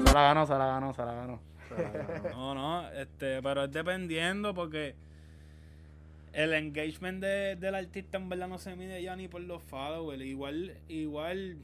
Se 0.05 0.13
la 0.13 0.21
ganó, 0.21 0.45
se 0.45 0.53
la 0.53 0.65
ganó, 0.67 0.93
se 0.93 1.01
la 1.05 1.13
ganó. 1.13 1.39
No, 2.31 2.55
no, 2.55 2.89
este, 2.91 3.41
pero 3.41 3.65
es 3.65 3.71
dependiendo 3.71 4.53
porque 4.53 4.95
el 6.33 6.53
engagement 6.53 7.21
de, 7.21 7.55
del 7.55 7.75
artista 7.75 8.17
en 8.17 8.29
verdad 8.29 8.47
no 8.47 8.57
se 8.57 8.75
mide 8.75 9.01
ya 9.01 9.15
ni 9.15 9.27
por 9.27 9.41
los 9.41 9.61
followers. 9.63 10.21
Igual, 10.21 10.77
igual 10.87 11.57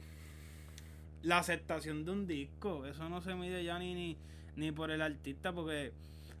la 1.22 1.38
aceptación 1.38 2.04
de 2.04 2.10
un 2.10 2.26
disco, 2.26 2.84
eso 2.86 3.08
no 3.08 3.20
se 3.20 3.34
mide 3.34 3.64
ya 3.64 3.78
ni, 3.78 3.94
ni, 3.94 4.16
ni 4.56 4.72
por 4.72 4.90
el 4.90 5.00
artista 5.00 5.52
porque 5.52 5.92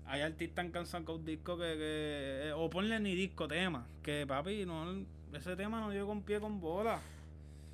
hay 0.06 0.20
artistas 0.22 0.70
que 0.70 0.78
han 0.78 0.86
sacado 0.86 1.18
discos 1.18 1.58
que, 1.58 1.76
que, 1.76 2.48
eh, 2.48 2.52
o 2.54 2.68
ponle 2.68 3.00
ni 3.00 3.14
disco 3.14 3.48
tema, 3.48 3.86
que 4.02 4.26
papi, 4.26 4.66
no, 4.66 5.04
ese 5.32 5.56
tema 5.56 5.80
no 5.80 5.92
llegó 5.92 6.08
con 6.08 6.22
pie 6.22 6.40
con 6.40 6.60
bola. 6.60 6.98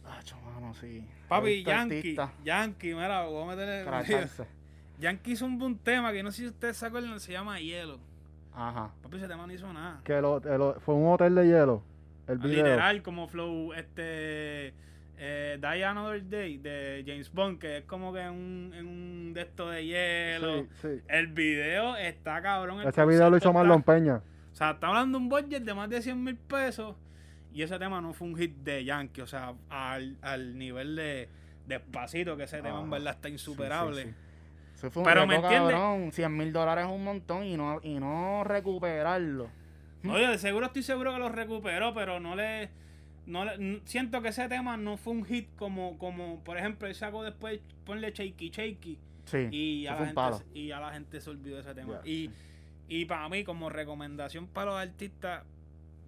Ah, 0.04 0.20
mano, 0.44 0.74
sí. 0.74 1.04
Papi, 1.28 1.62
Yankee, 1.62 1.96
artistas 1.96 2.30
Yankee, 2.44 2.94
mira, 2.94 3.24
voy 3.24 3.42
a 3.42 3.56
meterle... 3.56 4.46
Yankee 5.00 5.32
hizo 5.32 5.46
un, 5.46 5.60
un 5.62 5.78
tema 5.78 6.12
que 6.12 6.22
no 6.22 6.30
sé 6.30 6.42
si 6.42 6.46
ustedes 6.48 6.76
se 6.76 6.86
acuerdan, 6.86 7.18
se 7.20 7.32
llama 7.32 7.58
Hielo. 7.60 7.98
Ajá. 8.54 8.92
Papi, 9.02 9.16
ese 9.16 9.28
tema 9.28 9.46
no 9.46 9.52
hizo 9.52 9.72
nada. 9.72 10.00
Que 10.04 10.20
lo, 10.20 10.34
o- 10.34 10.80
fue 10.80 10.94
un 10.94 11.12
hotel 11.12 11.34
de 11.34 11.46
hielo. 11.46 11.82
El 12.26 12.38
video. 12.38 12.64
Literal, 12.64 13.02
como 13.02 13.26
Flow, 13.28 13.72
este. 13.74 14.74
Eh, 15.22 15.58
Die 15.60 15.84
Another 15.84 16.26
Day 16.30 16.56
de 16.56 17.04
James 17.06 17.30
Bond, 17.32 17.58
que 17.58 17.78
es 17.78 17.84
como 17.84 18.10
que 18.12 18.20
en 18.20 18.30
un, 18.30 18.74
un 18.78 19.34
de 19.34 19.42
esto 19.42 19.68
de 19.68 19.84
hielo. 19.84 20.62
Sí, 20.62 20.68
sí. 20.80 21.02
El 21.08 21.26
video 21.28 21.94
está 21.96 22.40
cabrón. 22.40 22.80
el 22.80 22.88
Ese 22.88 23.04
video 23.04 23.28
lo 23.28 23.36
hizo 23.36 23.52
Marlon 23.52 23.82
Peña. 23.82 24.22
O 24.52 24.54
sea, 24.54 24.70
está 24.72 24.86
hablando 24.88 25.18
de 25.18 25.24
un 25.24 25.28
budget 25.28 25.62
de 25.62 25.74
más 25.74 25.90
de 25.90 26.00
100 26.00 26.24
mil 26.24 26.36
pesos. 26.36 26.96
Y 27.52 27.62
ese 27.62 27.78
tema 27.78 28.00
no 28.00 28.12
fue 28.14 28.28
un 28.28 28.36
hit 28.36 28.56
de 28.64 28.82
Yankee. 28.84 29.20
O 29.20 29.26
sea, 29.26 29.52
al, 29.68 30.16
al 30.22 30.56
nivel 30.56 30.96
de 30.96 31.28
despacito, 31.66 32.36
que 32.38 32.44
ese 32.44 32.56
tema 32.58 32.78
en 32.78 32.86
Ajá. 32.86 32.90
verdad 32.90 33.14
está 33.14 33.28
insuperable. 33.28 34.04
Sí. 34.04 34.14
Eso 34.80 34.90
fue 34.90 35.02
un 35.02 35.04
Pero 35.08 35.20
reto, 35.26 35.26
me 35.28 35.34
entiende- 35.36 35.72
cabrón. 35.72 36.12
100 36.12 36.36
mil 36.36 36.52
dólares 36.54 36.86
es 36.86 36.90
un 36.90 37.04
montón 37.04 37.44
y 37.44 37.56
no, 37.56 37.80
y 37.82 37.98
no 37.98 38.44
recuperarlo. 38.44 39.50
Oye, 40.08 40.26
de 40.28 40.38
seguro 40.38 40.66
estoy 40.66 40.82
seguro 40.82 41.12
que 41.12 41.18
lo 41.18 41.28
recuperó, 41.28 41.92
pero 41.92 42.18
no 42.20 42.34
le. 42.34 42.70
No 43.26 43.44
le- 43.44 43.82
siento 43.84 44.22
que 44.22 44.28
ese 44.28 44.48
tema 44.48 44.78
no 44.78 44.96
fue 44.96 45.12
un 45.12 45.24
hit 45.26 45.48
como, 45.56 45.98
como 45.98 46.40
por 46.42 46.56
ejemplo, 46.56 46.88
él 46.88 46.94
sacó 46.94 47.22
después, 47.22 47.60
ponle 47.84 48.10
Shaky 48.10 48.48
Shaky. 48.48 48.98
Sí. 49.26 49.48
Y 49.52 49.86
a, 49.86 50.00
la 50.00 50.12
palo. 50.14 50.38
gente, 50.38 50.58
y 50.58 50.70
a 50.72 50.80
la 50.80 50.92
gente 50.92 51.20
se 51.20 51.28
olvidó 51.28 51.56
de 51.56 51.60
ese 51.60 51.74
tema. 51.74 52.00
Y, 52.04 52.30
y 52.88 53.04
para 53.04 53.28
mí, 53.28 53.44
como 53.44 53.68
recomendación 53.68 54.46
para 54.46 54.70
los 54.70 54.80
artistas, 54.80 55.44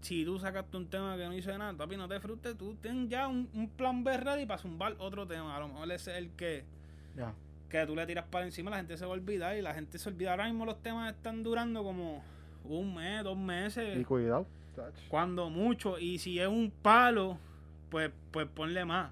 si 0.00 0.24
tú 0.24 0.38
sacaste 0.38 0.76
un 0.78 0.88
tema 0.88 1.16
que 1.18 1.24
no 1.26 1.34
hizo 1.34 1.56
nada, 1.58 1.74
papi, 1.74 1.96
no 1.98 2.08
te 2.08 2.18
frustres, 2.18 2.56
tú 2.56 2.74
ten 2.80 3.08
ya 3.10 3.28
un, 3.28 3.48
un 3.52 3.68
plan 3.68 4.02
B 4.02 4.16
ready 4.16 4.46
para 4.46 4.58
zumbar 4.58 4.96
otro 4.98 5.26
tema. 5.26 5.54
A 5.54 5.60
lo 5.60 5.68
mejor 5.68 5.92
ese 5.92 6.12
es 6.12 6.16
el 6.16 6.30
que, 6.30 6.64
Ya. 7.14 7.32
Que 7.72 7.86
tú 7.86 7.96
le 7.96 8.06
tiras 8.06 8.26
para 8.30 8.44
encima, 8.44 8.70
la 8.70 8.76
gente 8.76 8.96
se 8.98 9.04
va 9.06 9.12
a 9.12 9.14
olvidar 9.14 9.56
y 9.56 9.62
la 9.62 9.72
gente 9.74 9.98
se 9.98 10.08
olvida. 10.08 10.30
Ahora 10.32 10.44
mismo 10.44 10.66
los 10.66 10.80
temas 10.82 11.10
están 11.12 11.42
durando 11.42 11.82
como 11.82 12.22
un 12.64 12.94
mes, 12.94 13.24
dos 13.24 13.36
meses. 13.36 13.98
Y 13.98 14.04
cuidado. 14.04 14.46
Cuando 15.08 15.48
mucho. 15.50 15.98
Y 15.98 16.18
si 16.18 16.38
es 16.38 16.46
un 16.48 16.70
palo, 16.70 17.38
pues, 17.90 18.10
pues 18.30 18.46
ponle 18.46 18.84
más. 18.84 19.10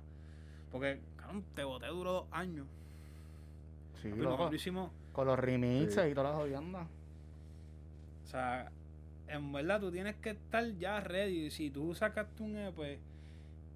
Porque, 0.70 1.00
cabrón, 1.16 1.42
te 1.54 1.64
boté 1.64 1.86
duro 1.88 2.12
dos 2.12 2.26
años. 2.30 2.66
Sí, 4.02 4.08
Papi, 4.10 4.20
loco. 4.20 4.30
nosotros 4.36 4.60
hicimos. 4.60 4.90
Con 5.12 5.26
los 5.26 5.38
remixes 5.38 5.94
Sí. 6.04 6.10
y 6.10 6.14
todas 6.14 6.30
las 6.32 6.40
jodiendas. 6.40 6.86
O 8.24 8.26
sea, 8.28 8.70
en 9.26 9.52
verdad 9.52 9.80
tú 9.80 9.90
tienes 9.90 10.16
que 10.16 10.30
estar 10.30 10.64
ya 10.78 11.00
ready. 11.00 11.50
Si 11.50 11.70
tú 11.70 11.94
sacaste 11.94 12.42
un 12.42 12.56
EP 12.56 12.98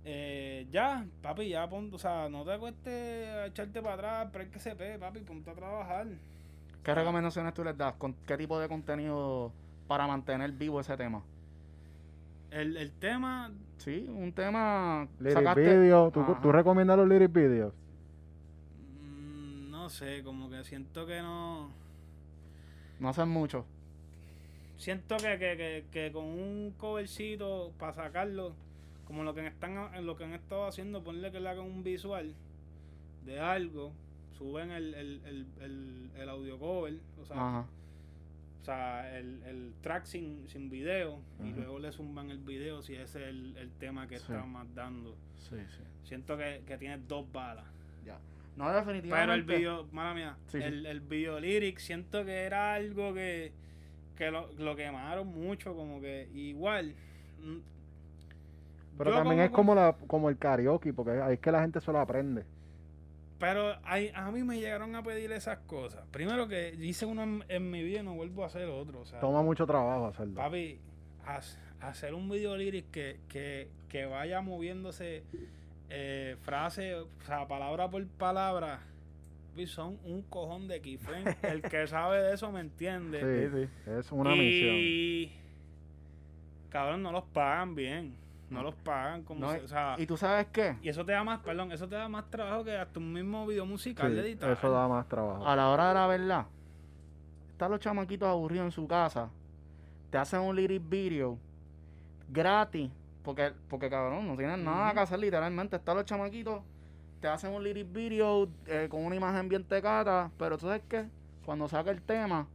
Eh, 0.06 0.66
ya, 0.70 1.06
papi, 1.22 1.48
ya 1.48 1.68
ponte, 1.68 1.96
o 1.96 1.98
sea, 1.98 2.28
no 2.28 2.44
te 2.44 2.58
cueste 2.58 3.46
echarte 3.46 3.80
para 3.80 3.94
atrás, 3.94 4.28
pero 4.32 4.44
hay 4.44 4.50
que 4.50 4.58
se 4.58 4.76
pe, 4.76 4.98
papi, 4.98 5.20
ponte 5.20 5.50
a 5.50 5.54
trabajar. 5.54 6.06
¿Qué 6.82 6.94
recomendaciones 6.94 7.54
tú 7.54 7.64
les 7.64 7.76
das? 7.78 7.94
¿Con 7.94 8.12
¿Qué 8.26 8.36
tipo 8.36 8.58
de 8.58 8.68
contenido 8.68 9.50
para 9.88 10.06
mantener 10.06 10.52
vivo 10.52 10.80
ese 10.80 10.96
tema? 10.96 11.22
El, 12.50 12.76
el 12.76 12.92
tema, 12.92 13.50
Sí, 13.78 14.06
un 14.08 14.32
tema... 14.32 15.08
Lyric 15.18 15.38
sacaste- 15.38 15.80
video. 15.80 16.10
¿Tú, 16.10 16.20
Ajá. 16.20 16.38
¿Tú 16.40 16.52
recomiendas 16.52 16.96
los 16.98 17.08
lyric 17.08 17.32
videos? 17.32 17.72
mm, 19.02 19.70
no 19.70 19.88
sé, 19.88 20.22
como 20.22 20.50
que 20.50 20.62
siento 20.64 21.06
que 21.06 21.20
no... 21.20 21.70
No 23.00 23.08
hacen 23.08 23.28
mucho. 23.28 23.64
Siento 24.76 25.16
que, 25.16 25.38
que, 25.38 25.56
que, 25.56 25.84
que 25.90 26.12
con 26.12 26.24
un 26.24 26.74
covercito 26.78 27.72
para 27.78 27.92
sacarlo, 27.94 28.52
como 29.06 29.22
lo 29.24 29.34
que 29.34 29.46
están 29.46 29.94
en 29.94 30.06
lo 30.06 30.16
que 30.16 30.24
han 30.24 30.32
estado 30.32 30.66
haciendo, 30.66 31.02
ponle 31.02 31.30
que 31.30 31.40
le 31.40 31.48
hagan 31.48 31.64
un 31.66 31.82
visual 31.84 32.34
de 33.24 33.40
algo, 33.40 33.92
suben 34.38 34.70
el, 34.70 34.94
el, 34.94 35.20
el, 35.24 35.46
el, 35.62 36.10
el 36.16 36.28
audio 36.28 36.58
cover, 36.58 36.94
o 37.22 37.24
sea, 37.24 37.36
Ajá. 37.36 37.66
o 38.62 38.64
sea 38.64 39.18
el, 39.18 39.42
el 39.44 39.72
track 39.82 40.04
sin, 40.06 40.48
sin 40.48 40.70
video, 40.70 41.20
y 41.42 41.50
luego 41.52 41.78
le 41.78 41.92
zumban 41.92 42.30
el 42.30 42.38
video 42.38 42.82
si 42.82 42.94
ese 42.94 43.22
es 43.22 43.28
el, 43.28 43.56
el 43.56 43.70
tema 43.72 44.06
que 44.06 44.16
Sí. 44.18 44.22
está 44.32 44.44
más 44.44 44.66
dando. 44.74 45.14
Sí, 45.38 45.56
sí. 45.70 45.82
Siento 46.04 46.36
que, 46.36 46.62
que 46.66 46.76
tiene 46.78 46.98
dos 47.06 47.30
balas. 47.32 47.66
Ya. 48.04 48.18
No, 48.56 48.70
definitivamente. 48.72 49.10
Pero 49.20 49.32
el 49.34 49.42
video, 49.42 49.88
mala 49.92 50.14
mía, 50.14 50.36
Sí, 50.46 50.58
sí. 50.58 50.64
el, 50.64 50.86
el 50.86 51.00
video 51.00 51.40
lyric 51.40 51.78
siento 51.78 52.24
que 52.24 52.42
era 52.42 52.74
algo 52.74 53.12
que, 53.14 53.52
que 54.16 54.30
lo, 54.30 54.50
lo 54.58 54.76
quemaron 54.76 55.26
mucho, 55.28 55.74
como 55.74 56.00
que 56.00 56.28
igual. 56.34 56.94
Pero 58.98 59.10
yo 59.10 59.16
también 59.16 59.40
es 59.40 59.50
como, 59.50 59.74
la, 59.74 59.94
como 60.06 60.28
el 60.28 60.38
karaoke, 60.38 60.92
porque 60.92 61.12
ahí 61.20 61.34
es 61.34 61.40
que 61.40 61.50
la 61.52 61.60
gente 61.62 61.80
se 61.80 61.90
lo 61.92 61.98
aprende. 62.00 62.44
Pero 63.38 63.74
hay- 63.84 64.10
a 64.14 64.30
mí 64.30 64.42
me 64.44 64.58
llegaron 64.60 64.94
a 64.94 65.02
pedir 65.02 65.32
esas 65.32 65.58
cosas. 65.66 66.04
Primero 66.12 66.46
que 66.48 66.74
hice 66.80 67.04
uno 67.04 67.22
en, 67.24 67.44
en 67.48 67.70
mi 67.70 67.82
vida 67.82 68.00
y 68.00 68.02
no 68.04 68.14
vuelvo 68.14 68.44
a 68.44 68.46
hacer 68.46 68.68
otro. 68.68 69.00
O 69.00 69.04
sea, 69.04 69.18
Toma 69.20 69.42
mucho 69.42 69.66
trabajo 69.66 70.06
hacerlo. 70.06 70.34
papi, 70.36 70.78
haz- 71.26 71.58
hacer 71.80 72.14
un 72.14 72.30
video 72.30 72.56
lyric 72.56 72.90
que, 72.90 73.18
que, 73.28 73.68
que 73.88 74.06
vaya 74.06 74.40
moviéndose 74.40 75.24
eh, 75.90 76.36
frase, 76.42 76.94
o 76.94 77.08
sea, 77.26 77.46
palabra 77.48 77.90
por 77.90 78.06
palabra. 78.06 78.78
papi, 79.50 79.66
Son 79.66 79.98
un 80.04 80.22
cojón 80.22 80.68
de 80.68 80.80
keyframe. 80.80 81.36
El 81.42 81.60
que 81.62 81.86
sabe 81.88 82.22
de 82.22 82.34
eso 82.34 82.50
me 82.52 82.60
entiende. 82.60 83.50
Sí, 83.50 83.66
sí, 83.84 83.90
es 83.98 84.12
una 84.12 84.30
misión. 84.30 84.74
y 84.78 85.32
cabrón, 86.70 87.02
no 87.02 87.12
los 87.12 87.24
pagan 87.24 87.74
bien. 87.74 88.14
No 88.50 88.62
los 88.62 88.74
pagan 88.76 89.22
como 89.24 89.40
No, 89.40 89.52
se- 89.52 89.62
o 89.62 89.68
sea, 89.68 89.96
¿Y 89.98 90.06
tú 90.06 90.16
sabes 90.16 90.46
qué? 90.52 90.76
y 90.82 90.88
eso 90.88 91.04
te 91.04 91.12
da 91.12 91.24
más, 91.24 91.40
perdón, 91.40 91.72
eso 91.72 91.88
te 91.88 91.94
da 91.96 92.08
más 92.08 92.30
trabajo 92.30 92.62
que 92.64 92.76
hasta 92.76 92.98
un 93.00 93.12
mismo 93.12 93.46
video 93.46 93.66
musical 93.66 94.10
Sí, 94.10 94.14
de 94.16 94.20
editar. 94.22 94.50
eso 94.52 94.70
da 94.70 94.86
más 94.86 95.08
trabajo. 95.08 95.46
A 95.46 95.56
la 95.56 95.70
hora 95.70 95.88
de 95.88 95.94
la 95.94 96.06
verdad, 96.06 96.46
están 97.50 97.70
los 97.70 97.80
chamaquitos 97.80 98.28
aburridos 98.28 98.66
en 98.66 98.70
su 98.72 98.86
casa, 98.86 99.28
te 100.10 100.18
hacen 100.18 100.40
un 100.40 100.54
lyric 100.54 100.82
video 100.88 101.38
gratis, 102.28 102.90
porque, 103.24 103.52
porque 103.68 103.88
cabrón, 103.90 104.26
no 104.28 104.36
tienen 104.36 104.64
nada 104.64 104.92
que 104.92 105.00
hacer 105.00 105.18
literalmente. 105.18 105.76
Están 105.76 105.96
los 105.96 106.04
chamaquitos, 106.04 106.60
te 107.20 107.28
hacen 107.28 107.52
un 107.52 107.64
lyric 107.64 107.90
video 107.92 108.48
eh, 108.66 108.86
con 108.90 109.04
una 109.04 109.16
imagen 109.16 109.48
bien 109.48 109.64
tecata, 109.64 110.30
pero 110.38 110.58
tú 110.58 110.66
sabes 110.66 110.82
qué, 110.88 111.06
cuando 111.46 111.66
saca 111.68 111.90
el 111.90 112.02
tema, 112.02 112.46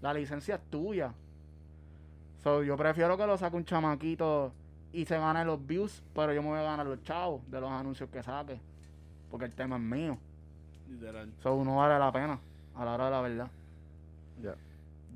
la 0.00 0.14
licencia 0.14 0.54
es 0.56 0.62
tuya. 0.70 1.12
So, 2.42 2.62
yo 2.62 2.76
prefiero 2.76 3.16
que 3.16 3.26
lo 3.26 3.36
saque 3.38 3.56
un 3.56 3.64
chamaquito 3.64 4.52
y 4.94 5.04
se 5.04 5.18
gane 5.18 5.44
los 5.44 5.64
views, 5.66 6.02
pero 6.14 6.32
yo 6.32 6.42
me 6.42 6.48
voy 6.48 6.58
a 6.58 6.62
ganar 6.62 6.86
los 6.86 7.02
chavos 7.02 7.42
de 7.50 7.60
los 7.60 7.70
anuncios 7.70 8.08
que 8.10 8.22
saque, 8.22 8.58
porque 9.30 9.46
el 9.46 9.52
tema 9.52 9.76
es 9.76 9.82
mío. 9.82 10.16
Literal. 10.90 11.30
So, 11.42 11.64
no 11.64 11.76
vale 11.76 11.98
la 11.98 12.12
pena 12.12 12.38
a 12.74 12.84
la 12.84 12.94
hora 12.94 13.04
de 13.06 13.10
la 13.10 13.20
verdad. 13.20 13.50
Ya. 14.42 14.54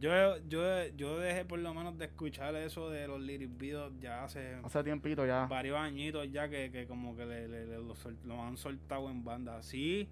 Yo, 0.00 0.36
yo, 0.48 0.86
yo 0.96 1.18
dejé 1.18 1.44
por 1.44 1.58
lo 1.58 1.74
menos 1.74 1.98
de 1.98 2.04
escuchar 2.04 2.54
eso 2.54 2.88
de 2.88 3.08
los 3.08 3.20
lyric 3.20 3.58
videos 3.58 3.92
ya 4.00 4.22
hace 4.22 4.54
Hace 4.62 4.84
tiempito 4.84 5.26
ya. 5.26 5.46
varios 5.46 5.76
añitos 5.76 6.30
ya 6.30 6.48
que, 6.48 6.70
que 6.70 6.86
como 6.86 7.16
que 7.16 7.26
le, 7.26 7.48
le- 7.48 7.66
le- 7.66 7.78
lo, 7.78 7.96
sol- 7.96 8.16
lo 8.24 8.40
han 8.40 8.56
soltado 8.56 9.10
en 9.10 9.24
banda. 9.24 9.60
Sí, 9.62 10.08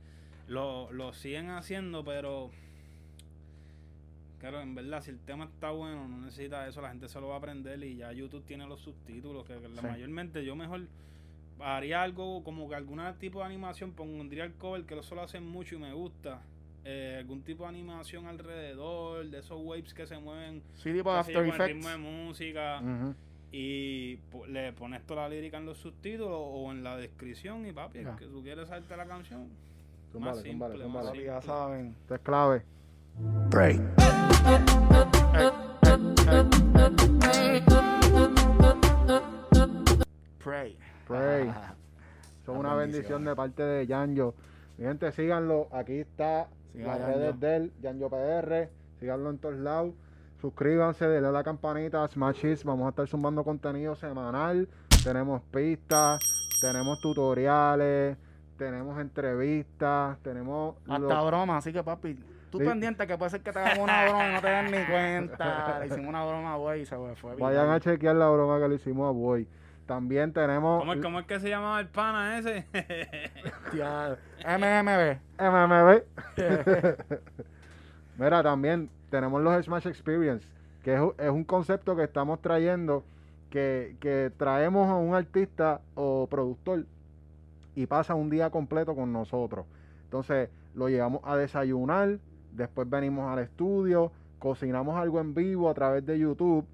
lo, 0.48 0.90
lo 0.92 1.12
siguen 1.12 1.50
haciendo, 1.50 2.04
pero 2.04 2.50
claro, 4.40 4.60
en 4.60 4.74
verdad, 4.74 5.02
si 5.02 5.10
el 5.10 5.18
tema 5.20 5.44
está 5.44 5.70
bueno, 5.70 6.08
no 6.08 6.18
necesita 6.18 6.66
eso, 6.68 6.80
la 6.80 6.88
gente 6.90 7.08
se 7.08 7.20
lo 7.20 7.28
va 7.28 7.34
a 7.34 7.38
aprender 7.38 7.82
y 7.82 7.96
ya 7.96 8.12
YouTube 8.12 8.44
tiene 8.44 8.66
los 8.66 8.80
subtítulos, 8.80 9.44
que, 9.46 9.54
que 9.58 9.68
la 9.68 9.80
Sí. 9.80 9.86
mayormente 9.86 10.44
yo 10.44 10.54
mejor 10.56 10.82
haría 11.60 12.02
algo 12.02 12.44
como 12.44 12.68
que 12.68 12.74
algún 12.74 13.00
tipo 13.18 13.38
de 13.40 13.46
animación, 13.46 13.92
pondría 13.92 14.44
el 14.44 14.52
cover 14.54 14.84
que 14.84 14.94
lo 14.94 15.02
hacen 15.22 15.46
mucho 15.48 15.76
y 15.76 15.78
me 15.78 15.92
gusta. 15.92 16.42
eh, 16.88 17.16
algún 17.18 17.42
tipo 17.42 17.64
de 17.64 17.70
animación 17.70 18.26
alrededor, 18.26 19.26
de 19.28 19.40
esos 19.40 19.60
waves 19.60 19.92
que 19.92 20.06
se 20.06 20.16
mueven 20.20 20.62
Sí, 20.76 20.92
tipo 20.92 21.10
After 21.10 21.34
con 21.34 21.44
el 21.46 21.50
ritmo 21.50 21.88
de 21.88 21.94
Effects. 21.96 21.98
música 21.98 22.80
y 23.50 24.16
po- 24.30 24.46
le 24.46 24.72
pones 24.72 25.02
toda 25.04 25.22
la 25.22 25.28
lírica 25.30 25.56
en 25.58 25.66
los 25.66 25.78
subtítulos 25.78 26.30
o 26.32 26.70
en 26.70 26.84
la 26.84 26.96
descripción 26.96 27.66
y 27.66 27.72
papi, 27.72 28.00
que 28.18 28.26
tú 28.26 28.40
quieres 28.42 28.68
saltar 28.68 28.98
la 28.98 29.06
canción. 29.06 29.48
Zúmbale, 30.12 30.34
Más 30.36 30.42
simple, 30.42 30.68
zúmbale. 30.68 30.86
más 30.88 31.06
Papi, 31.06 31.24
ya 31.24 31.42
saben. 31.42 31.96
Es 32.08 32.20
clave. 32.20 32.62
Break. 33.18 33.80
Pray. 40.42 40.76
Pray. 41.06 41.48
Ah, 41.48 41.74
Son 42.44 42.56
una 42.58 42.74
bendición 42.74 43.24
de 43.24 43.34
parte 43.34 43.62
de 43.62 43.86
Yanjo. 43.86 44.34
Mi 44.78 44.84
gente, 44.84 45.10
síganlo. 45.12 45.68
Aquí 45.72 46.00
está 46.00 46.48
las 46.74 47.00
redes 47.00 47.40
de 47.40 47.56
él, 47.56 47.72
Yanjo 47.80 48.10
PR. 48.10 48.68
Síganlo 49.00 49.30
en 49.30 49.38
todos 49.38 49.56
lados. 49.56 49.94
Suscríbanse, 50.40 51.08
denle 51.08 51.28
a 51.28 51.32
la 51.32 51.42
campanita, 51.42 52.06
smash 52.08 52.44
hits. 52.44 52.64
Vamos 52.64 52.86
a 52.86 52.90
estar 52.90 53.08
sumando 53.08 53.42
contenido 53.44 53.96
semanal. 53.96 54.68
Tenemos 55.02 55.40
pistas, 55.50 56.20
tenemos 56.60 57.00
tutoriales, 57.00 58.16
tenemos 58.58 59.00
entrevistas, 59.00 60.18
tenemos... 60.22 60.76
Hasta 60.88 60.98
lo- 60.98 61.26
broma, 61.26 61.56
así 61.58 61.72
que 61.72 61.82
papi, 61.82 62.18
tú 62.56 62.62
Sí. 62.64 62.68
pendiente 62.68 63.06
que 63.06 63.16
puede 63.18 63.30
ser 63.30 63.40
que 63.42 63.52
te 63.52 63.58
hagamos 63.58 63.78
una 63.78 64.04
broma 64.04 64.28
y 64.28 64.32
no 64.34 64.40
te 64.40 64.48
den 64.48 64.66
ni 64.66 64.84
cuenta. 64.84 65.78
Le 65.80 65.86
hicimos 65.88 66.08
una 66.08 66.24
broma, 66.24 66.56
güey, 66.56 66.82
y 66.82 66.86
se 66.86 66.96
fue. 67.16 67.36
Vayan 67.36 67.70
a 67.70 67.80
chequear 67.80 68.16
la 68.16 68.28
broma 68.28 68.58
que 68.60 68.68
le 68.68 68.74
hicimos 68.76 69.08
a 69.08 69.12
Boy. 69.12 69.46
También 69.86 70.32
tenemos 70.32 70.80
¿Cómo 70.80 70.94
es, 70.94 71.00
cómo 71.00 71.20
es 71.20 71.26
que 71.26 71.38
se 71.38 71.48
llamaba 71.48 71.78
el 71.78 71.86
pana 71.86 72.38
ese? 72.38 72.66
MMB. 74.44 75.18
MMB. 75.38 76.02
Mira, 78.18 78.42
también 78.42 78.88
tenemos 79.10 79.42
los 79.42 79.64
Smash 79.64 79.86
Experience, 79.86 80.46
que 80.82 80.94
es, 80.94 81.00
es 81.18 81.30
un 81.30 81.44
concepto 81.44 81.94
que 81.96 82.02
estamos 82.04 82.40
trayendo, 82.40 83.04
que, 83.50 83.96
que 84.00 84.32
traemos 84.36 84.88
a 84.88 84.94
un 84.96 85.14
artista 85.14 85.80
o 85.94 86.26
productor 86.28 86.84
y 87.74 87.86
pasa 87.86 88.14
un 88.14 88.30
día 88.30 88.50
completo 88.50 88.94
con 88.96 89.12
nosotros. 89.12 89.66
Entonces, 90.04 90.48
lo 90.74 90.88
llevamos 90.88 91.20
a 91.24 91.36
desayunar, 91.36 92.18
después 92.56 92.88
venimos 92.88 93.30
al 93.30 93.40
estudio, 93.40 94.12
cocinamos 94.38 94.96
algo 94.96 95.20
en 95.20 95.34
vivo 95.34 95.68
a 95.70 95.74
través 95.74 96.04
de 96.04 96.18
YouTube, 96.18 96.66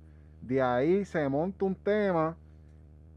de 0.43 0.63
ahí 0.63 1.05
se 1.05 1.29
monta 1.29 1.65
un 1.65 1.75
tema 1.75 2.37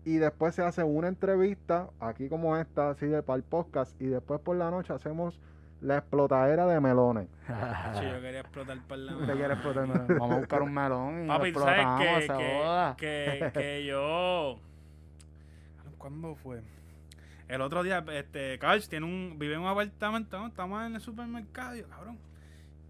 y 0.04 0.18
después 0.18 0.54
se 0.54 0.62
hace 0.62 0.84
una 0.84 1.08
entrevista, 1.08 1.90
aquí 2.00 2.30
como 2.30 2.56
esta, 2.58 2.92
así 2.92 3.08
de 3.08 3.24
para 3.24 3.38
el 3.38 3.44
podcast, 3.44 4.00
y 4.00 4.06
después 4.06 4.40
por 4.40 4.56
la 4.56 4.70
noche 4.70 4.94
hacemos 4.94 5.40
la 5.82 5.98
explotadera 5.98 6.66
de 6.68 6.80
melones. 6.80 7.28
Sí, 8.00 8.04
yo 8.04 8.22
quería 8.22 8.42
explotar 8.42 8.78
para 8.88 9.02
¿Te 9.26 9.34
quieres 9.34 9.52
explotar, 9.52 9.88
melón? 9.88 10.08
Vamos 10.08 10.32
a 10.32 10.38
buscar 10.40 10.62
un 10.62 10.74
melón 10.74 11.26
y 11.26 11.28
Papi, 11.28 11.52
lo 11.52 11.60
tú 11.60 11.66
sabes 11.66 11.80
explotamos, 11.80 12.20
que, 12.20 12.28
que, 12.28 12.60
joda. 12.60 12.96
que, 12.98 13.52
que 13.54 13.86
yo. 13.86 14.60
¿Cuándo 15.98 16.36
fue? 16.36 16.62
El 17.48 17.62
otro 17.62 17.84
día, 17.84 18.04
este, 18.14 18.58
Carl 18.60 18.82
tiene 18.88 19.06
un, 19.06 19.38
vive 19.38 19.54
en 19.56 19.62
un 19.62 19.68
apartamento, 19.68 20.40
¿no? 20.40 20.48
estamos 20.48 20.84
en 20.86 20.96
el 20.96 21.02
supermercado, 21.02 21.76
y 21.76 21.82
yo, 21.82 21.88
cabrón. 21.90 22.18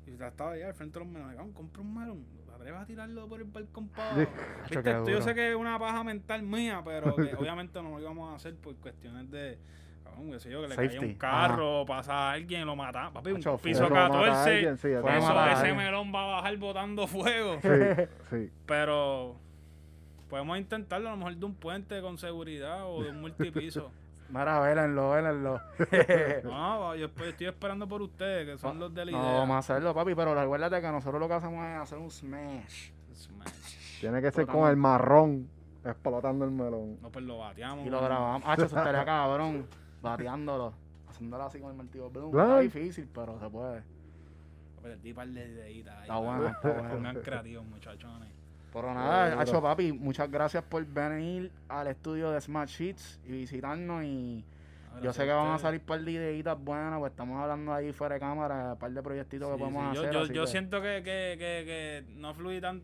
Y 0.07 0.18
ya 0.18 0.27
estaba 0.27 0.52
allá 0.52 0.68
al 0.68 0.73
frente 0.73 0.99
de 0.99 1.06
los 1.06 1.14
melones, 1.14 1.36
cabrón, 1.36 1.53
compra 1.53 1.82
un 1.82 1.94
melón. 1.94 2.26
¿Te 2.45 2.53
atreves 2.53 2.82
a 2.82 2.86
tirarlo 2.86 3.27
por 3.27 3.40
el 3.41 3.48
balcón 3.48 3.88
para 3.90 4.11
abajo? 4.11 4.32
Viste, 4.69 4.90
esto 4.91 5.10
yo 5.10 5.22
sé 5.22 5.36
que 5.36 5.49
es 5.49 5.56
una 5.56 5.77
paja 5.80 6.03
mental 6.03 6.44
mía, 6.44 6.82
pero 6.86 7.15
que 7.15 7.36
obviamente 7.38 7.82
no 7.82 7.90
lo 7.90 7.99
íbamos 7.99 8.32
a 8.32 8.36
hacer 8.36 8.56
por 8.56 8.76
cuestiones 8.77 9.30
de. 9.32 9.57
Cabrón, 10.03 10.32
qué 10.32 10.40
sé 10.40 10.52
yo, 10.52 10.61
que 10.61 10.68
le 10.68 10.76
caía 10.76 10.90
Safety. 10.91 11.06
un 11.06 11.18
carro, 11.18 11.86
pasa 11.86 12.14
a 12.14 12.32
alguien 12.34 12.61
y 12.61 12.65
lo 12.65 12.76
mata. 12.76 13.10
Papi, 13.11 13.32
un 13.32 13.38
piso 13.38 13.60
Eso 13.86 13.90
mata 13.90 14.06
a 14.06 14.10
14. 14.10 14.49
alguien, 14.56 14.77
sí, 14.77 14.88
eso 14.90 15.02
Fue 15.02 15.18
eso, 15.18 15.27
matar 15.27 15.49
a 15.49 15.53
ese 15.53 15.73
melón 15.73 16.14
va 16.14 16.23
a 16.23 16.36
bajar 16.38 16.57
botando 16.57 17.07
fuego. 17.07 17.60
Sí, 17.61 17.69
sí. 18.30 18.52
Pero 18.68 19.36
podemos 20.30 20.57
intentarlo 20.57 21.10
a 21.10 21.11
lo 21.11 21.18
mejor 21.18 21.36
de 21.36 21.45
un 21.45 21.56
puente 21.56 22.02
con 22.02 22.18
seguridad 22.19 22.86
o 22.88 23.03
de 23.03 23.10
un 23.10 23.22
multipiso. 23.22 23.91
Mira, 24.30 24.60
vélenlo, 24.60 25.11
vélenlo. 25.11 25.61
no, 26.43 26.95
yo 26.95 27.06
estoy 27.06 27.47
esperando 27.47 27.88
por 27.88 28.02
ustedes, 28.02 28.47
que 28.47 28.57
son 28.57 28.80
los 28.80 28.93
de 28.93 29.06
la 29.06 29.11
idea. 29.11 29.22
no, 29.22 29.38
vamos 29.38 29.56
a 29.56 29.60
hacerlo, 29.60 29.93
papi, 29.93 30.15
pero 30.15 30.34
recuérdate 30.34 30.81
que 30.81 30.91
nosotros 30.91 31.19
lo 31.19 31.27
que 31.27 31.34
hacemos 31.35 31.65
es 31.65 31.77
hacer 31.77 31.97
un 31.99 32.10
smash. 32.10 32.89
Smash. 33.14 33.99
Tiene 33.99 34.22
que 34.22 34.31
ser 34.31 34.47
con 34.47 34.69
el 34.69 34.76
marrón. 34.77 35.47
Explotando 35.84 36.45
el 36.45 36.52
melón. 36.52 36.97
No, 36.99 37.11
pues 37.11 37.23
lo 37.26 37.38
bateamos. 37.38 37.85
Y 37.85 37.89
lo 37.91 38.02
grabamos. 38.02 38.41
Ah, 38.45 38.56
eso 38.56 38.65
estaría 38.65 39.06
cabrón. 39.06 39.68
Bateándolo. 40.02 40.73
Haciéndolo 41.07 41.43
así 41.43 41.60
con 41.60 41.69
el 41.69 41.77
martillo. 41.77 42.10
Blum. 42.10 42.31
Claro. 42.31 42.60
Está 42.60 42.80
difícil, 42.80 43.07
pero 43.14 43.39
se 43.39 43.47
puede. 43.49 43.84
Perdí 44.81 45.14
par 45.14 45.27
de 45.27 45.47
deditas 45.47 45.95
ahí. 45.95 46.02
Está 46.02 46.18
bueno, 46.18 46.47
está 46.47 46.73
bueno. 46.73 46.89
Pongan 46.89 47.15
creativos, 47.22 47.65
muchachones. 47.65 48.30
Pero 48.76 48.93
nada. 48.93 49.39
Hacho 49.39 49.61
Papi, 49.61 49.91
muchas 49.93 50.30
gracias 50.30 50.64
por 50.64 50.85
venir 50.85 51.49
al 51.69 51.88
estudio 51.88 52.30
de 52.31 52.41
Smart 52.41 52.69
Sheets 52.69 53.22
y 53.26 53.31
visitarnos. 53.31 54.03
Y 54.03 54.43
yo 55.02 55.11
sé 55.14 55.23
que 55.26 55.31
van 55.31 55.47
a 55.53 55.57
salir 55.57 55.80
un 55.80 55.85
par 55.85 56.02
de 56.02 56.11
ideitas 56.11 56.61
buenas, 56.61 56.99
pues 56.99 57.11
estamos 57.11 57.41
hablando 57.41 57.73
ahí 57.73 57.91
fuera 57.93 58.15
de 58.15 58.19
cámara, 58.19 58.73
un 58.73 58.80
par 58.80 58.91
de 58.91 59.02
proyectitos 59.02 59.49
que 59.52 59.57
podemos 59.57 59.89
sí, 59.89 59.95
yo- 59.95 60.02
hacer. 60.02 60.14
Yo, 60.14 60.19
así 60.23 60.34
yo 60.34 60.41
que- 60.43 60.47
siento 60.52 60.81
que, 60.81 61.02
que, 61.03 61.35
que, 61.39 61.64
que 61.65 62.03
no 62.18 62.34
fluí 62.34 62.60
tan. 62.60 62.81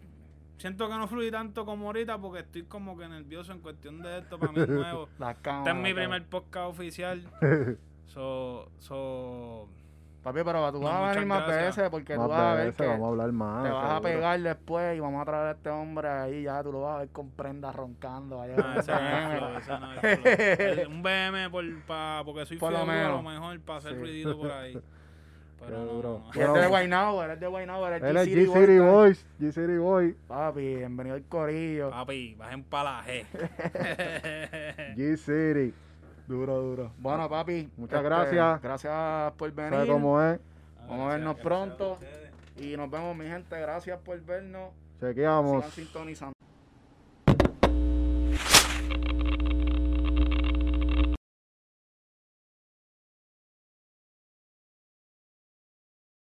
Siento 0.57 0.87
que 0.87 0.95
no 0.95 1.07
fluí 1.07 1.31
tanto 1.31 1.65
como 1.65 1.87
ahorita 1.87 2.17
porque 2.19 2.39
estoy 2.41 2.63
como 2.63 2.97
que 2.97 3.07
nervioso 3.07 3.51
en 3.51 3.59
cuestión 3.59 4.01
de 4.01 4.19
esto. 4.19 4.37
Para 4.39 4.51
mí 4.53 4.61
es 4.61 4.67
nuevo. 4.69 5.09
Las 5.19 5.35
cámaras. 5.37 5.67
Este 5.67 5.79
es 5.79 5.83
mi 5.83 5.93
primer 5.93 6.23
podcast 6.25 6.69
oficial. 6.69 7.23
So, 8.07 8.69
so, 8.79 9.69
Papi, 10.23 10.41
pero 10.45 10.71
tú 10.71 10.79
No, 10.79 10.85
vas 10.85 11.01
a 11.01 11.09
venir 11.13 11.25
más 11.25 11.47
gracias. 11.47 11.75
veces 11.77 11.89
porque 11.89 12.13
tú 12.13 12.27
vas 12.27 12.39
a 12.39 12.53
ver 12.53 12.65
veces, 12.67 12.77
que 12.81 12.85
vamos 12.87 13.05
a 13.05 13.09
hablar 13.09 13.31
más. 13.31 13.63
te 13.63 13.69
vas 13.71 13.91
a 13.91 14.01
pegar 14.01 14.39
después 14.39 14.95
y 14.95 14.99
vamos 14.99 15.21
a 15.21 15.25
traer 15.25 15.47
a 15.47 15.51
este 15.51 15.69
hombre 15.71 16.07
ahí, 16.09 16.43
ya 16.43 16.61
tú 16.61 16.71
lo 16.71 16.81
vas 16.81 16.95
a 16.95 16.99
ver 16.99 17.09
con 17.09 17.31
prendas 17.31 17.75
roncando. 17.75 18.39
allá 18.39 18.55
no, 18.55 18.79
ese 18.79 18.91
no 18.91 18.99
es 18.99 19.37
flow, 19.39 19.57
ese 19.57 19.79
no 19.79 19.93
es. 19.93 20.77
El- 20.77 20.87
Un 20.91 21.01
BM 21.01 21.49
por, 21.49 21.63
pa, 21.87 22.21
porque 22.23 22.45
soy 22.45 22.57
Por 22.57 22.71
lo 22.71 22.77
a 22.81 23.07
lo 23.09 23.21
mejor 23.23 23.59
para 23.61 23.79
hacer 23.79 23.93
Sí. 23.93 23.97
ruidito 23.99 24.37
por 24.37 24.51
ahí. 24.51 24.79
Pero 25.63 25.77
no, 25.77 25.85
duro. 25.85 26.09
no, 26.09 26.19
no. 26.19 26.25
Y 26.25 26.29
este 26.29 26.41
de 26.41 26.47
Bueno. 26.49 26.69
Guaynabo, 26.69 27.23
eres 27.23 27.39
de 27.39 27.47
Guaynabo, 27.47 27.87
eres 27.87 28.01
Él 28.03 28.17
es 28.17 28.27
G-City 28.27 28.45
G 28.47 28.53
City 28.53 28.79
Boy. 28.79 28.91
Boys. 28.91 29.25
G 29.39 29.51
City 29.51 29.77
Boy. 29.77 30.15
Papi, 30.27 30.75
bienvenido 30.75 31.15
al 31.15 31.23
corillo. 31.23 31.89
Papi, 31.91 32.33
bajen 32.35 32.63
para 32.63 32.83
la 32.97 33.03
G. 33.05 33.25
G 34.97 35.17
City. 35.17 35.73
Duro, 36.27 36.61
duro. 36.61 36.91
Bueno, 36.97 37.29
papi. 37.29 37.69
Muchas 37.77 37.97
este, 37.97 38.09
gracias. 38.09 38.61
Gracias 38.61 39.33
por 39.33 39.51
venir. 39.51 39.71
¿Sabes 39.71 39.89
cómo 39.89 40.21
es? 40.21 40.39
Vamos 40.87 41.07
a 41.07 41.09
vernos 41.09 41.35
pronto. 41.37 41.97
Y 42.57 42.75
nos 42.77 42.89
vemos, 42.89 43.15
mi 43.15 43.27
gente. 43.27 43.59
Gracias 43.59 43.99
por 43.99 44.19
vernos. 44.21 44.71
Chequeamos. 44.99 45.65
Sigan 45.65 45.71
sintonizando. 45.71 46.40